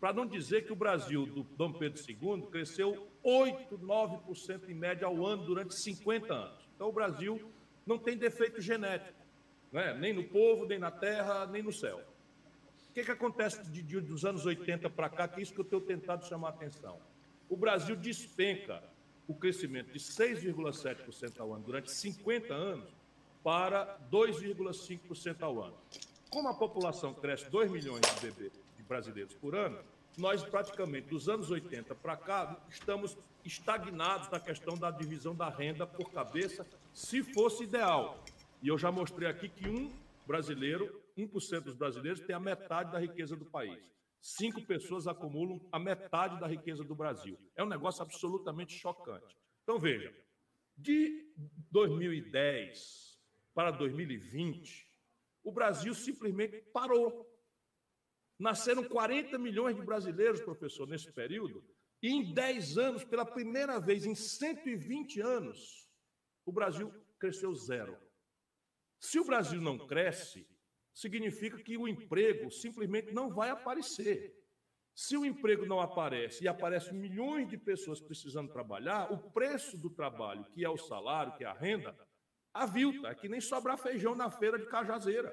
Para 0.00 0.12
não 0.12 0.26
dizer 0.26 0.64
que 0.64 0.72
o 0.72 0.76
Brasil 0.76 1.26
do 1.26 1.42
Dom 1.42 1.72
Pedro 1.72 2.00
II 2.00 2.46
cresceu 2.50 3.08
8, 3.22 3.78
9% 3.78 4.68
em 4.68 4.74
média 4.74 5.06
ao 5.06 5.26
ano 5.26 5.44
durante 5.44 5.74
50 5.74 6.32
anos. 6.32 6.68
Então 6.74 6.88
o 6.88 6.92
Brasil 6.92 7.50
não 7.84 7.98
tem 7.98 8.16
defeito 8.16 8.60
genético, 8.60 9.18
né? 9.72 9.94
nem 9.94 10.12
no 10.12 10.24
povo, 10.24 10.66
nem 10.66 10.78
na 10.78 10.90
terra, 10.90 11.46
nem 11.46 11.62
no 11.62 11.72
céu 11.72 12.00
que, 12.98 13.04
que 13.04 13.10
acontece 13.12 13.62
de, 13.70 13.82
de, 13.82 14.00
dos 14.00 14.24
anos 14.24 14.44
80 14.44 14.90
para 14.90 15.08
cá, 15.08 15.28
que 15.28 15.38
é 15.38 15.42
isso 15.42 15.54
que 15.54 15.60
eu 15.60 15.64
tenho 15.64 15.80
tentado 15.80 16.26
chamar 16.26 16.48
a 16.48 16.50
atenção? 16.50 16.98
O 17.48 17.56
Brasil 17.56 17.94
despenca 17.94 18.82
o 19.26 19.34
crescimento 19.34 19.92
de 19.92 19.98
6,7% 19.98 21.38
ao 21.38 21.54
ano 21.54 21.64
durante 21.64 21.92
50 21.92 22.52
anos 22.52 22.90
para 23.42 23.98
2,5% 24.10 25.42
ao 25.42 25.62
ano. 25.62 25.76
Como 26.30 26.48
a 26.48 26.54
população 26.54 27.14
cresce 27.14 27.48
2 27.50 27.70
milhões 27.70 28.00
de 28.00 28.20
bebês 28.20 28.52
brasileiros 28.88 29.34
por 29.34 29.54
ano, 29.54 29.78
nós 30.16 30.42
praticamente 30.42 31.08
dos 31.08 31.28
anos 31.28 31.50
80 31.50 31.94
para 31.94 32.16
cá 32.16 32.60
estamos 32.68 33.16
estagnados 33.44 34.28
na 34.30 34.40
questão 34.40 34.76
da 34.76 34.90
divisão 34.90 35.34
da 35.34 35.48
renda 35.48 35.86
por 35.86 36.10
cabeça, 36.10 36.66
se 36.92 37.22
fosse 37.22 37.64
ideal. 37.64 38.24
E 38.60 38.68
eu 38.68 38.76
já 38.76 38.90
mostrei 38.90 39.28
aqui 39.28 39.48
que 39.48 39.68
um 39.68 39.92
brasileiro 40.26 41.00
1% 41.16 41.60
dos 41.60 41.74
brasileiros 41.74 42.20
tem 42.20 42.34
a 42.34 42.40
metade 42.40 42.92
da 42.92 42.98
riqueza 42.98 43.36
do 43.36 43.44
país. 43.44 43.78
Cinco 44.20 44.60
pessoas 44.62 45.06
acumulam 45.06 45.60
a 45.70 45.78
metade 45.78 46.40
da 46.40 46.46
riqueza 46.46 46.82
do 46.82 46.94
Brasil. 46.94 47.38
É 47.54 47.62
um 47.62 47.68
negócio 47.68 48.02
absolutamente 48.02 48.72
chocante. 48.72 49.36
Então, 49.62 49.78
veja, 49.78 50.12
de 50.76 51.32
2010 51.70 53.18
para 53.54 53.70
2020, 53.70 54.86
o 55.44 55.52
Brasil 55.52 55.94
simplesmente 55.94 56.60
parou. 56.72 57.27
Nasceram 58.38 58.84
40 58.84 59.36
milhões 59.38 59.74
de 59.74 59.82
brasileiros, 59.82 60.40
professor, 60.40 60.86
nesse 60.86 61.12
período, 61.12 61.64
e 62.00 62.08
em 62.08 62.32
10 62.32 62.78
anos, 62.78 63.04
pela 63.04 63.24
primeira 63.24 63.80
vez 63.80 64.06
em 64.06 64.14
120 64.14 65.20
anos, 65.20 65.88
o 66.46 66.52
Brasil 66.52 66.92
cresceu 67.18 67.52
zero. 67.54 67.98
Se 69.00 69.18
o 69.18 69.24
Brasil 69.24 69.60
não 69.60 69.86
cresce, 69.86 70.48
significa 70.94 71.62
que 71.62 71.76
o 71.76 71.88
emprego 71.88 72.50
simplesmente 72.50 73.12
não 73.12 73.30
vai 73.30 73.50
aparecer. 73.50 74.34
Se 74.94 75.16
o 75.16 75.24
emprego 75.24 75.64
não 75.66 75.80
aparece 75.80 76.42
e 76.42 76.48
aparecem 76.48 76.92
milhões 76.92 77.48
de 77.48 77.56
pessoas 77.56 78.00
precisando 78.00 78.52
trabalhar, 78.52 79.12
o 79.12 79.30
preço 79.30 79.76
do 79.78 79.90
trabalho, 79.90 80.44
que 80.46 80.64
é 80.64 80.68
o 80.68 80.76
salário, 80.76 81.36
que 81.36 81.44
é 81.44 81.46
a 81.46 81.52
renda, 81.52 81.96
avilta. 82.52 83.08
É 83.08 83.14
que 83.14 83.28
nem 83.28 83.40
sobrar 83.40 83.78
feijão 83.78 84.14
na 84.14 84.30
feira 84.30 84.58
de 84.58 84.66
Cajazeira. 84.66 85.32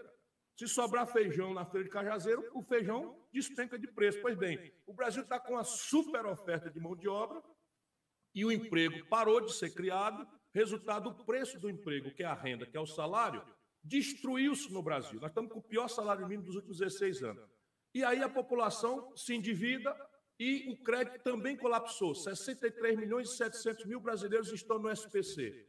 Se 0.56 0.68
sobrar 0.68 1.06
feijão 1.06 1.54
na 1.54 1.66
feira 1.66 1.84
de 1.84 1.92
Cajazeira, 1.92 2.42
o 2.54 2.64
feijão 2.64 3.20
despenca 3.32 3.78
de 3.78 3.88
preço. 3.88 4.22
Pois 4.22 4.38
bem, 4.38 4.74
o 4.86 4.94
Brasil 4.94 5.24
está 5.24 5.38
com 5.38 5.54
uma 5.54 5.66
super 5.66 6.26
oferta 6.26 6.70
de 6.70 6.80
mão 6.80 6.96
de 6.96 7.10
obra 7.10 7.44
e 8.34 8.46
o 8.46 8.52
emprego 8.52 9.06
parou 9.08 9.42
de 9.42 9.54
ser 9.54 9.74
criado. 9.74 10.26
Resultado, 10.54 11.10
o 11.10 11.26
preço 11.26 11.60
do 11.60 11.70
emprego, 11.70 12.12
que 12.12 12.24
é 12.24 12.26
a 12.26 12.34
renda, 12.34 12.66
que 12.66 12.78
é 12.78 12.80
o 12.80 12.86
salário, 12.86 13.44
destruiu-se 13.84 14.72
no 14.72 14.82
Brasil. 14.82 15.20
Nós 15.20 15.32
estamos 15.32 15.52
com 15.52 15.60
o 15.60 15.64
pior 15.64 15.90
salário 15.90 16.26
mínimo 16.26 16.46
dos 16.46 16.56
últimos 16.56 16.78
16 16.78 17.24
anos. 17.24 17.50
E 17.94 18.04
aí 18.04 18.24
a 18.24 18.30
população 18.30 19.16
se 19.16 19.34
endivida 19.34 19.94
e 20.40 20.70
o 20.72 20.84
crédito 20.84 21.22
também 21.24 21.58
colapsou. 21.58 22.16
63 22.16 22.98
milhões 22.98 23.30
e 23.30 23.36
700 23.36 23.86
mil 23.86 24.00
brasileiros 24.00 24.52
estão 24.54 24.80
no 24.80 24.90
SPC. 24.90 25.68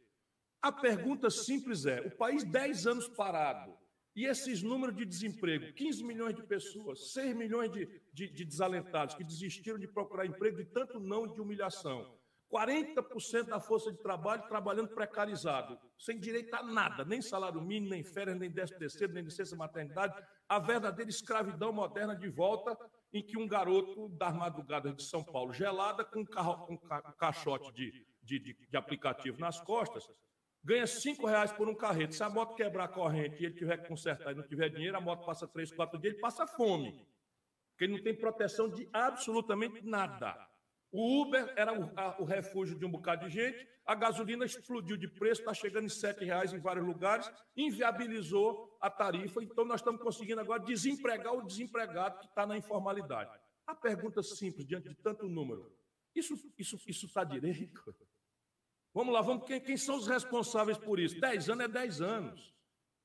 A 0.61 0.71
pergunta 0.71 1.29
simples 1.29 1.85
é: 1.85 2.01
o 2.01 2.11
país 2.11 2.43
10 2.43 2.87
anos 2.87 3.07
parado, 3.09 3.77
e 4.17 4.25
esses 4.25 4.63
números 4.63 4.95
de 4.95 5.05
desemprego, 5.05 5.71
15 5.73 6.03
milhões 6.03 6.35
de 6.35 6.41
pessoas, 6.41 7.11
6 7.13 7.35
milhões 7.35 7.71
de, 7.71 7.87
de, 8.11 8.27
de 8.27 8.43
desalentados 8.43 9.13
que 9.13 9.23
desistiram 9.23 9.77
de 9.77 9.87
procurar 9.87 10.25
emprego 10.25 10.57
de 10.57 10.65
tanto 10.65 10.99
não 10.99 11.27
de 11.27 11.39
humilhação, 11.39 12.17
40% 12.51 13.43
da 13.43 13.59
força 13.59 13.91
de 13.91 13.99
trabalho 13.99 14.47
trabalhando 14.47 14.89
precarizado, 14.89 15.77
sem 15.99 16.19
direito 16.19 16.51
a 16.55 16.63
nada, 16.63 17.05
nem 17.05 17.21
salário 17.21 17.61
mínimo, 17.61 17.91
nem 17.91 18.03
férias, 18.03 18.39
nem 18.39 18.49
décimo 18.49 18.79
terceiro, 18.79 19.13
nem 19.13 19.23
licença 19.23 19.55
maternidade, 19.55 20.19
a 20.49 20.57
verdadeira 20.57 21.11
escravidão 21.11 21.71
moderna 21.71 22.15
de 22.15 22.27
volta, 22.27 22.75
em 23.13 23.21
que 23.21 23.37
um 23.37 23.47
garoto 23.47 24.09
das 24.09 24.35
madrugadas 24.35 24.95
de 24.95 25.03
São 25.03 25.23
Paulo, 25.23 25.53
gelada, 25.53 26.03
com 26.03 26.21
um, 26.21 26.25
carro, 26.25 26.65
um 26.71 26.77
caixote 27.19 27.71
de, 27.71 27.91
de, 28.23 28.39
de, 28.39 28.57
de 28.67 28.77
aplicativo 28.77 29.39
nas 29.39 29.61
costas, 29.61 30.09
ganha 30.67 30.85
cinco 30.85 31.25
reais 31.25 31.53
por 31.53 31.69
um 31.69 31.73
carreto. 31.73 32.13
Se 32.13 32.21
a 32.21 32.29
moto 32.29 32.53
quebrar 32.53 32.83
a 32.83 32.87
corrente 32.89 33.41
e 33.41 33.45
ele 33.45 33.55
tiver 33.55 33.77
que 33.77 33.87
consertar 33.87 34.33
e 34.33 34.35
não 34.35 34.45
tiver 34.45 34.67
dinheiro, 34.67 34.97
a 34.97 35.01
moto 35.01 35.25
passa 35.25 35.47
três, 35.47 35.71
quatro 35.71 35.97
dias, 35.97 36.13
ele 36.13 36.21
passa 36.21 36.45
fome. 36.45 37.07
Porque 37.71 37.85
ele 37.85 37.93
não 37.93 38.03
tem 38.03 38.13
proteção 38.13 38.69
de 38.69 38.89
absolutamente 38.91 39.81
nada. 39.81 40.35
O 40.91 41.21
Uber 41.21 41.53
era 41.55 41.71
o, 41.71 41.89
a, 41.95 42.21
o, 42.21 42.25
refúgio 42.25 42.77
de 42.77 42.85
um 42.85 42.91
bocado 42.91 43.25
de 43.25 43.33
gente, 43.33 43.65
a 43.85 43.95
gasolina 43.95 44.43
explodiu 44.43 44.97
de 44.97 45.07
preço, 45.07 45.41
está 45.41 45.53
chegando 45.53 45.85
em 45.85 45.89
sete 45.89 46.25
reais 46.25 46.51
em 46.51 46.59
vários 46.59 46.85
lugares, 46.85 47.31
inviabilizou 47.55 48.77
a 48.81 48.89
tarifa, 48.89 49.41
então 49.41 49.63
nós 49.63 49.79
estamos 49.79 50.01
conseguindo 50.01 50.41
agora 50.41 50.61
desempregar 50.63 51.33
o 51.33 51.45
desempregado 51.45 52.19
que 52.19 52.25
está 52.25 52.45
na 52.45 52.57
informalidade. 52.57 53.31
A 53.65 53.73
pergunta 53.73 54.21
simples, 54.21 54.65
diante 54.65 54.89
de 54.89 54.95
tanto 54.95 55.29
número, 55.29 55.71
isso 56.13 56.33
está 56.33 56.47
isso, 56.57 56.77
isso 56.87 57.13
tá 57.13 57.23
direito? 57.23 57.95
Vamos 58.97 59.13
lá, 59.13 59.21
vamos, 59.21 59.45
quem, 59.45 59.61
quem, 59.61 59.77
são 59.77 59.95
os 59.95 60.07
responsáveis 60.07 60.75
por 60.75 60.99
isso? 60.99 61.19
10 61.19 61.51
anos 61.51 61.65
é 61.65 61.67
10 61.67 62.01
anos. 62.01 62.51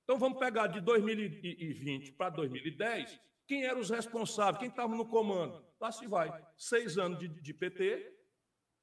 Então 0.05 0.19
vamos 0.19 0.39
pegar 0.39 0.67
de 0.67 0.81
2020 0.81 2.13
para 2.13 2.31
2010, 2.31 3.21
quem 3.47 3.65
eram 3.65 3.79
os 3.79 3.91
responsáveis, 3.91 4.59
quem 4.59 4.71
estava 4.71 4.97
no 4.97 5.05
comando? 5.05 5.63
Lá 5.79 5.93
se 5.93 6.07
vai. 6.07 6.33
Seis 6.57 6.97
anos 6.97 7.19
de, 7.19 7.29
de 7.29 7.53
PT, 7.53 8.11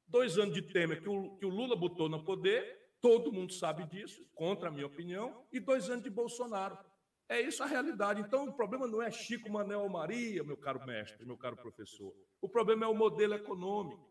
dois 0.08 0.38
anos 0.38 0.54
de 0.54 0.62
Temer 0.62 1.02
que 1.02 1.10
o, 1.10 1.36
que 1.38 1.48
o 1.48 1.50
Lula 1.50 1.76
botou 1.76 2.08
no 2.08 2.24
poder, 2.24 2.92
todo 3.02 3.34
mundo 3.34 3.54
sabe 3.54 3.86
disso, 3.86 4.24
contra 4.36 4.70
a 4.70 4.72
minha 4.72 4.86
opinião, 4.86 5.48
e 5.52 5.60
dois 5.60 5.90
anos 5.90 6.04
de 6.04 6.12
Bolsonaro. 6.12 6.78
É 7.28 7.42
isso 7.42 7.64
a 7.64 7.66
realidade. 7.66 8.22
Então, 8.22 8.48
o 8.48 8.54
problema 8.54 8.86
não 8.86 9.02
é 9.02 9.10
Chico, 9.10 9.52
Manel 9.52 9.90
Maria, 9.90 10.44
meu 10.44 10.58
caro 10.58 10.86
mestre, 10.86 11.26
meu 11.26 11.38
caro 11.38 11.58
professor. 11.58 12.14
O 12.40 12.48
problema 12.48 12.86
é 12.86 12.88
o 12.88 12.94
modelo 12.94 13.34
econômico. 13.34 14.09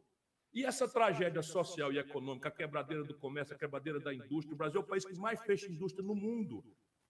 E 0.52 0.64
essa 0.64 0.88
tragédia 0.88 1.42
social 1.42 1.92
e 1.92 1.98
econômica, 1.98 2.48
a 2.48 2.52
quebradeira 2.52 3.04
do 3.04 3.14
comércio, 3.14 3.54
a 3.54 3.58
quebradeira 3.58 4.00
da 4.00 4.14
indústria, 4.14 4.54
o 4.54 4.58
Brasil 4.58 4.80
é 4.80 4.84
o 4.84 4.86
país 4.86 5.04
que 5.04 5.14
mais 5.18 5.40
fecha 5.42 5.70
indústria 5.70 6.04
no 6.04 6.14
mundo, 6.14 6.64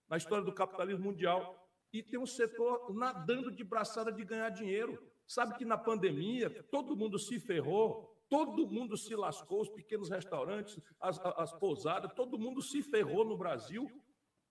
na 0.09 0.16
história 0.16 0.44
do 0.44 0.52
capitalismo 0.52 1.05
mundial. 1.05 1.66
E 1.93 2.02
tem 2.02 2.19
um 2.19 2.27
setor 2.27 2.93
nadando 2.93 3.51
de 3.51 3.65
braçada 3.65 4.12
de 4.12 4.24
ganhar 4.24 4.51
dinheiro. 4.51 4.98
Sabe 5.27 5.56
que 5.56 5.65
na 5.65 5.78
pandemia 5.78 6.51
todo 6.65 6.97
mundo 6.97 7.19
se 7.19 7.39
ferrou, 7.39 8.19
todo 8.28 8.66
mundo 8.66 8.97
se 8.97 9.15
lascou, 9.15 9.62
os 9.62 9.70
pequenos 9.70 10.10
restaurantes, 10.10 10.78
as, 11.01 11.19
as 11.19 11.52
pousadas, 11.52 12.12
todo 12.15 12.39
mundo 12.39 12.60
se 12.60 12.82
ferrou 12.82 13.24
no 13.24 13.39
Brasil. 13.39 13.89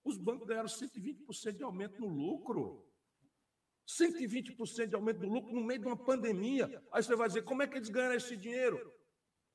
Os 0.04 0.18
bancos 0.18 0.48
ganharam 0.48 0.70
120% 0.70 1.58
de 1.58 1.64
aumento 1.64 2.00
no 2.00 2.08
lucro. 2.08 2.87
120% 3.88 4.88
de 4.88 4.96
aumento 4.96 5.20
do 5.20 5.30
lucro 5.30 5.54
no 5.54 5.64
meio 5.64 5.80
de 5.80 5.86
uma 5.86 5.98
pandemia. 5.98 6.84
Aí 6.92 7.02
você 7.02 7.16
vai 7.16 7.28
dizer, 7.28 7.44
como 7.44 7.64
é 7.64 7.68
que 7.68 7.78
eles 7.78 7.90
ganham 7.90 8.14
esse 8.14 8.36
dinheiro? 8.36 8.94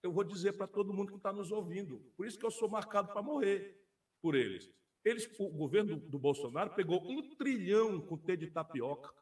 Eu 0.02 0.12
vou 0.12 0.24
dizer 0.24 0.56
para 0.56 0.66
todo 0.66 0.92
mundo 0.92 1.12
que 1.12 1.18
está 1.18 1.32
nos 1.32 1.52
ouvindo. 1.52 2.00
Por 2.16 2.26
isso 2.26 2.38
que 2.38 2.46
eu 2.46 2.50
sou 2.50 2.68
marcado 2.68 3.12
para 3.12 3.22
morrer 3.22 3.78
por 4.22 4.34
eles. 4.34 4.72
eles. 5.04 5.28
O 5.38 5.50
governo 5.50 5.96
do 5.96 6.18
Bolsonaro 6.18 6.74
pegou 6.74 7.00
um 7.08 7.36
trilhão 7.36 8.00
com 8.00 8.16
T 8.16 8.36
de 8.36 8.50
tapioca 8.50 9.12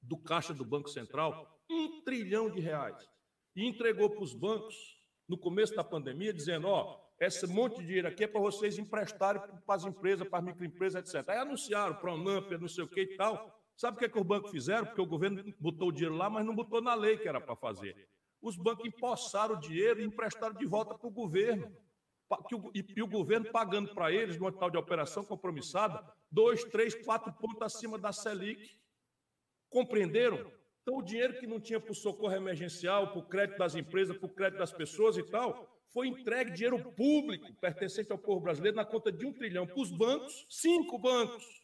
do 0.00 0.18
caixa 0.18 0.52
do 0.52 0.64
Banco 0.64 0.88
Central, 0.88 1.62
um 1.70 2.02
trilhão 2.02 2.50
de 2.50 2.60
reais, 2.60 3.08
e 3.54 3.64
entregou 3.64 4.10
para 4.10 4.24
os 4.24 4.34
bancos 4.34 4.74
no 5.28 5.38
começo 5.38 5.74
da 5.76 5.84
pandemia, 5.84 6.32
dizendo: 6.32 6.66
ó, 6.66 7.00
esse 7.20 7.46
monte 7.46 7.78
de 7.78 7.86
dinheiro 7.86 8.08
aqui 8.08 8.24
é 8.24 8.26
para 8.26 8.40
vocês 8.40 8.78
emprestarem 8.78 9.40
para 9.64 9.76
as 9.76 9.84
empresas, 9.84 10.28
para 10.28 10.40
as 10.40 10.44
microempresas, 10.44 11.14
etc. 11.14 11.28
Aí 11.28 11.38
anunciaram, 11.38 11.94
Pronamp, 11.96 12.50
não 12.52 12.66
sei 12.66 12.82
o 12.82 12.88
que 12.88 13.02
e 13.02 13.16
tal. 13.16 13.61
Sabe 13.82 13.96
o 13.96 13.98
que, 13.98 14.04
é 14.04 14.08
que 14.08 14.16
os 14.16 14.24
bancos 14.24 14.52
fizeram? 14.52 14.86
Porque 14.86 15.00
o 15.00 15.06
governo 15.06 15.42
botou 15.58 15.88
o 15.88 15.92
dinheiro 15.92 16.14
lá, 16.14 16.30
mas 16.30 16.46
não 16.46 16.54
botou 16.54 16.80
na 16.80 16.94
lei 16.94 17.18
que 17.18 17.26
era 17.26 17.40
para 17.40 17.56
fazer. 17.56 18.08
Os 18.40 18.56
bancos 18.56 18.86
empossaram 18.86 19.56
o 19.56 19.58
dinheiro 19.58 20.00
e 20.00 20.04
emprestaram 20.04 20.54
de 20.54 20.64
volta 20.64 20.96
para 20.96 21.08
o 21.08 21.10
governo. 21.10 21.76
E 22.94 23.02
o 23.02 23.08
governo 23.08 23.50
pagando 23.50 23.92
para 23.92 24.12
eles, 24.12 24.38
numa 24.38 24.52
tal 24.52 24.70
de 24.70 24.76
operação 24.76 25.24
compromissada, 25.24 26.00
dois, 26.30 26.62
três, 26.62 26.94
quatro 26.94 27.32
pontos 27.32 27.60
acima 27.60 27.98
da 27.98 28.12
Selic. 28.12 28.78
Compreenderam? 29.68 30.52
Então, 30.82 30.98
o 30.98 31.02
dinheiro 31.02 31.40
que 31.40 31.48
não 31.48 31.58
tinha 31.58 31.80
para 31.80 31.90
o 31.90 31.96
socorro 31.96 32.36
emergencial, 32.36 33.10
para 33.10 33.18
o 33.18 33.28
crédito 33.28 33.58
das 33.58 33.74
empresas, 33.74 34.16
para 34.16 34.26
o 34.26 34.32
crédito 34.32 34.60
das 34.60 34.72
pessoas 34.72 35.16
e 35.16 35.24
tal, 35.24 35.68
foi 35.92 36.06
entregue 36.06 36.52
dinheiro 36.52 36.92
público 36.92 37.52
pertencente 37.54 38.12
ao 38.12 38.18
povo 38.18 38.42
brasileiro 38.42 38.76
na 38.76 38.84
conta 38.84 39.10
de 39.10 39.26
um 39.26 39.32
trilhão 39.32 39.66
para 39.66 39.80
os 39.80 39.90
bancos, 39.90 40.46
cinco 40.48 41.00
bancos. 41.00 41.61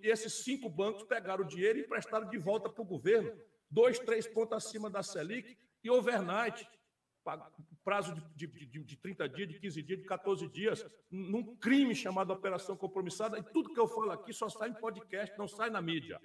Esses 0.00 0.44
cinco 0.44 0.68
bancos 0.68 1.02
pegaram 1.04 1.44
o 1.44 1.46
dinheiro 1.46 1.78
e 1.78 1.82
emprestaram 1.82 2.28
de 2.28 2.36
volta 2.36 2.68
para 2.68 2.82
o 2.82 2.86
governo, 2.86 3.32
dois, 3.70 3.98
três 3.98 4.26
pontos 4.26 4.56
acima 4.56 4.90
da 4.90 5.02
Selic 5.02 5.56
e 5.82 5.90
overnight, 5.90 6.68
prazo 7.82 8.14
de, 8.34 8.46
de, 8.46 8.66
de, 8.66 8.84
de 8.84 8.96
30 8.96 9.28
dias, 9.28 9.48
de 9.48 9.58
15 9.58 9.82
dias, 9.82 9.98
de 10.00 10.04
14 10.04 10.48
dias, 10.48 10.86
num 11.10 11.56
crime 11.56 11.94
chamado 11.94 12.32
Operação 12.32 12.76
Compromissada. 12.76 13.38
E 13.38 13.42
tudo 13.42 13.72
que 13.72 13.80
eu 13.80 13.88
falo 13.88 14.10
aqui 14.10 14.32
só 14.32 14.48
sai 14.48 14.68
em 14.68 14.74
podcast, 14.74 15.36
não 15.38 15.48
sai 15.48 15.70
na 15.70 15.80
mídia. 15.80 16.20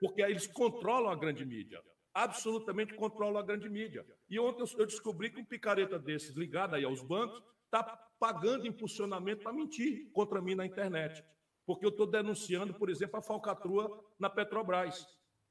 Porque 0.00 0.22
aí 0.22 0.32
eles 0.32 0.46
controlam 0.46 1.10
a 1.10 1.16
grande 1.16 1.44
mídia. 1.44 1.82
Absolutamente 2.14 2.94
controlam 2.94 3.38
a 3.38 3.44
grande 3.44 3.68
mídia. 3.68 4.06
E 4.30 4.38
ontem 4.38 4.64
eu 4.78 4.86
descobri 4.86 5.30
que 5.30 5.40
um 5.40 5.44
picareta 5.44 5.98
desses, 5.98 6.34
ligado 6.34 6.74
aí 6.74 6.84
aos 6.84 7.02
bancos, 7.02 7.42
está 7.64 7.82
pagando 8.18 8.66
impulsionamento 8.66 9.42
para 9.42 9.52
mentir 9.52 10.10
contra 10.12 10.40
mim 10.40 10.54
na 10.54 10.64
internet 10.64 11.22
porque 11.66 11.84
eu 11.84 11.90
estou 11.90 12.06
denunciando, 12.06 12.72
por 12.72 12.88
exemplo, 12.88 13.18
a 13.18 13.22
falcatrua 13.22 14.02
na 14.18 14.30
Petrobras, 14.30 15.06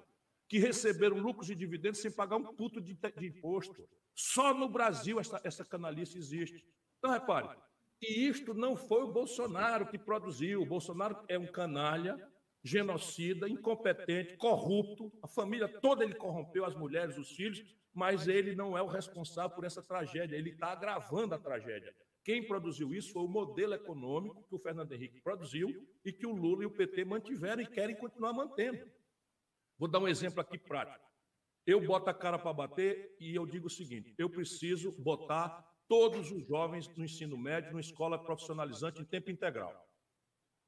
que 0.50 0.60
receberam 0.60 1.18
lucros 1.18 1.50
e 1.50 1.56
dividendos 1.56 2.02
sem 2.02 2.12
pagar 2.12 2.36
um 2.36 2.54
puto 2.56 2.82
de, 2.82 2.94
de 2.94 3.28
imposto. 3.28 3.88
Só 4.14 4.54
no 4.54 4.68
Brasil 4.68 5.20
essa, 5.20 5.40
essa 5.46 5.64
canalice 5.64 6.18
existe. 6.18 6.64
Então, 7.00 7.10
repare, 7.10 7.58
e 8.02 8.28
isto 8.28 8.54
não 8.54 8.76
foi 8.76 9.04
o 9.04 9.12
Bolsonaro 9.12 9.88
que 9.88 9.98
produziu. 9.98 10.62
O 10.62 10.66
Bolsonaro 10.66 11.24
é 11.30 11.40
um 11.40 11.48
canalha 11.48 12.33
genocida, 12.64 13.50
incompetente, 13.50 14.38
corrupto. 14.38 15.12
A 15.22 15.28
família 15.28 15.68
toda 15.68 16.04
ele 16.04 16.16
corrompeu, 16.16 16.66
as 16.66 16.76
mulheres, 16.76 17.18
os 17.18 17.32
filhos, 17.32 17.64
mas 17.94 18.28
ele 18.28 18.56
não 18.56 18.78
é 18.78 18.82
o 18.82 18.88
responsável 18.88 19.52
por 19.54 19.66
essa 19.66 19.84
tragédia. 19.84 20.36
Ele 20.36 20.52
está 20.52 20.72
agravando 20.72 21.36
a 21.36 21.40
tragédia. 21.40 21.94
Quem 22.24 22.48
produziu 22.48 22.94
isso 22.94 23.12
foi 23.12 23.24
o 23.24 23.28
modelo 23.28 23.74
econômico 23.74 24.44
que 24.48 24.56
o 24.56 24.60
Fernando 24.60 24.94
Henrique 24.94 25.20
produziu 25.20 25.86
e 26.06 26.14
que 26.14 26.26
o 26.26 26.34
Lula 26.34 26.64
e 26.64 26.66
o 26.66 26.72
PT 26.72 27.04
mantiveram 27.04 27.62
e 27.62 27.68
querem 27.68 27.98
continuar 27.98 28.32
mantendo. 28.32 28.90
Vou 29.78 29.90
dar 29.90 30.00
um 30.00 30.08
exemplo 30.08 30.40
aqui 30.40 30.58
prático. 30.58 31.04
Eu 31.66 31.82
boto 31.86 32.10
a 32.10 32.14
cara 32.14 32.40
para 32.40 32.54
bater 32.54 33.16
e 33.20 33.36
eu 33.36 33.46
digo 33.46 33.68
o 33.68 33.70
seguinte: 33.70 34.14
eu 34.18 34.30
preciso 34.30 34.92
botar 35.02 35.70
todos 35.88 36.32
os 36.32 36.48
jovens 36.48 36.88
no 36.96 37.04
ensino 37.04 37.38
médio, 37.38 37.72
numa 37.72 37.82
escola 37.82 38.18
profissionalizante 38.18 39.02
em 39.02 39.06
tempo 39.06 39.30
integral. 39.30 39.86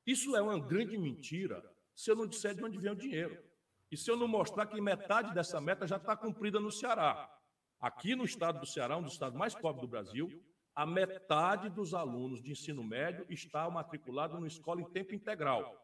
Isso 0.06 0.36
é 0.36 0.42
uma 0.42 0.60
grande 0.60 0.98
mentira 0.98 1.64
se 1.96 2.12
eu 2.12 2.16
não 2.16 2.28
disser 2.28 2.54
de 2.54 2.64
onde 2.64 2.78
vem 2.78 2.92
o 2.92 2.96
dinheiro. 2.96 3.42
E 3.90 3.98
se 3.98 4.12
eu 4.12 4.18
não 4.18 4.28
mostrar 4.28 4.66
que 4.66 4.80
metade 4.82 5.34
dessa 5.34 5.62
meta 5.62 5.88
já 5.88 5.98
está 5.98 6.16
cumprida 6.16 6.60
no 6.60 6.72
Ceará. 6.72 7.32
Aqui 7.80 8.16
no 8.16 8.26
estado 8.26 8.60
do 8.60 8.66
Ceará, 8.66 8.98
um 8.98 9.04
dos 9.04 9.14
estados 9.14 9.38
mais 9.38 9.56
pobres 9.56 9.82
do 9.82 9.88
Brasil, 9.88 10.30
a 10.76 10.86
metade 10.86 11.70
dos 11.70 11.94
alunos 11.94 12.42
de 12.42 12.52
ensino 12.52 12.84
médio 12.84 13.26
está 13.30 13.70
matriculado 13.70 14.36
numa 14.36 14.48
escola 14.48 14.82
em 14.82 14.92
tempo 14.92 15.16
integral. 15.16 15.82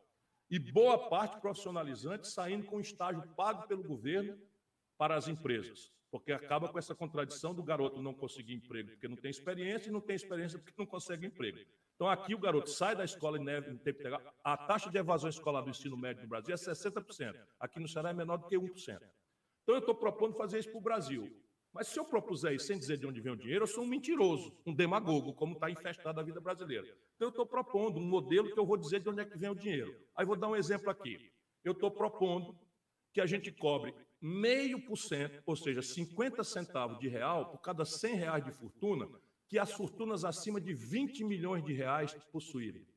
E 0.50 0.60
boa 0.60 1.10
parte 1.10 1.40
profissionalizante 1.40 2.28
saindo 2.28 2.66
com 2.66 2.82
estágio 2.82 3.26
pago 3.36 3.68
pelo 3.68 3.84
governo 3.84 4.38
para 4.98 5.16
as 5.16 5.30
empresas. 5.30 5.94
Porque 6.12 6.34
acaba 6.34 6.68
com 6.68 6.78
essa 6.78 6.94
contradição 6.94 7.56
do 7.56 7.64
garoto 7.64 8.02
não 8.02 8.14
conseguir 8.14 8.54
emprego 8.54 8.90
porque 8.90 9.08
não 9.08 9.16
tem 9.16 9.32
experiência 9.32 9.88
e 9.88 9.94
não 9.94 10.02
tem 10.02 10.18
experiência 10.18 10.60
porque 10.60 10.74
não 10.78 10.86
consegue 10.86 11.26
emprego. 11.26 11.60
Então, 12.02 12.10
aqui 12.10 12.34
o 12.34 12.40
garoto 12.40 12.68
sai 12.68 12.96
da 12.96 13.06
escola 13.06 13.38
em 13.38 13.46
tempo 13.46 13.70
integral. 13.70 14.20
A 14.44 14.58
taxa 14.58 14.90
de 14.90 14.98
evasão 14.98 15.30
escolar 15.30 15.62
do 15.62 15.70
ensino 15.70 15.96
médio 15.96 16.24
no 16.24 16.30
Brasil 16.30 16.52
é 16.52 16.58
60%. 16.58 17.36
Aqui 17.60 17.80
no 17.80 17.88
Ceará 17.88 18.10
é 18.10 18.14
menor 18.14 18.38
do 18.38 18.48
que 18.48 18.58
1%. 18.58 19.00
Então, 19.62 19.76
eu 19.76 19.78
estou 19.78 19.94
propondo 19.94 20.36
fazer 20.36 20.58
isso 20.58 20.72
para 20.72 20.80
o 20.80 20.82
Brasil. 20.82 21.32
Mas 21.72 21.90
se 21.90 22.00
eu 22.00 22.04
propuser 22.04 22.54
isso 22.54 22.66
sem 22.66 22.80
dizer 22.80 22.98
de 22.98 23.06
onde 23.06 23.22
vem 23.22 23.34
o 23.34 23.36
dinheiro, 23.36 23.66
eu 23.66 23.68
sou 23.68 23.84
um 23.84 23.88
mentiroso, 23.88 24.52
um 24.66 24.74
demagogo, 24.74 25.36
como 25.36 25.54
está 25.54 25.70
infestado 25.70 26.20
a 26.20 26.24
vida 26.24 26.42
brasileira. 26.42 26.88
Então, 27.16 27.28
eu 27.28 27.30
estou 27.30 27.46
propondo 27.46 28.00
um 28.00 28.08
modelo 28.08 28.52
que 28.52 28.60
eu 28.60 28.66
vou 28.66 28.78
dizer 28.78 29.02
de 29.02 29.08
onde 29.08 29.22
é 29.22 29.26
que 29.26 29.38
vem 29.38 29.52
o 29.52 29.56
dinheiro. 29.56 29.96
Aí 30.16 30.26
vou 30.26 30.36
dar 30.36 30.48
um 30.48 30.56
exemplo 30.56 30.90
aqui. 30.90 31.32
Eu 31.64 31.74
estou 31.74 31.92
propondo 31.92 32.58
que 33.14 33.22
a 33.22 33.28
gente 33.28 33.52
cobre 33.52 33.94
meio 34.20 34.84
por 34.88 34.98
cento, 34.98 35.40
ou 35.46 35.56
seja, 35.56 35.84
50 35.84 36.44
centavos 36.44 36.98
de 36.98 37.08
real 37.08 37.52
por 37.52 37.60
cada 37.60 37.86
100 37.86 38.16
reais 38.16 38.44
de 38.44 38.52
fortuna 38.54 39.08
que 39.52 39.60
as 39.60 39.74
fortunas 39.74 40.24
acima 40.24 40.62
de 40.62 40.74
20 40.74 41.26
milhões 41.26 41.62
de 41.62 41.74
reais 41.74 42.14
possuírem. 42.32 42.88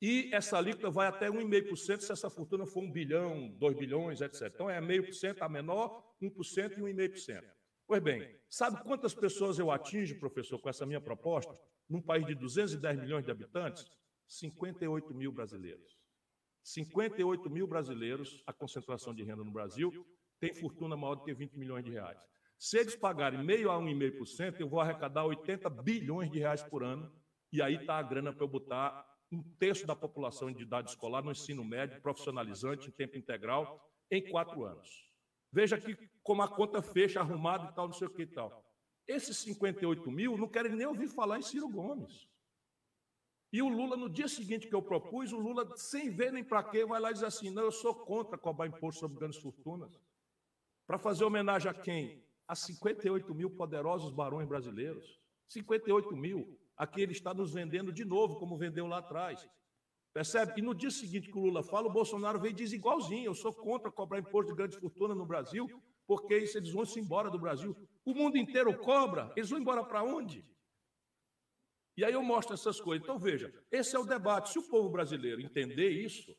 E 0.00 0.34
essa 0.34 0.56
alíquota 0.56 0.88
vai 0.88 1.06
até 1.06 1.28
1,5% 1.28 2.00
se 2.00 2.10
essa 2.10 2.30
fortuna 2.30 2.64
for 2.64 2.82
1 2.82 2.90
bilhão, 2.90 3.50
2 3.58 3.76
bilhões, 3.76 4.22
etc. 4.22 4.50
Então 4.54 4.70
é 4.70 4.80
0,5% 4.80 5.42
a 5.42 5.48
menor, 5.50 6.02
1% 6.22 6.78
e 6.78 6.80
1,5%. 6.80 7.44
Pois 7.86 8.02
bem, 8.02 8.34
sabe 8.48 8.82
quantas 8.84 9.14
pessoas 9.14 9.58
eu 9.58 9.70
atingo, 9.70 10.18
professor, 10.18 10.58
com 10.58 10.70
essa 10.70 10.86
minha 10.86 11.00
proposta? 11.00 11.54
Num 11.90 12.00
país 12.00 12.26
de 12.26 12.34
210 12.34 12.98
milhões 12.98 13.26
de 13.26 13.30
habitantes? 13.30 13.84
58 14.26 15.12
mil 15.12 15.30
brasileiros. 15.30 15.98
58 16.62 17.50
mil 17.50 17.66
brasileiros, 17.66 18.42
a 18.46 18.52
concentração 18.54 19.14
de 19.14 19.22
renda 19.22 19.44
no 19.44 19.52
Brasil, 19.52 20.06
tem 20.40 20.54
fortuna 20.54 20.96
maior 20.96 21.16
do 21.16 21.24
que 21.24 21.34
20 21.34 21.58
milhões 21.58 21.84
de 21.84 21.90
reais. 21.90 22.18
Se 22.58 22.78
eles 22.78 22.96
pagarem 22.96 23.42
meio 23.42 23.70
a 23.70 23.78
1,5%, 23.78 24.60
eu 24.60 24.68
vou 24.68 24.80
arrecadar 24.80 25.24
80 25.24 25.68
bilhões 25.70 26.30
de 26.30 26.38
reais 26.38 26.62
por 26.62 26.82
ano, 26.82 27.12
e 27.52 27.60
aí 27.60 27.76
está 27.76 27.98
a 27.98 28.02
grana 28.02 28.32
para 28.32 28.44
eu 28.44 28.48
botar 28.48 29.06
um 29.30 29.42
terço 29.58 29.86
da 29.86 29.96
população 29.96 30.52
de 30.52 30.62
idade 30.62 30.90
escolar 30.90 31.22
no 31.22 31.32
ensino 31.32 31.64
médio, 31.64 32.00
profissionalizante, 32.00 32.88
em 32.88 32.92
tempo 32.92 33.16
integral, 33.16 33.90
em 34.10 34.30
quatro 34.30 34.64
anos. 34.64 35.10
Veja 35.52 35.76
aqui 35.76 35.96
como 36.22 36.42
a 36.42 36.48
conta 36.48 36.82
fecha, 36.82 37.20
arrumada 37.20 37.70
e 37.70 37.74
tal, 37.74 37.86
não 37.86 37.94
sei 37.94 38.06
o 38.08 38.10
que 38.10 38.22
e 38.22 38.26
tal. 38.26 38.64
Esses 39.06 39.36
58 39.38 40.10
mil 40.10 40.36
não 40.36 40.48
querem 40.48 40.74
nem 40.74 40.86
ouvir 40.86 41.08
falar 41.08 41.38
em 41.38 41.42
Ciro 41.42 41.68
Gomes. 41.68 42.26
E 43.52 43.62
o 43.62 43.68
Lula, 43.68 43.96
no 43.96 44.08
dia 44.08 44.26
seguinte 44.26 44.66
que 44.66 44.74
eu 44.74 44.82
propus, 44.82 45.32
o 45.32 45.38
Lula, 45.38 45.76
sem 45.76 46.10
ver 46.10 46.32
nem 46.32 46.42
para 46.42 46.64
quê, 46.64 46.84
vai 46.84 46.98
lá 46.98 47.10
e 47.10 47.14
diz 47.14 47.22
assim: 47.22 47.50
não, 47.50 47.62
eu 47.62 47.70
sou 47.70 47.94
contra 47.94 48.36
cobrar 48.36 48.66
imposto 48.66 49.00
sobre 49.00 49.18
grandes 49.18 49.38
fortunas. 49.38 49.96
Para 50.86 50.98
fazer 50.98 51.24
homenagem 51.24 51.70
a 51.70 51.74
quem? 51.74 52.23
A 52.46 52.54
58 52.54 53.34
mil 53.34 53.50
poderosos 53.50 54.12
barões 54.12 54.46
brasileiros. 54.46 55.18
58 55.48 56.14
mil. 56.16 56.58
Aqui 56.76 57.00
ele 57.00 57.12
está 57.12 57.32
nos 57.32 57.52
vendendo 57.52 57.92
de 57.92 58.04
novo, 58.04 58.38
como 58.38 58.58
vendeu 58.58 58.86
lá 58.86 58.98
atrás. 58.98 59.48
Percebe? 60.12 60.54
E 60.56 60.62
no 60.62 60.74
dia 60.74 60.90
seguinte 60.90 61.30
que 61.30 61.36
o 61.36 61.40
Lula 61.40 61.62
fala, 61.62 61.88
o 61.88 61.92
Bolsonaro 61.92 62.40
vem 62.40 62.52
e 62.52 62.54
diz 62.54 62.72
igualzinho: 62.72 63.26
eu 63.26 63.34
sou 63.34 63.52
contra 63.52 63.90
cobrar 63.90 64.18
imposto 64.18 64.52
de 64.52 64.56
grande 64.56 64.78
fortuna 64.78 65.14
no 65.14 65.26
Brasil, 65.26 65.66
porque 66.06 66.36
isso 66.38 66.56
eles 66.56 66.70
vão 66.70 66.84
se 66.84 67.00
embora 67.00 67.30
do 67.30 67.38
Brasil. 67.38 67.76
O 68.04 68.14
mundo 68.14 68.36
inteiro 68.36 68.76
cobra, 68.78 69.32
eles 69.36 69.50
vão 69.50 69.58
embora 69.58 69.84
para 69.84 70.02
onde? 70.02 70.44
E 71.96 72.04
aí 72.04 72.12
eu 72.12 72.22
mostro 72.22 72.54
essas 72.54 72.80
coisas. 72.80 73.04
Então, 73.04 73.18
veja, 73.18 73.52
esse 73.70 73.94
é 73.94 73.98
o 73.98 74.04
debate. 74.04 74.50
Se 74.50 74.58
o 74.58 74.68
povo 74.68 74.88
brasileiro 74.88 75.40
entender 75.40 75.90
isso, 75.90 76.36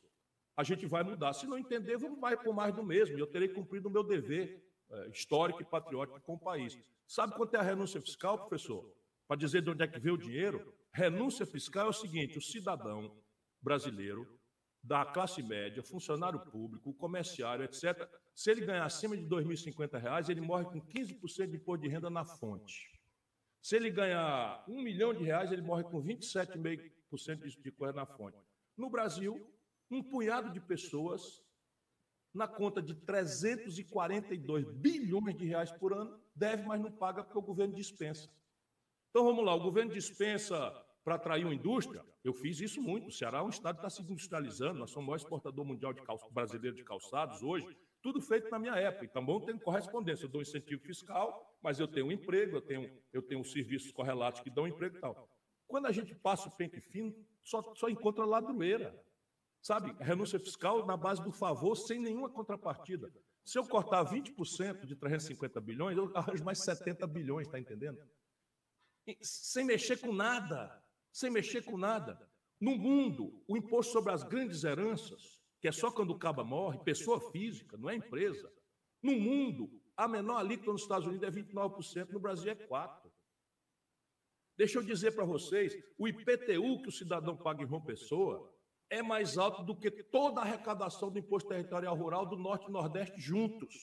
a 0.56 0.62
gente 0.62 0.86
vai 0.86 1.02
mudar. 1.02 1.32
Se 1.32 1.46
não 1.46 1.58
entender, 1.58 1.96
vamos 1.96 2.20
vai 2.20 2.36
por 2.36 2.54
mais 2.54 2.74
do 2.74 2.84
mesmo. 2.84 3.18
Eu 3.18 3.26
terei 3.26 3.48
cumprido 3.48 3.88
o 3.88 3.92
meu 3.92 4.02
dever 4.02 4.65
é, 4.90 5.08
histórico 5.08 5.62
e 5.62 5.64
patriótico 5.64 6.20
com 6.20 6.34
o 6.34 6.38
país. 6.38 6.78
Sabe 7.06 7.34
quanto 7.34 7.54
é 7.54 7.58
a 7.58 7.62
renúncia 7.62 8.00
fiscal, 8.00 8.38
professor? 8.38 8.84
para 9.26 9.36
dizer 9.36 9.62
de 9.62 9.70
onde 9.70 9.82
é 9.82 9.88
que 9.88 9.98
veio 9.98 10.14
o 10.14 10.18
dinheiro, 10.18 10.72
renúncia 10.92 11.44
fiscal 11.44 11.86
é 11.86 11.90
o 11.90 11.92
seguinte: 11.92 12.38
o 12.38 12.42
cidadão 12.42 13.14
brasileiro 13.60 14.26
da 14.82 15.04
classe 15.04 15.42
média, 15.42 15.82
funcionário 15.82 16.38
público, 16.50 16.94
comerciário, 16.94 17.64
etc., 17.64 18.08
se 18.34 18.50
ele 18.50 18.64
ganhar 18.64 18.84
acima 18.84 19.16
de 19.16 19.22
R$ 19.24 19.42
2.050, 19.44 20.30
ele 20.30 20.40
morre 20.40 20.64
com 20.66 20.80
15% 20.80 21.50
de 21.50 21.56
imposto 21.56 21.82
de 21.82 21.88
renda 21.88 22.08
na 22.08 22.24
fonte. 22.24 22.92
Se 23.60 23.74
ele 23.74 23.90
ganhar 23.90 24.64
um 24.68 24.80
milhão 24.80 25.12
de 25.12 25.24
reais, 25.24 25.50
ele 25.50 25.62
morre 25.62 25.82
com 25.82 26.00
27,5% 26.00 27.60
de 27.60 27.72
coisa 27.72 27.94
na 27.94 28.06
fonte. 28.06 28.38
No 28.76 28.88
Brasil, 28.88 29.50
um 29.90 30.02
punhado 30.02 30.52
de 30.52 30.60
pessoas, 30.60 31.42
na 32.36 32.46
conta 32.46 32.82
de 32.82 32.94
342 32.94 34.70
bilhões 34.70 35.36
de 35.36 35.46
reais 35.46 35.72
por 35.72 35.92
ano, 35.92 36.20
deve, 36.34 36.62
mas 36.64 36.80
não 36.80 36.92
paga 36.92 37.24
porque 37.24 37.38
o 37.38 37.42
governo 37.42 37.74
dispensa. 37.74 38.28
Então 39.10 39.24
vamos 39.24 39.44
lá, 39.44 39.54
o 39.54 39.60
governo 39.60 39.92
dispensa 39.92 40.70
para 41.02 41.14
atrair 41.14 41.44
uma 41.44 41.54
indústria. 41.54 42.04
Eu 42.22 42.34
fiz 42.34 42.60
isso 42.60 42.82
muito. 42.82 43.08
O 43.08 43.12
Ceará 43.12 43.38
é 43.38 43.42
um 43.42 43.48
estado 43.48 43.76
que 43.76 43.86
está 43.86 43.88
se 43.88 44.02
industrializando. 44.02 44.78
Nós 44.78 44.90
somos 44.90 45.04
o 45.04 45.06
maior 45.06 45.16
exportador 45.16 45.64
mundial 45.64 45.92
de 45.92 46.02
calça, 46.02 46.26
brasileiro 46.30 46.76
de 46.76 46.84
calçados 46.84 47.42
hoje. 47.42 47.66
Tudo 48.02 48.20
feito 48.20 48.50
na 48.50 48.58
minha 48.58 48.74
época. 48.74 49.04
Então, 49.04 49.24
bom, 49.24 49.40
tem 49.40 49.56
correspondência. 49.56 50.24
Eu 50.24 50.28
dou 50.28 50.42
incentivo 50.42 50.82
fiscal, 50.82 51.56
mas 51.62 51.78
eu 51.78 51.88
tenho 51.88 52.06
um 52.06 52.12
emprego, 52.12 52.56
eu 52.56 52.60
tenho, 52.60 52.90
eu 53.12 53.22
tenho 53.22 53.44
serviços 53.44 53.92
correlatos 53.92 54.40
que 54.40 54.50
dão 54.50 54.66
emprego 54.66 54.96
e 54.96 55.00
tal. 55.00 55.30
Quando 55.66 55.86
a 55.86 55.92
gente 55.92 56.14
passa 56.14 56.48
o 56.48 56.52
pente 56.52 56.80
fino, 56.80 57.14
só, 57.42 57.72
só 57.74 57.88
encontra 57.88 58.24
ladroeira. 58.24 59.00
Sabe? 59.66 59.96
Renúncia 59.98 60.38
fiscal 60.38 60.86
na 60.86 60.96
base 60.96 61.20
do 61.20 61.32
favor, 61.32 61.74
sem 61.74 61.98
nenhuma 61.98 62.30
contrapartida. 62.30 63.12
Se 63.44 63.58
eu 63.58 63.66
cortar 63.66 64.04
20% 64.04 64.86
de 64.86 64.94
350 64.94 65.60
bilhões, 65.60 65.98
eu 65.98 66.08
arranjo 66.16 66.44
mais 66.44 66.62
70 66.62 67.04
bilhões, 67.08 67.48
está 67.48 67.58
entendendo? 67.58 67.98
sem 69.20 69.64
mexer 69.64 69.96
com 69.96 70.12
nada, 70.12 70.80
sem 71.12 71.30
mexer 71.30 71.64
com 71.64 71.76
nada. 71.76 72.16
No 72.60 72.76
mundo, 72.76 73.42
o 73.48 73.56
imposto 73.56 73.92
sobre 73.92 74.12
as 74.12 74.22
grandes 74.22 74.62
heranças, 74.62 75.42
que 75.60 75.66
é 75.66 75.72
só 75.72 75.90
quando 75.90 76.10
o 76.10 76.18
caba 76.18 76.44
morre, 76.44 76.78
pessoa 76.84 77.32
física, 77.32 77.76
não 77.76 77.90
é 77.90 77.96
empresa. 77.96 78.48
No 79.02 79.18
mundo, 79.18 79.68
a 79.96 80.06
menor 80.06 80.36
alíquota 80.36 80.70
nos 80.70 80.82
Estados 80.82 81.08
Unidos 81.08 81.26
é 81.26 81.30
29%, 81.32 82.10
no 82.10 82.20
Brasil 82.20 82.52
é 82.52 82.54
4%. 82.54 83.10
Deixa 84.56 84.78
eu 84.78 84.84
dizer 84.84 85.10
para 85.16 85.24
vocês, 85.24 85.76
o 85.98 86.06
IPTU 86.06 86.82
que 86.82 86.88
o 86.88 86.92
cidadão 86.92 87.36
paga 87.36 87.64
em 87.64 87.66
João 87.66 87.84
Pessoa 87.84 88.55
é 88.90 89.02
mais 89.02 89.36
alto 89.36 89.62
do 89.62 89.76
que 89.76 89.90
toda 89.90 90.40
a 90.40 90.44
arrecadação 90.44 91.10
do 91.10 91.18
imposto 91.18 91.48
territorial 91.48 91.96
rural 91.96 92.26
do 92.26 92.36
Norte 92.36 92.68
e 92.68 92.72
Nordeste 92.72 93.20
juntos. 93.20 93.74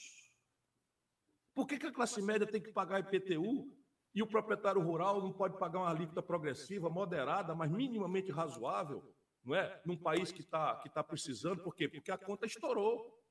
Por 1.54 1.68
que, 1.68 1.78
que 1.78 1.88
a 1.88 1.94
classe 1.94 2.22
média 2.22 2.48
tem 2.48 2.62
que 2.62 2.72
pagar 2.72 3.00
IPTU 3.00 3.72
e 4.16 4.22
o 4.22 4.28
proprietário 4.28 4.82
rural 4.82 5.22
não 5.22 5.34
pode 5.34 5.58
pagar 5.58 5.80
uma 5.80 5.90
alíquota 5.90 6.22
progressiva, 6.22 6.90
moderada, 6.90 7.54
mas 7.54 7.70
minimamente 7.70 8.32
razoável, 8.32 9.04
não 9.44 9.56
é? 9.56 9.82
Num 9.86 9.98
país 9.98 10.32
que 10.32 10.42
está 10.42 10.78
que 10.78 10.90
tá 10.90 11.04
precisando, 11.04 11.64
por 11.64 11.76
quê? 11.76 11.88
Porque 11.88 12.12
a 12.12 12.18
conta 12.18 12.46
estourou. 12.46 13.22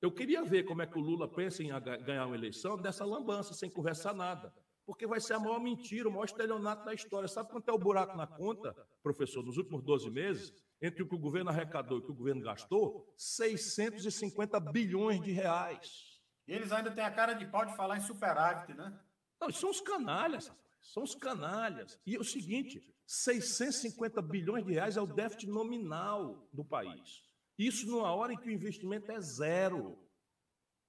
Eu 0.00 0.10
queria 0.10 0.42
ver 0.42 0.64
como 0.64 0.80
é 0.80 0.86
que 0.86 0.98
o 0.98 1.00
Lula 1.00 1.30
pensa 1.30 1.62
em 1.62 1.68
ganhar 2.02 2.26
uma 2.26 2.36
eleição 2.36 2.76
dessa 2.76 3.04
lambança, 3.04 3.52
sem 3.52 3.70
conversar 3.70 4.14
nada. 4.14 4.52
Porque 4.86 5.06
vai 5.06 5.20
ser 5.20 5.34
a 5.34 5.38
maior 5.38 5.60
mentira, 5.60 6.08
o 6.08 6.10
maior 6.10 6.24
estelionato 6.24 6.84
da 6.86 6.94
história. 6.94 7.28
Sabe 7.28 7.50
quanto 7.50 7.68
é 7.68 7.72
o 7.72 7.78
buraco 7.78 8.16
na 8.16 8.26
conta, 8.26 8.74
professor, 9.02 9.44
nos 9.44 9.58
últimos 9.58 9.82
12 9.82 10.10
meses? 10.10 10.52
Entre 10.82 11.02
o 11.02 11.08
que 11.08 11.14
o 11.14 11.18
governo 11.18 11.50
arrecadou 11.50 11.98
e 11.98 12.00
o 12.00 12.04
que 12.04 12.10
o 12.10 12.14
governo 12.14 12.42
gastou? 12.42 13.12
650 13.16 14.58
bilhões 14.60 15.20
de 15.20 15.30
reais. 15.30 16.18
E 16.48 16.52
eles 16.52 16.72
ainda 16.72 16.90
têm 16.90 17.04
a 17.04 17.10
cara 17.10 17.34
de 17.34 17.46
pau 17.46 17.66
de 17.66 17.76
falar 17.76 17.98
em 17.98 18.00
superávit, 18.00 18.74
né? 18.74 18.98
Não, 19.40 19.50
são 19.50 19.70
os 19.70 19.80
canalhas, 19.80 20.48
rapaz. 20.48 20.70
São 20.80 21.02
os 21.02 21.14
canalhas. 21.14 21.98
E 22.06 22.16
é 22.16 22.18
o 22.18 22.24
seguinte: 22.24 22.82
650 23.06 24.22
bilhões 24.22 24.64
de 24.64 24.72
reais 24.72 24.96
é 24.96 25.00
o 25.00 25.06
déficit 25.06 25.46
nominal 25.48 26.48
do 26.52 26.64
país. 26.64 27.22
Isso 27.58 27.86
numa 27.86 28.14
hora 28.14 28.32
em 28.32 28.38
que 28.38 28.48
o 28.48 28.52
investimento 28.52 29.12
é 29.12 29.20
zero. 29.20 29.98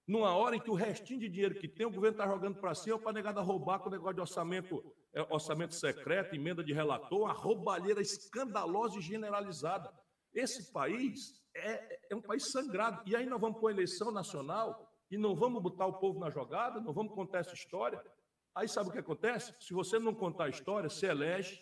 Numa 0.07 0.35
hora 0.35 0.55
em 0.55 0.59
que 0.59 0.69
o 0.69 0.76
restinho 0.76 1.19
de 1.19 1.30
dinheiro 1.30 1.55
que 1.55 1.68
tem, 1.68 1.85
o 1.85 1.91
governo 1.91 2.18
está 2.18 2.27
jogando 2.27 2.59
para 2.59 2.73
cima 2.73 2.97
para 2.97 3.13
negada 3.13 3.41
roubar 3.41 3.80
com 3.80 3.89
o 3.89 3.91
negócio 3.91 4.15
de 4.15 4.22
orçamento, 4.22 4.84
é, 5.13 5.21
orçamento 5.29 5.75
secreto, 5.75 6.35
emenda 6.35 6.63
de 6.63 6.73
relator, 6.73 7.21
uma 7.21 7.33
roubalheira 7.33 8.01
escandalosa 8.01 8.97
e 8.97 9.01
generalizada. 9.01 9.91
Esse 10.33 10.71
país 10.71 11.41
é, 11.55 11.99
é 12.11 12.15
um 12.15 12.21
país 12.21 12.51
sangrado. 12.51 13.01
E 13.05 13.15
aí 13.15 13.25
nós 13.25 13.39
vamos 13.39 13.59
para 13.59 13.69
a 13.69 13.73
eleição 13.73 14.11
nacional 14.11 14.89
e 15.09 15.17
não 15.17 15.35
vamos 15.35 15.61
botar 15.61 15.85
o 15.85 15.99
povo 15.99 16.19
na 16.19 16.29
jogada, 16.29 16.79
não 16.79 16.93
vamos 16.93 17.13
contar 17.13 17.39
essa 17.39 17.53
história. 17.53 18.01
Aí 18.55 18.67
sabe 18.67 18.89
o 18.89 18.91
que 18.91 18.99
acontece? 18.99 19.53
Se 19.59 19.73
você 19.73 19.99
não 19.99 20.13
contar 20.13 20.45
a 20.45 20.49
história, 20.49 20.89
você 20.89 21.07
elege, 21.07 21.61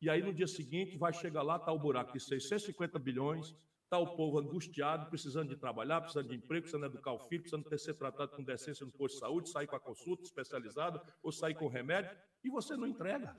e 0.00 0.10
aí 0.10 0.22
no 0.22 0.32
dia 0.32 0.46
seguinte 0.46 0.96
vai 0.98 1.12
chegar 1.12 1.42
lá, 1.42 1.56
está 1.56 1.72
o 1.72 1.78
buraco 1.78 2.12
de 2.12 2.20
650 2.20 2.98
bilhões, 2.98 3.54
Está 3.86 4.00
o 4.00 4.16
povo 4.16 4.40
angustiado, 4.40 5.08
precisando 5.08 5.50
de 5.50 5.56
trabalhar, 5.56 6.00
precisando 6.00 6.28
de 6.28 6.34
emprego, 6.34 6.62
precisando 6.62 6.86
educar 6.86 7.12
o 7.12 7.20
filho, 7.20 7.42
precisando 7.42 7.68
ter 7.68 7.78
ser 7.78 7.94
tratado 7.94 8.32
com 8.32 8.42
decência 8.42 8.84
no 8.84 8.90
posto 8.90 9.14
de 9.14 9.20
saúde, 9.20 9.48
sair 9.48 9.68
com 9.68 9.76
a 9.76 9.80
consulta 9.80 10.24
especializada 10.24 11.00
ou 11.22 11.30
sair 11.30 11.54
com 11.54 11.68
remédio, 11.68 12.10
e 12.42 12.50
você 12.50 12.76
não 12.76 12.88
entrega. 12.88 13.36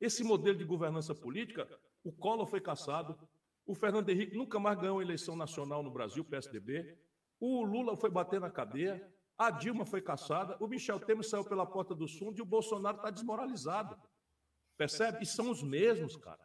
Esse 0.00 0.24
modelo 0.24 0.56
de 0.56 0.64
governança 0.64 1.14
política, 1.14 1.68
o 2.02 2.10
Collor 2.10 2.46
foi 2.46 2.58
caçado, 2.58 3.18
o 3.66 3.74
Fernando 3.74 4.08
Henrique 4.08 4.34
nunca 4.34 4.58
mais 4.58 4.78
ganhou 4.78 5.02
eleição 5.02 5.36
nacional 5.36 5.82
no 5.82 5.90
Brasil, 5.90 6.24
PSDB, 6.24 6.98
o 7.38 7.62
Lula 7.62 7.98
foi 7.98 8.08
bater 8.08 8.40
na 8.40 8.50
cadeia, 8.50 9.06
a 9.36 9.50
Dilma 9.50 9.84
foi 9.84 10.00
caçada, 10.00 10.56
o 10.58 10.66
Michel 10.66 10.98
Temer 11.00 11.22
saiu 11.22 11.44
pela 11.44 11.66
porta 11.66 11.94
do 11.94 12.08
fundo 12.08 12.38
e 12.38 12.42
o 12.42 12.46
Bolsonaro 12.46 12.96
está 12.96 13.10
desmoralizado. 13.10 13.94
Percebe? 14.78 15.22
E 15.22 15.26
são 15.26 15.50
os 15.50 15.62
mesmos, 15.62 16.16
cara. 16.16 16.43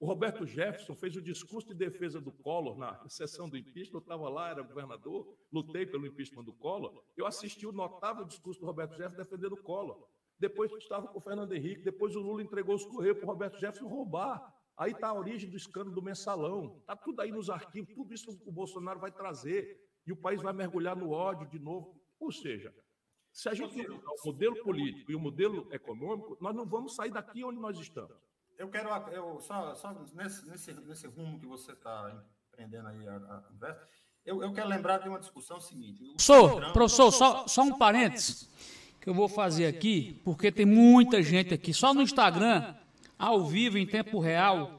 O 0.00 0.06
Roberto 0.06 0.46
Jefferson 0.46 0.94
fez 0.94 1.14
o 1.14 1.20
discurso 1.20 1.68
de 1.68 1.74
defesa 1.74 2.18
do 2.18 2.32
Collor 2.32 2.74
na 2.78 3.06
sessão 3.06 3.46
do 3.46 3.58
impeachment. 3.58 3.98
Eu 3.98 4.02
estava 4.02 4.30
lá, 4.30 4.48
era 4.48 4.62
governador, 4.62 5.36
lutei 5.52 5.84
pelo 5.84 6.06
impeachment 6.06 6.42
do 6.42 6.54
Collor. 6.54 7.04
Eu 7.14 7.26
assisti 7.26 7.66
o 7.66 7.72
notável 7.72 8.24
discurso 8.24 8.58
do 8.60 8.66
Roberto 8.66 8.92
Jefferson 8.92 9.18
defendendo 9.18 9.52
o 9.52 9.62
Collor. 9.62 10.08
Depois 10.38 10.72
estava 10.72 11.06
com 11.06 11.18
o 11.18 11.20
Fernando 11.20 11.52
Henrique, 11.52 11.82
depois 11.82 12.16
o 12.16 12.20
Lula 12.20 12.42
entregou 12.42 12.74
os 12.74 12.86
Correios 12.86 13.18
para 13.18 13.26
o 13.26 13.28
Roberto 13.28 13.60
Jefferson 13.60 13.88
roubar. 13.88 14.42
Aí 14.74 14.92
está 14.92 15.08
a 15.08 15.14
origem 15.14 15.50
do 15.50 15.56
escândalo 15.58 15.94
do 15.94 16.00
mensalão. 16.00 16.78
Está 16.80 16.96
tudo 16.96 17.20
aí 17.20 17.30
nos 17.30 17.50
arquivos, 17.50 17.94
tudo 17.94 18.14
isso 18.14 18.30
o 18.46 18.50
Bolsonaro 18.50 18.98
vai 18.98 19.12
trazer. 19.12 19.86
E 20.06 20.12
o 20.12 20.16
país 20.16 20.40
vai 20.40 20.54
mergulhar 20.54 20.96
no 20.96 21.10
ódio 21.10 21.46
de 21.46 21.58
novo. 21.58 21.94
Ou 22.18 22.32
seja, 22.32 22.74
se 23.30 23.50
a 23.50 23.54
gente 23.54 23.86
o 23.86 24.02
modelo 24.24 24.56
político 24.62 25.12
e 25.12 25.14
o 25.14 25.20
modelo 25.20 25.68
econômico, 25.70 26.38
nós 26.40 26.56
não 26.56 26.66
vamos 26.66 26.94
sair 26.94 27.10
daqui 27.10 27.44
onde 27.44 27.60
nós 27.60 27.78
estamos. 27.78 28.16
Eu 28.60 28.68
quero, 28.68 28.90
eu, 29.10 29.40
só, 29.40 29.74
só 29.74 29.90
nesse, 30.12 30.46
nesse, 30.46 30.72
nesse 30.86 31.06
rumo 31.06 31.40
que 31.40 31.46
você 31.46 31.72
está 31.72 32.14
empreendendo 32.50 32.88
aí 32.88 33.08
a, 33.08 33.16
a 33.16 33.40
conversa, 33.50 33.88
eu, 34.22 34.42
eu, 34.42 34.52
quero 34.52 34.68
lembrar 34.68 34.98
de 34.98 35.08
uma 35.08 35.18
discussão 35.18 35.58
seguinte. 35.58 36.04
Professor, 36.04 36.72
professor, 36.74 37.10
só, 37.10 37.46
só 37.48 37.62
um 37.62 37.78
parênteses 37.78 38.50
que 39.00 39.08
eu 39.08 39.14
vou 39.14 39.30
fazer 39.30 39.64
aqui, 39.64 40.20
porque 40.26 40.52
tem 40.52 40.66
muita 40.66 41.22
gente 41.22 41.54
aqui, 41.54 41.72
só 41.72 41.94
no 41.94 42.02
Instagram, 42.02 42.74
ao 43.18 43.46
vivo, 43.46 43.78
em 43.78 43.86
tempo 43.86 44.20
real, 44.20 44.78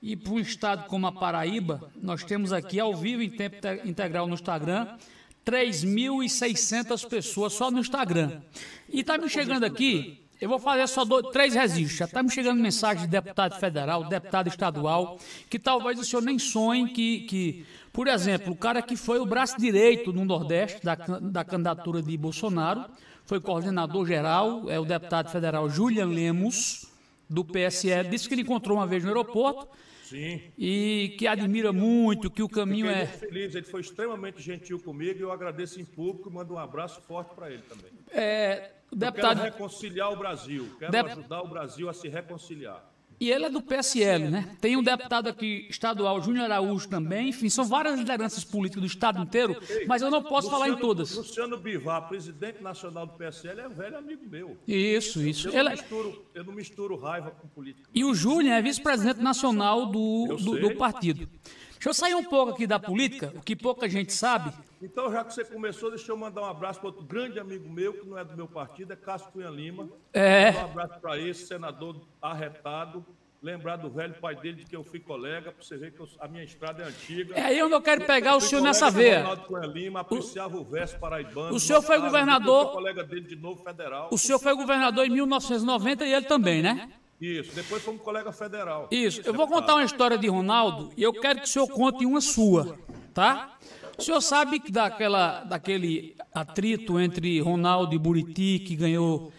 e 0.00 0.16
para 0.16 0.32
um 0.32 0.38
estado 0.38 0.88
como 0.88 1.06
a 1.06 1.12
Paraíba, 1.12 1.92
nós 1.96 2.24
temos 2.24 2.54
aqui 2.54 2.80
ao 2.80 2.96
vivo, 2.96 3.20
em 3.20 3.28
tempo 3.28 3.58
integral 3.84 4.26
no 4.26 4.32
Instagram, 4.32 4.96
3.600 5.44 7.06
pessoas 7.06 7.52
só 7.52 7.70
no 7.70 7.80
Instagram. 7.80 8.40
E 8.88 9.00
está 9.00 9.18
me 9.18 9.28
chegando 9.28 9.64
aqui 9.64 10.23
eu 10.44 10.50
vou 10.50 10.58
fazer 10.58 10.86
só 10.86 11.06
dois, 11.06 11.26
três 11.28 11.54
registros. 11.54 11.96
Já 11.96 12.04
está 12.04 12.22
me 12.22 12.30
chegando 12.30 12.60
mensagem 12.60 13.04
de 13.04 13.10
deputado 13.10 13.58
federal, 13.58 14.04
deputado 14.04 14.46
estadual, 14.46 15.18
que 15.48 15.58
talvez 15.58 15.98
o 15.98 16.04
senhor 16.04 16.20
nem 16.20 16.38
sonhe 16.38 16.90
que, 16.90 17.20
que, 17.20 17.66
por 17.90 18.06
exemplo, 18.06 18.52
o 18.52 18.56
cara 18.56 18.82
que 18.82 18.94
foi 18.94 19.18
o 19.18 19.24
braço 19.24 19.58
direito 19.58 20.12
no 20.12 20.22
Nordeste 20.22 20.84
da, 20.84 20.96
da 20.96 21.44
candidatura 21.44 22.02
de 22.02 22.14
Bolsonaro, 22.18 22.84
foi 23.24 23.40
coordenador 23.40 24.06
geral, 24.06 24.68
é 24.68 24.78
o 24.78 24.84
deputado 24.84 25.30
federal 25.30 25.70
Julian 25.70 26.08
Lemos, 26.08 26.84
do 27.26 27.42
PSL, 27.42 28.10
disse 28.10 28.28
que 28.28 28.34
ele 28.34 28.42
encontrou 28.42 28.76
uma 28.76 28.86
vez 28.86 29.02
no 29.02 29.08
aeroporto. 29.08 29.66
Sim. 30.02 30.42
E 30.58 31.16
que 31.18 31.26
admira 31.26 31.72
muito, 31.72 32.30
que 32.30 32.42
o 32.42 32.48
caminho 32.50 32.88
Fiquei 32.88 33.02
é. 33.02 33.06
feliz, 33.06 33.54
ele 33.54 33.64
foi 33.64 33.80
extremamente 33.80 34.42
gentil 34.42 34.78
comigo 34.78 35.18
e 35.18 35.22
eu 35.22 35.32
agradeço 35.32 35.80
em 35.80 35.86
público 35.86 36.28
e 36.28 36.32
mando 36.32 36.52
um 36.52 36.58
abraço 36.58 37.00
forte 37.00 37.34
para 37.34 37.50
ele 37.50 37.62
também. 37.62 37.90
É, 38.12 38.73
o 38.94 38.96
deputado... 38.96 39.40
quero 39.40 39.52
reconciliar 39.52 40.12
o 40.12 40.16
Brasil, 40.16 40.76
quero 40.78 40.92
Dep... 40.92 41.06
ajudar 41.06 41.42
o 41.42 41.48
Brasil 41.48 41.88
a 41.88 41.92
se 41.92 42.08
reconciliar. 42.08 42.94
E 43.20 43.30
ele 43.30 43.44
é 43.44 43.50
do 43.50 43.62
PSL, 43.62 44.28
né? 44.28 44.56
Tem 44.60 44.76
um 44.76 44.82
deputado 44.82 45.28
aqui 45.28 45.66
estadual, 45.70 46.20
Júnior 46.20 46.46
Araújo 46.46 46.88
também. 46.88 47.28
Enfim, 47.28 47.48
são 47.48 47.64
várias 47.64 47.96
lideranças 47.96 48.44
políticas 48.44 48.82
do 48.82 48.86
estado 48.86 49.22
inteiro, 49.22 49.56
mas 49.86 50.02
eu 50.02 50.10
não 50.10 50.20
posso 50.20 50.48
Luciano, 50.48 50.50
falar 50.50 50.68
em 50.68 50.76
todas. 50.76 51.14
Luciano 51.14 51.56
Bivar, 51.56 52.08
presidente 52.08 52.60
nacional 52.60 53.06
do 53.06 53.12
PSL, 53.12 53.60
é 53.60 53.68
um 53.68 53.72
velho 53.72 53.96
amigo 53.98 54.28
meu. 54.28 54.58
Isso, 54.66 55.22
isso. 55.22 55.48
Eu, 55.48 55.52
não, 55.52 55.60
ele... 55.60 55.68
É 55.68 55.72
misturo, 55.72 56.24
eu 56.34 56.44
não 56.44 56.52
misturo 56.52 56.96
raiva 56.96 57.30
com 57.30 57.46
política. 57.46 57.88
E 57.94 58.04
o 58.04 58.12
Júnior 58.14 58.54
é 58.54 58.62
vice-presidente 58.62 59.20
nacional 59.20 59.86
do, 59.86 60.36
do, 60.36 60.60
do 60.60 60.74
partido. 60.74 61.28
Deixa 61.74 61.90
eu 61.90 61.94
sair 61.94 62.14
um 62.14 62.24
pouco 62.24 62.52
aqui 62.52 62.66
da 62.66 62.80
política, 62.80 63.32
o 63.36 63.42
que 63.42 63.54
pouca 63.54 63.88
gente 63.88 64.12
sabe. 64.12 64.52
Então, 64.84 65.10
já 65.10 65.24
que 65.24 65.32
você 65.32 65.42
começou, 65.42 65.88
deixa 65.88 66.12
eu 66.12 66.16
mandar 66.16 66.42
um 66.42 66.44
abraço 66.44 66.78
para 66.78 66.88
outro 66.88 67.04
grande 67.04 67.40
amigo 67.40 67.66
meu, 67.70 67.94
que 67.94 68.06
não 68.06 68.18
é 68.18 68.24
do 68.24 68.36
meu 68.36 68.46
partido, 68.46 68.92
é 68.92 68.96
Cássio 68.96 69.32
Cunha 69.32 69.48
Lima. 69.48 69.88
É. 70.12 70.52
Um 70.52 70.64
abraço 70.66 71.00
para 71.00 71.18
esse 71.18 71.46
senador 71.46 71.96
arretado. 72.20 73.04
Lembrar 73.42 73.76
do 73.76 73.90
velho 73.90 74.14
pai 74.14 74.36
dele, 74.36 74.58
de 74.58 74.64
que 74.64 74.76
eu 74.76 74.82
fui 74.82 75.00
colega, 75.00 75.52
para 75.52 75.62
você 75.62 75.76
ver 75.76 75.92
que 75.92 76.00
eu, 76.00 76.08
a 76.18 76.28
minha 76.28 76.44
estrada 76.44 76.82
é 76.82 76.86
antiga. 76.86 77.34
É 77.34 77.54
eu 77.54 77.80
quero 77.80 78.04
pegar 78.04 78.36
o 78.36 78.40
senhor 78.40 78.62
nessa 78.62 78.90
veia. 78.90 79.36
Cunha 79.36 79.66
Lima, 79.66 80.00
apreciava 80.00 80.56
o, 80.56 80.60
o 80.60 80.64
verso 80.64 80.98
paraibano. 80.98 81.54
O 81.54 81.60
senhor 81.60 81.82
foi 81.82 81.98
governador. 81.98 82.72
colega 82.72 83.02
dele 83.04 83.22
de 83.22 83.36
novo 83.36 83.62
federal. 83.62 84.08
O 84.10 84.18
senhor 84.18 84.38
foi 84.38 84.54
governador 84.54 85.06
em 85.06 85.10
1990 85.10 86.06
e 86.06 86.12
ele 86.12 86.26
também, 86.26 86.62
né? 86.62 86.90
Isso, 87.20 87.54
depois 87.54 87.82
fomos 87.82 88.02
colega 88.02 88.32
federal. 88.32 88.88
Isso, 88.90 89.22
eu 89.24 89.32
vou 89.32 89.46
contar 89.46 89.74
uma 89.74 89.84
história 89.84 90.18
de 90.18 90.28
Ronaldo 90.28 90.90
e 90.96 91.02
eu 91.02 91.12
quero 91.12 91.40
que 91.40 91.46
o 91.46 91.48
senhor 91.48 91.68
conte 91.68 92.04
uma 92.04 92.20
sua, 92.20 92.78
tá? 93.14 93.53
O 93.96 94.02
senhor 94.02 94.20
sabe 94.20 94.58
que 94.58 94.72
daquela, 94.72 95.44
daquele 95.44 96.16
atrito 96.34 96.98
entre 96.98 97.40
Ronaldo 97.40 97.94
e 97.94 97.98
Buriti, 97.98 98.58
que 98.58 98.74
ganhou. 98.74 99.32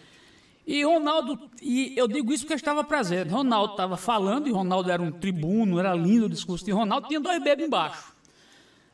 E 0.66 0.82
Ronaldo, 0.82 1.38
e 1.62 1.92
eu 1.96 2.08
digo 2.08 2.32
isso 2.32 2.44
porque 2.44 2.54
eu 2.54 2.56
estava 2.56 2.82
presente. 2.82 3.30
Ronaldo 3.30 3.72
estava 3.72 3.96
falando, 3.96 4.48
e 4.48 4.50
Ronaldo 4.50 4.90
era 4.90 5.00
um 5.00 5.12
tribuno, 5.12 5.78
era 5.78 5.94
lindo 5.94 6.26
o 6.26 6.28
discurso 6.28 6.64
de 6.64 6.72
Ronaldo, 6.72 7.06
tinha 7.06 7.20
dois 7.20 7.38
bebês 7.42 7.68
embaixo. 7.68 8.16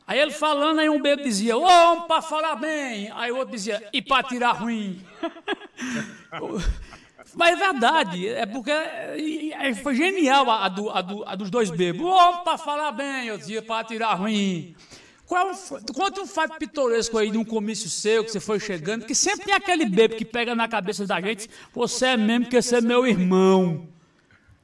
Aí 0.06 0.18
ele 0.18 0.32
falando, 0.32 0.80
aí 0.80 0.90
um 0.90 1.00
bebê 1.00 1.22
dizia, 1.22 1.56
ô, 1.56 1.64
oh, 1.64 2.02
para 2.02 2.20
falar 2.20 2.56
bem. 2.56 3.10
Aí 3.14 3.30
o 3.30 3.36
outro 3.36 3.52
dizia, 3.54 3.88
e 3.92 4.02
para 4.02 4.22
tirar 4.24 4.52
ruim. 4.52 5.00
Mas 7.34 7.52
é 7.52 7.56
verdade, 7.56 8.28
é 8.28 8.44
porque 8.44 8.72
foi 9.82 9.94
genial 9.94 10.50
a, 10.50 10.68
do, 10.68 10.90
a, 10.90 11.00
do, 11.00 11.24
a 11.24 11.34
dos 11.36 11.48
dois 11.48 11.70
bebês. 11.70 12.02
Ô, 12.02 12.38
para 12.42 12.58
falar 12.58 12.92
bem, 12.92 13.26
eu 13.28 13.38
dizia, 13.38 13.62
para 13.62 13.84
tirar 13.84 14.14
ruim. 14.14 14.74
Qual, 15.26 15.50
conta 15.94 16.20
um 16.20 16.26
fato 16.26 16.58
pitoresco 16.58 17.16
aí 17.16 17.30
de 17.30 17.38
um 17.38 17.44
comício 17.44 17.88
seu 17.88 18.24
que 18.24 18.30
você 18.30 18.40
foi 18.40 18.60
chegando, 18.60 19.06
que 19.06 19.14
sempre 19.14 19.46
tem 19.46 19.54
aquele 19.54 19.86
bebê 19.86 20.16
que 20.16 20.24
pega 20.24 20.54
na 20.54 20.68
cabeça 20.68 21.06
da 21.06 21.20
gente, 21.20 21.48
você 21.72 22.06
é 22.06 22.16
mesmo 22.16 22.48
que 22.48 22.60
você 22.60 22.76
é 22.76 22.80
meu 22.80 23.06
irmão. 23.06 23.88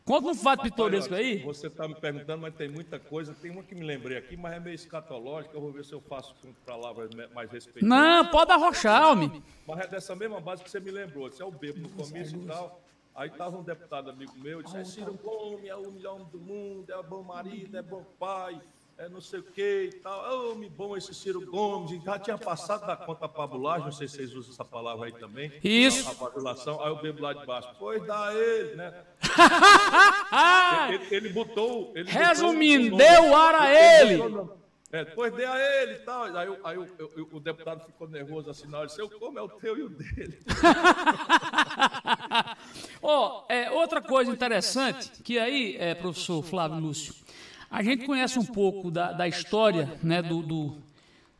Conta 0.05 0.28
um 0.28 0.35
fato 0.35 0.62
pitoresco 0.62 1.14
aí. 1.14 1.43
Você 1.43 1.66
está 1.66 1.86
me 1.86 1.94
perguntando, 1.94 2.40
mas 2.40 2.55
tem 2.55 2.66
muita 2.66 2.98
coisa. 2.98 3.35
Tem 3.35 3.51
uma 3.51 3.62
que 3.62 3.74
me 3.74 3.85
lembrei 3.85 4.16
aqui, 4.16 4.39
mas 4.39 4.55
é 4.55 4.60
meio 4.60 4.74
escatológica. 4.74 5.55
Eu 5.55 5.60
vou 5.60 5.70
ver 5.70 5.85
se 5.85 5.93
eu 5.93 6.01
faço 6.01 6.35
com 6.40 6.51
palavras 6.64 7.10
mais 7.35 7.51
respeitosas. 7.51 7.86
Não, 7.86 8.26
pode 8.26 8.51
arrochar, 8.51 9.12
homem. 9.12 9.43
Mas 9.66 9.80
é 9.80 9.86
dessa 9.86 10.16
mesma 10.16 10.40
base 10.40 10.64
que 10.64 10.70
você 10.70 10.80
me 10.80 10.90
lembrou. 10.90 11.30
Você 11.30 11.43
é 11.43 11.44
o 11.44 11.51
bebo 11.51 11.80
no 11.80 11.90
comício 11.90 12.40
e 12.40 12.47
tal. 12.47 12.80
Aí 13.14 13.28
estava 13.28 13.59
um 13.59 13.62
deputado 13.62 14.09
amigo 14.09 14.32
meu, 14.39 14.62
disse, 14.62 14.76
é 14.76 14.85
Ciro 14.85 15.12
Gomes, 15.14 15.68
é 15.68 15.74
o 15.74 15.90
melhor 15.90 16.20
do 16.26 16.39
mundo, 16.39 16.90
é 16.90 17.02
bom 17.02 17.20
marido, 17.22 17.76
é 17.76 17.82
bom 17.82 18.05
pai, 18.16 18.60
é 18.99 19.09
não 19.09 19.20
sei 19.20 19.39
o 19.39 19.45
que 19.45 19.85
e 19.85 19.93
tal. 20.01 20.51
Homem 20.51 20.69
bom 20.69 20.97
esse 20.97 21.15
Ciro 21.15 21.47
Gomes. 21.47 22.03
Já 22.03 22.19
tinha 22.19 22.37
passado 22.37 22.85
da 22.85 22.97
conta 22.97 23.27
a 23.27 23.79
não 23.79 23.93
sei 23.93 24.09
se 24.09 24.16
vocês 24.16 24.35
usam 24.35 24.53
essa 24.53 24.65
palavra 24.65 25.07
aí 25.07 25.12
também. 25.12 25.53
Isso. 25.62 26.11
A 26.11 26.15
badulação. 26.15 26.83
Aí 26.83 26.91
eu 26.91 26.97
bebo 26.97 27.23
lá 27.23 27.33
de 27.33 27.47
baixo. 27.47 27.69
Pois 27.79 28.05
dá 28.05 28.35
ele, 28.35 28.75
né? 28.75 29.05
ele, 30.93 31.15
ele, 31.15 31.29
botou. 31.29 31.93
Ele 31.95 32.11
Resumindo, 32.11 32.97
botou 32.97 33.07
deu 33.07 33.37
ar 33.37 33.55
a 33.55 33.73
ele. 33.73 34.20
É, 34.91 35.05
depois 35.05 35.35
dê 35.35 35.45
a 35.45 35.83
ele 35.83 35.93
e 35.93 35.99
tal. 35.99 36.25
Aí, 36.25 36.59
aí 36.65 36.77
eu, 36.77 36.89
eu, 36.99 37.29
o 37.31 37.39
deputado 37.39 37.85
ficou 37.85 38.09
nervoso 38.09 38.51
assim 38.51 38.66
na 38.66 38.79
hora. 38.79 38.87
Disse, 38.87 39.01
eu 39.01 39.11
como 39.11 39.39
é 39.39 39.43
o 39.43 39.49
teu 39.49 39.79
e 39.79 39.83
o 39.83 39.91
dele. 39.91 40.41
oh, 43.01 43.45
é, 43.49 43.70
outra 43.70 44.01
coisa 44.01 44.33
interessante, 44.33 45.23
que 45.23 45.39
aí, 45.39 45.77
é, 45.79 45.95
professor 45.95 46.43
Flávio 46.43 46.81
Lúcio, 46.81 47.15
a 47.70 47.82
gente 47.82 48.07
conhece 48.07 48.39
um 48.39 48.45
pouco 48.45 48.90
da, 48.90 49.12
da 49.12 49.28
história 49.28 49.99
né, 50.03 50.23
do, 50.23 50.43
do, 50.43 50.77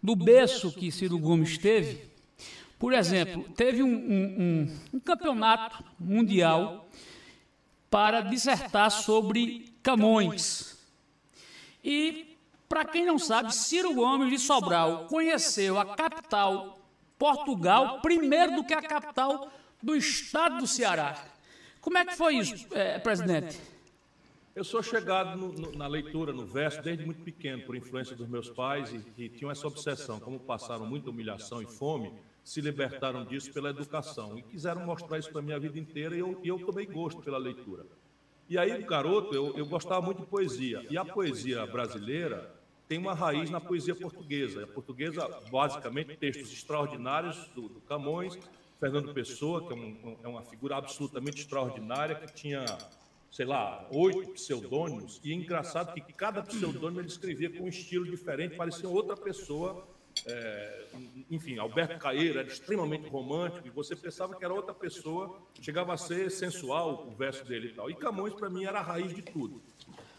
do 0.03 0.15
berço 0.15 0.73
que 0.73 0.93
Ciro 0.93 1.19
Gomes 1.19 1.57
teve. 1.57 2.09
Por 2.79 2.93
exemplo, 2.93 3.45
teve 3.55 3.83
um, 3.83 3.89
um, 3.89 4.37
um, 4.39 4.79
um 4.95 5.01
campeonato 5.01 5.83
mundial 5.99 6.89
para 7.91 8.21
dissertar 8.21 8.91
sobre 8.91 9.73
Camões. 9.83 10.77
E, 11.83 12.37
para 12.69 12.85
quem 12.85 13.07
não 13.07 13.19
sabe, 13.19 13.55
Ciro 13.55 13.95
Gomes 13.95 14.31
de 14.31 14.39
Sobral 14.39 15.07
conheceu 15.07 15.79
a 15.79 15.97
capital, 15.97 16.79
Portugal, 17.19 18.01
primeiro 18.01 18.57
do 18.57 18.65
que 18.65 18.75
a 18.75 18.83
capital 18.83 19.51
do 19.83 19.97
estado 19.97 20.59
do 20.59 20.67
Ceará. 20.67 21.17
Como 21.81 21.97
é 21.97 22.05
que 22.05 22.15
foi 22.17 22.37
isso, 22.37 22.67
é, 22.73 22.99
presidente? 22.99 23.59
Eu 24.59 24.65
sou 24.65 24.83
chegado 24.83 25.39
no, 25.39 25.53
no, 25.53 25.71
na 25.79 25.87
leitura, 25.87 26.33
no 26.33 26.45
verso, 26.45 26.83
desde 26.83 27.07
muito 27.07 27.23
pequeno, 27.23 27.63
por 27.63 27.77
influência 27.77 28.17
dos 28.17 28.27
meus 28.27 28.51
pais, 28.51 28.93
e 28.93 28.99
que 28.99 29.29
tinham 29.29 29.53
essa 29.53 29.69
obsessão. 29.69 30.19
Como 30.19 30.37
passaram 30.41 30.85
muita 30.85 31.11
humilhação 31.11 31.63
e 31.63 31.65
fome, 31.65 32.13
se 32.43 32.61
libertaram 32.61 33.25
disso 33.25 33.53
pela 33.53 33.71
educação. 33.71 34.37
E 34.37 34.43
quiseram 34.43 34.85
mostrar 34.85 35.17
isso 35.17 35.31
para 35.31 35.39
a 35.39 35.43
minha 35.45 35.61
vida 35.61 35.79
inteira, 35.79 36.17
e 36.17 36.19
eu, 36.19 36.41
e 36.43 36.49
eu 36.49 36.59
tomei 36.59 36.87
gosto 36.87 37.23
pela 37.23 37.39
leitura. 37.39 37.87
E 38.49 38.59
aí, 38.59 38.83
garoto, 38.83 39.33
eu, 39.33 39.57
eu 39.57 39.65
gostava 39.65 40.05
muito 40.05 40.23
de 40.23 40.27
poesia. 40.27 40.85
E 40.91 40.99
a 40.99 41.05
poesia 41.05 41.65
brasileira 41.65 42.53
tem 42.89 42.99
uma 42.99 43.15
raiz 43.15 43.51
na 43.51 43.61
poesia 43.61 43.95
portuguesa. 43.95 44.65
A 44.65 44.67
portuguesa, 44.67 45.41
basicamente, 45.53 46.17
textos 46.17 46.53
extraordinários 46.53 47.49
do, 47.55 47.69
do 47.69 47.81
Camões, 47.83 48.37
Fernando 48.81 49.13
Pessoa, 49.15 49.67
que 49.67 49.73
é, 49.73 49.77
um, 49.77 50.17
é, 50.23 50.27
uma 50.27 50.43
figura 50.43 50.77
absolutamente 50.77 51.43
extraordinária, 51.43 52.17
que 52.17 52.33
tinha, 52.35 52.65
sei 53.31 53.47
lá, 53.47 53.87
oito 53.91 54.33
pseudônimos. 54.33 55.21
E 55.23 55.33
é 55.33 55.35
engraçado 55.35 55.93
que 55.95 56.13
cada 56.13 56.43
pseudônimo 56.43 57.01
ele 57.01 57.09
escrevia 57.09 57.51
com 57.51 57.65
um 57.65 57.69
estilo 57.69 58.05
diferente, 58.05 58.57
parecia 58.57 58.89
outra 58.89 59.17
pessoa 59.17 59.87
é, 60.27 60.85
enfim, 61.31 61.59
Alberto 61.59 61.99
Caeiro 61.99 62.39
era 62.39 62.49
extremamente 62.49 63.09
romântico 63.09 63.67
e 63.67 63.71
você 63.71 63.95
pensava 63.95 64.35
que 64.35 64.45
era 64.45 64.53
outra 64.53 64.75
pessoa, 64.75 65.41
chegava 65.61 65.95
a 65.95 65.97
ser 65.97 66.31
sensual 66.31 67.07
o 67.07 67.15
verso 67.15 67.45
dele 67.45 67.69
e 67.69 67.75
tal. 67.75 67.91
E 67.91 67.95
Camões, 67.95 68.35
para 68.35 68.51
mim, 68.51 68.65
era 68.65 68.81
a 68.81 68.83
raiz 68.83 69.15
de 69.15 69.23
tudo. 69.23 69.63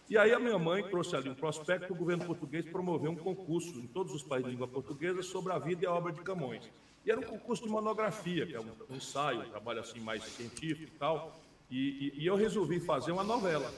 E 0.09 0.17
aí 0.17 0.33
a 0.33 0.39
minha 0.39 0.57
mãe 0.57 0.83
trouxe 0.83 1.15
ali 1.15 1.29
um 1.29 1.35
prospecto, 1.35 1.93
o 1.93 1.95
governo 1.95 2.25
português 2.25 2.65
promoveu 2.65 3.11
um 3.11 3.15
concurso 3.15 3.79
em 3.79 3.87
todos 3.87 4.13
os 4.13 4.23
países 4.23 4.45
de 4.45 4.51
língua 4.51 4.67
portuguesa 4.67 5.21
sobre 5.21 5.53
a 5.53 5.59
vida 5.59 5.83
e 5.83 5.87
a 5.87 5.93
obra 5.93 6.11
de 6.11 6.21
Camões. 6.21 6.69
E 7.05 7.11
era 7.11 7.19
um 7.19 7.23
concurso 7.23 7.63
de 7.63 7.69
monografia, 7.69 8.45
que 8.45 8.55
é 8.55 8.59
um, 8.59 8.71
ensaio, 8.89 9.41
um 9.41 9.49
trabalho 9.49 9.79
assim 9.79 9.99
mais 9.99 10.23
científico 10.23 10.91
e 10.95 10.97
tal. 10.97 11.39
E, 11.69 12.13
e, 12.17 12.23
e 12.23 12.25
eu 12.25 12.35
resolvi 12.35 12.79
fazer 12.79 13.11
uma 13.11 13.23
novela. 13.23 13.71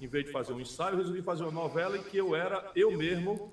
Em 0.00 0.06
vez 0.06 0.26
de 0.26 0.32
fazer 0.32 0.52
um 0.52 0.60
ensaio, 0.60 0.94
eu 0.94 0.98
resolvi 0.98 1.22
fazer 1.22 1.42
uma 1.44 1.52
novela 1.52 1.96
em 1.96 2.02
que 2.02 2.16
eu 2.16 2.34
era 2.34 2.70
eu 2.74 2.90
mesmo 2.96 3.52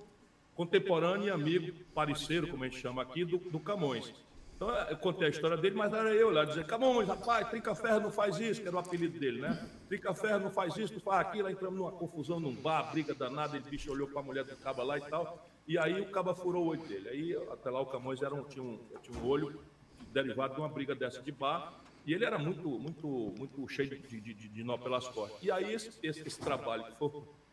contemporâneo 0.55 1.27
e 1.27 1.29
amigo, 1.29 1.73
parceiro, 1.93 2.47
como 2.47 2.63
a 2.63 2.67
gente 2.67 2.79
chama 2.79 3.01
aqui, 3.01 3.25
do, 3.25 3.37
do 3.37 3.59
Camões. 3.59 4.13
Então, 4.55 4.69
eu 4.69 4.97
contei 4.97 5.25
a 5.25 5.29
história 5.31 5.57
dele, 5.57 5.75
mas 5.75 5.91
era 5.91 6.13
eu 6.13 6.29
lá, 6.29 6.45
dizer, 6.45 6.67
Camões, 6.67 7.07
rapaz, 7.07 7.49
Trinca 7.49 7.73
Ferro 7.73 7.99
não 7.99 8.11
faz 8.11 8.39
isso, 8.39 8.61
que 8.61 8.67
era 8.67 8.75
o 8.75 8.79
apelido 8.79 9.17
dele, 9.19 9.41
né? 9.41 9.67
Trinca 9.87 10.13
Ferro 10.13 10.39
não 10.39 10.51
faz 10.51 10.77
isso, 10.77 10.93
não 10.93 11.01
faz 11.01 11.25
aquilo, 11.25 11.47
aí 11.47 11.53
entramos 11.53 11.79
numa 11.79 11.91
confusão 11.91 12.39
num 12.39 12.53
bar, 12.53 12.91
briga 12.91 13.15
danada, 13.15 13.57
ele 13.57 13.67
bicho 13.67 13.91
olhou 13.91 14.07
para 14.07 14.19
a 14.19 14.23
mulher 14.23 14.43
do 14.43 14.55
caba 14.57 14.83
lá 14.83 14.99
e 14.99 15.01
tal, 15.01 15.49
e 15.67 15.79
aí 15.79 15.99
o 16.01 16.11
caba 16.11 16.35
furou 16.35 16.65
o 16.65 16.67
olho 16.67 16.83
dele. 16.83 17.09
Aí, 17.09 17.35
até 17.51 17.71
lá, 17.71 17.81
o 17.81 17.87
Camões 17.87 18.21
era 18.21 18.35
um, 18.35 18.43
tinha, 18.43 18.61
um, 18.61 18.79
tinha 19.01 19.17
um 19.17 19.27
olho 19.27 19.59
derivado 20.13 20.53
de 20.53 20.59
uma 20.59 20.69
briga 20.69 20.93
dessa 20.93 21.23
de 21.23 21.31
bar, 21.31 21.73
e 22.05 22.13
ele 22.13 22.25
era 22.25 22.37
muito, 22.37 22.67
muito, 22.67 23.33
muito 23.37 23.67
cheio 23.67 23.89
de, 23.89 24.21
de, 24.21 24.33
de, 24.33 24.49
de 24.49 24.63
nó 24.63 24.77
pelas 24.77 25.07
costas. 25.07 25.41
E 25.43 25.51
aí, 25.51 25.73
esse, 25.73 25.91
esse, 26.01 26.27
esse 26.27 26.39
trabalho 26.39 26.83
que 26.85 26.97
foi 26.97 27.11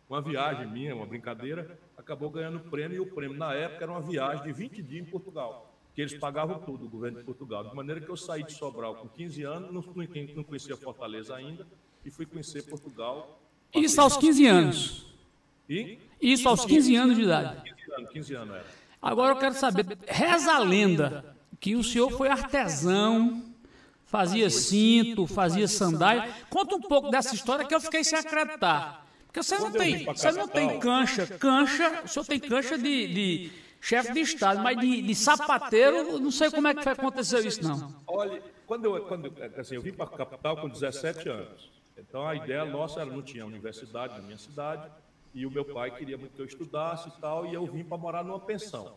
uma 0.09 0.23
viagem 0.23 0.66
minha, 0.66 0.95
uma 0.95 1.07
brincadeira, 1.07 1.79
acabou 1.97 2.31
ganhando 2.31 2.61
prêmio, 2.61 2.97
e 2.97 3.01
o 3.01 3.07
prêmio 3.15 3.37
na 3.37 3.53
época 3.53 3.85
era 3.85 3.93
uma 3.93 4.01
viagem 4.01 4.43
de 4.45 4.53
20 4.53 4.83
dias 4.83 5.07
em 5.07 5.11
Portugal, 5.11 5.75
que 5.95 6.01
eles 6.01 6.15
pagavam 6.15 6.59
tudo, 6.61 6.87
o 6.87 6.89
governo 6.89 7.19
de 7.19 7.25
Portugal. 7.25 7.69
De 7.69 7.77
maneira 7.77 8.01
que 8.01 8.09
eu 8.09 8.16
saí 8.16 8.43
de 8.43 8.53
Sobral 8.53 8.95
com 8.97 9.09
15 9.09 9.43
anos, 9.43 9.73
não, 9.73 9.85
não 10.35 10.45
conhecia 10.45 10.77
Fortaleza 10.77 11.35
ainda, 11.35 11.66
e 12.05 12.11
fui 12.11 12.25
conhecer 12.25 12.62
Portugal. 12.62 13.41
Isso 13.75 14.01
aos 14.01 14.16
15 14.16 14.47
anos. 14.47 15.07
E? 15.69 15.99
Isso 16.20 16.49
aos 16.49 16.65
15 16.65 16.97
anos 16.97 17.16
de 17.16 17.23
idade. 17.23 17.62
15 17.62 17.93
anos, 17.93 18.11
15 18.11 18.35
anos 18.35 18.55
era. 18.55 18.66
Agora 19.01 19.35
eu 19.35 19.39
quero 19.39 19.55
saber, 19.55 19.87
reza 20.07 20.53
a 20.53 20.59
lenda 20.59 21.37
que 21.61 21.77
o 21.77 21.85
senhor 21.85 22.11
foi 22.11 22.29
artesão, 22.29 23.48
fazia 24.09 24.51
cinto, 24.51 25.26
fazia 25.26 25.68
sandália. 25.68 26.35
Conta 26.51 26.74
um 26.76 26.80
pouco 26.80 27.10
dessa 27.10 27.35
história 27.35 27.64
que 27.64 27.74
eu 27.74 27.80
fiquei 27.80 28.02
sem 28.02 28.18
acreditar. 28.18 29.06
Porque 29.26 29.43
você 29.43 29.59
não 29.59 29.70
tem, 29.70 30.05
você 30.05 30.32
não 30.32 30.48
tem 30.48 30.80
cancha, 30.80 31.26
cancha, 31.26 32.02
o 32.05 32.09
senhor 32.09 32.24
tem 32.24 32.40
cancha 32.40 32.78
de, 32.78 33.06
de 33.09 33.52
chefe 33.80 34.14
de 34.14 34.20
Estado, 34.20 34.62
mas 34.62 34.78
de, 34.78 35.02
de 35.02 35.14
sapateiro, 35.14 36.18
não 36.18 36.30
sei 36.30 36.51
como 36.51 36.66
é 36.66 36.74
que 36.74 36.89
aconteceu 36.89 37.40
isso, 37.47 37.62
não. 37.62 37.94
Olha, 38.06 38.43
quando 38.66 38.97
eu, 38.97 39.05
quando, 39.05 39.32
assim, 39.59 39.74
eu 39.74 39.82
vim 39.82 39.93
para 39.93 40.06
a 40.06 40.09
capital 40.09 40.56
com 40.56 40.68
17 40.68 41.28
anos, 41.28 41.70
então 41.97 42.26
a 42.26 42.35
ideia 42.35 42.64
nossa 42.64 43.02
era, 43.02 43.10
não 43.10 43.20
tinha 43.20 43.44
universidade 43.44 44.14
na 44.14 44.22
minha 44.22 44.39
cidade, 44.39 44.90
e 45.35 45.44
o 45.44 45.51
meu 45.51 45.64
pai 45.64 45.90
queria 45.90 46.16
muito 46.16 46.35
que 46.35 46.40
eu 46.40 46.47
estudasse 46.47 47.10
e 47.10 47.20
tal, 47.20 47.44
e 47.44 47.52
eu 47.52 47.66
vim 47.66 47.85
para 47.85 47.98
morar 47.98 48.24
numa 48.24 48.40
pensão. 48.40 48.94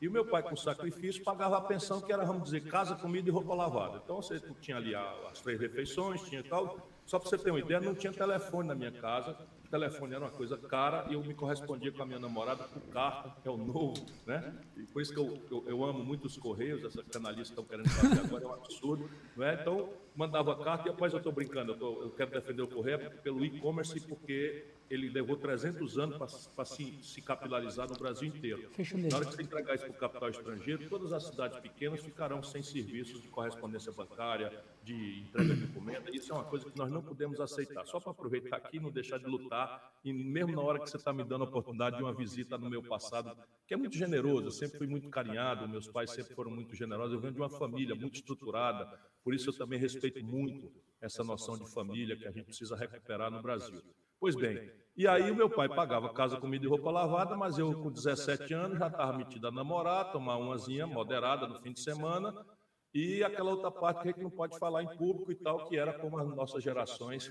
E 0.00 0.08
o 0.08 0.10
meu 0.10 0.24
pai, 0.24 0.42
com 0.42 0.56
sacrifício, 0.56 1.22
pagava 1.22 1.58
a 1.58 1.60
pensão 1.60 2.00
que 2.00 2.12
era, 2.12 2.24
vamos 2.24 2.44
dizer, 2.44 2.62
casa, 2.64 2.94
comida 2.94 3.28
e 3.28 3.32
roupa 3.32 3.54
lavada. 3.54 4.00
Então 4.02 4.16
você 4.16 4.40
tinha 4.60 4.76
ali 4.76 4.94
as 4.94 5.40
três 5.40 5.60
refeições, 5.60 6.22
tinha 6.22 6.42
tal. 6.42 6.88
Só 7.04 7.18
para 7.18 7.28
você 7.28 7.36
ter 7.36 7.50
uma 7.50 7.60
ideia, 7.60 7.80
não 7.80 7.94
tinha 7.94 8.12
telefone 8.12 8.68
na 8.68 8.74
minha 8.74 8.92
casa 8.92 9.36
telefone 9.70 10.14
era 10.14 10.24
uma 10.24 10.30
coisa 10.30 10.58
cara 10.58 11.06
e 11.08 11.14
eu 11.14 11.22
me 11.22 11.32
correspondia 11.32 11.92
com 11.92 12.02
a 12.02 12.06
minha 12.06 12.18
namorada 12.18 12.64
por 12.64 12.82
carta, 12.88 13.30
que 13.40 13.48
é 13.48 13.50
o 13.50 13.56
novo, 13.56 14.04
né? 14.26 14.52
E 14.76 14.82
por 14.82 15.00
isso 15.00 15.12
que 15.12 15.18
eu, 15.18 15.40
eu, 15.50 15.64
eu 15.66 15.84
amo 15.84 16.04
muito 16.04 16.26
os 16.26 16.36
Correios, 16.36 16.84
essa 16.84 17.04
canalista 17.04 17.52
estão 17.52 17.64
querendo 17.64 17.88
fazer 17.88 18.20
agora 18.20 18.44
é 18.44 18.46
um 18.48 18.54
absurdo, 18.54 19.08
não 19.36 19.46
é? 19.46 19.54
Então, 19.54 19.90
mandava 20.16 20.56
carta 20.56 20.88
e, 20.88 20.90
rapaz, 20.90 21.12
eu 21.12 21.18
estou 21.18 21.32
brincando, 21.32 21.72
eu, 21.72 21.78
tô, 21.78 22.02
eu, 22.02 22.10
quero 22.10 22.30
defender 22.32 22.62
o 22.62 22.66
Correio 22.66 23.10
pelo 23.22 23.44
e-commerce 23.44 24.00
porque 24.00 24.64
ele 24.90 25.08
levou 25.08 25.36
300 25.36 25.98
anos 25.98 26.16
para 26.54 26.64
se, 26.64 26.98
se, 27.00 27.22
capilarizar 27.22 27.88
no 27.88 27.94
Brasil 27.94 28.28
inteiro. 28.28 28.68
Na 29.08 29.16
hora 29.16 29.26
que 29.26 29.36
você 29.36 29.42
entregar 29.42 29.76
isso 29.76 29.84
para 29.84 29.94
o 29.94 29.98
capital 29.98 30.28
estrangeiro, 30.28 30.88
todas 30.88 31.12
as 31.12 31.22
cidades 31.26 31.60
pequenas 31.60 32.00
ficarão 32.00 32.42
sem 32.42 32.60
serviços 32.60 33.22
de 33.22 33.28
correspondência 33.28 33.92
bancária, 33.92 34.52
de 34.82 35.20
entrega 35.20 35.54
de 35.54 35.64
encomenda. 35.64 36.10
Isso 36.12 36.32
é 36.32 36.34
uma 36.34 36.44
coisa 36.44 36.68
que 36.68 36.76
nós 36.76 36.90
não 36.90 37.00
podemos 37.00 37.40
aceitar. 37.40 37.86
Só 37.86 38.00
para 38.00 38.10
aproveitar 38.10 38.56
aqui 38.56 38.78
e 38.78 38.80
não 38.80 38.90
deixar 38.90 39.18
de 39.18 39.26
lutar, 39.26 39.92
e 40.04 40.12
mesmo 40.12 40.56
na 40.56 40.62
hora 40.62 40.80
que 40.80 40.90
você 40.90 40.96
está 40.96 41.12
me 41.12 41.22
dando 41.22 41.44
a 41.44 41.46
oportunidade 41.46 41.96
de 41.96 42.02
uma 42.02 42.12
visita 42.12 42.58
no 42.58 42.68
meu 42.68 42.82
passado, 42.82 43.36
que 43.68 43.74
é 43.74 43.76
muito 43.76 43.96
generoso, 43.96 44.48
eu 44.48 44.50
sempre 44.50 44.78
fui 44.78 44.88
muito 44.88 45.08
carinhado, 45.08 45.68
meus 45.68 45.86
pais 45.86 46.10
sempre 46.10 46.34
foram 46.34 46.50
muito 46.50 46.74
generosos, 46.74 47.12
eu 47.12 47.20
venho 47.20 47.32
de 47.32 47.38
uma 47.38 47.48
família 47.48 47.94
muito 47.94 48.16
estruturada, 48.16 48.86
por 49.22 49.34
isso 49.34 49.50
eu 49.50 49.56
também 49.56 49.78
respeito 49.78 50.20
muito 50.24 50.72
essa 51.00 51.22
noção 51.22 51.56
de 51.56 51.70
família 51.72 52.16
que 52.16 52.26
a 52.26 52.32
gente 52.32 52.46
precisa 52.46 52.74
recuperar 52.74 53.30
no 53.30 53.40
Brasil. 53.40 53.80
Pois 54.20 54.36
bem, 54.36 54.70
e 54.94 55.08
aí 55.08 55.30
o 55.30 55.34
meu 55.34 55.48
pai 55.48 55.66
pagava 55.66 56.12
casa, 56.12 56.36
comida 56.36 56.66
e 56.66 56.68
roupa 56.68 56.90
lavada, 56.90 57.34
mas 57.34 57.58
eu 57.58 57.72
com 57.82 57.90
17 57.90 58.52
anos 58.52 58.78
já 58.78 58.88
estava 58.88 59.16
metido 59.16 59.48
a 59.48 59.50
namorar, 59.50 60.12
tomar 60.12 60.36
umazinha 60.36 60.86
moderada 60.86 61.46
no 61.46 61.58
fim 61.60 61.72
de 61.72 61.80
semana, 61.80 62.46
e 62.92 63.24
aquela 63.24 63.50
outra 63.50 63.70
parte 63.70 64.02
que 64.02 64.08
a 64.08 64.12
gente 64.12 64.22
não 64.22 64.30
pode 64.30 64.58
falar 64.58 64.82
em 64.82 64.96
público 64.98 65.32
e 65.32 65.36
tal, 65.36 65.66
que 65.68 65.76
era 65.78 65.92
como 65.98 66.18
as 66.18 66.28
nossas 66.34 66.62
gerações 66.62 67.30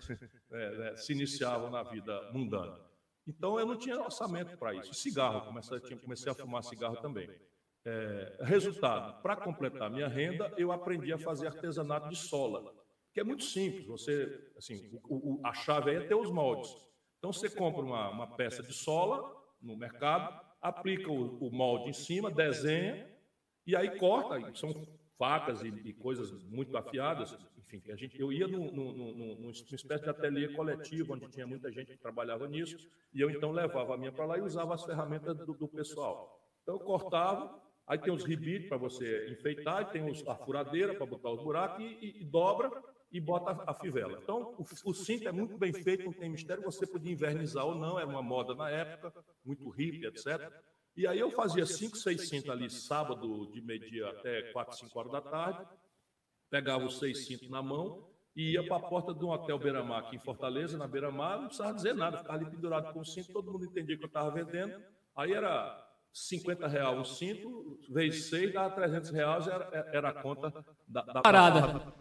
é, 0.51 0.89
é, 0.93 0.95
se 0.95 1.13
iniciavam 1.13 1.69
na 1.69 1.83
vida 1.83 2.31
mundana. 2.33 2.79
Então 3.27 3.59
eu 3.59 3.65
não 3.67 3.77
tinha 3.77 4.01
orçamento 4.01 4.57
para 4.57 4.73
isso. 4.73 4.93
Cigarro, 4.95 5.45
comecei, 5.45 5.79
comecei 5.97 6.31
a 6.31 6.35
fumar 6.35 6.63
cigarro 6.63 6.97
também. 6.97 7.29
É, 7.85 8.37
resultado, 8.41 9.21
para 9.21 9.35
completar 9.35 9.91
minha 9.91 10.07
renda, 10.07 10.51
eu 10.57 10.71
aprendi 10.71 11.13
a 11.13 11.19
fazer 11.19 11.47
artesanato 11.47 12.09
de 12.09 12.15
sola, 12.15 12.73
que 13.19 13.21
é 13.21 13.23
muito 13.25 13.43
simples. 13.43 13.85
Você, 13.85 14.49
assim, 14.57 14.89
o, 15.09 15.33
o, 15.33 15.41
a 15.43 15.53
chave 15.53 15.91
é 15.91 15.99
ter 15.99 16.15
os 16.15 16.31
moldes. 16.31 16.73
Então 17.17 17.33
você 17.33 17.49
compra 17.49 17.81
uma, 17.81 18.09
uma 18.09 18.27
peça 18.37 18.63
de 18.63 18.73
sola 18.73 19.35
no 19.61 19.75
mercado, 19.75 20.39
aplica 20.61 21.11
o, 21.11 21.37
o 21.37 21.51
molde 21.51 21.89
em 21.89 21.93
cima, 21.93 22.31
desenha 22.31 23.05
e 23.67 23.75
aí 23.75 23.99
corta. 23.99 24.55
São 24.55 24.87
facas 25.17 25.61
e, 25.63 25.67
e, 25.67 25.93
coisas 25.93 26.31
muito 26.45 26.77
afiadas. 26.77 27.37
Enfim, 27.57 27.83
a 27.91 27.95
gente, 27.97 28.17
eu 28.17 28.31
ia 28.31 28.47
num, 28.47 28.71
num, 28.71 28.93
num, 28.93 29.35
numa 29.35 29.51
espécie 29.51 30.03
de 30.03 30.09
ateliê 30.09 30.47
coletivo, 30.53 31.13
onde 31.13 31.27
tinha 31.27 31.45
muita 31.45 31.69
gente 31.69 31.91
que 31.91 31.97
trabalhava 31.97 32.47
nisso, 32.47 32.89
e 33.13 33.19
eu 33.19 33.29
então 33.29 33.51
levava 33.51 33.95
a 33.95 33.97
minha 33.97 34.13
para 34.13 34.25
lá 34.25 34.37
e 34.37 34.41
usava 34.41 34.73
as 34.73 34.85
ferramentas 34.85 35.35
do, 35.35 35.53
do 35.53 35.67
pessoal. 35.67 36.39
Então 36.63 36.75
eu 36.75 36.79
cortava, 36.79 37.61
aí 37.85 37.99
tem 37.99 38.13
os 38.13 38.23
ribites 38.23 38.69
para 38.69 38.77
você 38.77 39.29
enfeitar, 39.29 39.91
tem 39.91 40.09
os, 40.09 40.25
a 40.25 40.35
furadeira 40.37 40.95
para 40.95 41.05
botar 41.05 41.31
os 41.31 41.43
buracos, 41.43 41.83
e, 41.83 41.97
e, 42.01 42.21
e 42.21 42.23
dobra 42.23 42.71
e 43.11 43.19
bota 43.19 43.63
a, 43.65 43.73
fivela. 43.73 44.19
Então, 44.21 44.55
o, 44.57 44.65
o, 44.91 44.93
cinto 44.93 45.27
é 45.27 45.31
muito 45.31 45.57
bem 45.57 45.73
feito, 45.73 46.05
não 46.05 46.13
tem 46.13 46.29
mistério, 46.29 46.63
você 46.63 46.85
podia 46.85 47.11
invernizar 47.11 47.65
ou 47.65 47.75
não, 47.75 47.99
era 47.99 48.07
uma 48.07 48.21
moda 48.21 48.53
na 48.53 48.69
época, 48.69 49.13
muito 49.43 49.67
hippie, 49.69 50.05
etc. 50.05 50.51
E 50.95 51.07
aí 51.07 51.19
eu 51.19 51.31
fazia 51.31 51.65
5, 51.65 51.97
6 51.97 52.29
cintos 52.29 52.49
ali, 52.49 52.69
sábado, 52.69 53.49
de 53.51 53.61
meio-dia 53.61 54.09
até 54.09 54.51
4, 54.51 54.77
5 54.77 54.99
horas 54.99 55.11
da 55.11 55.21
tarde, 55.21 55.65
pegava 56.49 56.85
os 56.85 56.99
seis 56.99 57.25
cintos 57.25 57.49
na 57.49 57.61
mão 57.61 58.09
e 58.35 58.53
ia 58.53 58.65
para 58.65 58.77
a 58.77 58.89
porta 58.89 59.13
de 59.13 59.23
um 59.23 59.29
hotel 59.29 59.59
Beira-Mar 59.59 59.99
aqui 59.99 60.15
em 60.15 60.19
Fortaleza, 60.19 60.77
na 60.77 60.87
Beira-Mar, 60.87 61.39
não 61.39 61.47
precisava 61.47 61.73
dizer 61.73 61.93
nada, 61.93 62.17
ficava 62.17 62.37
ali 62.37 62.49
pendurado 62.49 62.93
com 62.93 62.99
o 62.99 63.05
cinto, 63.05 63.33
todo 63.33 63.51
mundo 63.51 63.65
entendia 63.65 63.97
que 63.97 64.03
eu 64.03 64.07
estava 64.07 64.31
vendendo. 64.31 64.81
Aí 65.15 65.33
era 65.33 65.85
50 66.13 66.67
reais 66.67 66.99
o 66.99 67.05
cinto, 67.05 67.79
vezes 67.89 68.29
6, 68.29 68.53
dava 68.53 68.73
300 68.75 69.09
reais, 69.11 69.47
era, 69.47 69.89
era 69.93 70.09
a 70.09 70.21
conta 70.21 70.53
da, 70.87 71.01
da 71.01 71.21
parada. 71.21 71.93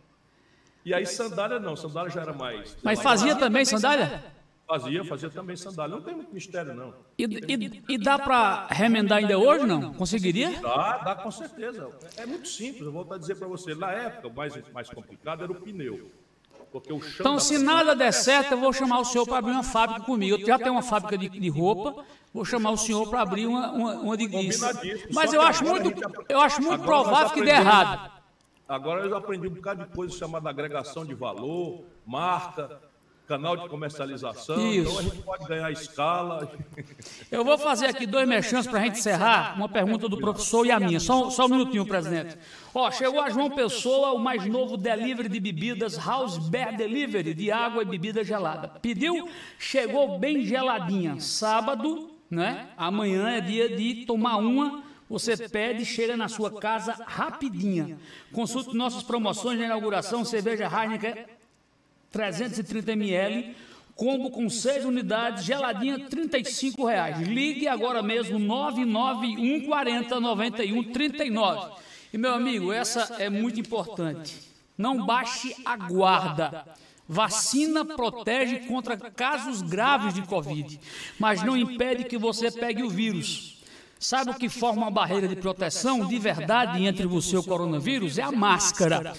E 0.89 0.95
aí 0.95 1.05
sandália 1.05 1.61
não, 1.61 1.77
sandália 1.77 2.11
já 2.11 2.23
era 2.23 2.33
mais. 2.33 2.75
Mas 2.83 3.03
fazia 3.03 3.37
também 3.37 3.63
sandália? 3.63 4.25
Fazia, 4.67 5.05
fazia 5.05 5.29
também 5.29 5.55
sandália. 5.55 5.95
Não 5.95 6.03
tem 6.03 6.15
muito 6.15 6.33
mistério, 6.33 6.73
não. 6.73 6.95
E, 7.19 7.25
e, 7.25 7.83
e 7.91 7.99
dá 7.99 8.19
para 8.19 8.67
remendar 8.71 9.19
ainda 9.19 9.39
hoje, 9.39 9.67
não? 9.67 9.93
Conseguiria? 9.93 10.51
Dá, 10.63 10.97
dá 10.99 11.15
com 11.15 11.31
certeza. 11.31 11.91
É 12.17 12.25
muito 12.25 12.49
simples, 12.49 12.87
eu 12.87 12.93
vou 12.93 13.19
dizer 13.19 13.35
para 13.37 13.47
você. 13.47 13.75
Na 13.75 13.93
época, 13.93 14.29
o 14.29 14.35
mais, 14.35 14.55
mais 14.73 14.89
complicado 14.89 15.45
era 15.45 15.53
o 15.53 15.57
pneu. 15.57 16.11
Então, 17.21 17.39
se 17.39 17.59
nada 17.59 17.95
der 17.95 18.13
certo, 18.13 18.53
eu 18.53 18.59
vou 18.59 18.73
chamar 18.73 19.01
o 19.01 19.05
senhor 19.05 19.27
para 19.27 19.39
abrir 19.39 19.53
uma 19.53 19.63
fábrica 19.63 20.03
comigo. 20.03 20.39
Eu 20.39 20.47
já 20.47 20.59
tenho 20.59 20.73
uma 20.73 20.83
fábrica 20.83 21.19
de, 21.19 21.29
de 21.29 21.49
roupa, 21.51 22.03
vou 22.33 22.47
chamar 22.47 22.71
o 22.71 22.77
senhor 22.79 23.09
para 23.11 23.21
abrir 23.21 23.47
uma, 23.47 23.73
uma, 23.73 23.95
uma 23.95 24.17
de 24.17 24.27
guiça. 24.27 24.71
Mas 25.13 25.35
eu 25.35 25.43
acho, 25.43 25.65
muito, 25.65 25.93
eu 26.29 26.41
acho 26.41 26.63
muito 26.63 26.83
provável 26.83 27.31
que 27.31 27.43
dê 27.43 27.51
errado. 27.51 28.18
Agora 28.69 29.07
eu 29.07 29.17
aprendi 29.17 29.47
um 29.49 29.55
bocado 29.55 29.85
de 29.85 29.91
coisa 29.91 30.15
chamada 30.15 30.51
agregação 30.51 31.03
de 31.03 31.15
valor, 31.15 31.85
marca, 32.07 32.79
canal 33.27 33.57
de 33.57 33.69
comercialização, 33.69 34.59
Isso. 34.59 34.81
então 34.81 34.99
a 34.99 35.03
gente 35.03 35.23
pode 35.23 35.47
ganhar 35.47 35.71
escala. 35.71 36.51
Eu 37.33 37.45
vou 37.45 37.59
fazer 37.59 37.87
aqui 37.87 38.07
dois 38.07 38.27
merchans 38.29 38.67
para 38.67 38.81
a 38.81 38.83
gente 38.85 38.99
encerrar, 38.99 39.55
uma 39.57 39.69
pergunta 39.69 40.09
do 40.09 40.19
professor 40.19 40.67
e 40.67 40.71
a 40.71 40.81
minha. 40.81 40.99
Só, 41.01 41.29
só 41.31 41.47
um 41.47 41.49
minutinho, 41.49 41.87
presidente. 41.87 42.39
Ó, 42.75 42.91
chegou 42.91 43.21
a 43.21 43.29
João 43.29 43.51
Pessoa, 43.51 44.13
o 44.13 44.19
mais 44.19 44.47
novo 44.47 44.77
delivery 44.77 45.29
de 45.29 45.41
bebidas, 45.41 45.97
House 45.97 46.39
Bear 46.39 46.77
Delivery, 46.77 47.35
de 47.35 47.51
água 47.51 47.83
e 47.83 47.87
bebida 47.87 48.25
gelada. 48.25 48.69
Pediu, 48.69 49.29
chegou 49.59 50.19
bem 50.19 50.45
geladinha. 50.45 51.21
Sábado, 51.21 52.11
né? 52.31 52.69
Amanhã 52.77 53.29
é 53.29 53.41
dia 53.41 53.77
de 53.77 54.07
tomar 54.07 54.37
uma 54.37 54.88
você 55.09 55.37
pede 55.49 55.85
chega 55.85 56.17
na 56.17 56.29
sua 56.29 56.61
casa 56.61 56.95
rapidinha. 57.07 57.99
Consulte 58.33 58.77
nossas 58.77 59.03
promoções 59.03 59.59
de 59.59 59.65
inauguração, 59.65 60.25
cerveja 60.25 60.69
Heineken 60.69 61.25
330 62.11 62.93
ml, 62.93 63.55
combo 63.95 64.31
com 64.31 64.49
6 64.49 64.85
unidades, 64.85 65.45
geladinha 65.45 66.09
35 66.09 66.87
reais. 66.87 67.27
Ligue 67.27 67.67
agora 67.67 68.03
mesmo 68.03 68.39
991 68.39 69.67
40 69.67 70.21
91 70.21 70.93
39. 70.93 71.73
E 72.13 72.19
meu 72.19 72.33
amigo, 72.33 72.73
essa 72.73 73.17
é 73.19 73.29
muito 73.29 73.61
importante. 73.61 74.49
Não 74.77 75.05
baixe 75.05 75.55
a 75.65 75.77
guarda. 75.77 76.65
Vacina 77.07 77.85
protege 77.85 78.61
contra 78.61 78.97
casos 78.97 79.63
graves 79.63 80.13
de 80.13 80.23
Covid, 80.23 80.79
mas 81.19 81.43
não 81.43 81.57
impede 81.57 82.05
que 82.05 82.19
você 82.19 82.51
pegue 82.51 82.83
o 82.83 82.91
vírus. 82.91 83.58
Sabe 83.99 84.31
o 84.31 84.35
que 84.35 84.49
forma 84.49 84.83
uma 84.83 84.91
barreira 84.91 85.27
de 85.27 85.35
proteção 85.35 86.07
de 86.07 86.19
verdade 86.19 86.85
entre 86.85 87.07
você 87.07 87.35
e 87.35 87.39
o 87.39 87.43
coronavírus? 87.43 88.17
É 88.17 88.23
a 88.23 88.31
máscara, 88.31 89.13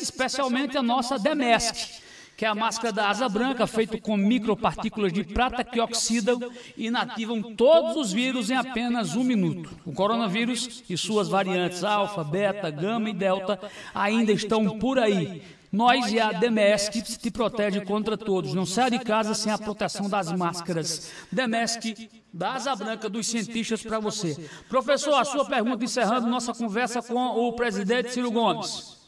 especialmente 0.00 0.78
a 0.78 0.82
nossa 0.82 1.18
Demesc, 1.18 2.00
que 2.36 2.44
é 2.44 2.48
a 2.48 2.54
máscara 2.54 2.92
da 2.92 3.08
asa 3.08 3.28
branca, 3.28 3.66
feita 3.66 3.98
com 3.98 4.16
micropartículas 4.16 5.12
de 5.12 5.24
prata 5.24 5.64
que 5.64 5.80
oxidam 5.80 6.38
e 6.76 6.86
inativam 6.86 7.42
todos 7.42 7.96
os 7.96 8.12
vírus 8.12 8.48
em 8.48 8.56
apenas 8.56 9.16
um 9.16 9.24
minuto. 9.24 9.70
O 9.84 9.92
coronavírus 9.92 10.84
e 10.88 10.96
suas 10.96 11.28
variantes 11.28 11.82
alfa, 11.82 12.22
beta, 12.22 12.70
gama 12.70 13.10
e 13.10 13.14
delta 13.14 13.58
ainda 13.92 14.30
estão 14.30 14.78
por 14.78 15.00
aí 15.00 15.42
nós 15.76 16.10
e 16.10 16.18
a 16.18 16.32
DMESC 16.32 17.02
te 17.02 17.30
protege 17.30 17.84
contra 17.84 18.16
todos. 18.16 18.54
Não 18.54 18.64
saia 18.64 18.90
de 18.90 18.98
casa 19.04 19.34
sem 19.34 19.52
a 19.52 19.58
proteção 19.58 20.08
das 20.08 20.32
máscaras. 20.32 21.12
DMESC, 21.30 22.10
da 22.32 22.54
Asa 22.54 22.74
Branca 22.74 23.10
dos 23.10 23.26
cientistas 23.26 23.82
para 23.82 23.98
você. 23.98 24.48
Professor, 24.70 25.14
a 25.14 25.24
sua 25.24 25.44
pergunta 25.44 25.84
encerrando 25.84 26.26
nossa 26.28 26.54
conversa 26.54 27.02
com 27.02 27.14
o 27.14 27.52
presidente 27.52 28.10
Ciro 28.10 28.30
Gomes. 28.30 29.06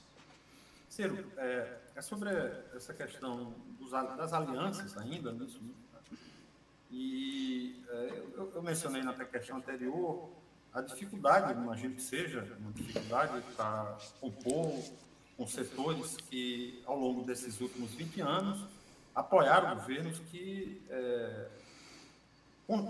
Ciro, 0.90 1.24
é, 1.38 1.78
é 1.96 2.02
sobre 2.02 2.30
essa 2.76 2.92
questão 2.92 3.54
dos, 3.80 3.90
das 3.90 4.32
alianças 4.34 4.94
ainda 4.98 5.32
nisso. 5.32 5.58
Né? 5.62 5.70
E 6.90 7.82
é, 7.88 8.22
eu, 8.36 8.52
eu, 8.54 8.62
mencionei 8.62 9.02
na 9.02 9.14
questão 9.14 9.56
anterior 9.56 10.28
a 10.74 10.82
dificuldade, 10.82 11.58
imagino 11.58 11.94
que 11.94 12.02
seja 12.02 12.46
uma 12.60 12.72
dificuldade 12.72 13.42
para 13.56 13.96
compor 14.20 14.82
com 15.38 15.46
setores 15.46 16.16
que, 16.28 16.82
ao 16.84 16.98
longo 16.98 17.22
desses 17.22 17.60
últimos 17.60 17.94
20 17.94 18.20
anos, 18.22 18.66
apoiaram 19.14 19.76
governos 19.76 20.18
que, 20.18 20.84
é, 20.90 21.48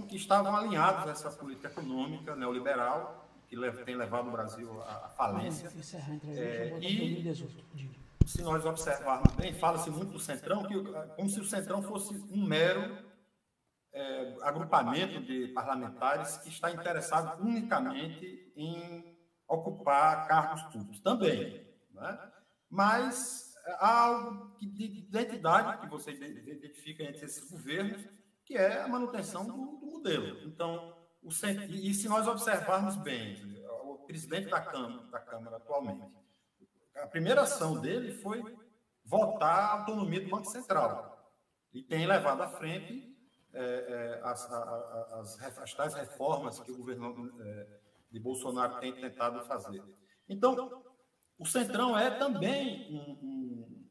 que 0.09 0.17
estavam 0.17 0.57
alinhados 0.57 1.07
a 1.07 1.13
essa 1.13 1.31
política 1.31 1.69
econômica 1.69 2.35
neoliberal, 2.35 3.29
que 3.47 3.57
tem 3.85 3.97
levado 3.97 4.29
o 4.29 4.33
Brasil 4.33 4.83
à 4.83 5.11
falência. 5.11 5.71
É, 6.35 6.79
e, 6.81 7.23
se 8.27 8.41
nós 8.41 8.65
observarmos 8.65 9.35
bem, 9.35 9.53
fala-se 9.53 9.91
muito 9.91 10.13
do 10.13 10.19
Centrão, 10.19 10.63
que, 10.65 10.75
como 11.17 11.29
se 11.29 11.41
o 11.41 11.45
Centrão 11.45 11.83
fosse 11.83 12.15
um 12.31 12.47
mero 12.47 12.97
é, 13.93 14.37
agrupamento 14.41 15.21
de 15.21 15.49
parlamentares 15.49 16.39
que 16.39 16.49
está 16.49 16.71
interessado 16.71 17.43
unicamente 17.43 18.53
em 18.57 19.19
ocupar 19.47 20.27
cargos 20.27 20.63
públicos. 20.65 21.01
Também. 21.01 21.67
Né? 21.93 22.19
Mas 22.71 23.55
há 23.79 24.05
algo 24.05 24.57
de 24.59 24.85
identidade 24.85 25.81
que 25.81 25.89
você 25.89 26.13
identifica 26.13 27.03
entre 27.03 27.25
esses 27.25 27.51
governos, 27.51 28.05
que 28.45 28.57
é 28.57 28.83
a 28.83 28.89
manutenção 28.89 29.45
do, 29.45 29.79
do 29.79 29.87
modelo. 29.87 30.47
Então, 30.49 30.97
o, 31.23 31.29
e 31.69 31.93
se 31.95 32.09
nós 32.09 32.27
observarmos 32.27 32.97
bem, 32.97 33.37
o 33.83 33.99
presidente 34.07 34.49
da 34.49 34.61
Câmara, 34.61 35.07
da 35.11 35.21
Câmara 35.21 35.57
atualmente, 35.57 36.07
a 36.97 37.07
primeira 37.07 37.43
ação 37.43 37.81
dele 37.81 38.13
foi 38.23 38.43
votar 39.05 39.59
a 39.59 39.81
autonomia 39.81 40.21
do 40.21 40.29
Banco 40.29 40.47
Central 40.47 41.33
e 41.73 41.83
tem 41.83 42.07
levado 42.07 42.43
à 42.43 42.49
frente 42.49 43.17
é, 43.53 43.61
é, 43.61 44.21
as, 44.25 44.51
as, 44.51 45.41
as, 45.41 45.59
as, 45.59 45.75
tais 45.75 45.95
reformas 45.95 46.61
que 46.61 46.71
o 46.71 46.77
governo 46.77 47.33
é, 47.41 47.81
de 48.11 48.21
Bolsonaro 48.21 48.79
tem 48.79 48.95
tentado 48.95 49.45
fazer. 49.47 49.83
Então, 50.29 50.85
o 51.39 51.47
Centrão 51.47 51.97
é 51.97 52.11
também 52.11 52.93
um, 52.93 53.13
um, 53.25 53.87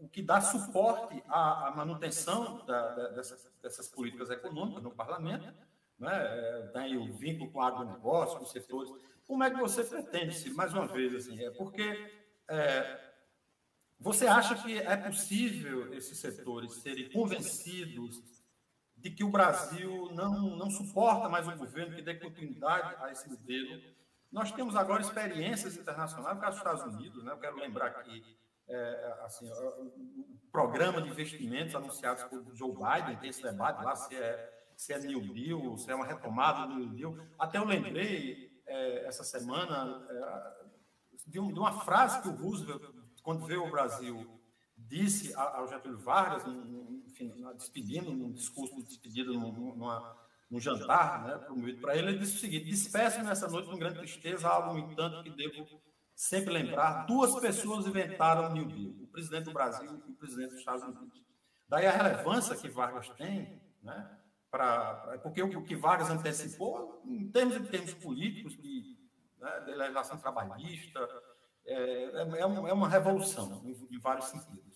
o 0.00 0.08
que 0.08 0.22
dá 0.22 0.40
suporte 0.40 1.22
à, 1.28 1.68
à 1.68 1.76
manutenção 1.76 2.64
da, 2.64 2.94
da, 2.94 3.08
dessas, 3.08 3.52
dessas, 3.62 3.88
políticas 3.88 4.30
econômicas 4.30 4.82
no 4.82 4.90
parlamento, 4.90 5.52
né? 5.98 6.70
Tem 6.72 6.96
o 6.96 7.12
vínculo 7.12 7.50
com 7.50 7.58
o 7.58 7.62
agronegócio, 7.62 8.38
com 8.38 8.44
os 8.44 8.50
setores. 8.50 8.90
Como 9.26 9.44
é 9.44 9.50
que 9.50 9.60
você 9.60 9.84
pretende, 9.84 10.34
Ciro, 10.34 10.56
mais 10.56 10.72
uma 10.72 10.86
vez, 10.86 11.14
assim, 11.14 11.38
é 11.44 11.50
porque 11.50 12.10
é, 12.48 13.10
você 13.98 14.26
acha 14.26 14.54
que 14.54 14.78
é 14.78 14.96
possível 14.96 15.92
esses 15.92 16.18
setores 16.18 16.72
serem 16.76 17.10
convencidos 17.10 18.22
de 18.96 19.10
que 19.10 19.22
o 19.22 19.28
Brasil 19.28 20.10
não, 20.12 20.56
não 20.56 20.70
suporta 20.70 21.28
mais 21.28 21.46
um 21.46 21.56
governo 21.56 21.94
que 21.94 22.02
dê 22.02 22.14
continuidade 22.14 22.96
a 23.02 23.12
esse 23.12 23.28
modelo 23.28 23.99
nós 24.32 24.52
temos 24.52 24.76
agora 24.76 25.02
experiências 25.02 25.76
internacionais, 25.76 26.36
no 26.36 26.40
caso 26.40 26.58
dos 26.58 26.58
Estados 26.58 26.94
Unidos, 26.94 27.24
né? 27.24 27.32
eu 27.32 27.38
quero 27.38 27.56
lembrar 27.56 27.86
aqui 27.86 28.22
é, 28.68 29.18
assim, 29.24 29.50
o 29.50 30.38
programa 30.52 31.02
de 31.02 31.08
investimentos 31.08 31.74
anunciados 31.74 32.22
por 32.24 32.54
Joe 32.54 32.72
Biden, 32.72 33.16
tem 33.18 33.30
esse 33.30 33.42
debate 33.42 33.82
lá 33.84 33.96
se 33.96 34.14
é, 34.14 34.60
se 34.76 34.92
é 34.92 34.98
New 34.98 35.20
Deal, 35.34 35.76
se 35.76 35.90
é 35.90 35.94
uma 35.94 36.06
retomada 36.06 36.66
do 36.68 36.78
New 36.78 36.88
Deal. 36.90 37.16
Até 37.38 37.58
eu 37.58 37.64
lembrei 37.64 38.62
é, 38.66 39.06
essa 39.06 39.24
semana 39.24 40.06
é, 40.08 40.64
de, 41.26 41.52
de, 41.52 41.58
uma 41.58 41.80
frase 41.80 42.22
que 42.22 42.28
o 42.28 42.36
Roosevelt, 42.36 42.82
quando 43.22 43.44
veio 43.44 43.62
ao 43.62 43.70
Brasil, 43.70 44.40
disse 44.76 45.34
ao 45.34 45.66
Getúlio 45.66 45.98
Vargas, 45.98 46.44
despedindo, 47.56 48.12
num 48.12 48.32
discurso 48.32 48.74
de 48.76 48.84
despedida 48.84 49.30
numa 49.32 50.16
no 50.50 50.58
jantar, 50.58 51.24
né, 51.24 51.38
promovido 51.38 51.80
para 51.80 51.96
ele, 51.96 52.08
ele 52.08 52.18
disse 52.18 52.36
o 52.36 52.40
seguinte: 52.40 52.64
despeço 52.64 53.22
nessa 53.22 53.48
noite 53.48 53.70
com 53.70 53.78
grande 53.78 53.98
tristeza, 53.98 54.48
algo, 54.48 54.74
no 54.74 54.90
entanto, 54.90 55.22
que 55.22 55.30
devo 55.30 55.66
sempre 56.14 56.52
lembrar: 56.52 57.06
duas 57.06 57.38
pessoas 57.40 57.86
inventaram 57.86 58.50
o 58.50 58.52
New 58.52 58.66
Deal, 58.66 58.90
o 59.02 59.06
presidente 59.06 59.44
do 59.44 59.52
Brasil 59.52 60.02
e 60.08 60.10
o 60.10 60.16
presidente 60.16 60.50
dos 60.50 60.58
Estados 60.58 60.82
Unidos. 60.82 61.24
Daí 61.68 61.86
a 61.86 61.92
relevância 61.92 62.56
que 62.56 62.68
Vargas 62.68 63.08
tem, 63.10 63.62
né, 63.80 64.18
pra, 64.50 65.18
porque 65.22 65.40
o 65.42 65.62
que 65.62 65.76
Vargas 65.76 66.10
antecipou, 66.10 67.00
em 67.06 67.30
termos, 67.30 67.56
em 67.56 67.64
termos 67.64 67.94
políticos, 67.94 68.56
de, 68.56 68.98
né, 69.38 69.60
de 69.60 69.74
legislação 69.76 70.18
trabalhista, 70.18 71.00
é, 71.64 71.74
é, 71.74 72.40
é, 72.40 72.44
uma 72.44 72.88
revolução 72.88 73.62
em 73.64 73.98
vários 74.00 74.26
sentidos 74.26 74.69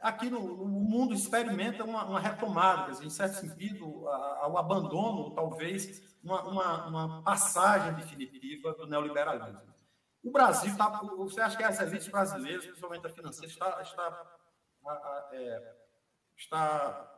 aqui 0.00 0.30
no, 0.30 0.40
o 0.40 0.68
mundo 0.68 1.14
experimenta 1.14 1.84
uma, 1.84 2.04
uma 2.04 2.20
retomada, 2.20 2.90
dizer, 2.90 3.04
em 3.04 3.10
certo 3.10 3.34
sentido, 3.34 4.08
ao 4.08 4.56
abandono, 4.56 5.34
talvez, 5.34 6.02
uma, 6.22 6.42
uma, 6.42 6.86
uma, 6.86 7.22
passagem 7.22 7.94
definitiva 7.94 8.72
do 8.74 8.86
neoliberalismo. 8.86 9.60
O 10.22 10.30
Brasil 10.30 10.70
está. 10.70 10.88
Você 10.88 11.40
acha 11.40 11.56
que 11.56 11.64
as 11.64 11.80
elites 11.80 12.08
brasileiras, 12.08 12.66
principalmente 12.66 13.06
a 13.06 13.10
financeira, 13.10 13.50
está, 13.50 13.80
está, 13.82 14.38
é, 15.32 15.74
está 16.36 17.16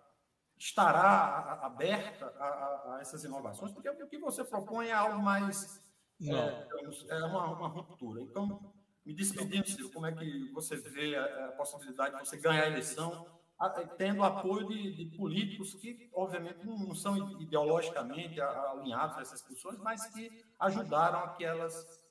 estará 0.63 1.59
aberta 1.63 2.27
a, 2.39 2.45
a, 2.45 2.97
a, 2.97 3.01
essas 3.01 3.25
inovações? 3.25 3.73
Porque 3.73 3.89
o 3.89 4.09
que 4.09 4.19
você 4.19 4.45
propõe 4.45 4.89
é 4.89 4.93
algo 4.93 5.21
mais. 5.21 5.81
É, 6.23 7.17
é 7.17 7.25
uma, 7.25 7.47
uma 7.47 7.69
ruptura. 7.69 8.23
Então, 8.23 8.73
me 9.05 9.15
despedindo, 9.15 9.67
Ciro, 9.69 9.91
como 9.91 10.07
é 10.07 10.13
que 10.13 10.51
você 10.53 10.77
vê 10.77 11.17
a, 11.17 11.47
a 11.47 11.53
possibilidade 11.53 12.17
de 12.17 12.29
você 12.29 12.37
ganhar 12.37 12.65
a 12.65 12.67
eleição, 12.69 13.27
a, 13.59 13.69
tendo 13.69 14.23
apoio 14.23 14.67
de, 14.69 14.93
de, 14.95 15.17
políticos 15.17 15.75
que, 15.75 16.09
obviamente, 16.15 16.65
não 16.65 16.95
são 16.95 17.41
ideologicamente 17.41 18.41
alinhados 18.41 19.19
a 19.19 19.21
essas 19.21 19.41
discussões, 19.41 19.79
mas 19.79 20.07
que 20.07 20.31
ajudaram 20.59 21.19
a 21.21 21.29
que 21.31 21.45
elas 21.45 22.03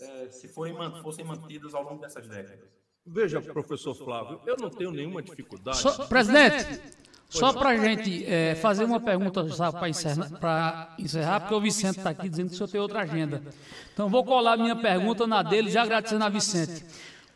é, 0.00 0.30
se 0.30 0.48
forem, 0.48 0.74
fossem 1.02 1.24
mantidas 1.24 1.74
ao 1.74 1.82
longo 1.82 2.00
dessas 2.00 2.26
décadas. 2.28 2.68
Veja, 3.04 3.40
professor 3.40 3.94
Flávio, 3.94 4.40
eu 4.46 4.56
não 4.56 4.68
tenho 4.68 4.90
nenhuma 4.90 5.22
dificuldade. 5.22 5.78
So, 5.78 6.08
presidente, 6.08 6.64
só 7.28 7.52
para 7.52 7.70
a 7.70 7.76
gente 7.76 8.24
é, 8.24 8.54
fazer 8.54 8.84
uma 8.84 9.00
pergunta 9.00 9.44
para 9.72 9.88
encerrar, 9.88 10.94
encerrar, 10.98 11.40
porque 11.40 11.54
o 11.54 11.60
Vicente 11.60 11.98
está 11.98 12.10
aqui 12.10 12.28
dizendo 12.28 12.48
que 12.48 12.54
o 12.54 12.56
senhor 12.56 12.68
tem 12.68 12.80
outra 12.80 13.00
agenda. 13.00 13.42
Então, 13.92 14.08
vou 14.08 14.24
colar 14.24 14.56
minha 14.56 14.76
pergunta 14.76 15.26
na 15.26 15.42
dele, 15.42 15.70
já 15.70 15.82
agradecendo 15.82 16.24
a 16.24 16.28
Vicente. 16.28 16.84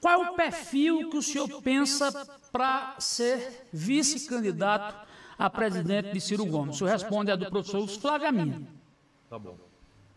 Qual 0.01 0.25
é 0.25 0.31
o 0.31 0.35
perfil 0.35 1.11
que 1.11 1.17
o 1.17 1.23
senhor 1.23 1.61
pensa 1.61 2.27
para 2.51 2.95
ser 2.99 3.67
vice-candidato 3.73 5.07
a 5.39 5.51
presidente 5.51 6.13
de 6.13 6.21
Ciro 6.21 6.47
Gomes? 6.47 6.77
O 6.77 6.79
senhor 6.79 6.91
responde 6.91 7.31
a 7.31 7.37
do 7.37 7.51
professor 7.51 7.87
Flávio 7.89 8.29
a 8.29 8.33
minha. 8.33 8.63
Tá 9.29 9.39
bom. 9.39 9.57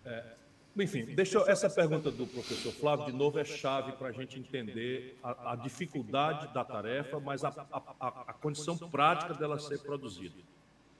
É, 0.05 0.32
enfim, 0.77 1.05
deixa 1.05 1.37
eu, 1.37 1.47
essa 1.47 1.69
pergunta 1.69 2.09
do 2.09 2.25
professor 2.25 2.71
Flávio, 2.73 3.05
de 3.05 3.11
novo, 3.13 3.37
é 3.39 3.43
chave 3.43 3.91
para 3.93 4.09
a 4.09 4.11
gente 4.11 4.39
entender 4.39 5.17
a, 5.21 5.53
a, 5.53 5.55
dificuldade 5.55 6.51
da 6.53 6.63
tarefa, 6.63 7.19
mas 7.19 7.43
a, 7.43 7.49
a, 7.71 8.07
a 8.27 8.33
condição 8.33 8.77
prática 8.77 9.33
dela 9.33 9.59
ser 9.59 9.79
produzida. 9.79 10.35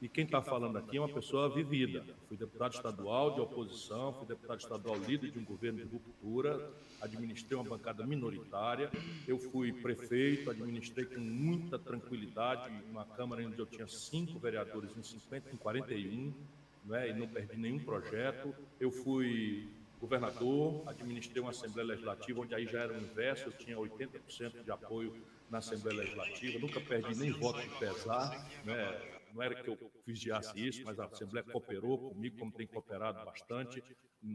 E 0.03 0.09
quem 0.09 0.25
está 0.25 0.41
falando 0.41 0.77
aqui 0.77 0.97
é 0.97 0.99
uma 0.99 1.07
pessoa 1.07 1.47
vivida. 1.47 2.03
Fui 2.27 2.35
deputado 2.35 2.73
estadual 2.73 3.33
de 3.33 3.39
oposição, 3.39 4.11
fui 4.11 4.27
deputado 4.27 4.59
estadual 4.59 4.97
líder 4.97 5.31
de 5.31 5.39
um 5.39 5.45
governo 5.45 5.79
de 5.79 5.85
ruptura, 5.85 6.69
administrei 6.99 7.57
uma 7.57 7.63
bancada 7.63 8.05
minoritária, 8.05 8.91
eu 9.25 9.39
fui 9.39 9.71
prefeito, 9.71 10.51
administrei 10.51 11.05
com 11.05 11.21
muita 11.21 11.79
tranquilidade 11.79 12.69
uma 12.91 13.05
Câmara 13.05 13.47
onde 13.47 13.57
eu 13.57 13.65
tinha 13.65 13.87
cinco 13.87 14.37
vereadores 14.39 14.91
em 14.97 15.03
50, 15.03 15.51
em 15.53 15.55
41, 15.55 16.33
né, 16.85 17.10
e 17.10 17.14
não 17.14 17.27
perdi 17.27 17.57
nenhum 17.57 17.80
projeto. 17.80 18.53
Eu 18.80 18.91
fui 18.91 19.69
governador, 19.99 20.84
administrei 20.88 21.41
uma 21.41 21.51
Assembleia 21.51 21.88
Legislativa, 21.88 22.41
onde 22.41 22.53
aí 22.53 22.65
já 22.65 22.81
era 22.81 22.93
o 22.93 22.97
inverso, 22.97 23.47
eu 23.47 23.53
tinha 23.53 23.77
80% 23.77 24.64
de 24.64 24.72
apoio 24.72 25.26
na 25.49 25.60
Assembleia 25.60 25.99
Legislativa, 25.99 26.60
nunca 26.60 26.81
perdi 26.81 27.18
nem 27.18 27.31
voto 27.31 27.61
de 27.61 27.69
pesar, 27.80 28.49
né, 28.65 29.22
não 29.34 29.41
era 29.41 29.55
que 29.55 29.69
eu 29.69 29.91
vigiasse 30.05 30.60
isso, 30.60 30.84
mas 30.84 30.99
a 30.99 31.05
Assembleia 31.05 31.45
cooperou 31.45 31.97
comigo, 32.10 32.38
como 32.38 32.51
tem 32.51 32.68
cooperado 32.68 33.23
bastante 33.23 33.81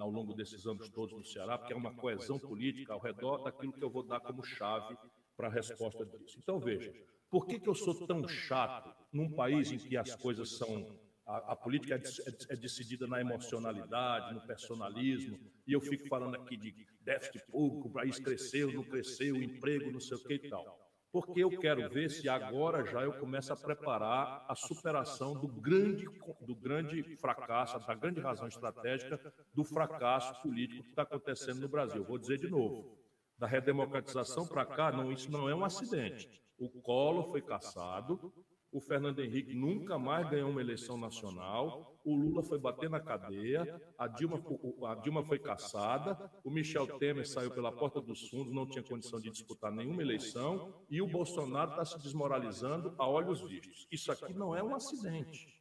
ao 0.01 0.11
longo 0.11 0.35
desses 0.35 0.67
anos 0.67 0.89
todos 0.89 1.17
no 1.17 1.25
Ceará, 1.25 1.59
porque 1.59 1.73
é 1.73 1.77
uma 1.77 1.95
coesão 1.95 2.39
política 2.39 2.93
ao 2.95 3.01
redor 3.01 3.39
daquilo 3.39 3.73
que 3.73 3.83
eu 3.83 3.91
vou 3.91 4.03
dar 4.03 4.21
como 4.21 4.43
chave 4.43 4.97
para 5.37 5.49
a 5.49 5.51
resposta 5.51 6.05
disso. 6.05 6.39
Então, 6.39 6.59
veja, 6.59 6.93
por 7.31 7.47
que, 7.47 7.61
que 7.61 7.69
eu 7.69 7.75
sou 7.75 8.07
tão 8.07 8.27
chato 8.27 8.95
num 9.13 9.31
país 9.31 9.71
em 9.71 9.79
que 9.79 9.97
as 9.97 10.15
coisas 10.17 10.57
são. 10.57 10.87
A, 11.29 11.53
a 11.53 11.57
política 11.57 11.95
é, 11.95 11.99
é, 11.99 12.55
é 12.55 12.57
decidida 12.57 13.07
na 13.07 13.21
emocionalidade, 13.21 14.35
no 14.35 14.41
personalismo, 14.47 15.39
e 15.67 15.73
eu 15.73 15.81
fico 15.81 16.09
falando 16.09 16.35
aqui 16.35 16.57
de 16.57 16.75
déficit 17.03 17.47
público, 17.47 17.89
o 17.89 17.93
país 17.93 18.19
cresceu, 18.19 18.73
não 18.73 18.83
cresceu, 18.83 19.37
emprego, 19.37 19.93
não 19.93 20.01
sei 20.01 20.17
o 20.17 20.25
que 20.25 20.35
e 20.35 20.49
tal 20.49 20.89
porque 21.11 21.43
eu 21.43 21.51
quero 21.51 21.89
ver 21.89 22.11
se 22.11 22.29
agora 22.29 22.85
já 22.85 23.03
eu 23.03 23.13
começo 23.15 23.53
a 23.53 23.57
preparar 23.57 24.45
a 24.47 24.55
superação 24.55 25.35
do 25.35 25.49
grande, 25.49 26.07
do 26.41 26.55
grande 26.55 27.03
fracasso, 27.17 27.79
da 27.87 27.95
grande 27.95 28.21
razão 28.21 28.47
estratégica 28.47 29.21
do 29.55 29.65
fracasso 29.65 30.41
político 30.43 30.83
que 30.83 30.91
está 30.91 31.03
acontecendo 31.03 31.61
no 31.61 31.69
Brasil. 31.69 32.05
Vou 32.05 32.19
dizer 32.19 32.39
de 32.39 32.49
novo, 32.49 32.99
da 33.39 33.47
redemocratização 33.47 34.47
para 34.47 34.67
cá, 34.67 34.93
não, 34.93 35.11
isso 35.11 35.31
não 35.31 35.49
é 35.49 35.55
um 35.55 35.65
acidente. 35.65 36.43
O 36.59 36.69
Collor 36.69 37.31
foi 37.31 37.41
caçado, 37.41 38.33
o 38.71 38.81
Fernando 38.81 39.21
Henrique 39.21 39.55
nunca 39.55 39.99
mais 39.99 40.29
ganhou 40.29 40.51
uma 40.51 40.61
eleição 40.61 40.99
nacional, 40.99 41.99
o 42.05 42.15
Lula 42.15 42.43
foi 42.43 42.59
bater 42.59 42.91
na 42.91 43.01
cadeia, 43.01 43.81
a 43.97 44.07
Dilma, 44.07 44.43
a 44.87 44.95
Dilma 44.95 45.25
foi 45.25 45.39
caçada, 45.39 46.31
o 46.45 46.51
Michel 46.51 46.99
Temer 46.99 47.27
saiu 47.27 47.51
pela 47.51 47.73
porta 47.73 48.01
dos 48.01 48.29
fundos, 48.29 48.53
não 48.53 48.67
tinha 48.67 48.83
condição 48.83 49.21
de 49.21 49.31
disputar 49.31 49.73
nenhuma 49.73 50.03
eleição, 50.03 50.75
e 50.91 51.01
o 51.01 51.07
Bolsonaro 51.07 51.71
está 51.71 51.85
se 51.85 51.99
desmoralizando 51.99 52.95
a 52.99 53.09
olhos 53.09 53.41
vistos. 53.41 53.87
Isso 53.91 54.13
aqui 54.13 54.35
não 54.35 54.55
é 54.55 54.63
um 54.63 54.75
acidente. 54.75 55.59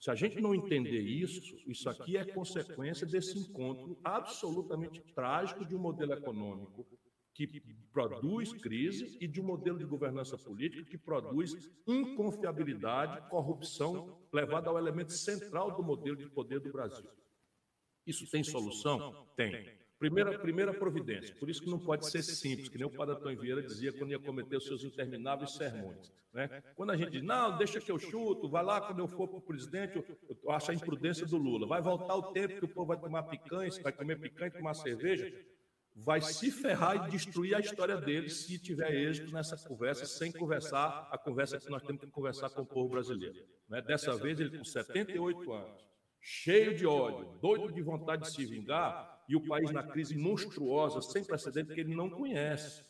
Se 0.00 0.10
a 0.10 0.14
gente 0.14 0.40
não 0.40 0.54
entender 0.54 1.00
isso, 1.00 1.56
isso 1.66 1.90
aqui 1.90 2.16
é 2.16 2.24
consequência 2.24 3.06
desse 3.06 3.36
encontro 3.36 3.98
absolutamente 4.04 5.00
trágico 5.12 5.64
de 5.64 5.74
um 5.74 5.80
modelo 5.80 6.12
econômico 6.12 6.86
que 7.46 7.62
produz 7.92 8.52
crise 8.52 9.16
e 9.20 9.28
de 9.28 9.40
um 9.40 9.44
modelo 9.44 9.78
de 9.78 9.84
governança 9.84 10.36
política 10.36 10.84
que 10.84 10.98
produz 10.98 11.70
inconfiabilidade, 11.86 13.28
corrupção, 13.28 14.18
levada 14.32 14.68
ao 14.68 14.78
elemento 14.78 15.12
central 15.12 15.76
do 15.76 15.82
modelo 15.82 16.16
de 16.16 16.28
poder 16.28 16.60
do 16.60 16.72
Brasil. 16.72 17.08
Isso 18.06 18.28
tem 18.30 18.42
solução? 18.42 19.26
Tem. 19.36 19.76
Primeira, 19.98 20.38
primeira 20.38 20.72
providência, 20.72 21.34
por 21.34 21.50
isso 21.50 21.60
que 21.60 21.68
não 21.68 21.78
pode 21.78 22.08
ser 22.08 22.22
simples, 22.22 22.68
que 22.68 22.78
nem 22.78 22.86
o 22.86 22.90
Padre 22.90 23.16
Antônio 23.16 23.40
Vieira 23.40 23.60
dizia 23.62 23.92
quando 23.92 24.12
ia 24.12 24.18
cometer 24.18 24.56
os 24.56 24.64
seus 24.64 24.84
intermináveis 24.84 25.54
sermões. 25.54 26.12
Né? 26.32 26.62
Quando 26.76 26.90
a 26.90 26.96
gente 26.96 27.10
diz, 27.10 27.22
não, 27.22 27.56
deixa 27.56 27.80
que 27.80 27.90
eu 27.90 27.98
chuto, 27.98 28.48
vai 28.48 28.62
lá 28.64 28.80
quando 28.80 29.00
eu 29.00 29.08
for 29.08 29.26
para 29.26 29.38
o 29.38 29.42
presidente, 29.42 29.96
eu, 29.96 30.04
eu 30.44 30.50
acho 30.52 30.70
a 30.70 30.74
imprudência 30.74 31.26
do 31.26 31.36
Lula. 31.36 31.66
Vai 31.66 31.82
voltar 31.82 32.14
o 32.14 32.32
tempo 32.32 32.58
que 32.58 32.64
o 32.64 32.68
povo 32.68 32.86
vai 32.86 33.00
tomar 33.00 33.24
picanha, 33.24 33.70
vai 33.82 33.92
comer 33.92 34.20
picanha, 34.20 34.50
tomar 34.52 34.74
cerveja, 34.74 35.32
vai 36.04 36.20
se 36.20 36.50
ferrar 36.50 37.06
e 37.06 37.10
destruir 37.10 37.54
a 37.54 37.60
história 37.60 37.96
dele 37.96 38.28
se 38.28 38.58
tiver 38.58 38.94
êxito 38.94 39.32
nessa 39.32 39.56
conversa, 39.56 40.06
sem 40.06 40.30
conversar 40.32 41.08
a 41.10 41.18
conversa 41.18 41.58
que 41.58 41.68
nós 41.68 41.82
temos 41.82 42.00
que 42.00 42.10
conversar 42.10 42.50
com 42.50 42.62
o 42.62 42.66
povo 42.66 42.88
brasileiro. 42.88 43.44
Né? 43.68 43.82
Dessa 43.82 44.16
vez, 44.16 44.38
ele 44.38 44.56
com 44.56 44.64
78 44.64 45.52
anos, 45.52 45.88
cheio 46.20 46.76
de 46.76 46.86
ódio, 46.86 47.38
doido 47.40 47.72
de 47.72 47.82
vontade 47.82 48.22
de 48.22 48.30
se 48.30 48.46
vingar, 48.46 49.18
e 49.28 49.36
o 49.36 49.46
país 49.46 49.70
na 49.70 49.82
crise 49.82 50.16
monstruosa, 50.16 51.02
sem 51.02 51.22
precedente, 51.22 51.74
que 51.74 51.80
ele 51.80 51.94
não 51.94 52.08
conhece. 52.08 52.82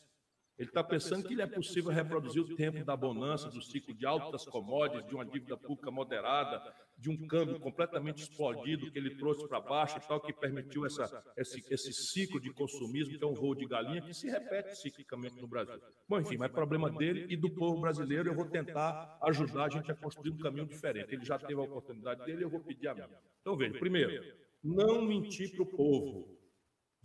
Ele 0.59 0.67
está 0.67 0.83
pensando 0.83 1.25
que 1.25 1.33
ele 1.33 1.41
é 1.41 1.47
possível 1.47 1.89
reproduzir 1.89 2.41
o 2.41 2.53
tempo 2.53 2.83
da 2.83 2.95
bonança, 2.95 3.49
do 3.49 3.61
ciclo 3.61 3.93
de 3.93 4.05
altas 4.05 4.43
commodities, 4.43 5.07
de 5.07 5.15
uma 5.15 5.25
dívida 5.25 5.55
pública 5.55 5.89
moderada, 5.89 6.61
de 6.97 7.09
um 7.09 7.27
câmbio 7.27 7.57
completamente 7.61 8.23
explodido 8.23 8.91
que 8.91 8.99
ele 8.99 9.15
trouxe 9.15 9.47
para 9.47 9.61
baixo 9.61 9.97
e 9.97 10.01
tal, 10.01 10.19
que 10.19 10.33
permitiu 10.33 10.85
essa, 10.85 11.23
esse, 11.37 11.63
esse 11.73 11.93
ciclo 11.93 12.41
de 12.41 12.51
consumismo, 12.51 13.17
que 13.17 13.23
é 13.23 13.27
um 13.27 13.33
voo 13.33 13.55
de 13.55 13.65
galinha, 13.65 14.01
que 14.01 14.13
se 14.13 14.29
repete 14.29 14.75
ciclicamente 14.75 15.39
no 15.39 15.47
Brasil. 15.47 15.79
Bom, 16.09 16.19
enfim, 16.19 16.35
mas 16.35 16.51
é 16.51 16.53
problema 16.53 16.91
dele 16.91 17.25
e 17.29 17.37
do 17.37 17.49
povo 17.49 17.79
brasileiro. 17.79 18.27
Eu 18.27 18.35
vou 18.35 18.49
tentar 18.49 19.17
ajudar 19.23 19.63
a 19.63 19.69
gente 19.69 19.89
a 19.89 19.95
construir 19.95 20.31
um 20.31 20.37
caminho 20.39 20.67
diferente. 20.67 21.15
Ele 21.15 21.23
já 21.23 21.39
teve 21.39 21.53
a 21.53 21.63
oportunidade 21.63 22.25
dele, 22.25 22.43
eu 22.43 22.49
vou 22.49 22.59
pedir 22.59 22.89
a 22.89 22.95
minha. 22.95 23.09
Então, 23.39 23.55
veja, 23.55 23.79
primeiro, 23.79 24.21
não 24.61 25.01
mentir 25.01 25.55
para 25.55 25.63
o 25.63 25.65
povo 25.65 26.38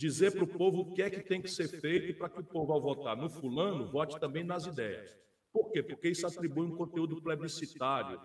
dizer 0.04 0.32
para 0.32 0.44
o 0.44 0.46
povo 0.46 0.82
o 0.82 0.92
que 0.92 1.00
é 1.00 1.08
que 1.08 1.22
tem 1.22 1.40
que 1.40 1.48
ser 1.48 1.66
feito 1.66 2.18
para 2.18 2.28
que 2.28 2.38
o 2.38 2.44
povo, 2.44 2.74
ao 2.74 2.80
votar 2.80 3.16
no 3.16 3.30
fulano, 3.30 3.90
vote 3.90 4.20
também 4.20 4.44
nas 4.44 4.66
ideias. 4.66 5.16
Por 5.50 5.70
quê? 5.70 5.82
Porque 5.82 6.10
isso 6.10 6.26
atribui 6.26 6.66
um 6.66 6.76
conteúdo 6.76 7.22
plebiscitário 7.22 8.20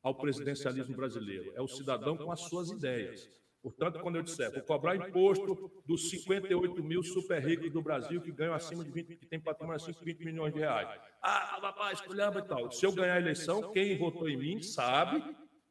ao 0.00 0.14
presidencialismo 0.14 0.94
brasileiro. 0.94 1.52
É 1.56 1.60
o 1.60 1.66
cidadão 1.66 2.16
com 2.16 2.30
as 2.30 2.42
suas 2.42 2.70
ideias. 2.70 3.28
Portanto, 3.60 3.98
quando 3.98 4.14
eu 4.14 4.22
disser, 4.22 4.52
vou 4.52 4.62
cobrar 4.62 4.94
imposto 4.94 5.82
dos 5.84 6.08
58 6.08 6.84
mil 6.84 7.02
super 7.02 7.42
ricos 7.42 7.72
do 7.72 7.82
Brasil 7.82 8.20
que 8.20 8.30
ganham 8.30 8.54
acima 8.54 8.84
de 8.84 8.92
20, 8.92 9.16
que 9.16 9.26
tem 9.26 9.40
patrimônio 9.40 9.74
acima 9.76 9.98
de 9.98 10.04
20 10.04 10.24
milhões 10.24 10.54
de 10.54 10.60
reais. 10.60 10.88
Ah, 11.20 11.58
rapaz, 11.60 11.98
escolhamba 11.98 12.38
e 12.38 12.42
tal. 12.42 12.70
Se 12.70 12.86
eu 12.86 12.92
ganhar 12.92 13.14
a 13.14 13.20
eleição, 13.20 13.72
quem 13.72 13.98
votou 13.98 14.28
em 14.28 14.36
mim 14.36 14.62
sabe 14.62 15.24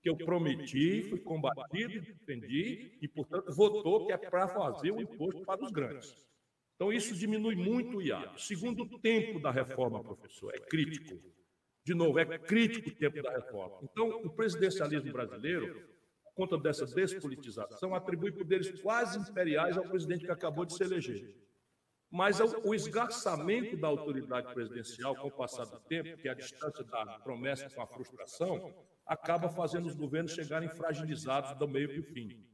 que 0.07 0.09
eu 0.09 0.15
prometi, 0.15 1.03
fui 1.03 1.19
combatido, 1.19 1.99
defendi 1.99 2.97
e, 3.01 3.07
portanto, 3.07 3.53
votou 3.53 4.05
que 4.05 4.13
é 4.13 4.17
para 4.17 4.47
fazer 4.47 4.91
o 4.91 5.01
imposto 5.01 5.43
para 5.43 5.63
os 5.63 5.71
grandes. 5.71 6.15
Então, 6.75 6.93
isso 6.93 7.13
diminui 7.13 7.55
muito 7.55 7.97
o 7.97 8.01
IAD. 8.01 8.41
Segundo 8.41 8.84
o 8.84 8.99
tempo 8.99 9.39
da 9.39 9.51
reforma, 9.51 10.01
professor, 10.01 10.53
é 10.55 10.59
crítico. 10.59 11.19
De 11.84 11.93
novo, 11.93 12.19
é 12.19 12.39
crítico 12.39 12.89
o 12.89 12.95
tempo 12.95 13.21
da 13.21 13.31
reforma. 13.31 13.79
Então, 13.84 14.09
o 14.23 14.29
presidencialismo 14.29 15.11
brasileiro, 15.11 15.73
por 16.23 16.34
conta 16.35 16.57
dessa 16.57 16.85
despolitização, 16.85 17.93
atribui 17.93 18.31
poderes 18.31 18.79
quase 18.81 19.19
imperiais 19.19 19.77
ao 19.77 19.84
presidente 19.89 20.23
que 20.23 20.31
acabou 20.31 20.65
de 20.65 20.73
se 20.75 20.84
eleger. 20.84 21.35
Mas 22.09 22.39
o 22.39 22.73
esgarçamento 22.73 23.75
da 23.75 23.88
autoridade 23.88 24.53
presidencial 24.53 25.15
com 25.15 25.27
o 25.27 25.31
passar 25.31 25.65
do 25.65 25.79
tempo, 25.81 26.17
que 26.17 26.27
é 26.27 26.31
a 26.31 26.35
distância 26.35 26.84
da 26.84 27.19
promessa 27.19 27.69
com 27.69 27.81
a 27.81 27.88
frustração, 27.88 28.73
acaba 29.05 29.49
fazendo 29.49 29.88
os 29.88 29.95
governos 29.95 30.31
chegarem 30.31 30.69
fragilizados 30.69 31.57
do 31.57 31.67
meio 31.67 31.89
para 31.89 31.99
o 31.99 32.13
fim. 32.13 32.45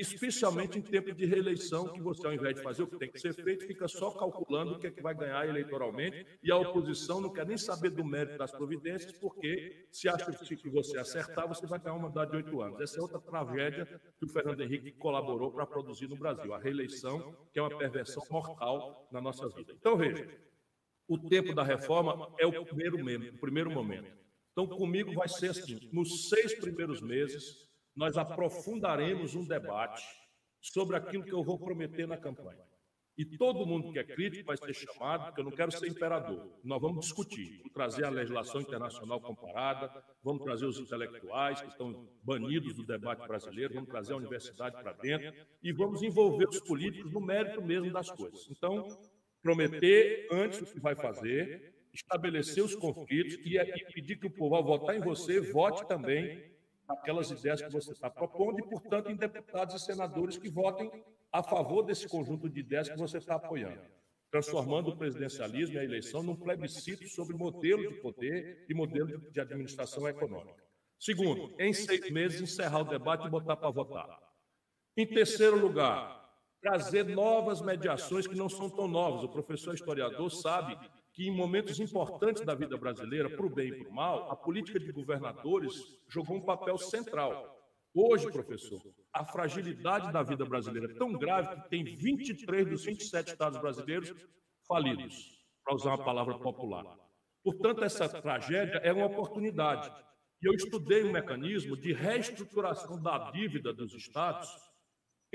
Especialmente 0.00 0.78
em 0.78 0.82
tempo 0.82 1.12
de 1.12 1.26
reeleição, 1.26 1.92
que 1.92 2.00
você, 2.00 2.26
ao 2.26 2.32
invés 2.32 2.56
de 2.56 2.62
fazer 2.62 2.82
o 2.82 2.86
que 2.86 2.98
tem 2.98 3.10
que 3.10 3.18
ser 3.18 3.34
feito, 3.34 3.66
fica 3.66 3.86
só 3.86 4.10
calculando 4.10 4.74
o 4.74 4.78
que 4.78 4.86
é 4.86 4.90
que 4.90 5.02
vai 5.02 5.14
ganhar 5.14 5.48
eleitoralmente, 5.48 6.26
e 6.42 6.50
a 6.50 6.56
oposição 6.56 7.20
não 7.20 7.32
quer 7.32 7.46
nem 7.46 7.56
saber 7.56 7.90
do 7.90 8.04
mérito 8.04 8.38
das 8.38 8.52
providências, 8.52 9.12
porque 9.12 9.86
se 9.90 10.08
acha 10.08 10.30
que 10.32 10.70
você 10.70 10.98
acertar, 10.98 11.46
você 11.46 11.66
vai 11.66 11.78
ganhar 11.78 11.94
uma 11.94 12.06
mandato 12.08 12.30
de 12.30 12.36
oito 12.36 12.62
anos. 12.62 12.80
Essa 12.80 12.98
é 12.98 13.02
outra 13.02 13.20
tragédia 13.20 14.00
que 14.18 14.24
o 14.24 14.28
Fernando 14.28 14.60
Henrique 14.60 14.92
colaborou 14.92 15.52
para 15.52 15.66
produzir 15.66 16.08
no 16.08 16.16
Brasil, 16.16 16.52
a 16.54 16.58
reeleição, 16.58 17.36
que 17.52 17.58
é 17.58 17.62
uma 17.62 17.76
perversão 17.76 18.22
mortal 18.30 19.08
na 19.12 19.20
nossa 19.20 19.48
vida. 19.48 19.72
Então, 19.78 19.96
veja, 19.96 20.26
o 21.08 21.18
tempo 21.18 21.54
da 21.54 21.62
reforma 21.62 22.34
é 22.38 22.46
o 22.46 22.64
primeiro, 22.64 22.96
o 23.34 23.38
primeiro 23.38 23.70
momento. 23.70 24.10
Então, 24.52 24.66
comigo 24.66 25.12
vai 25.12 25.28
ser 25.28 25.50
assim: 25.50 25.78
nos 25.92 26.28
seis 26.28 26.54
primeiros 26.54 27.00
meses, 27.00 27.68
nós 27.96 28.16
aprofundaremos 28.18 29.34
um 29.34 29.44
debate 29.44 30.04
sobre 30.60 30.96
aquilo 30.96 31.24
que 31.24 31.32
eu 31.32 31.42
vou 31.42 31.58
prometer 31.58 32.06
na 32.06 32.16
campanha. 32.16 32.62
E 33.16 33.24
todo 33.24 33.64
mundo 33.64 33.90
que 33.92 33.98
é 33.98 34.04
crítico 34.04 34.44
vai 34.44 34.58
ser 34.58 34.74
chamado, 34.74 35.26
porque 35.26 35.40
eu 35.40 35.44
não 35.44 35.50
quero 35.50 35.72
ser 35.72 35.88
imperador. 35.88 36.52
Nós 36.62 36.82
vamos 36.82 37.06
discutir, 37.06 37.56
vamos 37.58 37.72
trazer 37.72 38.04
a 38.04 38.10
legislação 38.10 38.60
internacional 38.60 39.18
comparada, 39.22 39.90
vamos 40.22 40.44
trazer 40.44 40.66
os 40.66 40.78
intelectuais 40.78 41.62
que 41.62 41.68
estão 41.68 42.06
banidos 42.22 42.74
do 42.74 42.84
debate 42.84 43.26
brasileiro, 43.26 43.72
vamos 43.72 43.88
trazer 43.88 44.12
a 44.12 44.16
universidade 44.16 44.76
para 44.82 44.92
dentro 44.92 45.32
e 45.62 45.72
vamos 45.72 46.02
envolver 46.02 46.46
os 46.46 46.60
políticos 46.60 47.10
no 47.10 47.20
mérito 47.20 47.62
mesmo 47.62 47.90
das 47.90 48.10
coisas. 48.10 48.46
Então, 48.50 48.86
prometer 49.40 50.28
antes 50.30 50.60
o 50.60 50.66
que 50.66 50.80
vai 50.80 50.94
fazer, 50.94 51.74
estabelecer 51.94 52.62
os 52.62 52.74
conflitos 52.74 53.34
e, 53.46 53.58
pedir 53.94 54.16
que 54.16 54.26
o 54.26 54.30
povo, 54.30 54.56
ao 54.56 54.64
votar 54.64 54.94
em 54.94 55.00
você, 55.00 55.40
vote 55.40 55.88
também 55.88 56.54
naquelas 56.88 57.30
ideias 57.30 57.60
que 57.62 57.70
você 57.70 57.92
está 57.92 58.08
propondo 58.08 58.58
e, 58.58 58.62
portanto, 58.62 59.10
em 59.10 59.16
deputados 59.16 59.74
e 59.74 59.84
senadores 59.84 60.38
que 60.38 60.48
votem 60.48 60.90
a 61.32 61.42
favor 61.42 61.82
desse 61.82 62.08
conjunto 62.08 62.48
de 62.48 62.60
ideias 62.60 62.88
que 62.88 62.96
você 62.96 63.18
está 63.18 63.34
apoiando, 63.34 63.80
transformando 64.30 64.90
o 64.90 64.96
presidencialismo 64.96 65.76
e 65.76 65.78
a 65.78 65.84
eleição 65.84 66.22
num 66.22 66.36
plebiscito 66.36 67.08
sobre 67.08 67.36
modelo 67.36 67.88
de 67.88 68.00
poder 68.00 68.64
e 68.68 68.74
modelo 68.74 69.30
de 69.30 69.40
administração 69.40 70.08
econômica. 70.08 70.64
Segundo, 70.98 71.54
em 71.60 71.72
seis 71.72 72.10
meses, 72.10 72.40
encerrar 72.40 72.80
o 72.80 72.84
debate 72.84 73.26
e 73.26 73.30
botar 73.30 73.56
para 73.56 73.70
votar. 73.70 74.18
Em 74.96 75.06
terceiro 75.06 75.58
lugar, 75.58 76.26
trazer 76.60 77.04
novas 77.04 77.60
mediações 77.60 78.26
que 78.26 78.34
não 78.34 78.48
são 78.48 78.70
tão 78.70 78.88
novas. 78.88 79.22
O 79.22 79.28
professor 79.28 79.74
historiador 79.74 80.30
sabe 80.30 80.78
que 81.16 81.26
em 81.26 81.30
momentos 81.30 81.80
importantes 81.80 82.44
da 82.44 82.54
vida 82.54 82.76
brasileira, 82.76 83.30
para 83.30 83.46
o 83.46 83.48
bem 83.48 83.68
e 83.68 83.78
para 83.78 83.88
o 83.88 83.94
mal, 83.94 84.30
a 84.30 84.36
política 84.36 84.78
de 84.78 84.92
governadores 84.92 85.98
jogou 86.06 86.36
um 86.36 86.42
papel 86.42 86.76
central. 86.76 87.56
Hoje, 87.94 88.30
professor, 88.30 88.82
a 89.14 89.24
fragilidade 89.24 90.12
da 90.12 90.22
vida 90.22 90.44
brasileira 90.44 90.92
é 90.92 90.94
tão 90.94 91.14
grave 91.14 91.62
que 91.62 91.70
tem 91.70 91.82
23 91.82 92.68
dos 92.68 92.84
27 92.84 93.28
estados 93.28 93.58
brasileiros 93.58 94.12
falidos, 94.68 95.42
para 95.64 95.74
usar 95.74 95.94
uma 95.94 96.04
palavra 96.04 96.38
popular. 96.38 96.84
Portanto, 97.42 97.82
essa 97.82 98.06
tragédia 98.10 98.76
é 98.84 98.92
uma 98.92 99.06
oportunidade. 99.06 99.90
E 100.42 100.46
eu 100.46 100.52
estudei 100.52 101.02
um 101.02 101.12
mecanismo 101.12 101.78
de 101.78 101.94
reestruturação 101.94 103.00
da 103.00 103.30
dívida 103.30 103.72
dos 103.72 103.94
estados 103.94 104.54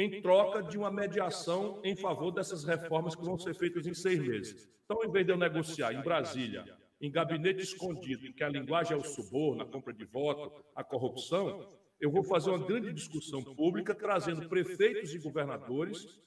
em 0.02 0.22
troca 0.22 0.64
de 0.64 0.78
uma 0.78 0.90
mediação 0.90 1.80
em 1.84 1.95
favor 1.95 2.32
dessas 2.32 2.64
reformas 2.64 3.15
que 3.15 3.23
vão 3.23 3.38
ser 3.38 3.53
feitas 3.53 3.86
em 3.86 3.94
seis 3.94 4.19
meses. 4.19 4.68
Então, 4.84 5.03
em 5.03 5.11
vez 5.11 5.26
de 5.26 5.32
eu 5.32 5.38
negociar 5.38 5.94
em 5.94 6.02
Brasília, 6.02 6.65
em 6.99 7.11
gabinete 7.11 7.61
escondido, 7.61 8.26
em 8.26 8.34
que 8.34 8.44
a 8.44 8.49
linguagem 8.49 8.94
é 8.94 8.99
o 8.99 9.03
suborno, 9.03 9.61
a 9.61 9.65
compra 9.65 9.94
de 9.94 10.03
voto, 10.06 10.64
a 10.76 10.84
corrupção, 10.84 11.72
eu 11.99 12.11
vou 12.11 12.23
fazer 12.23 12.49
uma 12.49 12.65
grande 12.65 12.91
discussão 12.91 13.44
pública 13.44 13.94
trazendo 13.94 14.49
prefeitos 14.49 15.14
e 15.14 15.19
governadores 15.19 16.19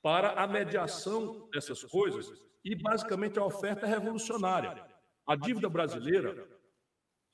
para 0.00 0.30
a 0.30 0.46
mediação 0.46 1.48
dessas 1.50 1.82
coisas 1.82 2.30
e, 2.64 2.76
basicamente, 2.76 3.38
a 3.38 3.44
oferta 3.44 3.86
é 3.86 3.88
revolucionária. 3.88 4.84
A 5.26 5.34
dívida 5.34 5.68
brasileira, 5.68 6.48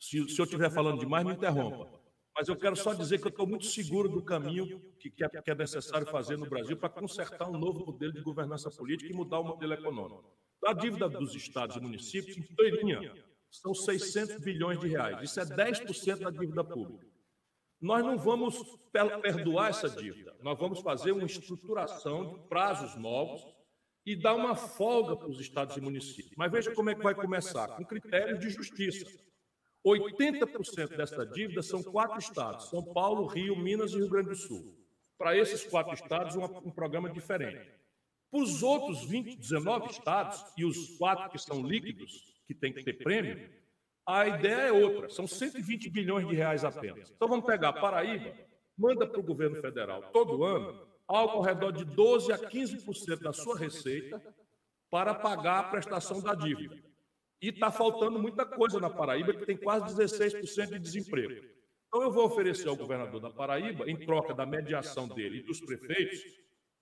se, 0.01 0.27
se 0.29 0.41
eu 0.41 0.45
estiver 0.45 0.71
falando 0.71 1.01
demais, 1.01 1.25
me 1.25 1.33
interrompa 1.33 2.02
mas 2.35 2.49
eu 2.49 2.57
quero 2.57 2.75
só 2.75 2.95
dizer 2.95 3.19
que 3.21 3.27
eu 3.27 3.31
estou 3.31 3.47
muito 3.47 3.67
seguro 3.67 4.09
do 4.09 4.23
caminho 4.23 4.81
que, 4.99 5.11
que, 5.11 5.25
é, 5.25 5.29
que 5.29 5.51
é 5.51 5.55
necessário 5.55 6.07
fazer 6.07 6.37
no 6.39 6.49
Brasil 6.49 6.77
para 6.77 6.89
consertar 6.89 7.49
um 7.49 7.59
novo 7.59 7.85
modelo 7.87 8.13
de 8.13 8.23
governança 8.23 8.71
política 8.71 9.13
e 9.13 9.15
mudar 9.15 9.41
o 9.41 9.45
modelo 9.45 9.75
econômico. 9.75 10.33
A 10.65 10.73
dívida 10.73 11.09
dos 11.09 11.35
estados 11.35 11.77
e 11.77 11.81
municípios, 11.81 12.37
inteirinha, 12.39 13.13
são 13.51 13.75
600 13.75 14.43
bilhões 14.43 14.81
de 14.81 14.89
reais. 14.89 15.31
Isso 15.31 15.41
é 15.41 15.45
10% 15.45 16.21
da 16.21 16.31
dívida 16.31 16.65
pública. 16.65 17.07
Nós 17.81 18.05
não 18.05 18.17
vamos 18.17 18.57
perdoar 18.93 19.71
essa 19.71 19.91
dívida. 19.91 20.35
Nós 20.41 20.59
vamos 20.59 20.81
fazer 20.81 21.13
uma 21.13 21.27
estruturação 21.27 22.35
de 22.35 22.49
prazos 22.49 22.97
novos 22.97 23.45
e 24.07 24.17
dar 24.17 24.35
uma 24.35 24.55
folga 24.55 25.17
para 25.17 25.29
os 25.29 25.41
estados 25.41 25.77
e 25.77 25.81
municípios. 25.81 26.35
Mas 26.37 26.51
veja 26.51 26.73
como 26.75 26.91
é 26.91 26.95
que 26.95 27.03
vai 27.03 27.15
começar, 27.15 27.69
com 27.77 27.85
critérios 27.85 28.39
de 28.39 28.51
justiça. 28.51 29.05
80% 29.85 30.97
desta 30.97 31.27
dívida 31.27 31.63
são 31.63 31.83
quatro 31.83 32.19
estados: 32.19 32.69
São 32.71 32.83
Paulo, 32.83 33.27
Rio, 33.27 33.57
Minas 33.57 33.93
e 33.93 33.97
Rio 33.97 34.09
Grande 34.09 34.31
do 34.31 34.37
Sul. 34.37 34.77
Para 35.19 35.37
esses 35.37 35.65
quatro 35.65 35.95
estados, 35.95 36.37
um, 36.37 36.45
um 36.45 36.71
programa 36.71 37.11
diferente. 37.11 37.71
Para 38.31 38.41
os 38.41 38.63
outros 38.63 39.05
20, 39.05 39.37
19 39.37 39.91
estados 39.91 40.45
e 40.57 40.65
os 40.65 40.97
quatro 40.97 41.31
que 41.31 41.39
são 41.39 41.63
líquidos, 41.63 42.43
que 42.47 42.55
tem 42.55 42.73
que 42.73 42.83
ter 42.83 42.95
prêmio, 42.95 43.51
a 44.07 44.27
ideia 44.27 44.69
é 44.69 44.73
outra: 44.73 45.09
são 45.09 45.27
120 45.27 45.91
bilhões 45.91 46.27
de 46.27 46.35
reais 46.35 46.65
apenas. 46.65 47.11
Então 47.11 47.29
vamos 47.29 47.45
pegar 47.45 47.73
Paraíba, 47.75 48.35
manda 48.77 49.07
para 49.07 49.21
o 49.21 49.23
governo 49.23 49.61
federal 49.61 50.11
todo 50.13 50.45
ano 50.45 50.93
algo 51.07 51.37
ao 51.37 51.43
redor 51.43 51.73
de 51.73 51.85
12 51.85 52.33
a 52.33 52.39
15% 52.39 53.21
da 53.21 53.33
sua 53.33 53.59
receita 53.59 54.23
para 54.91 55.15
pagar 55.15 55.59
a 55.59 55.65
prestação 55.65 56.21
da 56.21 56.35
dívida. 56.35 56.77
E 57.43 57.49
está 57.49 57.73
faltando 57.73 58.21
muita 58.21 58.47
coisa 58.47 58.79
na 58.79 58.89
Paraíba, 58.89 59.35
que 59.35 59.45
tem 59.45 59.57
quase 59.57 59.93
16% 59.97 60.71
de 60.71 60.79
desemprego. 60.79 61.45
Então, 61.89 62.03
eu 62.03 62.13
vou 62.13 62.25
oferecer 62.25 62.69
ao 62.69 62.77
governador 62.77 63.21
da 63.21 63.31
Paraíba, 63.31 63.91
em 63.91 63.97
troca 63.97 64.33
da 64.33 64.47
mediação 64.47 65.09
dele 65.09 65.39
e 65.39 65.43
dos 65.43 65.61
prefeitos, 65.61 66.21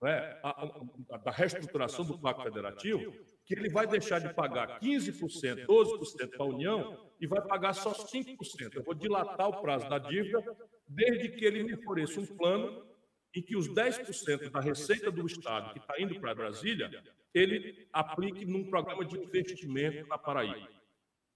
né, 0.03 0.39
a, 0.43 0.67
a, 1.13 1.17
da 1.17 1.31
reestruturação 1.31 2.05
do 2.05 2.19
Pacto 2.21 2.43
Federativo, 2.43 3.11
que 3.47 3.55
ele 3.55 3.71
vai 3.71 3.87
deixar 3.87 4.19
de 4.19 4.33
pagar 4.35 4.79
15%, 4.81 5.67
12% 5.67 6.31
para 6.31 6.45
a 6.45 6.49
União 6.49 7.11
e 7.19 7.27
vai 7.27 7.41
pagar 7.43 7.73
só 7.73 7.93
5%. 7.93 8.75
Eu 8.75 8.85
vou 8.85 8.95
dilatar 8.95 9.49
o 9.49 9.63
prazo 9.63 9.89
da 9.89 9.99
dívida, 9.99 10.45
desde 10.87 11.31
que 11.31 11.45
ele 11.45 11.65
me 11.65 11.75
ofereça 11.75 12.21
um 12.21 12.27
plano 12.27 12.90
em 13.35 13.43
que 13.43 13.57
os 13.57 13.69
10% 13.69 14.51
da 14.51 14.61
receita 14.61 15.11
do 15.11 15.27
Estado 15.27 15.73
que 15.73 15.79
está 15.79 16.01
indo 16.01 16.19
para 16.21 16.35
Brasília 16.35 16.91
ele 17.33 17.89
aplique 17.93 18.45
num 18.45 18.69
programa 18.69 19.05
de 19.05 19.17
investimento 19.17 20.07
na 20.09 20.19
Paraíba. 20.19 20.69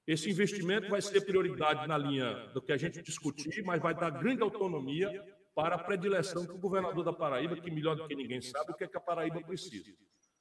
Esse 0.07 0.29
investimento 0.29 0.89
vai 0.89 1.01
ser 1.01 1.23
prioridade 1.23 1.87
na 1.87 1.97
linha 1.97 2.49
do 2.53 2.61
que 2.61 2.73
a 2.73 2.77
gente 2.77 3.01
discutir, 3.01 3.63
mas 3.65 3.81
vai 3.81 3.95
dar 3.95 4.11
grande 4.11 4.43
autonomia 4.43 5.25
para 5.55 5.77
a 5.77 5.79
predileção 5.79 6.45
que 6.45 6.53
o 6.53 6.59
governador 6.59 7.05
da 7.05 7.13
Paraíba, 7.13 7.57
que 7.57 7.71
melhor 7.71 7.97
do 7.97 8.07
que 8.07 8.15
ninguém 8.15 8.41
sabe 8.41 8.73
o 8.73 8.75
que, 8.75 8.85
é 8.85 8.89
que 8.89 8.97
a 8.97 9.01
Paraíba 9.01 9.41
precisa. 9.41 9.95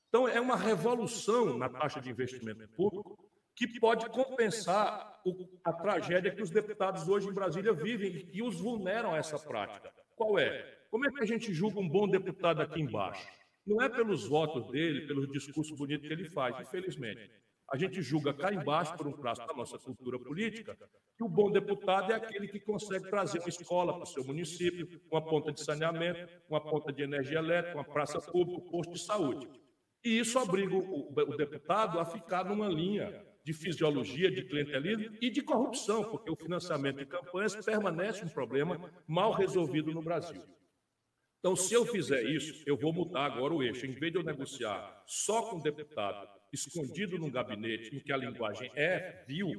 Então, 0.09 0.27
é 0.27 0.41
uma 0.41 0.57
revolução 0.57 1.57
na 1.57 1.69
taxa 1.69 2.01
de 2.01 2.09
investimento 2.09 2.67
público 2.69 3.17
que 3.55 3.79
pode 3.79 4.09
compensar 4.09 5.21
a 5.63 5.73
tragédia 5.73 6.31
que 6.31 6.41
os 6.41 6.49
deputados 6.49 7.07
hoje 7.07 7.29
em 7.29 7.33
Brasília 7.33 7.71
vivem 7.71 8.15
e 8.15 8.23
que 8.25 8.41
os 8.41 8.59
vulneram 8.59 9.13
a 9.13 9.17
essa 9.17 9.37
prática. 9.39 9.93
Qual 10.15 10.37
é? 10.39 10.82
Como 10.93 11.07
é 11.07 11.11
que 11.11 11.23
a 11.23 11.25
gente 11.25 11.51
julga 11.51 11.79
um 11.79 11.89
bom 11.89 12.07
deputado 12.07 12.61
aqui 12.61 12.79
embaixo? 12.79 13.27
Não 13.65 13.81
é 13.81 13.89
pelos 13.89 14.27
votos 14.27 14.69
dele, 14.69 15.07
pelos 15.07 15.27
discursos 15.27 15.75
bonitos 15.75 16.07
que 16.07 16.13
ele 16.13 16.29
faz, 16.29 16.55
infelizmente. 16.59 17.31
A 17.71 17.75
gente 17.75 17.99
julga 18.03 18.31
cá 18.31 18.53
embaixo, 18.53 18.95
por 18.95 19.07
um 19.07 19.11
traço 19.11 19.41
da 19.47 19.55
nossa 19.55 19.79
cultura 19.79 20.19
política, 20.19 20.77
que 21.17 21.23
o 21.23 21.27
bom 21.27 21.49
deputado 21.49 22.11
é 22.11 22.15
aquele 22.15 22.47
que 22.47 22.59
consegue 22.59 23.09
trazer 23.09 23.39
uma 23.39 23.49
escola 23.49 23.91
para 23.91 24.03
o 24.03 24.05
seu 24.05 24.23
município, 24.23 24.87
uma 25.11 25.25
ponta 25.25 25.51
de 25.51 25.63
saneamento, 25.63 26.31
uma 26.47 26.61
ponta 26.61 26.93
de 26.93 27.01
energia 27.01 27.39
elétrica, 27.39 27.75
uma 27.75 27.83
praça 27.83 28.21
pública, 28.21 28.61
um 28.61 28.69
posto 28.69 28.93
de 28.93 28.99
saúde. 28.99 29.49
E 30.05 30.19
isso 30.19 30.37
obriga 30.37 30.75
o 30.75 31.35
deputado 31.35 31.99
a 31.99 32.05
ficar 32.05 32.45
numa 32.45 32.67
linha 32.67 33.25
de 33.43 33.51
fisiologia, 33.51 34.29
de 34.29 34.43
clientelismo 34.43 35.17
e 35.19 35.31
de 35.31 35.41
corrupção, 35.41 36.03
porque 36.03 36.29
o 36.29 36.35
financiamento 36.35 36.97
de 36.97 37.07
campanhas 37.07 37.55
permanece 37.55 38.23
um 38.23 38.29
problema 38.29 38.93
mal 39.07 39.31
resolvido 39.31 39.91
no 39.91 40.03
Brasil. 40.03 40.43
Então, 41.43 41.57
se 41.57 41.73
eu 41.73 41.85
fizer 41.85 42.23
isso, 42.23 42.63
eu 42.65 42.77
vou 42.77 42.93
mudar 42.93 43.25
agora 43.25 43.53
o 43.53 43.61
eixo. 43.61 43.85
Em 43.85 43.91
vez 43.91 44.13
de 44.13 44.17
eu 44.17 44.23
negociar 44.23 45.03
só 45.05 45.41
com 45.41 45.57
o 45.57 45.61
deputado 45.61 46.25
escondido 46.53 47.19
num 47.19 47.29
gabinete 47.29 47.93
em 47.93 47.99
que 47.99 48.13
a 48.13 48.17
linguagem 48.17 48.71
é 48.77 49.25
vil, 49.27 49.51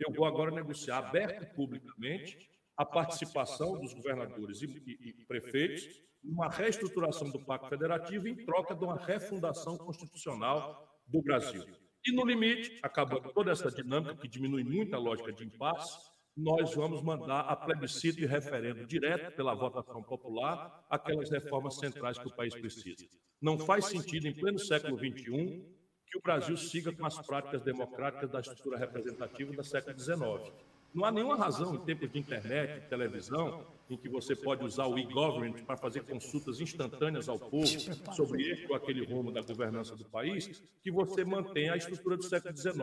eu 0.00 0.12
vou 0.12 0.26
agora 0.26 0.50
negociar 0.50 0.98
aberto 0.98 1.44
e 1.44 1.54
publicamente 1.54 2.50
a 2.76 2.84
participação 2.84 3.78
dos 3.78 3.94
governadores 3.94 4.62
e, 4.62 4.66
e, 4.66 5.10
e 5.10 5.12
prefeitos 5.26 6.02
numa 6.24 6.48
reestruturação 6.48 7.30
do 7.30 7.38
Pacto 7.38 7.68
Federativo 7.68 8.26
em 8.26 8.44
troca 8.44 8.74
de 8.74 8.82
uma 8.82 8.96
refundação 8.96 9.78
constitucional 9.78 11.00
do 11.06 11.22
Brasil. 11.22 11.64
E, 12.04 12.10
no 12.10 12.26
limite, 12.26 12.80
acabando 12.82 13.32
toda 13.32 13.52
essa 13.52 13.70
dinâmica 13.70 14.16
que 14.16 14.26
diminui 14.26 14.64
muito 14.64 14.92
a 14.96 14.98
lógica 14.98 15.32
de 15.32 15.44
impasse, 15.44 16.00
nós 16.38 16.72
vamos 16.72 17.02
mandar 17.02 17.40
a 17.40 17.56
plebiscito 17.56 18.20
e 18.20 18.26
referendo 18.26 18.86
direto 18.86 19.34
pela 19.34 19.54
votação 19.54 20.00
popular 20.04 20.86
aquelas 20.88 21.28
reformas 21.30 21.74
centrais 21.74 22.16
que 22.16 22.28
o 22.28 22.34
país 22.34 22.54
precisa. 22.54 23.04
Não 23.42 23.58
faz 23.58 23.86
sentido, 23.86 24.28
em 24.28 24.32
pleno 24.32 24.58
século 24.58 24.96
XXI, 24.96 25.64
que 26.06 26.16
o 26.16 26.22
Brasil 26.22 26.56
siga 26.56 26.92
com 26.92 27.04
as 27.04 27.18
práticas 27.26 27.60
democráticas 27.62 28.30
da 28.30 28.38
estrutura 28.38 28.78
representativa 28.78 29.52
do 29.52 29.64
século 29.64 29.98
XIX. 29.98 30.52
Não 30.94 31.04
há 31.04 31.10
nenhuma 31.10 31.36
razão, 31.36 31.74
em 31.74 31.84
tempos 31.84 32.10
de 32.12 32.20
internet, 32.20 32.82
de 32.82 32.88
televisão, 32.88 33.66
em 33.90 33.96
que 33.96 34.08
você 34.08 34.36
pode 34.36 34.64
usar 34.64 34.86
o 34.86 34.96
e-government 34.96 35.64
para 35.64 35.76
fazer 35.76 36.04
consultas 36.04 36.60
instantâneas 36.60 37.28
ao 37.28 37.38
povo 37.38 37.66
sobre 38.14 38.48
este 38.48 38.64
ou 38.68 38.76
aquele 38.76 39.04
rumo 39.04 39.32
da 39.32 39.42
governança 39.42 39.96
do 39.96 40.04
país, 40.04 40.62
que 40.82 40.90
você 40.90 41.24
mantenha 41.24 41.72
a 41.72 41.76
estrutura 41.76 42.16
do 42.16 42.22
século 42.22 42.56
XIX. 42.56 42.78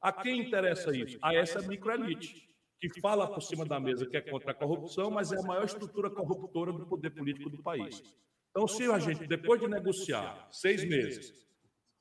A 0.00 0.10
quem 0.10 0.40
interessa 0.40 0.96
isso? 0.96 1.18
A 1.20 1.34
essa 1.34 1.60
microelite 1.60 2.53
que 2.80 3.00
fala 3.00 3.26
por 3.26 3.42
cima 3.42 3.64
da 3.64 3.80
mesa 3.80 4.06
que 4.06 4.16
é 4.16 4.20
contra 4.20 4.50
a 4.50 4.54
corrupção, 4.54 5.10
mas 5.10 5.32
é 5.32 5.38
a 5.38 5.42
maior 5.42 5.64
estrutura 5.64 6.10
corruptora 6.10 6.72
do 6.72 6.86
poder 6.86 7.10
político 7.10 7.50
do 7.50 7.62
país. 7.62 8.02
Então, 8.50 8.68
se 8.68 8.84
a 8.84 8.98
gente, 8.98 9.26
depois 9.26 9.60
de 9.60 9.66
negociar 9.66 10.48
seis 10.52 10.84
meses, 10.84 11.32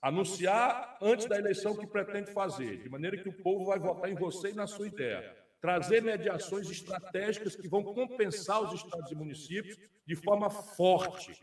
anunciar 0.02 0.98
antes 1.02 1.26
da 1.28 1.38
eleição 1.38 1.76
que 1.76 1.88
pretende 1.88 2.32
fazer, 2.32 2.84
de 2.84 2.90
maneira 2.90 3.18
que 3.18 3.30
o 3.30 3.44
povo 3.44 3.66
vai 3.66 3.80
votar 3.80 4.12
em 4.12 4.16
você 4.16 4.50
e 4.50 4.54
na 4.54 4.68
sua 4.68 4.88
ideia, 4.88 5.36
trazer 5.62 6.04
mediações 6.04 6.70
estratégicas 6.70 7.56
que 7.56 7.70
vão 7.70 7.84
compensar 7.84 8.62
os 8.62 8.74
estados 8.74 9.10
e 9.12 9.16
municípios 9.16 9.78
de 10.06 10.16
forma 10.16 10.50
forte. 10.50 11.34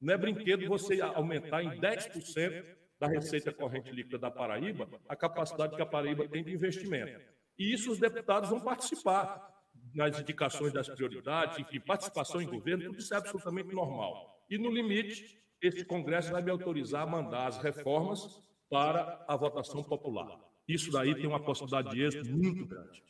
Não 0.00 0.14
é 0.14 0.16
brinquedo 0.16 0.66
você 0.68 1.00
aumentar 1.00 1.62
em 1.64 1.80
10% 1.80 2.64
da 3.00 3.08
receita 3.08 3.52
corrente 3.52 3.90
líquida 3.90 4.16
da 4.16 4.30
Paraíba 4.30 4.88
a 5.08 5.16
capacidade 5.16 5.74
que 5.74 5.82
a 5.82 5.86
Paraíba 5.86 6.28
tem 6.28 6.44
de 6.44 6.52
investimento. 6.52 7.33
E 7.58 7.72
isso 7.72 7.90
os 7.92 7.98
deputados 7.98 8.50
vão 8.50 8.60
participar 8.60 9.52
nas 9.94 10.18
indicações 10.18 10.72
das 10.72 10.88
prioridades, 10.88 11.58
enfim, 11.58 11.80
participação 11.80 12.42
em 12.42 12.46
governo, 12.46 12.84
tudo 12.84 12.98
isso 12.98 13.14
é 13.14 13.16
absolutamente 13.16 13.72
normal. 13.72 14.44
E, 14.50 14.58
no 14.58 14.70
limite, 14.70 15.40
esse 15.62 15.84
Congresso 15.84 16.32
vai 16.32 16.42
me 16.42 16.50
autorizar 16.50 17.02
a 17.02 17.06
mandar 17.06 17.46
as 17.46 17.58
reformas 17.58 18.42
para 18.68 19.24
a 19.28 19.36
votação 19.36 19.82
popular. 19.82 20.38
Isso 20.66 20.90
daí 20.90 21.14
tem 21.14 21.26
uma 21.26 21.40
possibilidade 21.40 21.90
de 21.90 22.02
êxito 22.02 22.30
muito 22.30 22.66
grande. 22.66 23.02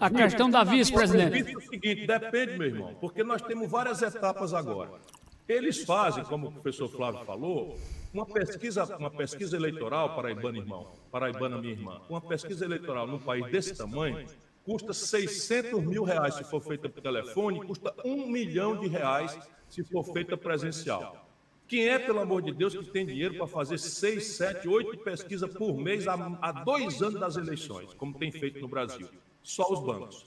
A 0.00 0.10
questão 0.10 0.50
da 0.50 0.64
vice-presidente. 0.64 1.52
É 1.52 1.56
o 1.56 1.60
seguinte, 1.60 2.06
depende, 2.06 2.58
meu 2.58 2.68
irmão, 2.68 2.94
porque 2.96 3.22
nós 3.22 3.42
temos 3.42 3.70
várias 3.70 4.02
etapas 4.02 4.52
agora. 4.54 5.00
Eles 5.48 5.84
fazem, 5.84 6.24
como 6.24 6.48
o 6.48 6.52
professor 6.52 6.88
Flávio 6.88 7.24
falou, 7.24 7.78
uma 8.12 8.26
pesquisa, 8.26 8.96
uma 8.96 9.10
pesquisa 9.10 9.56
eleitoral, 9.56 10.14
paraibana, 10.14 10.58
irmão, 10.58 10.92
paraibana, 11.10 11.58
minha 11.58 11.72
irmã, 11.72 12.00
uma 12.08 12.20
pesquisa 12.20 12.64
eleitoral 12.64 13.06
num 13.06 13.18
país 13.18 13.50
desse 13.50 13.76
tamanho, 13.76 14.26
custa 14.64 14.92
600 14.92 15.82
mil 15.84 16.04
reais 16.04 16.34
se 16.34 16.44
for 16.44 16.60
feita 16.60 16.88
por 16.88 17.02
telefone, 17.02 17.64
custa 17.64 17.94
um 18.04 18.26
milhão 18.26 18.78
de 18.78 18.88
reais 18.88 19.38
se 19.68 19.82
for 19.82 20.04
feita 20.04 20.36
presencial. 20.36 21.28
Quem 21.66 21.88
é, 21.88 21.98
pelo 21.98 22.20
amor 22.20 22.42
de 22.42 22.52
Deus, 22.52 22.76
que 22.76 22.84
tem 22.84 23.06
dinheiro 23.06 23.36
para 23.36 23.46
fazer 23.46 23.78
seis, 23.78 24.26
sete, 24.26 24.68
oito 24.68 24.98
pesquisas 24.98 25.50
por 25.54 25.74
mês 25.74 26.06
há, 26.06 26.14
há 26.42 26.52
dois 26.52 27.00
anos 27.00 27.18
das 27.18 27.36
eleições, 27.36 27.94
como 27.94 28.18
tem 28.18 28.30
feito 28.30 28.60
no 28.60 28.68
Brasil? 28.68 29.08
Só 29.42 29.72
os 29.72 29.80
bancos. 29.80 30.26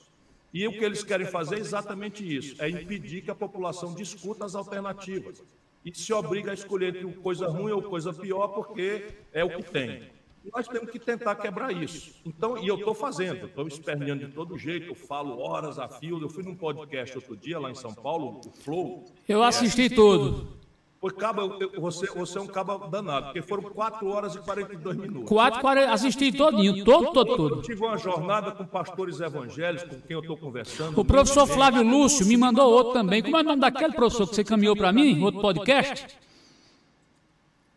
E 0.51 0.67
o 0.67 0.71
que 0.71 0.83
eles 0.83 1.03
querem 1.03 1.27
fazer 1.27 1.57
é 1.57 1.59
exatamente 1.59 2.25
isso: 2.25 2.59
é 2.59 2.69
impedir 2.69 3.21
que 3.21 3.29
a 3.29 3.35
população 3.35 3.93
discuta 3.93 4.45
as 4.45 4.55
alternativas. 4.55 5.43
E 5.85 5.95
se 5.95 6.11
obriga 6.11 6.49
a 6.49 6.53
escolher 6.55 6.95
entre 6.95 7.13
coisa 7.21 7.47
ruim 7.47 7.71
ou 7.71 7.81
coisa 7.83 8.11
pior, 8.11 8.47
porque 8.47 9.05
é 9.31 9.43
o 9.45 9.49
que 9.49 9.63
tem. 9.63 10.09
Nós 10.53 10.67
temos 10.67 10.89
que 10.91 10.99
tentar 10.99 11.35
quebrar 11.35 11.71
isso. 11.71 12.15
Então, 12.25 12.57
e 12.57 12.67
eu 12.67 12.75
estou 12.75 12.93
fazendo, 12.93 13.45
estou 13.45 13.67
esperneando 13.67 14.25
de 14.25 14.31
todo 14.31 14.57
jeito, 14.57 14.87
eu 14.87 14.95
falo 14.95 15.39
horas 15.39 15.79
a 15.79 15.87
fio. 15.87 16.19
Eu 16.19 16.29
fui 16.29 16.43
num 16.43 16.55
podcast 16.55 17.15
outro 17.17 17.37
dia 17.37 17.59
lá 17.59 17.69
em 17.69 17.75
São 17.75 17.93
Paulo, 17.93 18.41
o 18.45 18.51
Flow. 18.61 19.05
Eu 19.27 19.43
assisti 19.43 19.89
tudo. 19.89 20.64
Foi 21.05 21.13
caba, 21.13 21.47
você, 21.77 22.07
você 22.07 22.39
é 22.39 22.41
um 22.41 22.47
caba 22.47 22.89
danado, 22.89 23.25
porque 23.27 23.39
foram 23.43 23.61
4 23.61 24.07
horas 24.07 24.33
e 24.33 24.39
42 24.39 24.97
minutos. 24.97 25.29
4, 25.29 25.61
40, 25.61 25.93
assisti 25.93 26.31
todinho, 26.31 26.83
todo, 26.83 27.13
todo, 27.13 27.37
todo. 27.37 27.55
Eu 27.57 27.61
tive 27.61 27.85
uma 27.85 27.95
jornada 27.95 28.51
com 28.51 28.65
pastores 28.65 29.19
evangélicos, 29.19 29.87
com 29.87 30.01
quem 30.01 30.15
eu 30.15 30.21
estou 30.21 30.35
conversando. 30.35 30.99
O 30.99 31.05
professor 31.05 31.45
Flávio 31.45 31.83
Lúcio 31.83 32.25
me 32.25 32.35
mandou 32.35 32.73
outro 32.73 32.93
também. 32.93 33.21
Como 33.21 33.37
é 33.37 33.41
o 33.41 33.43
nome 33.43 33.61
daquele 33.61 33.93
professor 33.93 34.27
que 34.27 34.33
você 34.33 34.43
caminhou 34.43 34.75
para 34.75 34.91
mim, 34.91 35.21
outro 35.21 35.41
podcast? 35.41 36.17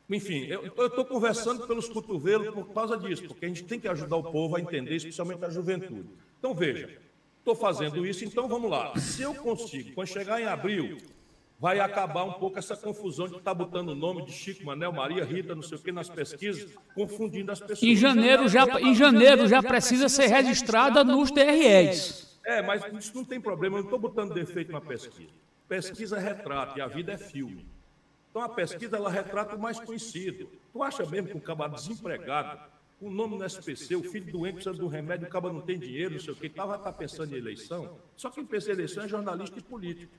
Enfim, 0.09 0.47
eu 0.47 0.87
estou 0.87 1.05
conversando 1.05 1.67
pelos 1.67 1.87
cotovelos 1.87 2.49
por 2.55 2.73
causa 2.73 2.97
disso, 2.97 3.25
porque 3.27 3.45
a 3.45 3.49
gente 3.49 3.65
tem 3.65 3.79
que 3.79 3.89
ajudar 3.89 4.17
o 4.17 4.23
povo 4.23 4.57
a 4.57 4.61
entender, 4.63 4.97
especialmente 4.97 5.45
a 5.45 5.51
juventude. 5.51 6.09
Então, 6.39 6.55
veja, 6.55 6.99
estou 7.41 7.55
fazendo 7.55 8.07
isso, 8.07 8.25
então 8.25 8.49
vamos 8.49 8.71
lá. 8.71 8.97
Se 8.97 9.21
eu 9.21 9.35
consigo, 9.35 9.93
quando 9.93 10.07
chegar 10.07 10.41
em 10.41 10.47
abril, 10.47 10.97
vai 11.59 11.81
acabar 11.81 12.25
um 12.25 12.35
pouco 12.35 12.59
essa 12.59 12.77
confusão 12.77 13.27
de 13.27 13.37
estar 13.37 13.51
tá 13.51 13.55
botando 13.55 13.89
o 13.89 13.95
nome 13.95 14.25
de 14.25 14.33
Chico, 14.33 14.65
Manel, 14.65 14.93
Maria, 14.93 15.25
Rita, 15.25 15.55
não 15.55 15.63
sei 15.63 15.77
o 15.77 15.81
que, 15.81 15.91
nas 15.91 16.09
pesquisas, 16.09 16.73
confundindo 16.95 17.51
as 17.51 17.59
pessoas. 17.59 17.83
Em 17.83 17.97
janeiro 17.97 18.49
já, 18.49 18.65
em 18.81 18.95
janeiro 18.95 19.47
já 19.49 19.63
precisa 19.63 20.09
ser 20.09 20.27
registrada 20.27 21.03
nos 21.03 21.31
TREs. 21.31 22.39
É, 22.45 22.63
mas 22.63 22.83
isso 22.95 23.15
não 23.15 23.25
tem 23.25 23.41
problema, 23.41 23.77
eu 23.77 23.81
não 23.81 23.87
estou 23.87 23.99
botando 23.99 24.33
defeito 24.33 24.71
na 24.71 24.81
pesquisa. 24.81 25.31
Pesquisa 25.69 26.17
é 26.17 26.21
retrata 26.21 26.79
e 26.79 26.81
a 26.81 26.87
vida 26.87 27.13
é 27.13 27.19
filme. 27.19 27.67
Então 28.31 28.41
a 28.41 28.49
pesquisa 28.49 28.97
ela 28.97 29.11
retrata 29.11 29.57
o 29.57 29.59
mais 29.59 29.81
conhecido. 29.81 30.49
Tu 30.73 30.83
acha 30.83 31.05
mesmo 31.05 31.29
que 31.29 31.37
um 31.37 31.41
cabra 31.41 31.69
desempregado, 31.69 32.59
com 33.01 33.09
o 33.09 33.11
nome 33.11 33.37
no 33.37 33.45
SPC, 33.45 33.97
o 33.97 34.03
filho 34.03 34.33
doente 34.33 34.55
precisa 34.55 34.75
do 34.75 34.89
remédio, 34.89 35.27
o 35.27 35.31
cabra 35.31 35.53
não 35.53 35.61
tem 35.61 35.79
dinheiro, 35.79 36.15
não 36.15 36.21
sei 36.21 36.33
o 36.33 36.37
que, 36.37 36.47
estava 36.47 36.79
tá 36.79 36.93
pensando 36.93 37.35
em 37.35 37.39
eleição? 37.39 37.99
Só 38.17 38.31
quem 38.31 38.45
pensa 38.45 38.71
em 38.71 38.75
eleição 38.75 39.05
é 39.05 39.09
jornalista 39.09 39.59
e 39.59 39.63
político. 39.63 40.13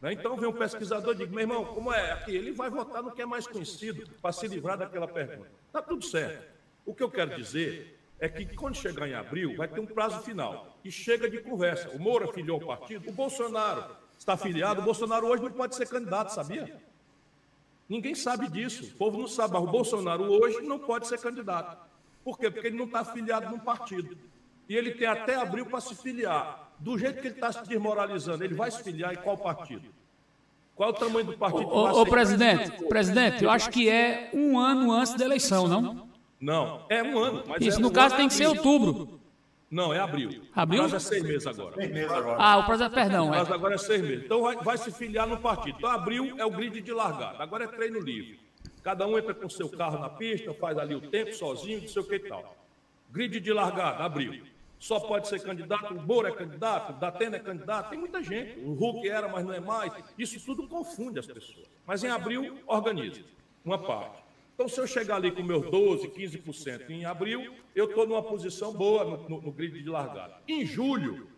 Né? 0.00 0.14
Então 0.14 0.36
vem 0.36 0.48
um 0.48 0.52
pesquisador 0.52 1.14
e 1.14 1.18
diz, 1.18 1.28
meu 1.28 1.40
irmão, 1.40 1.64
como 1.64 1.92
é 1.92 2.12
aqui? 2.12 2.34
Ele 2.34 2.52
vai 2.52 2.70
votar 2.70 3.02
no 3.02 3.12
que 3.12 3.20
é 3.20 3.26
mais 3.26 3.46
conhecido 3.46 4.10
para 4.20 4.32
se 4.32 4.48
livrar 4.48 4.78
daquela 4.78 5.06
pergunta. 5.06 5.50
Está 5.66 5.82
tudo 5.82 6.04
certo. 6.04 6.48
O 6.86 6.94
que 6.94 7.02
eu 7.02 7.10
quero 7.10 7.36
dizer 7.36 7.98
é 8.18 8.28
que 8.28 8.46
quando 8.54 8.76
chegar 8.76 9.08
em 9.08 9.14
abril, 9.14 9.56
vai 9.56 9.68
ter 9.68 9.80
um 9.80 9.86
prazo 9.86 10.22
final. 10.22 10.78
E 10.84 10.90
chega 10.90 11.28
de 11.28 11.38
conversa. 11.38 11.90
O 11.90 11.98
Moura 11.98 12.28
filiou 12.32 12.62
o 12.62 12.66
partido, 12.66 13.08
o 13.08 13.12
Bolsonaro 13.12 13.96
está 14.18 14.36
filiado. 14.36 14.80
O 14.80 14.84
Bolsonaro 14.84 15.26
hoje 15.26 15.42
não 15.42 15.52
pode 15.52 15.74
ser 15.74 15.88
candidato, 15.88 16.30
sabia? 16.30 16.80
Ninguém 17.88 18.14
sabe 18.14 18.48
disso. 18.48 18.84
O 18.94 18.96
povo 18.96 19.18
não 19.18 19.28
sabe. 19.28 19.54
Mas 19.54 19.62
o 19.62 19.66
Bolsonaro 19.66 20.24
hoje 20.24 20.60
não 20.62 20.78
pode 20.78 21.08
ser 21.08 21.18
candidato. 21.18 21.76
Por 22.22 22.38
quê? 22.38 22.50
Porque 22.50 22.68
ele 22.68 22.76
não 22.76 22.84
está 22.84 23.04
filiado 23.04 23.50
num 23.50 23.58
partido. 23.58 24.16
E 24.68 24.76
ele 24.76 24.92
tem 24.92 25.06
até 25.06 25.34
abril 25.34 25.66
para 25.66 25.80
se 25.80 25.94
filiar 25.94 26.69
do 26.80 26.98
jeito 26.98 27.20
que 27.20 27.28
ele 27.28 27.34
está 27.34 27.52
se 27.52 27.68
desmoralizando, 27.68 28.42
ele 28.42 28.54
vai 28.54 28.70
se 28.70 28.82
filiar 28.82 29.12
em 29.12 29.16
qual 29.16 29.36
partido? 29.36 29.88
Qual 30.74 30.88
é 30.88 30.92
o 30.92 30.96
tamanho 30.96 31.26
do 31.26 31.36
partido? 31.36 31.68
Ô, 31.68 32.00
ô 32.00 32.06
presidente, 32.06 32.70
presidente, 32.86 33.44
eu 33.44 33.50
acho 33.50 33.68
que 33.70 33.88
é 33.88 34.30
um 34.32 34.58
ano 34.58 34.90
antes 34.90 35.14
da 35.14 35.26
eleição, 35.26 35.68
não? 35.68 36.08
Não, 36.40 36.86
é 36.88 37.02
um 37.02 37.18
ano. 37.18 37.44
Isso, 37.60 37.78
é 37.78 37.82
no 37.82 37.88
um 37.88 37.92
caso, 37.92 38.16
tem 38.16 38.26
que 38.26 38.34
ser 38.34 38.46
outubro. 38.46 39.20
Não, 39.70 39.92
é 39.92 40.00
abril. 40.00 40.42
Abril? 40.56 40.82
Mas 40.82 40.94
é 40.94 40.98
seis 40.98 41.22
meses 41.22 41.46
agora. 41.46 41.74
Seis 41.76 41.92
meses 41.92 42.10
agora. 42.10 42.42
Ah, 42.42 42.56
o 42.58 42.64
prazo 42.64 42.82
é 42.82 42.88
perdão. 42.88 43.28
Mas 43.28 43.48
é. 43.48 43.52
agora 43.52 43.74
é 43.74 43.78
seis 43.78 44.00
meses. 44.00 44.24
Então 44.24 44.42
vai, 44.42 44.56
vai, 44.56 44.78
se 44.78 44.90
filiar 44.90 45.28
no 45.28 45.36
partido. 45.36 45.76
Então 45.78 45.90
abril 45.90 46.34
é 46.38 46.44
o 46.44 46.50
grid 46.50 46.80
de 46.80 46.92
largada. 46.92 47.40
Agora 47.42 47.64
é 47.64 47.66
treino 47.68 48.00
livre. 48.00 48.40
Cada 48.82 49.06
um 49.06 49.18
entra 49.18 49.34
com 49.34 49.48
seu 49.48 49.68
carro 49.68 49.98
na 49.98 50.08
pista, 50.08 50.52
faz 50.54 50.78
ali 50.78 50.94
o 50.94 51.00
tempo 51.02 51.32
sozinho, 51.34 51.82
não 51.82 51.88
sei 51.88 52.02
o 52.02 52.04
que 52.06 52.14
e 52.16 52.20
tal. 52.20 52.56
Grid 53.12 53.38
de 53.38 53.52
largada, 53.52 54.02
abril 54.02 54.42
só 54.80 54.98
pode 54.98 55.28
ser 55.28 55.42
candidato, 55.42 55.92
o 55.92 56.02
Moura 56.02 56.30
é 56.30 56.32
candidato, 56.32 56.94
o 56.94 56.98
Datena 56.98 57.36
é 57.36 57.38
candidato, 57.38 57.90
tem 57.90 57.98
muita 57.98 58.22
gente. 58.22 58.58
O 58.60 58.72
Hulk 58.72 59.06
era, 59.06 59.28
mas 59.28 59.44
não 59.44 59.52
é 59.52 59.60
mais. 59.60 59.92
Isso 60.18 60.40
tudo 60.42 60.66
confunde 60.66 61.18
as 61.18 61.26
pessoas. 61.26 61.68
Mas 61.86 62.02
em 62.02 62.08
abril, 62.08 62.58
organiza 62.66 63.20
uma 63.62 63.76
parte. 63.76 64.22
Então, 64.54 64.66
se 64.70 64.80
eu 64.80 64.86
chegar 64.86 65.16
ali 65.16 65.32
com 65.32 65.42
meus 65.42 65.70
12, 65.70 66.08
15% 66.08 66.88
em 66.88 67.04
abril, 67.04 67.54
eu 67.74 67.90
estou 67.90 68.06
numa 68.06 68.22
posição 68.22 68.72
boa 68.72 69.04
no, 69.04 69.28
no, 69.28 69.42
no, 69.42 69.52
grid 69.52 69.82
de 69.82 69.88
largada. 69.88 70.38
Em 70.48 70.64
julho, 70.64 71.28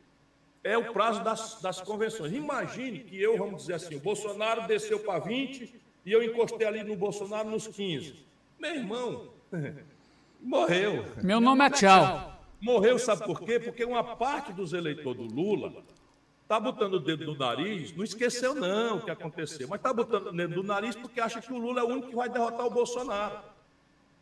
é 0.62 0.78
o 0.78 0.92
prazo 0.92 1.24
das, 1.24 1.60
das 1.60 1.80
convenções. 1.80 2.32
Imagine 2.32 3.00
que 3.00 3.20
eu, 3.20 3.36
vamos 3.36 3.62
dizer 3.62 3.74
assim, 3.74 3.96
o 3.96 4.00
Bolsonaro 4.00 4.68
desceu 4.68 5.00
para 5.00 5.18
20 5.18 5.74
e 6.06 6.12
eu 6.12 6.22
encostei 6.22 6.64
ali 6.64 6.84
no 6.84 6.94
Bolsonaro 6.94 7.50
nos 7.50 7.66
15. 7.66 8.24
Meu 8.56 8.74
irmão, 8.76 9.32
morreu. 10.40 11.04
Meu 11.24 11.40
nome 11.40 11.64
é 11.64 11.70
Tchau. 11.70 12.31
Morreu, 12.62 12.96
sabe 12.96 13.24
por 13.24 13.40
quê? 13.40 13.58
Porque 13.58 13.84
uma 13.84 14.04
parte 14.04 14.52
dos 14.52 14.72
eleitores 14.72 15.20
do 15.20 15.34
Lula 15.34 15.82
está 16.42 16.60
botando 16.60 16.94
o 16.94 17.00
dedo 17.00 17.24
no 17.26 17.36
nariz, 17.36 17.92
não 17.96 18.04
esqueceu 18.04 18.54
não 18.54 18.98
o 18.98 19.04
que 19.04 19.10
aconteceu, 19.10 19.66
mas 19.68 19.80
está 19.80 19.92
botando 19.92 20.28
o 20.28 20.32
dedo 20.32 20.54
no 20.54 20.62
nariz 20.62 20.94
porque 20.94 21.20
acha 21.20 21.40
que 21.40 21.52
o 21.52 21.58
Lula 21.58 21.80
é 21.80 21.82
o 21.82 21.88
único 21.88 22.08
que 22.10 22.14
vai 22.14 22.28
derrotar 22.28 22.64
o 22.64 22.70
Bolsonaro. 22.70 23.40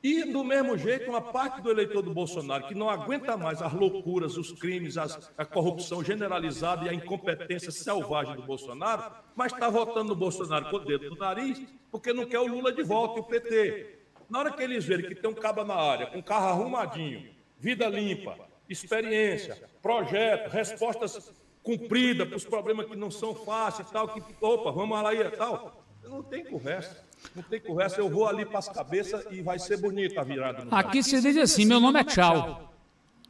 E, 0.03 0.25
do 0.25 0.43
mesmo 0.43 0.79
jeito, 0.79 1.11
uma 1.11 1.21
parte 1.21 1.61
do 1.61 1.71
eleitor 1.71 2.01
do 2.01 2.15
Bolsonaro 2.15 2.67
que 2.67 2.75
não 2.75 2.89
aguenta 2.89 3.37
mais 3.37 3.61
as 3.61 3.75
loucuras, 3.75 4.39
os 4.39 4.51
crimes, 4.53 4.97
as, 4.97 5.31
a 5.37 5.45
corrupção 5.45 6.03
generalizada 6.03 6.87
e 6.87 6.89
a 6.89 6.95
incompetência 6.95 7.71
selvagem 7.71 8.35
do 8.37 8.43
Bolsonaro, 8.43 9.13
mas 9.37 9.53
está 9.53 9.69
votando 9.69 10.09
no 10.09 10.17
Bolsonaro 10.17 10.71
com 10.71 10.77
o 10.77 10.81
dedo 10.81 11.11
no 11.11 11.17
nariz 11.17 11.63
porque 11.91 12.15
não 12.15 12.25
quer 12.25 12.39
o 12.39 12.47
Lula 12.47 12.73
de 12.73 12.83
volta 12.83 13.19
e 13.19 13.21
o 13.21 13.25
PT. 13.25 13.99
Na 14.31 14.39
hora 14.39 14.53
que 14.53 14.63
eles 14.63 14.83
verem 14.87 15.07
que 15.07 15.15
tem 15.15 15.29
um 15.29 15.35
cabo 15.35 15.63
na 15.65 15.75
área, 15.75 16.07
com 16.07 16.19
um 16.19 16.23
carro 16.23 16.49
arrumadinho, 16.49 17.40
vida 17.61 17.87
limpa, 17.87 18.37
experiência, 18.69 19.57
projeto, 19.83 20.49
respostas 20.51 21.31
cumpridas 21.63 22.27
para 22.27 22.37
os 22.37 22.45
problemas 22.45 22.87
que 22.87 22.97
não 22.97 23.11
são 23.11 23.35
fáceis 23.35 23.91
tal, 23.91 24.09
que, 24.09 24.23
opa, 24.41 24.71
vamos 24.71 25.03
lá 25.03 25.15
e 25.15 25.31
tal. 25.31 25.85
Não 26.03 26.23
tem 26.23 26.45
conversa. 26.45 27.05
Não 27.37 27.43
tem 27.43 27.61
conversa, 27.61 28.01
eu 28.01 28.09
vou 28.09 28.27
ali 28.27 28.47
para 28.47 28.59
as 28.59 28.69
cabeças 28.69 29.27
e 29.31 29.43
vai 29.43 29.59
ser 29.59 29.77
bonita 29.77 30.23
a 30.23 30.25
virada. 30.25 30.67
Aqui 30.71 31.03
se 31.03 31.21
diz 31.21 31.37
assim, 31.37 31.67
meu 31.67 31.79
nome 31.79 32.01
é 32.01 32.05
Tchau. 32.05 32.73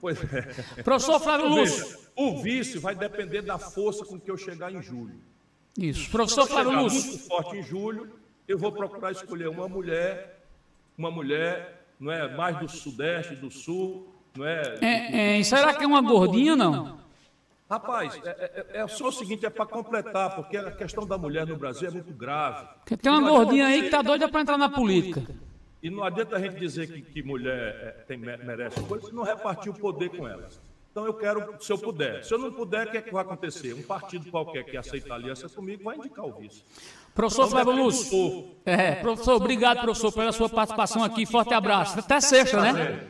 Pois 0.01 0.16
é. 0.32 0.82
Professor 0.82 1.19
Flávio 1.20 1.48
Lúcio. 1.48 1.98
O 2.16 2.40
vice 2.40 2.78
vai 2.78 2.94
depender 2.94 3.43
da 3.43 3.59
força 3.59 4.05
com 4.05 4.19
que 4.19 4.31
eu 4.31 4.36
chegar 4.36 4.73
em 4.73 4.81
julho. 4.81 5.20
Isso. 5.77 6.11
Professor 6.11 6.47
Flávio 6.47 6.81
Lúcio. 6.82 7.11
muito 7.11 7.27
forte 7.27 7.57
em 7.57 7.62
julho, 7.62 8.12
eu 8.47 8.57
vou 8.57 8.73
procurar 8.73 9.11
escolher 9.11 9.48
uma 9.48 9.69
mulher, 9.69 10.47
uma 10.97 11.11
mulher, 11.11 11.85
não 11.98 12.11
é, 12.11 12.35
mais 12.35 12.59
do 12.59 12.69
sudeste, 12.69 13.35
do 13.35 13.51
sul, 13.51 14.10
não 14.36 14.47
é? 14.47 14.74
é, 14.81 15.39
é 15.39 15.43
será 15.43 15.74
que 15.74 15.85
é 15.85 15.86
uma 15.86 16.02
gordinha 16.02 16.57
não? 16.57 17.01
Rapaz, 17.70 18.20
é, 18.24 18.66
é, 18.73 18.81
é 18.81 18.89
só 18.89 19.09
o 19.09 19.12
seguinte, 19.12 19.47
é 19.47 19.51
para 19.51 19.65
completar, 19.65 20.35
porque 20.35 20.57
a 20.57 20.73
questão 20.73 21.07
da 21.07 21.16
mulher 21.16 21.47
no 21.47 21.57
Brasil 21.57 21.86
é 21.86 21.90
muito 21.93 22.12
grave. 22.12 22.66
Porque 22.81 22.97
tem 22.97 23.12
uma 23.12 23.31
gordinha 23.31 23.66
aí 23.66 23.81
que 23.81 23.86
está 23.86 24.02
doida 24.02 24.28
para 24.28 24.40
entrar 24.40 24.59
na 24.59 24.69
política. 24.69 25.23
E 25.81 25.89
não 25.89 26.02
adianta 26.02 26.35
a 26.35 26.40
gente 26.40 26.57
dizer 26.57 26.89
que, 26.89 27.01
que 27.01 27.23
mulher 27.23 27.69
é, 27.81 27.90
tem, 28.09 28.19
merece 28.19 28.81
coisa 28.82 29.07
se 29.07 29.15
não 29.15 29.23
repartir 29.23 29.70
o 29.70 29.74
poder 29.74 30.11
com 30.11 30.27
elas. 30.27 30.61
Então, 30.90 31.07
eu 31.07 31.15
quero, 31.15 31.55
se 31.61 31.73
eu 31.73 31.78
puder. 31.78 32.24
Se 32.24 32.35
eu 32.35 32.39
não 32.39 32.51
puder, 32.51 32.89
o 32.89 32.90
que, 32.90 32.97
é 32.97 33.02
que 33.02 33.12
vai 33.12 33.23
acontecer? 33.23 33.73
Um 33.73 33.82
partido 33.82 34.28
qualquer 34.28 34.65
que 34.65 34.77
aceita 34.77 35.15
aliança 35.15 35.48
comigo 35.48 35.85
vai 35.85 35.97
indicar 35.97 36.24
o 36.24 36.32
vice. 36.32 36.65
Professor 37.15 37.47
então, 37.47 37.51
Flávio 37.51 37.85
Lúcio. 37.85 38.51
É, 38.65 38.97
professor, 38.97 39.35
obrigado, 39.35 39.81
professor, 39.81 40.12
pela 40.12 40.32
sua 40.32 40.48
participação 40.48 41.05
aqui. 41.05 41.24
Forte 41.24 41.55
abraço. 41.55 42.01
Até 42.01 42.20
sexta, 42.20 42.61
né? 42.61 43.07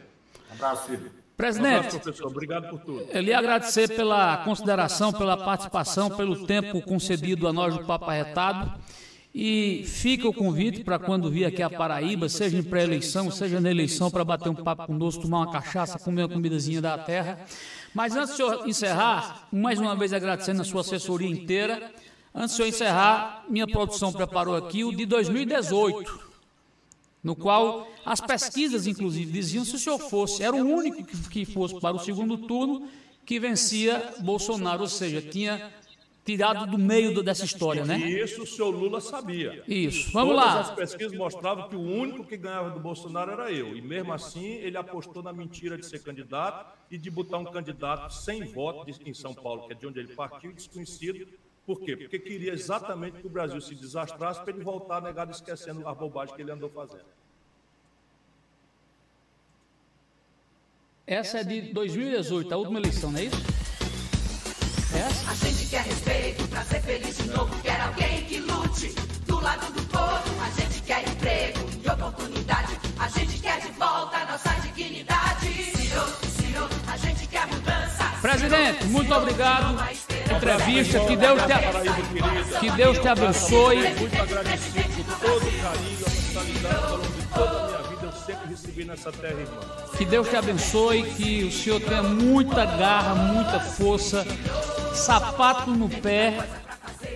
Abraço, 0.60 0.86
Silvio. 0.86 1.10
Presidente, 1.36 1.98
professor. 1.98 2.26
Obrigado 2.26 2.68
por 2.68 2.80
tudo. 2.80 3.06
Eu 3.10 3.22
lhe 3.22 3.32
agradecer 3.32 3.88
pela 3.88 4.38
consideração, 4.44 5.10
pela 5.10 5.38
participação, 5.38 6.10
pelo 6.10 6.46
tempo 6.46 6.82
concedido 6.82 7.48
a 7.48 7.52
nós 7.52 7.74
do 7.74 7.84
Papo 7.84 8.10
Arretado. 8.10 8.70
E 9.34 9.84
fica 9.86 10.28
o 10.28 10.34
convite 10.34 10.84
para 10.84 10.98
quando 10.98 11.30
vir 11.30 11.46
aqui 11.46 11.62
a 11.62 11.70
Paraíba, 11.70 12.28
seja 12.28 12.58
em 12.58 12.62
pré-eleição, 12.62 13.30
seja 13.30 13.60
na 13.60 13.70
eleição, 13.70 14.10
para 14.10 14.24
bater 14.24 14.50
um 14.50 14.54
papo 14.54 14.86
conosco, 14.86 15.22
tomar 15.22 15.38
uma 15.38 15.52
cachaça, 15.52 15.98
comer 16.00 16.22
uma 16.22 16.28
comidazinha 16.28 16.82
da 16.82 16.98
terra. 16.98 17.38
Mas 17.94 18.14
antes 18.16 18.36
de 18.36 18.42
eu 18.42 18.66
encerrar, 18.66 19.46
mais 19.52 19.78
uma 19.78 19.96
vez 19.96 20.12
agradecendo 20.12 20.60
a 20.60 20.64
sua 20.64 20.80
assessoria 20.80 21.30
inteira, 21.30 21.92
antes 22.34 22.56
de 22.56 22.62
eu 22.62 22.66
encerrar, 22.66 23.44
minha 23.48 23.68
produção 23.68 24.12
preparou 24.12 24.56
aqui 24.56 24.84
o 24.84 24.94
de 24.94 25.06
2018, 25.06 26.29
no 27.22 27.36
qual 27.36 27.86
as 28.04 28.20
pesquisas, 28.20 28.86
inclusive, 28.86 29.30
diziam 29.30 29.64
se 29.64 29.76
o 29.76 29.78
senhor 29.78 29.98
fosse, 29.98 30.42
era 30.42 30.56
o 30.56 30.66
único 30.66 31.04
que 31.28 31.44
fosse 31.44 31.78
para 31.78 31.96
o 31.96 31.98
segundo 31.98 32.38
turno 32.38 32.88
que 33.24 33.38
vencia 33.38 34.14
Bolsonaro, 34.20 34.82
ou 34.82 34.88
seja, 34.88 35.20
tinha 35.20 35.72
tirado 36.24 36.70
do 36.70 36.78
meio 36.78 37.22
dessa 37.22 37.44
história, 37.44 37.84
né? 37.84 37.98
E 37.98 38.22
isso 38.22 38.42
o 38.42 38.46
senhor 38.46 38.70
Lula 38.70 39.00
sabia. 39.00 39.62
Isso. 39.66 40.12
Vamos 40.12 40.34
Todas 40.34 40.46
lá. 40.46 40.52
Todas 40.52 40.68
as 40.70 40.74
pesquisas 40.74 41.18
mostravam 41.18 41.68
que 41.68 41.76
o 41.76 41.80
único 41.80 42.24
que 42.24 42.36
ganhava 42.36 42.70
do 42.70 42.80
Bolsonaro 42.80 43.32
era 43.32 43.52
eu. 43.52 43.76
E 43.76 43.80
mesmo 43.80 44.12
assim, 44.12 44.46
ele 44.46 44.76
apostou 44.76 45.22
na 45.22 45.32
mentira 45.32 45.76
de 45.76 45.86
ser 45.86 46.02
candidato 46.02 46.78
e 46.90 46.98
de 46.98 47.10
botar 47.10 47.38
um 47.38 47.44
candidato 47.44 48.12
sem 48.12 48.44
voto 48.44 48.90
em 49.04 49.14
São 49.14 49.34
Paulo, 49.34 49.66
que 49.66 49.72
é 49.72 49.76
de 49.76 49.86
onde 49.86 50.00
ele 50.00 50.14
partiu, 50.14 50.52
desconhecido. 50.52 51.26
Por 51.70 51.80
quê? 51.82 51.96
Porque 51.96 52.18
queria 52.18 52.52
exatamente 52.52 53.20
que 53.20 53.26
o 53.28 53.30
Brasil 53.30 53.60
se 53.60 53.76
desastrasse 53.76 54.40
para 54.40 54.52
ele 54.52 54.64
voltar 54.64 55.00
negado 55.00 55.30
esquecendo 55.30 55.86
a 55.86 55.94
bobagem 55.94 56.34
que 56.34 56.42
ele 56.42 56.50
andou 56.50 56.68
fazendo. 56.68 57.04
Essa 61.06 61.38
é 61.38 61.44
de 61.44 61.72
2018, 61.72 62.52
a 62.52 62.56
última 62.56 62.80
eleição, 62.80 63.12
não 63.12 63.20
é 63.20 63.26
isso? 63.26 63.36
A 65.28 65.34
gente 65.34 65.70
quer 65.70 65.82
respeito 65.82 66.48
pra 66.48 66.64
ser 66.64 66.82
feliz 66.82 67.16
de 67.16 67.28
novo. 67.28 67.62
Quer 67.62 67.80
alguém 67.80 68.24
que 68.24 68.40
lute 68.40 68.88
do 69.28 69.40
lado 69.40 69.72
do 69.72 69.82
povo. 69.90 70.42
A 70.42 70.50
gente 70.60 70.82
quer 70.82 71.08
emprego 71.08 71.60
e 71.84 71.88
oportunidade. 71.88 72.80
A 72.98 73.08
gente 73.10 73.40
quer 73.40 73.60
de 73.60 73.70
volta 73.78 74.16
a 74.16 74.24
nossa 74.32 74.50
dignidade. 74.60 75.46
Ciro, 75.46 76.04
Ciro, 76.36 76.68
a 76.88 76.96
gente 76.96 77.28
quer 77.28 77.46
mudança. 77.46 78.10
Presidente, 78.20 78.86
muito 78.86 79.14
obrigado. 79.14 80.09
Entrevista, 80.30 81.00
que 81.00 81.16
Deus 81.16 81.40
te, 81.42 82.58
que 82.60 82.70
Deus 82.70 82.98
te 82.98 83.08
abençoe. 83.08 83.94
Muito 83.94 84.22
agradecido 84.22 85.04
por 85.04 85.18
todo 85.18 85.48
o 85.48 85.62
carinho, 85.62 85.98
a 85.98 86.08
hospitalidade 86.08 86.84
ao 86.84 86.96
longo 86.96 87.08
de 87.08 87.26
toda 87.26 87.50
a 87.50 87.66
minha 87.66 87.88
vida. 87.88 88.06
Eu 88.06 88.12
sempre 88.12 88.48
recebi 88.48 88.84
nessa 88.84 89.12
terra, 89.12 89.40
irmão. 89.40 89.60
Que 89.96 90.04
Deus 90.04 90.28
te 90.28 90.36
abençoe, 90.36 91.02
que 91.02 91.44
o 91.44 91.52
Senhor 91.52 91.80
tenha 91.80 92.02
muita 92.02 92.64
garra, 92.64 93.14
muita 93.14 93.60
força 93.60 94.26
sapato 94.94 95.70
no 95.70 95.88
pé, 95.88 96.38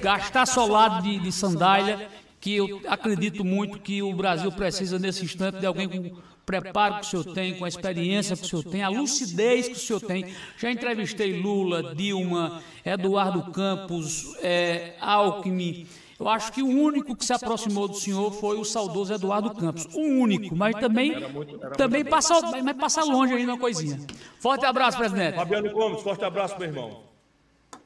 gastar 0.02 0.46
solado 0.46 1.02
de, 1.02 1.18
de 1.18 1.32
sandália, 1.32 2.08
que 2.44 2.56
eu 2.56 2.82
acredito 2.88 3.42
muito 3.42 3.78
que 3.78 4.02
o 4.02 4.12
Brasil 4.12 4.52
precisa 4.52 4.98
nesse 4.98 5.24
instante 5.24 5.60
de 5.60 5.64
alguém 5.64 5.88
com 5.88 6.14
preparo 6.44 6.96
que 6.96 7.06
o 7.06 7.08
senhor 7.08 7.34
tem, 7.34 7.54
com 7.54 7.64
a 7.64 7.68
experiência 7.68 8.36
que 8.36 8.42
o 8.42 8.46
senhor 8.46 8.64
tem, 8.64 8.82
a 8.82 8.90
lucidez 8.90 9.66
que 9.66 9.72
o 9.72 9.78
senhor 9.78 10.00
tem. 10.00 10.26
Já 10.58 10.70
entrevistei 10.70 11.40
Lula, 11.40 11.94
Dilma, 11.94 12.62
Eduardo 12.84 13.50
Campos, 13.50 14.36
é, 14.42 14.94
Alckmin. 15.00 15.86
Eu 16.20 16.28
acho 16.28 16.52
que 16.52 16.62
o 16.62 16.68
único 16.68 17.16
que 17.16 17.24
se 17.24 17.32
aproximou 17.32 17.88
do 17.88 17.96
senhor 17.96 18.30
foi 18.30 18.58
o 18.58 18.64
saudoso 18.64 19.14
Eduardo 19.14 19.54
Campos. 19.54 19.86
O 19.94 20.02
único, 20.02 20.54
mas 20.54 20.76
também, 20.76 21.14
também 21.78 22.04
passa, 22.04 22.42
mas 22.62 22.76
passa 22.76 23.04
longe 23.04 23.32
ainda 23.32 23.52
uma 23.52 23.58
coisinha. 23.58 23.98
Forte 24.38 24.66
abraço, 24.66 24.98
presidente. 24.98 25.36
Fabiano 25.36 25.72
Gomes, 25.72 26.02
forte 26.02 26.22
abraço, 26.22 26.58
meu 26.58 26.68
irmão. 26.68 27.13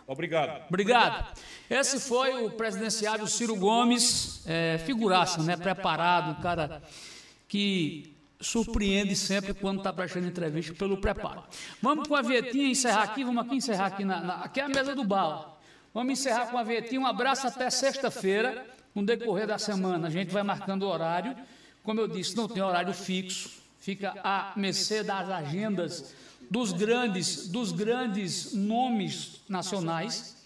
Obrigado. 0.08 0.64
Obrigado. 0.68 1.38
Esse 1.68 2.00
foi 2.00 2.42
o 2.42 2.50
presidenciável 2.50 3.26
Ciro 3.26 3.54
Gomes, 3.54 4.42
é, 4.46 4.78
figuraça, 4.78 5.42
né? 5.42 5.54
Preparado, 5.54 6.30
um 6.30 6.42
cara 6.42 6.82
que 7.46 8.16
surpreende 8.40 9.14
sempre 9.14 9.52
quando 9.52 9.78
está 9.78 9.92
prestando 9.92 10.26
entrevista 10.26 10.72
pelo 10.72 10.96
preparo. 10.96 11.44
Vamos 11.82 12.08
com 12.08 12.16
a 12.16 12.22
vietinha 12.22 12.70
encerrar 12.70 13.02
aqui, 13.02 13.22
vamos 13.22 13.44
aqui 13.44 13.56
encerrar 13.56 13.86
aqui, 13.86 14.02
na, 14.02 14.20
na, 14.20 14.34
aqui 14.36 14.60
é 14.60 14.64
a 14.64 14.68
mesa 14.68 14.94
do 14.94 15.04
bala. 15.04 15.58
Vamos 15.92 16.14
encerrar 16.14 16.46
com 16.46 16.56
a 16.56 16.62
vietinha, 16.62 17.02
um 17.02 17.06
abraço 17.06 17.46
até 17.46 17.68
sexta-feira, 17.68 18.66
no 18.94 19.04
decorrer 19.04 19.46
da 19.46 19.58
semana. 19.58 20.08
A 20.08 20.10
gente 20.10 20.32
vai 20.32 20.42
marcando 20.42 20.84
o 20.84 20.88
horário. 20.88 21.36
Como 21.82 22.00
eu 22.00 22.08
disse, 22.08 22.34
não 22.34 22.48
tem 22.48 22.62
horário 22.62 22.94
fixo, 22.94 23.50
fica 23.78 24.14
a 24.24 24.54
mercê 24.56 25.02
das 25.02 25.28
agendas 25.28 26.14
dos 26.50 26.72
grandes, 26.72 27.48
dos 27.48 27.72
grandes 27.72 28.54
nomes 28.54 29.40
nacionais. 29.48 30.36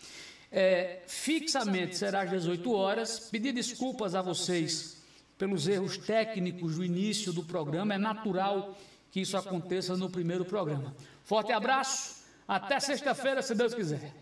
É, 0.51 1.01
fixamente 1.07 1.97
será 1.97 2.23
às 2.23 2.31
18 2.31 2.73
horas. 2.73 3.29
Pedir 3.31 3.53
desculpas 3.53 4.15
a 4.15 4.21
vocês 4.21 4.99
pelos 5.39 5.67
erros 5.67 5.97
técnicos 5.97 6.77
do 6.77 6.85
início 6.85 7.33
do 7.33 7.43
programa. 7.43 7.95
É 7.95 7.99
natural 7.99 8.77
que 9.11 9.21
isso 9.21 9.37
aconteça 9.37 9.97
no 9.97 10.11
primeiro 10.11 10.45
programa. 10.45 10.95
Forte 11.25 11.53
abraço. 11.53 12.23
Até 12.47 12.81
sexta-feira, 12.81 13.41
se 13.41 13.55
Deus 13.55 13.75
quiser. 13.75 14.13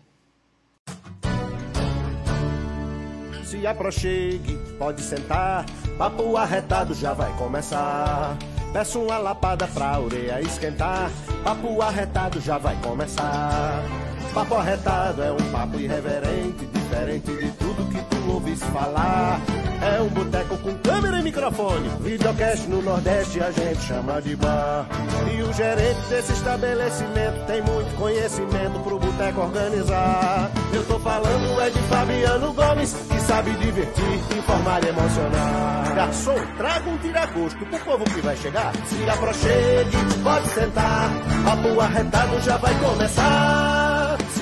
Se 3.43 3.67
aproxegue, 3.67 4.57
pode 4.77 5.01
sentar. 5.01 5.65
Papo 5.97 6.37
arretado 6.37 6.93
já 6.93 7.13
vai 7.13 7.35
começar. 7.37 8.37
Peço 8.73 9.01
uma 9.01 9.17
lapada 9.17 9.67
pra 9.67 9.99
orelha 9.99 10.41
esquentar. 10.41 11.11
Papo 11.43 11.81
arretado 11.81 12.39
já 12.39 12.57
vai 12.57 12.75
começar. 12.81 13.83
Papo 14.33 14.55
arretado 14.55 15.21
é 15.23 15.31
um 15.31 15.51
papo 15.51 15.77
irreverente, 15.77 16.65
diferente 16.65 17.31
de 17.31 17.51
tudo 17.51 17.89
que 17.89 18.01
tu 18.03 18.31
ouvis 18.31 18.63
falar. 18.63 19.41
É 19.81 20.01
um 20.01 20.07
boteco 20.07 20.57
com 20.59 20.73
câmera 20.77 21.17
e 21.19 21.23
microfone. 21.23 21.89
Videocast 21.99 22.67
no 22.69 22.81
Nordeste 22.81 23.43
a 23.43 23.51
gente 23.51 23.81
chama 23.81 24.21
de 24.21 24.37
bar. 24.37 24.87
E 25.35 25.41
o 25.41 25.51
gerente 25.51 25.99
desse 26.07 26.31
estabelecimento 26.31 27.45
tem 27.45 27.61
muito 27.61 27.93
conhecimento 27.97 28.79
pro 28.83 28.99
boteco 28.99 29.41
organizar. 29.41 30.49
Eu 30.71 30.85
tô 30.85 30.97
falando 30.99 31.61
é 31.61 31.69
de 31.69 31.79
Fabiano 31.79 32.53
Gomes, 32.53 32.93
que 32.93 33.19
sabe 33.19 33.51
divertir, 33.55 34.37
informar 34.37 34.81
e 34.81 34.87
emocionar. 34.87 35.93
Garçom, 35.93 36.37
traga 36.57 36.89
um 36.89 36.97
tira-gosto 36.99 37.65
pro 37.65 37.79
povo 37.79 38.05
que 38.05 38.21
vai 38.21 38.37
chegar. 38.37 38.71
Se 38.85 39.09
aproxime, 39.09 40.23
pode 40.23 40.47
sentar. 40.49 41.09
Papo 41.43 41.81
arretado 41.81 42.39
já 42.41 42.55
vai 42.55 42.73
começar. 42.79 43.90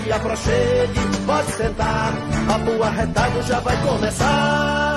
Se 0.09 0.13
aproxime, 0.13 0.87
pode 1.27 1.51
sentar. 1.51 2.13
Papo 2.47 2.81
arretado 2.81 3.43
já 3.43 3.59
vai 3.59 3.79
começar. 3.83 4.88